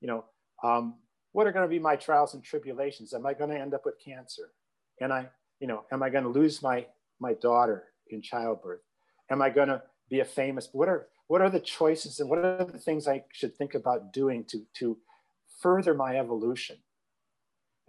You 0.00 0.08
know, 0.08 0.24
um, 0.64 0.94
what 1.32 1.46
are 1.46 1.52
going 1.52 1.66
to 1.66 1.68
be 1.68 1.78
my 1.78 1.96
trials 1.96 2.32
and 2.32 2.42
tribulations? 2.42 3.12
Am 3.12 3.26
I 3.26 3.34
going 3.34 3.50
to 3.50 3.60
end 3.60 3.74
up 3.74 3.84
with 3.84 4.02
cancer? 4.02 4.52
And 5.00 5.12
I, 5.12 5.28
you 5.60 5.68
know, 5.68 5.84
am 5.92 6.02
I 6.02 6.08
going 6.08 6.24
to 6.24 6.30
lose 6.30 6.62
my 6.62 6.86
my 7.20 7.34
daughter 7.34 7.84
in 8.08 8.22
childbirth? 8.22 8.80
Am 9.30 9.42
I 9.42 9.50
going 9.50 9.68
to 9.68 9.82
be 10.08 10.20
a 10.20 10.24
famous? 10.24 10.70
What 10.72 10.88
are 10.88 11.08
what 11.28 11.42
are 11.42 11.50
the 11.50 11.60
choices 11.60 12.20
and 12.20 12.30
what 12.30 12.38
are 12.38 12.64
the 12.64 12.78
things 12.78 13.06
I 13.06 13.24
should 13.32 13.54
think 13.54 13.74
about 13.74 14.14
doing 14.14 14.44
to 14.44 14.64
to 14.78 14.96
further 15.60 15.92
my 15.92 16.16
evolution? 16.16 16.78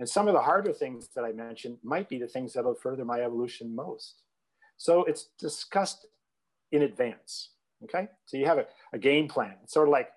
And 0.01 0.09
some 0.09 0.27
of 0.27 0.33
the 0.33 0.41
harder 0.41 0.73
things 0.73 1.09
that 1.15 1.23
I 1.23 1.31
mentioned 1.31 1.77
might 1.83 2.09
be 2.09 2.17
the 2.17 2.25
things 2.25 2.53
that 2.53 2.65
will 2.65 2.73
further 2.73 3.05
my 3.05 3.21
evolution 3.21 3.75
most. 3.75 4.23
So 4.77 5.03
it's 5.03 5.27
discussed 5.37 6.07
in 6.71 6.81
advance. 6.81 7.51
Okay. 7.83 8.07
So 8.25 8.35
you 8.35 8.47
have 8.47 8.57
a, 8.57 8.65
a 8.93 8.97
game 8.97 9.27
plan. 9.27 9.53
It's 9.61 9.73
sort 9.73 9.87
of 9.87 9.91
like 9.91 10.09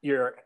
you're 0.00 0.36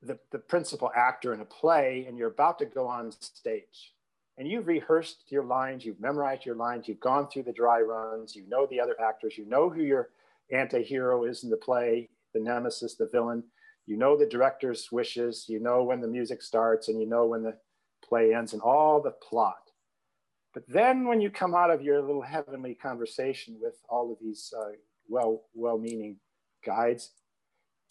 the, 0.00 0.18
the 0.30 0.38
principal 0.38 0.90
actor 0.96 1.34
in 1.34 1.40
a 1.40 1.44
play 1.44 2.06
and 2.08 2.16
you're 2.16 2.30
about 2.30 2.58
to 2.60 2.64
go 2.64 2.86
on 2.86 3.12
stage 3.12 3.92
and 4.38 4.48
you've 4.48 4.66
rehearsed 4.66 5.24
your 5.28 5.44
lines, 5.44 5.84
you've 5.84 6.00
memorized 6.00 6.46
your 6.46 6.56
lines, 6.56 6.88
you've 6.88 6.98
gone 6.98 7.28
through 7.28 7.42
the 7.42 7.52
dry 7.52 7.82
runs, 7.82 8.34
you 8.34 8.48
know 8.48 8.66
the 8.70 8.80
other 8.80 8.96
actors, 8.98 9.36
you 9.36 9.44
know 9.44 9.68
who 9.68 9.82
your 9.82 10.08
anti-hero 10.50 11.24
is 11.24 11.44
in 11.44 11.50
the 11.50 11.58
play, 11.58 12.08
the 12.32 12.40
nemesis, 12.40 12.94
the 12.94 13.10
villain, 13.12 13.44
you 13.86 13.96
know 13.96 14.16
the 14.16 14.26
director's 14.26 14.90
wishes, 14.92 15.46
you 15.48 15.60
know 15.60 15.82
when 15.82 16.00
the 16.00 16.08
music 16.08 16.42
starts 16.42 16.88
and 16.88 17.00
you 17.00 17.08
know 17.08 17.26
when 17.26 17.42
the 17.42 17.56
play 18.04 18.34
ends 18.34 18.52
and 18.52 18.62
all 18.62 19.00
the 19.00 19.10
plot. 19.10 19.70
But 20.54 20.64
then 20.68 21.06
when 21.06 21.20
you 21.20 21.30
come 21.30 21.54
out 21.54 21.70
of 21.70 21.82
your 21.82 22.02
little 22.02 22.22
heavenly 22.22 22.74
conversation 22.74 23.56
with 23.60 23.76
all 23.88 24.12
of 24.12 24.18
these 24.20 24.52
uh, 24.56 24.72
well, 25.08 25.44
well-meaning 25.54 26.16
guides, 26.64 27.10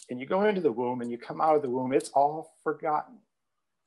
and 0.10 0.20
you 0.20 0.26
go 0.26 0.44
into 0.46 0.62
the 0.62 0.72
womb 0.72 1.02
and 1.02 1.10
you 1.10 1.18
come 1.18 1.42
out 1.42 1.56
of 1.56 1.62
the 1.62 1.70
womb, 1.70 1.94
it's 1.94 2.10
all 2.10 2.56
forgotten. 2.64 3.18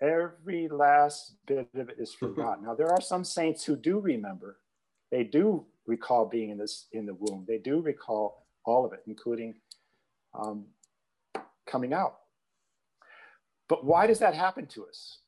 Every 0.00 0.68
last 0.68 1.36
bit 1.46 1.68
of 1.74 1.88
it 1.88 1.96
is 1.98 2.12
forgotten. 2.18 2.64
now, 2.64 2.74
there 2.74 2.90
are 2.90 3.00
some 3.00 3.24
saints 3.24 3.64
who 3.64 3.76
do 3.76 4.00
remember. 4.00 4.58
They 5.10 5.24
do 5.24 5.66
recall 5.86 6.26
being 6.26 6.50
in 6.50 6.58
this 6.58 6.86
in 6.92 7.06
the 7.06 7.14
womb. 7.14 7.44
They 7.46 7.58
do 7.58 7.80
recall 7.80 8.46
all 8.64 8.84
of 8.84 8.92
it, 8.92 9.02
including 9.06 9.54
um, 10.34 10.66
coming 11.66 11.92
out. 11.92 12.16
But 13.68 13.84
why 13.84 14.06
does 14.06 14.18
that 14.18 14.34
happen 14.34 14.66
to 14.68 14.86
us? 14.86 15.18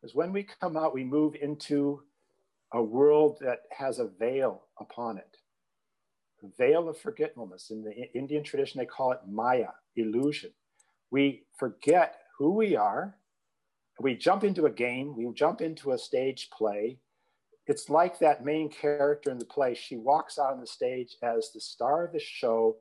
Because 0.00 0.14
when 0.14 0.32
we 0.32 0.46
come 0.60 0.76
out, 0.76 0.94
we 0.94 1.04
move 1.04 1.34
into 1.40 2.02
a 2.72 2.82
world 2.82 3.38
that 3.40 3.60
has 3.70 3.98
a 3.98 4.08
veil 4.18 4.62
upon 4.80 5.18
it, 5.18 5.36
a 6.42 6.48
veil 6.58 6.88
of 6.88 6.98
forgetfulness. 6.98 7.70
In 7.70 7.82
the 7.82 7.92
Indian 8.14 8.42
tradition, 8.42 8.78
they 8.78 8.86
call 8.86 9.12
it 9.12 9.20
Maya, 9.28 9.68
illusion. 9.96 10.50
We 11.10 11.44
forget 11.58 12.16
who 12.38 12.52
we 12.54 12.76
are. 12.76 13.16
We 14.00 14.16
jump 14.16 14.42
into 14.42 14.66
a 14.66 14.70
game, 14.70 15.14
we 15.14 15.30
jump 15.34 15.60
into 15.60 15.92
a 15.92 15.98
stage 15.98 16.48
play. 16.50 16.98
It's 17.66 17.88
like 17.88 18.18
that 18.18 18.44
main 18.44 18.68
character 18.68 19.30
in 19.30 19.38
the 19.38 19.44
play. 19.44 19.74
She 19.74 19.96
walks 19.96 20.38
out 20.38 20.52
on 20.54 20.60
the 20.60 20.66
stage 20.66 21.16
as 21.22 21.52
the 21.52 21.60
star 21.60 22.04
of 22.06 22.12
the 22.12 22.18
show, 22.18 22.78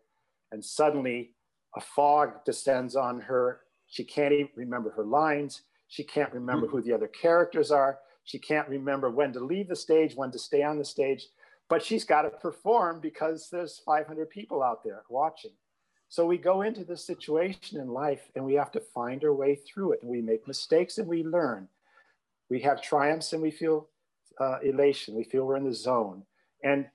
and 0.51 0.63
suddenly 0.63 1.35
a 1.75 1.81
fog 1.81 2.43
descends 2.45 2.95
on 2.95 3.21
her. 3.21 3.61
She 3.87 4.03
can't 4.03 4.33
even 4.33 4.49
remember 4.55 4.91
her 4.91 5.03
lines. 5.03 5.61
She 5.87 6.03
can't 6.03 6.33
remember 6.33 6.67
hmm. 6.67 6.71
who 6.71 6.81
the 6.81 6.93
other 6.93 7.07
characters 7.07 7.71
are. 7.71 7.99
She 8.23 8.39
can't 8.39 8.69
remember 8.69 9.09
when 9.09 9.33
to 9.33 9.39
leave 9.39 9.67
the 9.67 9.75
stage, 9.75 10.15
when 10.15 10.31
to 10.31 10.39
stay 10.39 10.63
on 10.63 10.77
the 10.77 10.85
stage, 10.85 11.27
but 11.69 11.83
she's 11.83 12.03
got 12.03 12.21
to 12.21 12.29
perform 12.29 12.99
because 13.01 13.49
there's 13.51 13.81
500 13.85 14.29
people 14.29 14.61
out 14.61 14.83
there 14.83 15.03
watching. 15.09 15.51
So 16.09 16.25
we 16.25 16.37
go 16.37 16.61
into 16.61 16.83
this 16.83 17.05
situation 17.05 17.79
in 17.79 17.87
life 17.87 18.29
and 18.35 18.43
we 18.43 18.53
have 18.55 18.71
to 18.73 18.81
find 18.81 19.23
our 19.23 19.33
way 19.33 19.55
through 19.55 19.93
it. 19.93 20.01
And 20.01 20.11
we 20.11 20.21
make 20.21 20.45
mistakes 20.47 20.97
and 20.97 21.07
we 21.07 21.23
learn. 21.23 21.69
We 22.49 22.59
have 22.61 22.81
triumphs 22.81 23.31
and 23.31 23.41
we 23.41 23.49
feel 23.49 23.87
uh, 24.37 24.59
elation. 24.61 25.15
We 25.15 25.23
feel 25.23 25.45
we're 25.45 25.55
in 25.55 25.63
the 25.63 25.73
zone. 25.73 26.23
And 26.63 26.87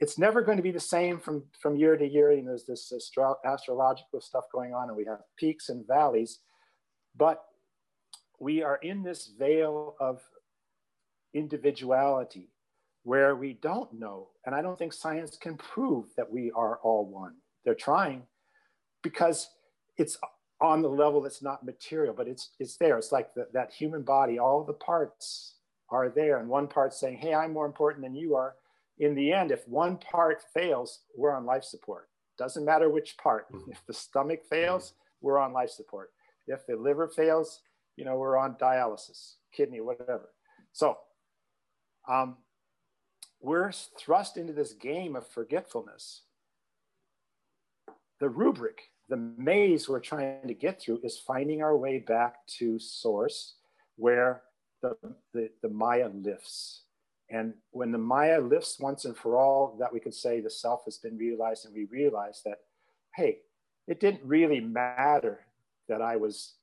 it's 0.00 0.18
never 0.18 0.40
going 0.40 0.56
to 0.56 0.62
be 0.62 0.70
the 0.70 0.80
same 0.80 1.18
from, 1.18 1.44
from 1.60 1.76
year 1.76 1.96
to 1.96 2.06
year. 2.06 2.32
You 2.32 2.42
know, 2.42 2.48
there's 2.48 2.64
this 2.64 2.92
astro- 2.94 3.38
astrological 3.44 4.20
stuff 4.20 4.44
going 4.52 4.72
on 4.72 4.88
and 4.88 4.96
we 4.96 5.04
have 5.04 5.20
peaks 5.36 5.68
and 5.68 5.86
valleys. 5.86 6.40
But 7.16 7.44
we 8.38 8.62
are 8.62 8.76
in 8.76 9.02
this 9.02 9.30
veil 9.38 9.94
of 10.00 10.20
individuality 11.34 12.48
where 13.02 13.36
we 13.36 13.54
don't 13.54 13.92
know. 13.92 14.28
And 14.46 14.54
I 14.54 14.62
don't 14.62 14.78
think 14.78 14.92
science 14.92 15.36
can 15.36 15.56
prove 15.56 16.06
that 16.16 16.30
we 16.30 16.50
are 16.52 16.78
all 16.82 17.06
one. 17.06 17.34
They're 17.64 17.74
trying, 17.74 18.22
because 19.02 19.50
it's 19.98 20.18
on 20.60 20.82
the 20.82 20.88
level 20.88 21.20
that's 21.20 21.42
not 21.42 21.64
material, 21.64 22.14
but 22.14 22.28
it's 22.28 22.50
it's 22.58 22.76
there. 22.76 22.98
It's 22.98 23.12
like 23.12 23.32
the, 23.34 23.48
that 23.52 23.72
human 23.72 24.02
body, 24.02 24.38
all 24.38 24.64
the 24.64 24.74
parts 24.74 25.54
are 25.90 26.08
there, 26.08 26.38
and 26.38 26.48
one 26.48 26.68
part 26.68 26.92
saying, 26.94 27.18
"Hey, 27.18 27.34
I'm 27.34 27.52
more 27.52 27.66
important 27.66 28.04
than 28.04 28.14
you 28.14 28.34
are." 28.34 28.54
In 29.00 29.14
the 29.14 29.32
end, 29.32 29.50
if 29.50 29.66
one 29.66 29.96
part 29.96 30.42
fails, 30.54 31.00
we're 31.16 31.34
on 31.34 31.44
life 31.44 31.64
support. 31.64 32.08
Doesn't 32.38 32.64
matter 32.64 32.88
which 32.88 33.16
part. 33.18 33.52
Mm-hmm. 33.52 33.72
If 33.72 33.84
the 33.86 33.92
stomach 33.92 34.44
fails, 34.48 34.94
we're 35.20 35.38
on 35.38 35.52
life 35.52 35.70
support. 35.70 36.10
If 36.46 36.66
the 36.66 36.76
liver 36.76 37.08
fails, 37.08 37.60
you 37.96 38.04
know, 38.04 38.16
we're 38.16 38.36
on 38.36 38.54
dialysis, 38.54 39.34
kidney, 39.52 39.80
whatever. 39.80 40.30
So 40.72 40.98
um, 42.08 42.36
we're 43.40 43.72
thrust 43.98 44.36
into 44.36 44.52
this 44.52 44.72
game 44.74 45.16
of 45.16 45.26
forgetfulness 45.26 46.22
the 48.20 48.28
rubric, 48.28 48.90
the 49.08 49.16
maze 49.16 49.88
we're 49.88 49.98
trying 49.98 50.46
to 50.46 50.54
get 50.54 50.80
through 50.80 51.00
is 51.02 51.18
finding 51.18 51.62
our 51.62 51.76
way 51.76 51.98
back 51.98 52.46
to 52.58 52.78
source 52.78 53.54
where 53.96 54.42
the, 54.82 54.94
the, 55.32 55.48
the 55.62 55.68
Maya 55.68 56.10
lifts. 56.12 56.82
And 57.30 57.54
when 57.70 57.92
the 57.92 57.98
Maya 57.98 58.40
lifts 58.40 58.78
once 58.80 59.04
and 59.04 59.16
for 59.16 59.36
all, 59.36 59.76
that 59.78 59.92
we 59.92 60.00
could 60.00 60.14
say 60.14 60.40
the 60.40 60.50
self 60.50 60.82
has 60.84 60.98
been 60.98 61.16
realized, 61.16 61.64
and 61.64 61.74
we 61.74 61.86
realize 61.90 62.42
that, 62.44 62.58
hey, 63.14 63.38
it 63.86 64.00
didn't 64.00 64.24
really 64.24 64.60
matter 64.60 65.40
that 65.88 66.02
I 66.02 66.16
was 66.16 66.54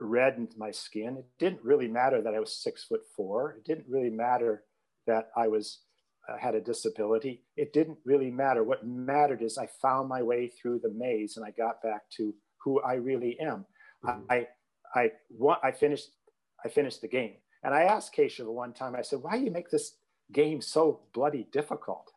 red 0.00 0.34
in 0.36 0.48
my 0.56 0.70
skin. 0.70 1.16
It 1.16 1.26
didn't 1.38 1.64
really 1.64 1.88
matter 1.88 2.22
that 2.22 2.34
I 2.34 2.40
was 2.40 2.62
six 2.62 2.84
foot 2.84 3.02
four. 3.16 3.56
It 3.58 3.64
didn't 3.64 3.86
really 3.88 4.10
matter 4.10 4.64
that 5.06 5.30
I 5.36 5.48
was 5.48 5.80
uh, 6.28 6.36
had 6.36 6.54
a 6.54 6.60
disability, 6.60 7.42
it 7.56 7.72
didn't 7.72 7.98
really 8.04 8.30
matter. 8.30 8.62
What 8.62 8.86
mattered 8.86 9.40
is 9.40 9.56
I 9.56 9.66
found 9.80 10.08
my 10.08 10.22
way 10.22 10.48
through 10.48 10.80
the 10.80 10.92
maze 10.94 11.36
and 11.36 11.46
I 11.46 11.52
got 11.52 11.82
back 11.82 12.02
to 12.18 12.34
who 12.62 12.80
I 12.82 12.94
really 12.94 13.38
am. 13.40 13.64
Mm-hmm. 14.04 14.20
I, 14.30 14.46
I, 14.94 15.10
I, 15.62 15.72
finished, 15.72 16.10
I 16.64 16.68
finished 16.68 17.00
the 17.00 17.08
game. 17.08 17.36
And 17.62 17.74
I 17.74 17.82
asked 17.82 18.14
Keshava 18.14 18.52
one 18.52 18.72
time, 18.72 18.94
I 18.94 19.02
said, 19.02 19.20
why 19.22 19.38
do 19.38 19.44
you 19.44 19.50
make 19.50 19.70
this 19.70 19.96
game 20.32 20.60
so 20.60 21.00
bloody 21.12 21.48
difficult? 21.52 22.12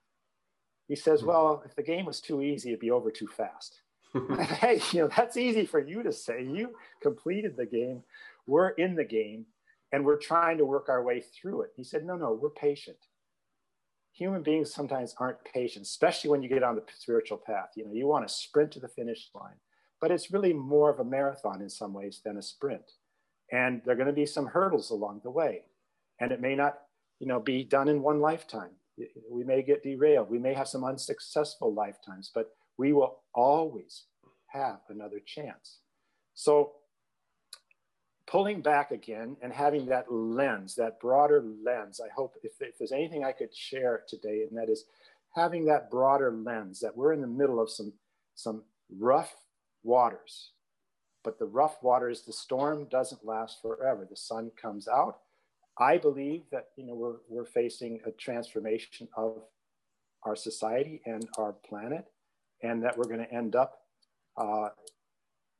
He 0.88 0.96
says, 0.96 1.20
mm-hmm. 1.20 1.30
well, 1.30 1.64
if 1.66 1.76
the 1.76 1.84
game 1.84 2.06
was 2.06 2.22
too 2.22 2.42
easy, 2.42 2.70
it'd 2.70 2.80
be 2.80 2.92
over 2.92 3.12
too 3.12 3.28
fast. 3.28 3.82
hey, 4.60 4.82
you 4.92 5.02
know, 5.02 5.10
that's 5.16 5.38
easy 5.38 5.66
for 5.66 5.80
you 5.80 6.04
to 6.04 6.12
say. 6.12 6.44
You 6.44 6.76
completed 7.02 7.56
the 7.56 7.66
game. 7.66 8.04
We're 8.46 8.70
in 8.70 8.96
the 8.96 9.06
game 9.06 9.46
and 9.92 10.06
we're 10.06 10.18
trying 10.18 10.58
to 10.58 10.66
work 10.66 10.90
our 10.90 11.04
way 11.04 11.22
through 11.22 11.62
it. 11.62 11.72
He 11.76 11.84
said, 11.84 12.06
no, 12.06 12.16
no, 12.16 12.34
we're 12.34 12.50
patient 12.50 12.98
human 14.14 14.44
beings 14.44 14.74
sometimes 14.74 15.16
aren't 15.18 15.44
patient, 15.44 15.86
especially 15.86 16.30
when 16.30 16.44
you 16.44 16.50
get 16.50 16.64
on 16.64 16.76
the 16.76 16.84
spiritual 16.98 17.38
path. 17.38 17.70
You 17.76 17.86
know, 17.86 17.94
you 17.94 18.08
want 18.08 18.28
to 18.28 18.34
sprint 18.34 18.72
to 18.74 18.80
the 18.80 18.88
finish 18.88 19.30
line, 19.34 19.56
but 20.00 20.12
it's 20.12 20.32
really 20.32 20.54
more 20.54 20.90
of 20.90 21.00
a 21.00 21.06
marathon 21.06 21.62
in 21.62 21.70
some 21.70 21.94
ways 21.94 22.22
than 22.24 22.38
a 22.38 22.42
sprint. 22.42 22.92
And 23.52 23.82
there 23.84 23.94
are 23.94 23.98
going 23.98 24.08
to 24.08 24.14
be 24.14 24.26
some 24.26 24.48
hurdles 24.48 24.92
along 24.92 25.22
the 25.24 25.32
way, 25.32 25.64
and 26.20 26.32
it 26.32 26.40
may 26.40 26.56
not, 26.56 26.80
you 27.20 27.28
know, 27.28 27.40
be 27.40 27.64
done 27.64 27.90
in 27.90 28.02
one 28.02 28.22
lifetime. 28.22 28.72
We 29.30 29.44
may 29.44 29.62
get 29.62 29.84
derailed. 29.84 30.30
We 30.30 30.40
may 30.40 30.54
have 30.54 30.68
some 30.68 30.84
unsuccessful 30.84 31.74
lifetimes, 31.74 32.32
but 32.34 32.56
we 32.78 32.94
will 32.94 33.20
always 33.34 34.04
have 34.48 34.80
another 34.90 35.20
chance. 35.20 35.80
So 36.34 36.74
pulling 38.32 38.62
back 38.62 38.92
again 38.92 39.36
and 39.42 39.52
having 39.52 39.86
that 39.88 40.12
lens, 40.12 40.76
that 40.76 41.00
broader 41.02 41.44
lens. 41.66 42.00
I 42.04 42.10
hope 42.16 42.36
if, 42.44 42.54
if, 42.62 42.78
there's 42.78 42.94
anything 42.94 43.26
I 43.26 43.34
could 43.34 43.54
share 43.56 44.04
today, 44.08 44.46
and 44.50 44.58
that 44.58 44.70
is 44.70 44.86
having 45.36 45.66
that 45.66 45.92
broader 45.92 46.32
lens 46.32 46.80
that 46.80 46.96
we're 46.96 47.14
in 47.14 47.22
the 47.22 47.28
middle 47.28 47.60
of 47.60 47.70
some, 47.70 47.92
some 48.36 48.64
rough 48.98 49.34
waters. 49.84 50.52
But 51.24 51.40
the 51.40 51.46
rough 51.46 51.84
waters, 51.84 52.24
the 52.24 52.34
storm 52.34 52.88
doesn't 52.92 53.26
last 53.26 53.62
forever. 53.62 54.08
The 54.10 54.18
sun 54.18 54.52
comes 54.62 54.88
out. 54.88 55.20
I 55.80 55.98
believe 55.98 56.44
that 56.52 56.68
you 56.78 56.86
know 56.86 56.96
we're, 56.96 57.18
we're 57.30 57.46
facing 57.46 58.02
a 58.06 58.12
transformation 58.12 59.08
of 59.18 59.44
our 60.26 60.36
society 60.36 61.02
and 61.06 61.28
our 61.38 61.54
planet, 61.54 62.06
and 62.64 62.84
that 62.84 62.98
we're 62.98 63.06
going 63.06 63.26
to 63.26 63.34
end 63.34 63.56
up 63.56 63.80
uh, 64.38 64.70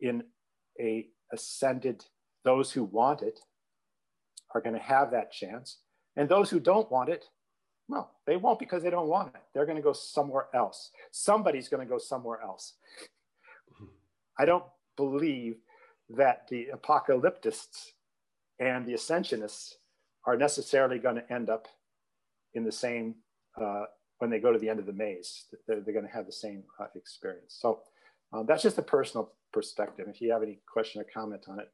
in 0.02 0.24
a 0.80 1.08
ascended 1.34 2.06
those 2.46 2.72
who 2.72 2.84
want 2.86 3.22
it 3.24 3.40
are 4.56 4.62
going 4.62 4.76
to 4.76 4.82
have 4.82 5.12
that 5.12 5.32
chance. 5.32 5.80
And 6.18 6.30
those 6.30 6.50
who 6.50 6.60
don't 6.60 6.92
want 6.92 7.10
it 7.10 7.26
Well, 7.90 8.12
they 8.28 8.38
won't 8.38 8.60
because 8.60 8.84
they 8.84 8.90
don't 8.92 9.10
want 9.10 9.36
it. 9.36 9.42
They're 9.54 9.68
going 9.68 9.78
to 9.78 9.84
go 9.84 9.94
somewhere 9.94 10.48
else. 10.56 10.92
Somebody's 11.12 11.70
going 11.70 11.86
to 11.86 11.90
go 11.92 12.00
somewhere 12.00 12.42
else. 12.44 12.76
I 14.40 14.46
don't 14.46 14.66
believe 15.10 15.56
that 16.10 16.48
the 16.50 16.68
apocalyptists 16.74 17.92
and 18.60 18.86
the 18.86 18.94
ascensionists 18.94 19.74
are 20.26 20.38
necessarily 20.38 21.00
going 21.00 21.16
to 21.16 21.34
end 21.34 21.50
up 21.50 21.68
in 22.54 22.64
the 22.64 22.72
same 22.72 23.16
uh, 23.60 23.86
when 24.20 24.30
they 24.30 24.40
go 24.40 24.52
to 24.52 24.60
the 24.60 24.70
end 24.70 24.80
of 24.80 24.86
the 24.86 24.94
maze. 24.94 25.46
They're, 25.68 25.82
they're 25.82 25.94
going 25.94 26.06
to 26.06 26.12
have 26.12 26.26
the 26.26 26.32
same 26.32 26.64
uh, 26.80 26.86
experience. 26.96 27.58
So 27.60 27.80
um, 28.34 28.46
that's 28.48 28.62
just 28.62 28.78
a 28.78 28.84
personal 28.84 29.34
perspective. 29.52 30.08
If 30.10 30.22
you 30.22 30.32
have 30.32 30.44
any 30.44 30.60
question 30.72 31.02
or 31.02 31.06
comment 31.06 31.46
on 31.48 31.60
it, 31.60 31.72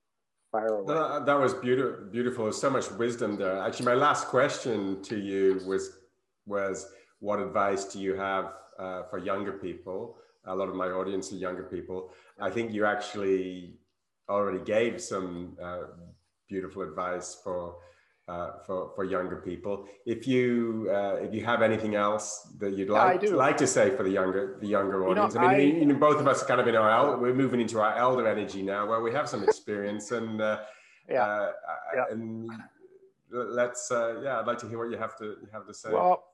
fire 0.52 0.68
away. 0.68 0.94
That 1.26 1.40
was 1.40 1.54
beautiful. 1.54 2.06
Beautiful. 2.10 2.46
There's 2.46 2.60
so 2.60 2.70
much 2.70 2.90
wisdom 2.92 3.36
there. 3.36 3.62
Actually, 3.62 3.88
my 3.88 3.96
last 3.96 4.28
question 4.28 5.02
to 5.04 5.18
you 5.20 5.62
was 5.66 6.00
was 6.46 6.88
what 7.20 7.40
advice 7.40 7.86
do 7.86 8.00
you 8.00 8.16
have 8.16 8.54
uh, 8.80 9.04
for 9.10 9.18
younger 9.18 9.54
people? 9.54 10.18
A 10.48 10.56
lot 10.56 10.70
of 10.70 10.76
my 10.76 10.88
audience 10.88 11.32
are 11.32 11.36
younger 11.36 11.64
people. 11.64 12.12
I 12.40 12.50
think 12.50 12.72
you 12.72 12.86
actually 12.86 13.76
already 14.30 14.64
gave 14.64 15.02
some 15.02 15.58
uh, 15.62 15.84
beautiful 16.48 16.82
advice 16.82 17.40
for 17.44 17.76
uh, 18.28 18.60
for 18.66 18.92
for 18.96 19.06
younger 19.06 19.38
people. 19.38 19.86
If 20.06 20.28
you 20.28 20.90
uh, 20.92 21.16
if 21.22 21.34
you 21.34 21.46
have 21.46 21.62
anything 21.62 21.96
else 21.96 22.48
that 22.60 22.74
you'd 22.78 22.90
like 22.90 23.22
yeah, 23.22 23.30
like 23.32 23.58
to 23.58 23.68
say 23.68 23.96
for 23.96 24.04
the 24.04 24.10
younger 24.10 24.58
the 24.60 24.68
younger 24.68 25.08
audience, 25.08 25.34
you 25.34 25.42
know, 25.42 25.48
I 25.48 25.58
mean, 25.58 25.76
I, 25.76 25.80
you 25.80 25.86
know, 25.86 25.96
both 25.96 26.20
of 26.20 26.28
us 26.28 26.44
are 26.44 26.46
kind 26.46 26.60
of 26.60 26.68
in 26.68 26.76
our 26.76 26.92
el- 26.92 27.20
we're 27.20 27.34
moving 27.34 27.62
into 27.62 27.80
our 27.80 27.96
elder 27.96 28.28
energy 28.28 28.62
now, 28.62 28.86
where 28.86 29.02
we 29.02 29.14
have 29.14 29.30
some 29.30 29.44
experience 29.44 30.12
and 30.12 30.42
uh, 30.42 30.60
yeah. 31.10 31.24
Uh, 31.24 31.52
yeah. 31.96 32.04
and 32.12 32.52
let's 33.32 33.92
uh, 33.92 34.20
yeah, 34.22 34.40
I'd 34.40 34.48
like 34.48 34.58
to 34.60 34.68
hear 34.68 34.78
what 34.78 34.92
you 34.92 34.98
have 34.98 35.18
to 35.20 35.26
you 35.26 35.48
have 35.54 35.66
to 35.66 35.74
say. 35.74 35.92
Well, 35.92 36.26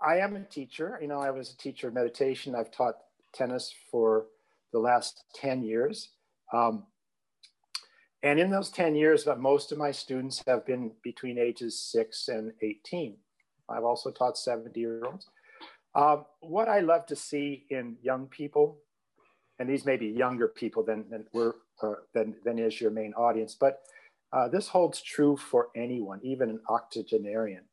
I 0.00 0.18
am 0.18 0.36
a 0.36 0.44
teacher. 0.44 0.98
You 1.00 1.08
know, 1.08 1.20
I 1.20 1.30
was 1.30 1.52
a 1.52 1.56
teacher 1.56 1.88
of 1.88 1.94
meditation. 1.94 2.54
I've 2.54 2.70
taught 2.70 2.94
tennis 3.34 3.74
for 3.90 4.26
the 4.72 4.78
last 4.78 5.24
ten 5.34 5.62
years. 5.62 6.10
Um, 6.52 6.84
and 8.22 8.40
in 8.40 8.50
those 8.50 8.70
10 8.70 8.96
years, 8.96 9.24
but 9.24 9.38
most 9.38 9.70
of 9.70 9.78
my 9.78 9.92
students 9.92 10.42
have 10.46 10.66
been 10.66 10.92
between 11.04 11.38
ages 11.38 11.80
six 11.80 12.28
and 12.28 12.52
18. 12.62 13.16
I've 13.68 13.84
also 13.84 14.10
taught 14.10 14.36
70 14.36 14.78
year 14.78 15.04
olds. 15.04 15.28
Um, 15.94 16.24
what 16.40 16.68
I 16.68 16.80
love 16.80 17.06
to 17.06 17.16
see 17.16 17.66
in 17.70 17.96
young 18.02 18.26
people, 18.26 18.78
and 19.58 19.68
these 19.68 19.84
may 19.84 19.96
be 19.96 20.06
younger 20.06 20.48
people 20.48 20.82
than, 20.84 21.08
than, 21.10 21.26
we're, 21.32 21.54
uh, 21.82 21.94
than, 22.12 22.34
than 22.44 22.58
is 22.58 22.80
your 22.80 22.90
main 22.90 23.14
audience, 23.14 23.56
but 23.58 23.80
uh, 24.32 24.48
this 24.48 24.68
holds 24.68 25.00
true 25.00 25.36
for 25.36 25.68
anyone, 25.76 26.20
even 26.22 26.50
an 26.50 26.60
octogenarian, 26.68 27.64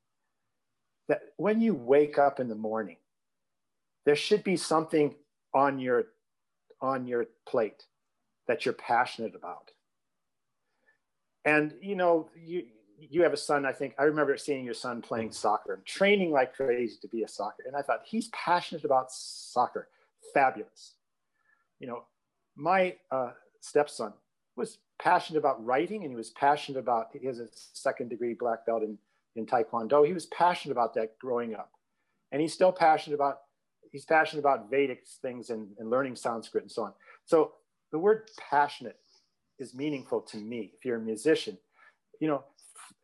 that 1.08 1.22
when 1.38 1.62
you 1.62 1.74
wake 1.74 2.18
up 2.18 2.40
in 2.40 2.48
the 2.48 2.56
morning, 2.56 2.98
there 4.06 4.16
should 4.16 4.44
be 4.44 4.58
something 4.58 5.16
on 5.54 5.80
your, 5.80 6.06
on 6.82 7.08
your 7.08 7.28
plate 7.48 7.86
that 8.48 8.66
you're 8.66 8.74
passionate 8.74 9.36
about 9.36 9.72
and 11.46 11.74
you 11.82 11.96
know, 11.96 12.28
you 12.36 12.64
you 12.98 13.22
have 13.22 13.34
a 13.34 13.38
son. 13.38 13.66
I 13.66 13.72
think 13.72 13.94
I 14.00 14.04
remember 14.04 14.36
seeing 14.36 14.66
your 14.66 14.74
son 14.74 15.02
playing 15.02 15.32
soccer 15.32 15.76
and 15.76 15.86
training 15.86 16.32
like 16.32 16.56
crazy 16.56 16.98
to 17.02 17.08
be 17.08 17.24
a 17.24 17.28
soccer. 17.28 17.64
And 17.68 17.76
I 17.76 17.82
thought 17.82 18.02
he's 18.04 18.30
passionate 18.30 18.84
about 18.84 19.12
soccer. 19.12 19.88
Fabulous. 20.34 20.96
You 21.80 21.88
know, 21.88 22.04
my 22.56 22.96
uh, 23.12 23.32
stepson 23.62 24.14
was 24.56 24.80
passionate 24.98 25.40
about 25.40 25.64
writing, 25.64 26.02
and 26.02 26.12
he 26.12 26.16
was 26.16 26.32
passionate 26.32 26.80
about. 26.80 27.10
He 27.14 27.28
has 27.28 27.40
a 27.40 27.48
second 27.52 28.10
degree 28.10 28.34
black 28.34 28.66
belt 28.66 28.82
in 28.82 28.98
in 29.36 29.46
Taekwondo. 29.46 30.06
He 30.06 30.14
was 30.14 30.26
passionate 30.28 30.74
about 30.74 30.94
that 30.96 31.18
growing 31.20 31.56
up, 31.56 31.72
and 32.32 32.42
he's 32.42 32.54
still 32.54 32.72
passionate 32.72 33.16
about. 33.16 33.40
He's 33.92 34.06
passionate 34.06 34.42
about 34.42 34.70
Vedic 34.70 35.04
things 35.22 35.50
and, 35.50 35.70
and 35.80 35.90
learning 35.90 36.18
Sanskrit 36.18 36.64
and 36.64 36.72
so 36.72 36.84
on. 36.84 36.94
So 37.24 37.54
the 37.94 38.00
word 38.00 38.30
passionate 38.50 39.00
is 39.58 39.74
meaningful 39.74 40.20
to 40.22 40.38
me. 40.38 40.74
If 40.78 40.84
you're 40.84 40.98
a 40.98 41.02
musician, 41.02 41.58
you 42.20 42.28
know, 42.28 42.44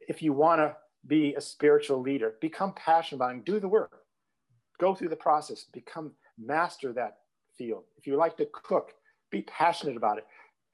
if 0.09 0.21
you 0.21 0.33
want 0.33 0.59
to 0.59 0.75
be 1.07 1.33
a 1.35 1.41
spiritual 1.41 2.01
leader, 2.01 2.33
become 2.41 2.73
passionate 2.73 3.17
about 3.17 3.31
it 3.31 3.35
and 3.35 3.45
do 3.45 3.59
the 3.59 3.67
work. 3.67 4.01
Go 4.79 4.93
through 4.93 5.09
the 5.09 5.15
process, 5.15 5.65
become 5.71 6.11
master 6.37 6.91
that 6.93 7.19
field. 7.57 7.83
If 7.97 8.07
you 8.07 8.17
like 8.17 8.37
to 8.37 8.47
cook, 8.51 8.93
be 9.29 9.43
passionate 9.43 9.97
about 9.97 10.17
it. 10.17 10.25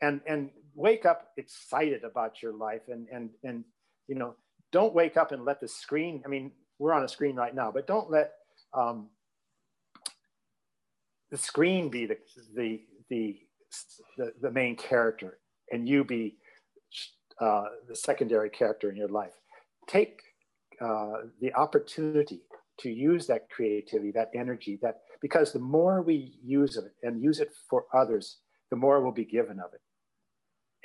And 0.01 0.21
and 0.27 0.49
wake 0.75 1.05
up 1.05 1.29
excited 1.37 2.03
about 2.03 2.41
your 2.41 2.53
life 2.53 2.83
and 2.87 3.07
and 3.11 3.29
and 3.43 3.63
you 4.07 4.15
know, 4.15 4.35
don't 4.71 4.93
wake 4.93 5.17
up 5.17 5.31
and 5.31 5.45
let 5.45 5.59
the 5.59 5.67
screen, 5.67 6.21
I 6.25 6.29
mean, 6.29 6.51
we're 6.79 6.93
on 6.93 7.03
a 7.03 7.07
screen 7.07 7.35
right 7.35 7.55
now, 7.55 7.71
but 7.71 7.87
don't 7.87 8.09
let 8.09 8.33
um, 8.73 9.09
the 11.31 11.37
screen 11.37 11.89
be 11.89 12.05
the 12.05 12.17
the 12.55 12.81
the 13.09 13.39
the, 14.17 14.33
the 14.41 14.51
main 14.51 14.75
character 14.75 15.39
and 15.71 15.87
you 15.87 16.03
be 16.03 16.37
uh, 17.41 17.65
the 17.87 17.95
secondary 17.95 18.49
character 18.49 18.89
in 18.89 18.95
your 18.95 19.09
life. 19.09 19.33
Take 19.87 20.21
uh, 20.81 21.13
the 21.41 21.53
opportunity 21.53 22.41
to 22.79 22.89
use 22.89 23.27
that 23.27 23.49
creativity, 23.49 24.11
that 24.11 24.31
energy, 24.35 24.79
that 24.81 25.01
because 25.21 25.51
the 25.51 25.59
more 25.59 26.01
we 26.01 26.37
use 26.43 26.77
it 26.77 26.93
and 27.03 27.21
use 27.21 27.39
it 27.39 27.49
for 27.69 27.85
others, 27.93 28.37
the 28.69 28.75
more 28.75 29.01
will 29.03 29.11
be 29.11 29.25
given 29.25 29.59
of 29.59 29.73
it. 29.73 29.81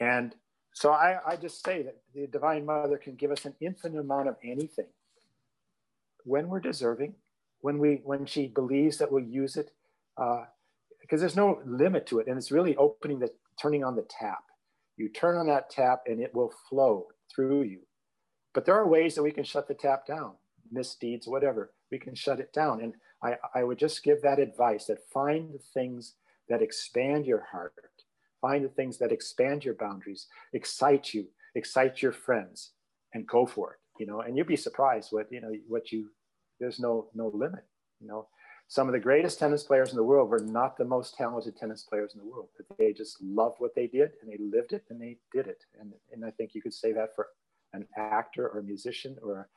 And 0.02 0.34
so 0.72 0.90
I, 0.92 1.18
I 1.26 1.36
just 1.36 1.64
say 1.64 1.82
that 1.82 1.96
the 2.14 2.26
Divine 2.26 2.64
Mother 2.64 2.96
can 2.96 3.14
give 3.14 3.30
us 3.30 3.44
an 3.44 3.54
infinite 3.60 4.00
amount 4.00 4.28
of 4.28 4.36
anything 4.42 4.86
when 6.24 6.48
we're 6.48 6.60
deserving, 6.60 7.14
when 7.60 7.78
we 7.78 8.00
when 8.04 8.26
she 8.26 8.46
believes 8.46 8.98
that 8.98 9.10
we'll 9.10 9.24
use 9.24 9.56
it, 9.56 9.70
because 10.16 10.46
uh, 11.12 11.16
there's 11.20 11.36
no 11.36 11.60
limit 11.66 12.06
to 12.06 12.18
it, 12.20 12.26
and 12.26 12.36
it's 12.36 12.52
really 12.52 12.76
opening 12.76 13.18
the 13.18 13.30
turning 13.60 13.84
on 13.84 13.96
the 13.96 14.06
tap. 14.08 14.44
You 14.96 15.08
turn 15.08 15.36
on 15.36 15.46
that 15.46 15.70
tap 15.70 16.02
and 16.06 16.20
it 16.20 16.34
will 16.34 16.52
flow 16.68 17.06
through 17.34 17.62
you. 17.62 17.80
But 18.54 18.66
there 18.66 18.76
are 18.76 18.86
ways 18.86 19.14
that 19.14 19.22
we 19.22 19.32
can 19.32 19.44
shut 19.44 19.66
the 19.66 19.74
tap 19.74 20.06
down, 20.06 20.32
misdeeds, 20.70 21.26
whatever. 21.26 21.72
We 21.90 21.98
can 21.98 22.14
shut 22.14 22.40
it 22.40 22.52
down. 22.52 22.82
And 22.82 22.94
I, 23.22 23.36
I 23.54 23.64
would 23.64 23.78
just 23.78 24.04
give 24.04 24.22
that 24.22 24.38
advice 24.38 24.86
that 24.86 25.08
find 25.12 25.54
the 25.54 25.60
things 25.72 26.14
that 26.48 26.62
expand 26.62 27.26
your 27.26 27.46
heart, 27.50 27.74
find 28.42 28.62
the 28.62 28.68
things 28.68 28.98
that 28.98 29.12
expand 29.12 29.64
your 29.64 29.74
boundaries, 29.74 30.26
excite 30.52 31.14
you, 31.14 31.28
excite 31.54 32.02
your 32.02 32.12
friends, 32.12 32.72
and 33.14 33.26
go 33.26 33.46
for 33.46 33.72
it. 33.72 33.78
You 33.98 34.06
know, 34.06 34.20
and 34.20 34.36
you'll 34.36 34.46
be 34.46 34.56
surprised 34.56 35.08
what 35.12 35.28
you 35.30 35.40
know 35.40 35.52
what 35.66 35.90
you 35.92 36.10
there's 36.60 36.78
no 36.78 37.08
no 37.14 37.28
limit. 37.32 37.64
You 38.00 38.08
know, 38.08 38.26
some 38.68 38.88
of 38.88 38.92
the 38.92 39.00
greatest 39.00 39.38
tennis 39.38 39.64
players 39.64 39.90
in 39.90 39.96
the 39.96 40.02
world 40.02 40.30
were 40.30 40.40
not 40.40 40.76
the 40.76 40.84
most 40.84 41.14
talented 41.14 41.56
tennis 41.56 41.82
players 41.82 42.14
in 42.14 42.20
the 42.20 42.26
world, 42.26 42.48
but 42.56 42.78
they 42.78 42.92
just 42.92 43.22
loved 43.22 43.56
what 43.58 43.74
they 43.74 43.86
did 43.86 44.12
and 44.20 44.30
they 44.30 44.38
lived 44.38 44.72
it 44.72 44.84
and 44.90 45.00
they 45.00 45.18
did 45.32 45.46
it. 45.46 45.62
And, 45.78 45.92
and 46.10 46.24
I 46.24 46.30
think 46.30 46.54
you 46.54 46.62
could 46.62 46.74
say 46.74 46.92
that 46.92 47.14
for 47.14 47.28
an 47.74 47.86
actor 47.96 48.48
or 48.48 48.60
a 48.60 48.62
musician 48.62 49.16
or 49.22 49.48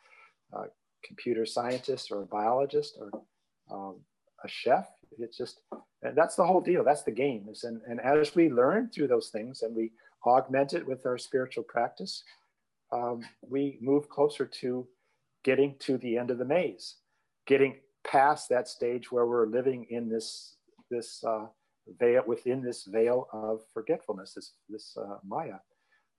a, 0.53 0.57
a 0.57 0.65
computer 1.05 1.45
scientist 1.45 2.11
or 2.11 2.23
a 2.23 2.25
biologist 2.25 2.97
or 2.99 3.09
um, 3.71 4.01
a 4.45 4.47
chef. 4.47 4.87
It's 5.17 5.37
just, 5.37 5.61
and 6.03 6.15
that's 6.15 6.35
the 6.35 6.45
whole 6.45 6.61
deal. 6.61 6.83
That's 6.83 7.03
the 7.03 7.11
game. 7.11 7.47
Is 7.51 7.63
and, 7.63 7.81
and 7.87 7.99
as 7.99 8.35
we 8.35 8.49
learn 8.49 8.89
through 8.89 9.07
those 9.07 9.29
things 9.29 9.61
and 9.61 9.75
we 9.75 9.91
augment 10.25 10.73
it 10.73 10.85
with 10.87 11.05
our 11.05 11.17
spiritual 11.17 11.63
practice, 11.63 12.23
um, 12.91 13.21
we 13.41 13.77
move 13.81 14.09
closer 14.09 14.45
to 14.45 14.87
getting 15.43 15.75
to 15.79 15.97
the 15.97 16.17
end 16.17 16.31
of 16.31 16.37
the 16.37 16.45
maze, 16.45 16.95
getting 17.45 17.75
past 18.05 18.49
that 18.49 18.67
stage 18.67 19.11
where 19.11 19.25
we're 19.25 19.47
living 19.47 19.85
in 19.89 20.09
this 20.09 20.55
this 20.91 21.23
uh, 21.23 21.47
veil 21.99 22.23
within 22.27 22.61
this 22.61 22.83
veil 22.83 23.27
of 23.33 23.61
forgetfulness, 23.73 24.33
this 24.33 24.53
this 24.69 24.97
uh, 24.97 25.17
Maya. 25.25 25.57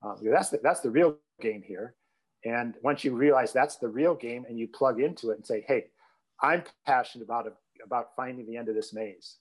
Uh, 0.02 0.14
that's 0.22 0.50
the, 0.50 0.60
that's 0.62 0.80
the 0.80 0.90
real 0.90 1.16
game 1.40 1.62
here. 1.66 1.94
And 2.44 2.74
once 2.82 3.02
you 3.02 3.16
realize 3.16 3.52
that's 3.52 3.76
the 3.76 3.88
real 3.88 4.14
game, 4.14 4.44
and 4.48 4.58
you 4.58 4.68
plug 4.68 5.00
into 5.00 5.30
it 5.30 5.36
and 5.36 5.46
say, 5.46 5.64
"Hey, 5.66 5.86
I'm 6.40 6.64
passionate 6.84 7.24
about 7.24 7.46
about 7.84 8.14
finding 8.14 8.46
the 8.46 8.56
end 8.56 8.68
of 8.68 8.74
this 8.74 8.92
maze," 8.92 9.38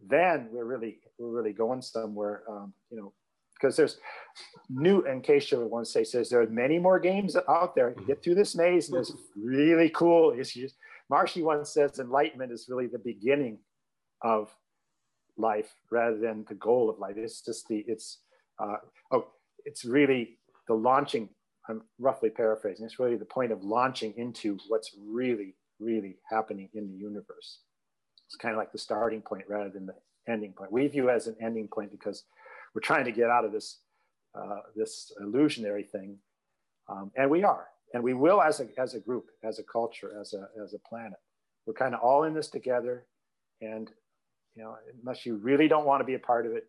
then 0.00 0.48
we're 0.50 0.64
really 0.64 0.98
we're 1.18 1.30
really 1.30 1.52
going 1.52 1.82
somewhere. 1.82 2.42
Um, 2.48 2.72
you 2.90 2.96
know, 2.96 3.12
because 3.54 3.76
there's 3.76 3.98
new. 4.68 5.02
Case 5.22 5.50
you 5.50 5.66
want 5.66 5.86
to 5.86 5.90
say, 5.90 6.04
says 6.04 6.30
there 6.30 6.40
are 6.40 6.46
many 6.46 6.78
more 6.78 6.98
games 6.98 7.36
out 7.48 7.74
there. 7.74 7.94
Get 8.06 8.22
through 8.22 8.36
this 8.36 8.56
maze, 8.56 8.88
and 8.88 8.98
it's 8.98 9.12
really 9.36 9.90
cool. 9.90 10.32
It's 10.32 10.56
Maharishi 11.10 11.42
once 11.42 11.70
says 11.74 11.98
enlightenment 11.98 12.52
is 12.52 12.66
really 12.68 12.86
the 12.86 12.98
beginning 12.98 13.58
of 14.22 14.54
life 15.36 15.74
rather 15.90 16.18
than 16.18 16.44
the 16.48 16.54
goal 16.54 16.88
of 16.88 16.98
life. 16.98 17.16
It's 17.16 17.40
just 17.40 17.66
the, 17.68 17.84
it's, 17.88 18.18
uh, 18.58 18.76
oh, 19.10 19.26
it's 19.64 19.84
really 19.84 20.38
the 20.68 20.74
launching, 20.74 21.28
I'm 21.68 21.82
roughly 21.98 22.30
paraphrasing, 22.30 22.86
it's 22.86 23.00
really 23.00 23.16
the 23.16 23.24
point 23.24 23.50
of 23.50 23.64
launching 23.64 24.14
into 24.16 24.58
what's 24.68 24.94
really, 25.04 25.56
really 25.80 26.16
happening 26.30 26.68
in 26.74 26.88
the 26.88 26.96
universe. 26.96 27.60
It's 28.30 28.36
kind 28.36 28.54
of 28.54 28.58
like 28.58 28.70
the 28.70 28.78
starting 28.78 29.20
point 29.20 29.44
rather 29.48 29.70
than 29.70 29.86
the 29.86 29.94
ending 30.28 30.52
point. 30.52 30.70
We 30.70 30.86
view 30.86 31.10
as 31.10 31.26
an 31.26 31.34
ending 31.42 31.66
point 31.66 31.90
because 31.90 32.22
we're 32.72 32.80
trying 32.80 33.04
to 33.04 33.10
get 33.10 33.28
out 33.28 33.44
of 33.44 33.50
this, 33.50 33.78
uh, 34.36 34.60
this 34.76 35.10
illusionary 35.20 35.82
thing. 35.82 36.16
Um, 36.88 37.10
and 37.16 37.28
we 37.28 37.42
are, 37.42 37.66
and 37.92 38.04
we 38.04 38.14
will 38.14 38.40
as 38.40 38.60
a, 38.60 38.68
as 38.78 38.94
a 38.94 39.00
group, 39.00 39.26
as 39.42 39.58
a 39.58 39.64
culture, 39.64 40.16
as 40.20 40.32
a, 40.32 40.48
as 40.62 40.74
a 40.74 40.78
planet. 40.88 41.18
We're 41.66 41.74
kind 41.74 41.92
of 41.92 42.02
all 42.02 42.22
in 42.22 42.32
this 42.32 42.48
together. 42.48 43.04
And, 43.60 43.90
you 44.54 44.62
know, 44.62 44.76
unless 45.02 45.26
you 45.26 45.34
really 45.34 45.66
don't 45.66 45.84
want 45.84 46.00
to 46.00 46.04
be 46.04 46.14
a 46.14 46.20
part 46.20 46.46
of 46.46 46.52
it, 46.52 46.68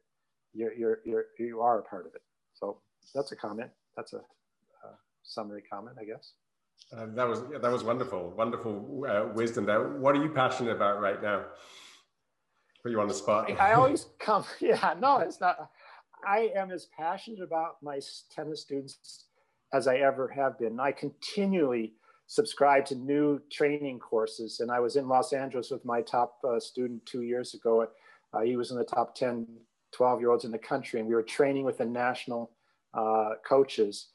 you're, 0.53 0.73
you're, 0.73 0.99
you're, 1.05 1.25
you 1.37 1.61
are 1.61 1.77
a 1.77 1.83
part 1.83 2.07
of 2.07 2.15
it. 2.15 2.23
So 2.55 2.81
that's 3.13 3.31
a 3.31 3.35
comment. 3.35 3.69
That's 3.95 4.13
a, 4.13 4.17
a 4.17 4.89
summary 5.21 5.61
comment, 5.71 5.97
I 6.01 6.05
guess. 6.05 6.33
Uh, 6.95 7.05
that 7.15 7.27
was 7.27 7.43
yeah, 7.51 7.57
that 7.57 7.71
was 7.71 7.83
wonderful, 7.83 8.33
wonderful 8.35 9.05
uh, 9.07 9.25
wisdom. 9.33 9.65
There. 9.65 9.87
What 9.97 10.15
are 10.15 10.21
you 10.21 10.29
passionate 10.29 10.75
about 10.75 11.01
right 11.01 11.21
now? 11.21 11.45
Put 12.83 12.91
you 12.91 12.99
on 12.99 13.07
the 13.07 13.13
spot. 13.13 13.51
I 13.59 13.73
always 13.73 14.07
come. 14.19 14.43
Yeah, 14.59 14.95
no, 14.99 15.19
it's 15.19 15.39
not. 15.39 15.69
I 16.27 16.49
am 16.55 16.71
as 16.71 16.87
passionate 16.97 17.41
about 17.41 17.77
my 17.81 17.99
tennis 18.33 18.61
students 18.61 19.25
as 19.73 19.87
I 19.87 19.97
ever 19.97 20.27
have 20.29 20.59
been. 20.59 20.79
I 20.79 20.91
continually 20.91 21.93
subscribe 22.27 22.85
to 22.85 22.95
new 22.95 23.41
training 23.51 23.99
courses, 23.99 24.59
and 24.59 24.71
I 24.71 24.79
was 24.79 24.95
in 24.95 25.07
Los 25.07 25.33
Angeles 25.33 25.71
with 25.71 25.85
my 25.85 26.01
top 26.01 26.37
uh, 26.47 26.59
student 26.59 27.05
two 27.05 27.21
years 27.21 27.53
ago. 27.53 27.87
Uh, 28.33 28.41
he 28.41 28.55
was 28.55 28.71
in 28.71 28.77
the 28.77 28.85
top 28.85 29.15
10, 29.15 29.47
12 29.91 30.19
year 30.19 30.31
olds 30.31 30.45
in 30.45 30.51
the 30.51 30.57
country, 30.57 30.99
and 30.99 31.07
we 31.07 31.15
were 31.15 31.23
training 31.23 31.65
with 31.65 31.77
the 31.77 31.85
national 31.85 32.51
uh, 32.93 33.31
coaches 33.47 34.09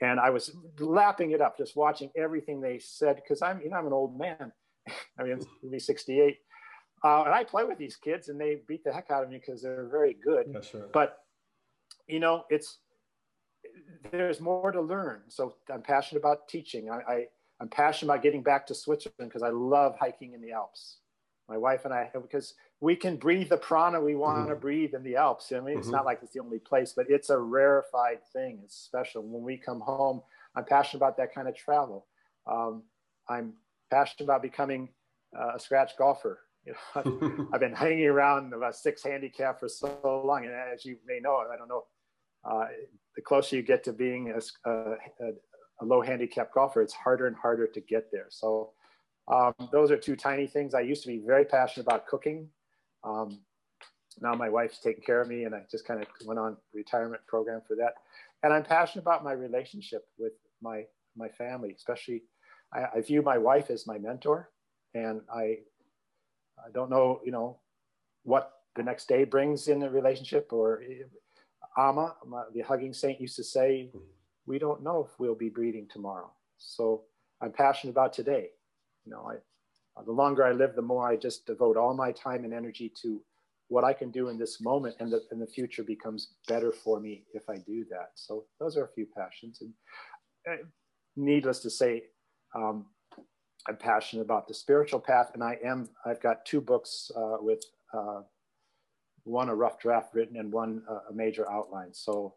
and 0.00 0.18
I 0.18 0.30
was 0.30 0.52
lapping 0.78 1.32
it 1.32 1.40
up, 1.40 1.56
just 1.58 1.76
watching 1.76 2.10
everything 2.16 2.60
they 2.60 2.78
said 2.78 3.16
because 3.16 3.42
I'm, 3.42 3.60
you 3.60 3.70
know, 3.70 3.76
I'm 3.76 3.86
an 3.86 3.92
old 3.92 4.18
man. 4.18 4.52
I 5.18 5.22
mean, 5.22 5.40
be 5.70 5.78
68, 5.78 6.38
uh, 7.04 7.22
and 7.22 7.34
I 7.34 7.44
play 7.44 7.64
with 7.64 7.78
these 7.78 7.96
kids, 7.96 8.28
and 8.28 8.40
they 8.40 8.58
beat 8.66 8.84
the 8.84 8.92
heck 8.92 9.10
out 9.10 9.22
of 9.22 9.30
me 9.30 9.38
because 9.38 9.62
they're 9.62 9.88
very 9.90 10.14
good. 10.14 10.46
Yeah, 10.52 10.60
sure. 10.60 10.88
But 10.92 11.18
you 12.06 12.20
know, 12.20 12.44
it's 12.50 12.78
there's 14.10 14.40
more 14.40 14.72
to 14.72 14.80
learn. 14.80 15.22
So 15.28 15.56
I'm 15.72 15.82
passionate 15.82 16.20
about 16.20 16.48
teaching. 16.48 16.90
I, 16.90 17.12
I 17.12 17.26
I'm 17.60 17.68
passionate 17.68 18.12
about 18.12 18.22
getting 18.22 18.42
back 18.42 18.66
to 18.68 18.74
Switzerland 18.74 19.30
because 19.30 19.42
I 19.42 19.50
love 19.50 19.96
hiking 19.98 20.32
in 20.32 20.40
the 20.40 20.52
Alps. 20.52 20.98
My 21.48 21.58
wife 21.58 21.84
and 21.84 21.92
I, 21.92 22.08
because 22.14 22.54
we 22.80 22.96
can 22.96 23.16
breathe 23.16 23.50
the 23.50 23.58
prana 23.58 24.00
we 24.00 24.14
want 24.14 24.38
mm-hmm. 24.38 24.48
to 24.48 24.56
breathe 24.56 24.94
in 24.94 25.02
the 25.02 25.16
Alps. 25.16 25.52
I 25.52 25.60
mean, 25.60 25.76
it's 25.76 25.86
mm-hmm. 25.86 25.96
not 25.96 26.06
like 26.06 26.20
it's 26.22 26.32
the 26.32 26.40
only 26.40 26.58
place, 26.58 26.94
but 26.96 27.06
it's 27.10 27.28
a 27.28 27.38
rarefied 27.38 28.20
thing. 28.32 28.60
It's 28.64 28.76
special. 28.76 29.22
When 29.22 29.42
we 29.42 29.58
come 29.58 29.80
home, 29.80 30.22
I'm 30.56 30.64
passionate 30.64 30.98
about 30.98 31.18
that 31.18 31.34
kind 31.34 31.46
of 31.46 31.54
travel. 31.54 32.06
Um, 32.50 32.82
I'm 33.28 33.52
passionate 33.90 34.24
about 34.24 34.42
becoming 34.42 34.88
uh, 35.38 35.56
a 35.56 35.60
scratch 35.60 35.96
golfer. 35.96 36.40
You 36.66 36.74
know, 36.94 37.48
I've 37.54 37.60
been 37.60 37.72
hanging 37.72 38.04
around 38.04 38.52
about 38.52 38.76
six 38.76 39.02
handicap 39.02 39.58
for 39.58 39.66
so 39.66 39.98
long, 40.26 40.44
and 40.44 40.52
as 40.52 40.84
you 40.84 40.98
may 41.06 41.18
know, 41.18 41.42
I 41.50 41.56
don't 41.56 41.68
know, 41.68 41.84
uh, 42.44 42.66
the 43.16 43.22
closer 43.22 43.56
you 43.56 43.62
get 43.62 43.82
to 43.84 43.94
being 43.94 44.30
a, 44.30 44.70
a, 44.70 44.96
a 45.80 45.84
low 45.84 46.02
handicap 46.02 46.52
golfer, 46.52 46.82
it's 46.82 46.92
harder 46.92 47.28
and 47.28 47.34
harder 47.34 47.66
to 47.66 47.80
get 47.80 48.12
there. 48.12 48.26
So 48.28 48.72
um, 49.28 49.54
those 49.72 49.90
are 49.90 49.96
two 49.96 50.16
tiny 50.16 50.46
things. 50.46 50.74
I 50.74 50.80
used 50.80 51.02
to 51.04 51.08
be 51.08 51.22
very 51.24 51.46
passionate 51.46 51.86
about 51.86 52.06
cooking. 52.06 52.48
Um, 53.04 53.40
now 54.20 54.34
my 54.34 54.48
wife's 54.48 54.80
taking 54.80 55.02
care 55.02 55.20
of 55.20 55.28
me 55.28 55.44
and 55.44 55.54
I 55.54 55.62
just 55.70 55.86
kind 55.86 56.00
of 56.00 56.08
went 56.26 56.38
on 56.38 56.56
retirement 56.74 57.22
program 57.26 57.62
for 57.66 57.76
that. 57.76 57.94
And 58.42 58.52
I'm 58.52 58.64
passionate 58.64 59.02
about 59.02 59.24
my 59.24 59.32
relationship 59.32 60.06
with 60.18 60.32
my, 60.60 60.84
my 61.16 61.28
family, 61.28 61.72
especially 61.76 62.22
I, 62.72 62.86
I 62.96 63.00
view 63.00 63.22
my 63.22 63.38
wife 63.38 63.70
as 63.70 63.86
my 63.86 63.98
mentor 63.98 64.50
and 64.94 65.20
I, 65.32 65.58
I 66.58 66.70
don't 66.72 66.90
know, 66.90 67.20
you 67.24 67.32
know, 67.32 67.58
what 68.24 68.52
the 68.76 68.82
next 68.82 69.08
day 69.08 69.24
brings 69.24 69.68
in 69.68 69.80
the 69.80 69.90
relationship 69.90 70.52
or 70.52 70.82
Amma, 71.78 72.14
the 72.52 72.60
hugging 72.60 72.92
saint 72.92 73.20
used 73.20 73.36
to 73.36 73.44
say, 73.44 73.90
we 74.46 74.58
don't 74.58 74.82
know 74.82 75.06
if 75.08 75.18
we'll 75.18 75.34
be 75.34 75.48
breathing 75.48 75.86
tomorrow. 75.90 76.30
So 76.58 77.02
I'm 77.40 77.52
passionate 77.52 77.92
about 77.92 78.12
today. 78.12 78.48
You 79.04 79.12
know, 79.12 79.30
I, 79.30 79.36
uh, 79.96 80.02
the 80.02 80.12
longer 80.12 80.44
I 80.44 80.52
live, 80.52 80.74
the 80.74 80.82
more 80.82 81.06
I 81.06 81.16
just 81.16 81.46
devote 81.46 81.76
all 81.76 81.94
my 81.94 82.12
time 82.12 82.44
and 82.44 82.54
energy 82.54 82.92
to 83.02 83.20
what 83.68 83.84
I 83.84 83.92
can 83.92 84.10
do 84.10 84.28
in 84.28 84.38
this 84.38 84.60
moment, 84.60 84.96
and 84.98 85.12
the, 85.12 85.22
and 85.30 85.40
the 85.40 85.46
future 85.46 85.84
becomes 85.84 86.34
better 86.48 86.72
for 86.72 86.98
me 86.98 87.24
if 87.34 87.48
I 87.48 87.56
do 87.58 87.84
that. 87.90 88.10
So 88.14 88.44
those 88.58 88.76
are 88.76 88.84
a 88.84 88.92
few 88.94 89.06
passions. 89.16 89.62
And 89.62 89.72
uh, 90.50 90.64
needless 91.16 91.60
to 91.60 91.70
say, 91.70 92.04
um, 92.54 92.86
I'm 93.68 93.76
passionate 93.76 94.22
about 94.22 94.48
the 94.48 94.54
spiritual 94.54 95.00
path, 95.00 95.30
and 95.34 95.42
I 95.42 95.58
am. 95.64 95.88
I've 96.04 96.20
got 96.20 96.44
two 96.44 96.60
books 96.60 97.10
uh, 97.16 97.36
with 97.40 97.62
uh, 97.94 98.22
one 99.24 99.50
a 99.50 99.54
rough 99.54 99.78
draft 99.78 100.14
written 100.14 100.36
and 100.36 100.50
one 100.50 100.82
a 101.08 101.12
major 101.12 101.50
outline. 101.50 101.92
So 101.92 102.34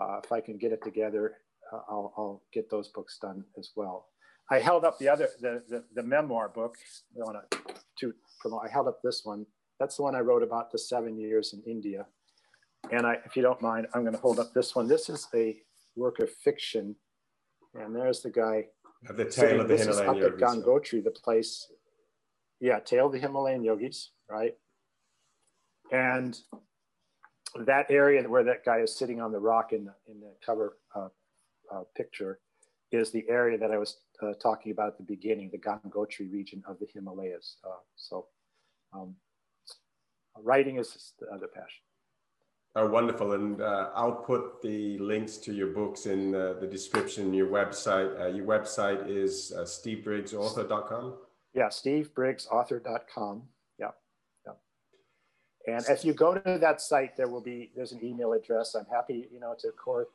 uh, 0.00 0.20
if 0.24 0.32
I 0.32 0.40
can 0.40 0.56
get 0.56 0.72
it 0.72 0.82
together, 0.82 1.34
uh, 1.72 1.80
I'll, 1.88 2.12
I'll, 2.16 2.42
get 2.52 2.70
those 2.70 2.88
books 2.88 3.18
done 3.20 3.44
as 3.58 3.70
well. 3.76 4.08
I 4.52 4.58
held 4.58 4.84
up 4.84 4.98
the 4.98 5.08
other, 5.08 5.28
the, 5.40 5.62
the, 5.66 5.82
the 5.94 6.02
memoir 6.02 6.50
book 6.50 6.76
I 7.16 7.20
want 7.20 7.38
to 8.00 8.14
promote. 8.38 8.60
I 8.66 8.68
held 8.70 8.86
up 8.86 9.00
this 9.02 9.22
one. 9.24 9.46
That's 9.80 9.96
the 9.96 10.02
one 10.02 10.14
I 10.14 10.20
wrote 10.20 10.42
about 10.42 10.70
the 10.70 10.78
seven 10.78 11.16
years 11.16 11.54
in 11.54 11.62
India. 11.62 12.04
And 12.90 13.06
I, 13.06 13.16
if 13.24 13.34
you 13.34 13.42
don't 13.42 13.62
mind, 13.62 13.86
I'm 13.94 14.02
going 14.02 14.12
to 14.12 14.20
hold 14.20 14.38
up 14.38 14.52
this 14.52 14.76
one. 14.76 14.88
This 14.88 15.08
is 15.08 15.26
a 15.34 15.56
work 15.96 16.18
of 16.18 16.28
fiction. 16.30 16.96
And 17.74 17.96
there's 17.96 18.20
the 18.20 18.28
guy. 18.28 18.66
At 19.08 19.16
the 19.16 19.24
tale 19.24 19.62
of 19.62 19.68
the 19.68 19.74
this 19.76 19.86
Himalayan 19.86 20.04
is 20.04 20.10
up 20.10 20.16
yogis. 20.16 20.42
at 20.42 20.48
Gangotri, 20.48 21.02
the 21.02 21.10
place. 21.12 21.72
Yeah, 22.60 22.78
tale 22.80 23.06
of 23.06 23.12
the 23.12 23.18
Himalayan 23.20 23.64
yogis, 23.64 24.10
right? 24.30 24.52
And 25.90 26.38
that 27.64 27.86
area 27.88 28.28
where 28.28 28.44
that 28.44 28.66
guy 28.66 28.80
is 28.80 28.94
sitting 28.94 29.18
on 29.18 29.32
the 29.32 29.40
rock 29.40 29.72
in 29.72 29.86
the, 29.86 29.94
in 30.08 30.20
the 30.20 30.34
cover 30.44 30.76
uh, 30.94 31.08
uh, 31.74 31.84
picture 31.96 32.40
is 32.92 33.10
the 33.10 33.24
area 33.30 33.56
that 33.56 33.70
I 33.70 33.78
was 33.78 33.96
uh, 34.22 34.34
talking 34.34 34.72
about 34.72 34.88
at 34.88 34.96
the 34.98 35.04
beginning, 35.04 35.50
the 35.50 35.58
Gangotri 35.58 36.30
region 36.32 36.62
of 36.66 36.78
the 36.78 36.86
Himalayas. 36.92 37.56
Uh, 37.64 37.80
so 37.96 38.26
um, 38.92 39.14
writing 40.40 40.78
is 40.78 41.12
the 41.18 41.26
other 41.26 41.46
passion. 41.46 41.82
Oh, 42.74 42.86
wonderful. 42.86 43.32
And 43.32 43.60
uh, 43.60 43.90
I'll 43.94 44.12
put 44.12 44.62
the 44.62 44.98
links 44.98 45.36
to 45.38 45.52
your 45.52 45.68
books 45.68 46.06
in 46.06 46.34
uh, 46.34 46.54
the 46.58 46.66
description, 46.66 47.34
your 47.34 47.48
website. 47.48 48.18
Uh, 48.18 48.28
your 48.28 48.46
website 48.46 49.08
is 49.08 49.52
uh, 49.54 49.62
stevebriggsauthor.com? 49.62 51.14
Yeah, 51.54 51.66
stevebriggsauthor.com. 51.66 53.42
Yeah, 53.78 53.88
yeah. 54.46 55.74
And 55.74 55.84
if 55.90 56.02
you 56.02 56.14
go 56.14 56.34
to 56.34 56.58
that 56.58 56.80
site, 56.80 57.14
there 57.14 57.28
will 57.28 57.42
be, 57.42 57.70
there's 57.76 57.92
an 57.92 58.00
email 58.02 58.32
address. 58.32 58.74
I'm 58.74 58.86
happy, 58.86 59.28
you 59.30 59.38
know, 59.38 59.54
to 59.58 59.70
cor- 59.72 60.08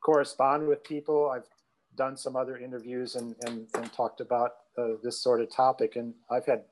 correspond 0.00 0.68
with 0.68 0.84
people. 0.84 1.30
I've 1.30 1.48
done 1.96 2.16
some 2.16 2.36
other 2.36 2.56
interviews 2.58 3.16
and, 3.16 3.34
and, 3.46 3.66
and 3.74 3.92
talked 3.92 4.20
about 4.20 4.50
uh, 4.78 4.94
this 5.02 5.22
sort 5.22 5.40
of 5.40 5.54
topic. 5.54 5.96
And 5.96 6.14
I've 6.30 6.46
had, 6.46 6.62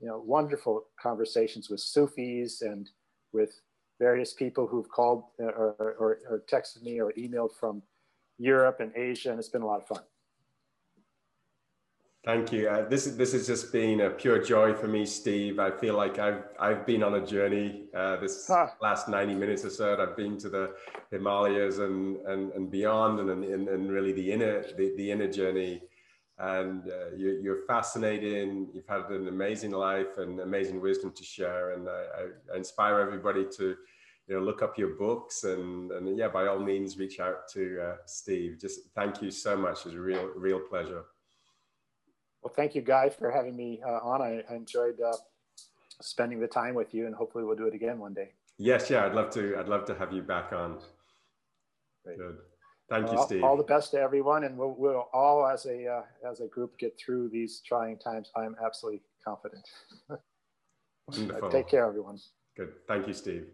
you 0.00 0.08
know, 0.08 0.22
wonderful 0.24 0.84
conversations 1.00 1.70
with 1.70 1.80
Sufis 1.80 2.62
and 2.62 2.88
with 3.32 3.60
various 3.98 4.34
people 4.34 4.66
who've 4.66 4.88
called 4.88 5.24
uh, 5.40 5.44
or, 5.44 5.74
or, 5.78 6.18
or 6.28 6.42
texted 6.50 6.82
me 6.82 7.00
or 7.00 7.12
emailed 7.18 7.54
from 7.58 7.82
Europe 8.38 8.80
and 8.80 8.92
Asia. 8.96 9.30
And 9.30 9.38
it's 9.38 9.48
been 9.48 9.62
a 9.62 9.66
lot 9.66 9.82
of 9.82 9.88
fun. 9.88 10.02
Thank 12.26 12.50
you. 12.50 12.68
Uh, 12.68 12.88
this 12.88 13.06
is 13.06 13.16
this 13.16 13.32
has 13.34 13.46
just 13.46 13.72
been 13.72 14.00
a 14.00 14.10
pure 14.10 14.42
joy 14.42 14.74
for 14.74 14.88
me, 14.88 15.06
Steve. 15.06 15.60
I 15.60 15.70
feel 15.70 15.96
like 15.96 16.18
I've 16.18 16.42
I've 16.58 16.84
been 16.84 17.04
on 17.04 17.14
a 17.14 17.24
journey. 17.24 17.84
Uh, 17.94 18.16
this 18.16 18.48
huh. 18.48 18.66
last 18.82 19.08
ninety 19.08 19.36
minutes 19.36 19.64
or 19.64 19.70
so, 19.70 19.96
I've 19.96 20.16
been 20.16 20.36
to 20.38 20.48
the 20.48 20.74
Himalayas 21.12 21.78
and 21.78 22.16
and, 22.26 22.50
and 22.54 22.68
beyond, 22.68 23.20
and, 23.20 23.44
and 23.44 23.68
and 23.68 23.92
really 23.92 24.10
the 24.12 24.32
inner 24.32 24.64
the, 24.76 24.92
the 24.96 25.08
inner 25.08 25.30
journey. 25.30 25.82
And 26.38 26.88
uh, 26.88 27.14
you, 27.16 27.38
you're 27.40 27.64
fascinating. 27.64 28.70
You've 28.74 28.88
had 28.88 29.08
an 29.10 29.28
amazing 29.28 29.70
life 29.70 30.18
and 30.18 30.40
amazing 30.40 30.80
wisdom 30.80 31.12
to 31.12 31.22
share. 31.22 31.74
And 31.74 31.88
I, 31.88 32.02
I 32.52 32.56
inspire 32.56 32.98
everybody 32.98 33.46
to 33.56 33.76
you 34.26 34.34
know 34.34 34.40
look 34.40 34.62
up 34.62 34.76
your 34.76 34.96
books 34.96 35.44
and 35.44 35.92
and 35.92 36.18
yeah, 36.18 36.26
by 36.26 36.48
all 36.48 36.58
means, 36.58 36.98
reach 36.98 37.20
out 37.20 37.46
to 37.50 37.80
uh, 37.80 37.96
Steve. 38.04 38.58
Just 38.60 38.80
thank 38.96 39.22
you 39.22 39.30
so 39.30 39.56
much. 39.56 39.86
It's 39.86 39.94
a 39.94 40.00
real 40.00 40.32
real 40.34 40.58
pleasure. 40.58 41.04
Well, 42.46 42.54
thank 42.54 42.76
you, 42.76 42.80
Guy, 42.80 43.08
for 43.08 43.32
having 43.32 43.56
me 43.56 43.80
uh, 43.84 43.98
on. 44.04 44.22
I, 44.22 44.44
I 44.48 44.54
enjoyed 44.54 45.00
uh, 45.00 45.16
spending 46.00 46.38
the 46.38 46.46
time 46.46 46.76
with 46.76 46.94
you, 46.94 47.06
and 47.06 47.12
hopefully, 47.12 47.42
we'll 47.42 47.56
do 47.56 47.66
it 47.66 47.74
again 47.74 47.98
one 47.98 48.14
day. 48.14 48.34
Yes, 48.56 48.88
yeah, 48.88 49.04
I'd 49.04 49.14
love 49.14 49.30
to. 49.30 49.58
I'd 49.58 49.68
love 49.68 49.84
to 49.86 49.96
have 49.96 50.12
you 50.12 50.22
back 50.22 50.52
on. 50.52 50.78
Great. 52.04 52.18
Good. 52.18 52.36
Thank 52.88 53.10
you, 53.10 53.20
Steve. 53.20 53.42
All 53.42 53.56
the 53.56 53.64
best 53.64 53.90
to 53.90 53.98
everyone, 53.98 54.44
and 54.44 54.56
we'll, 54.56 54.76
we'll 54.78 55.08
all, 55.12 55.44
as 55.44 55.66
a 55.66 55.88
uh, 55.88 56.02
as 56.30 56.38
a 56.38 56.46
group, 56.46 56.78
get 56.78 56.96
through 56.96 57.30
these 57.30 57.62
trying 57.66 57.98
times. 57.98 58.30
I'm 58.36 58.54
absolutely 58.64 59.02
confident. 59.24 59.66
Wonderful. 61.08 61.50
Take 61.50 61.66
care, 61.66 61.84
everyone. 61.84 62.20
Good. 62.56 62.74
Thank 62.86 63.08
you, 63.08 63.12
Steve. 63.12 63.46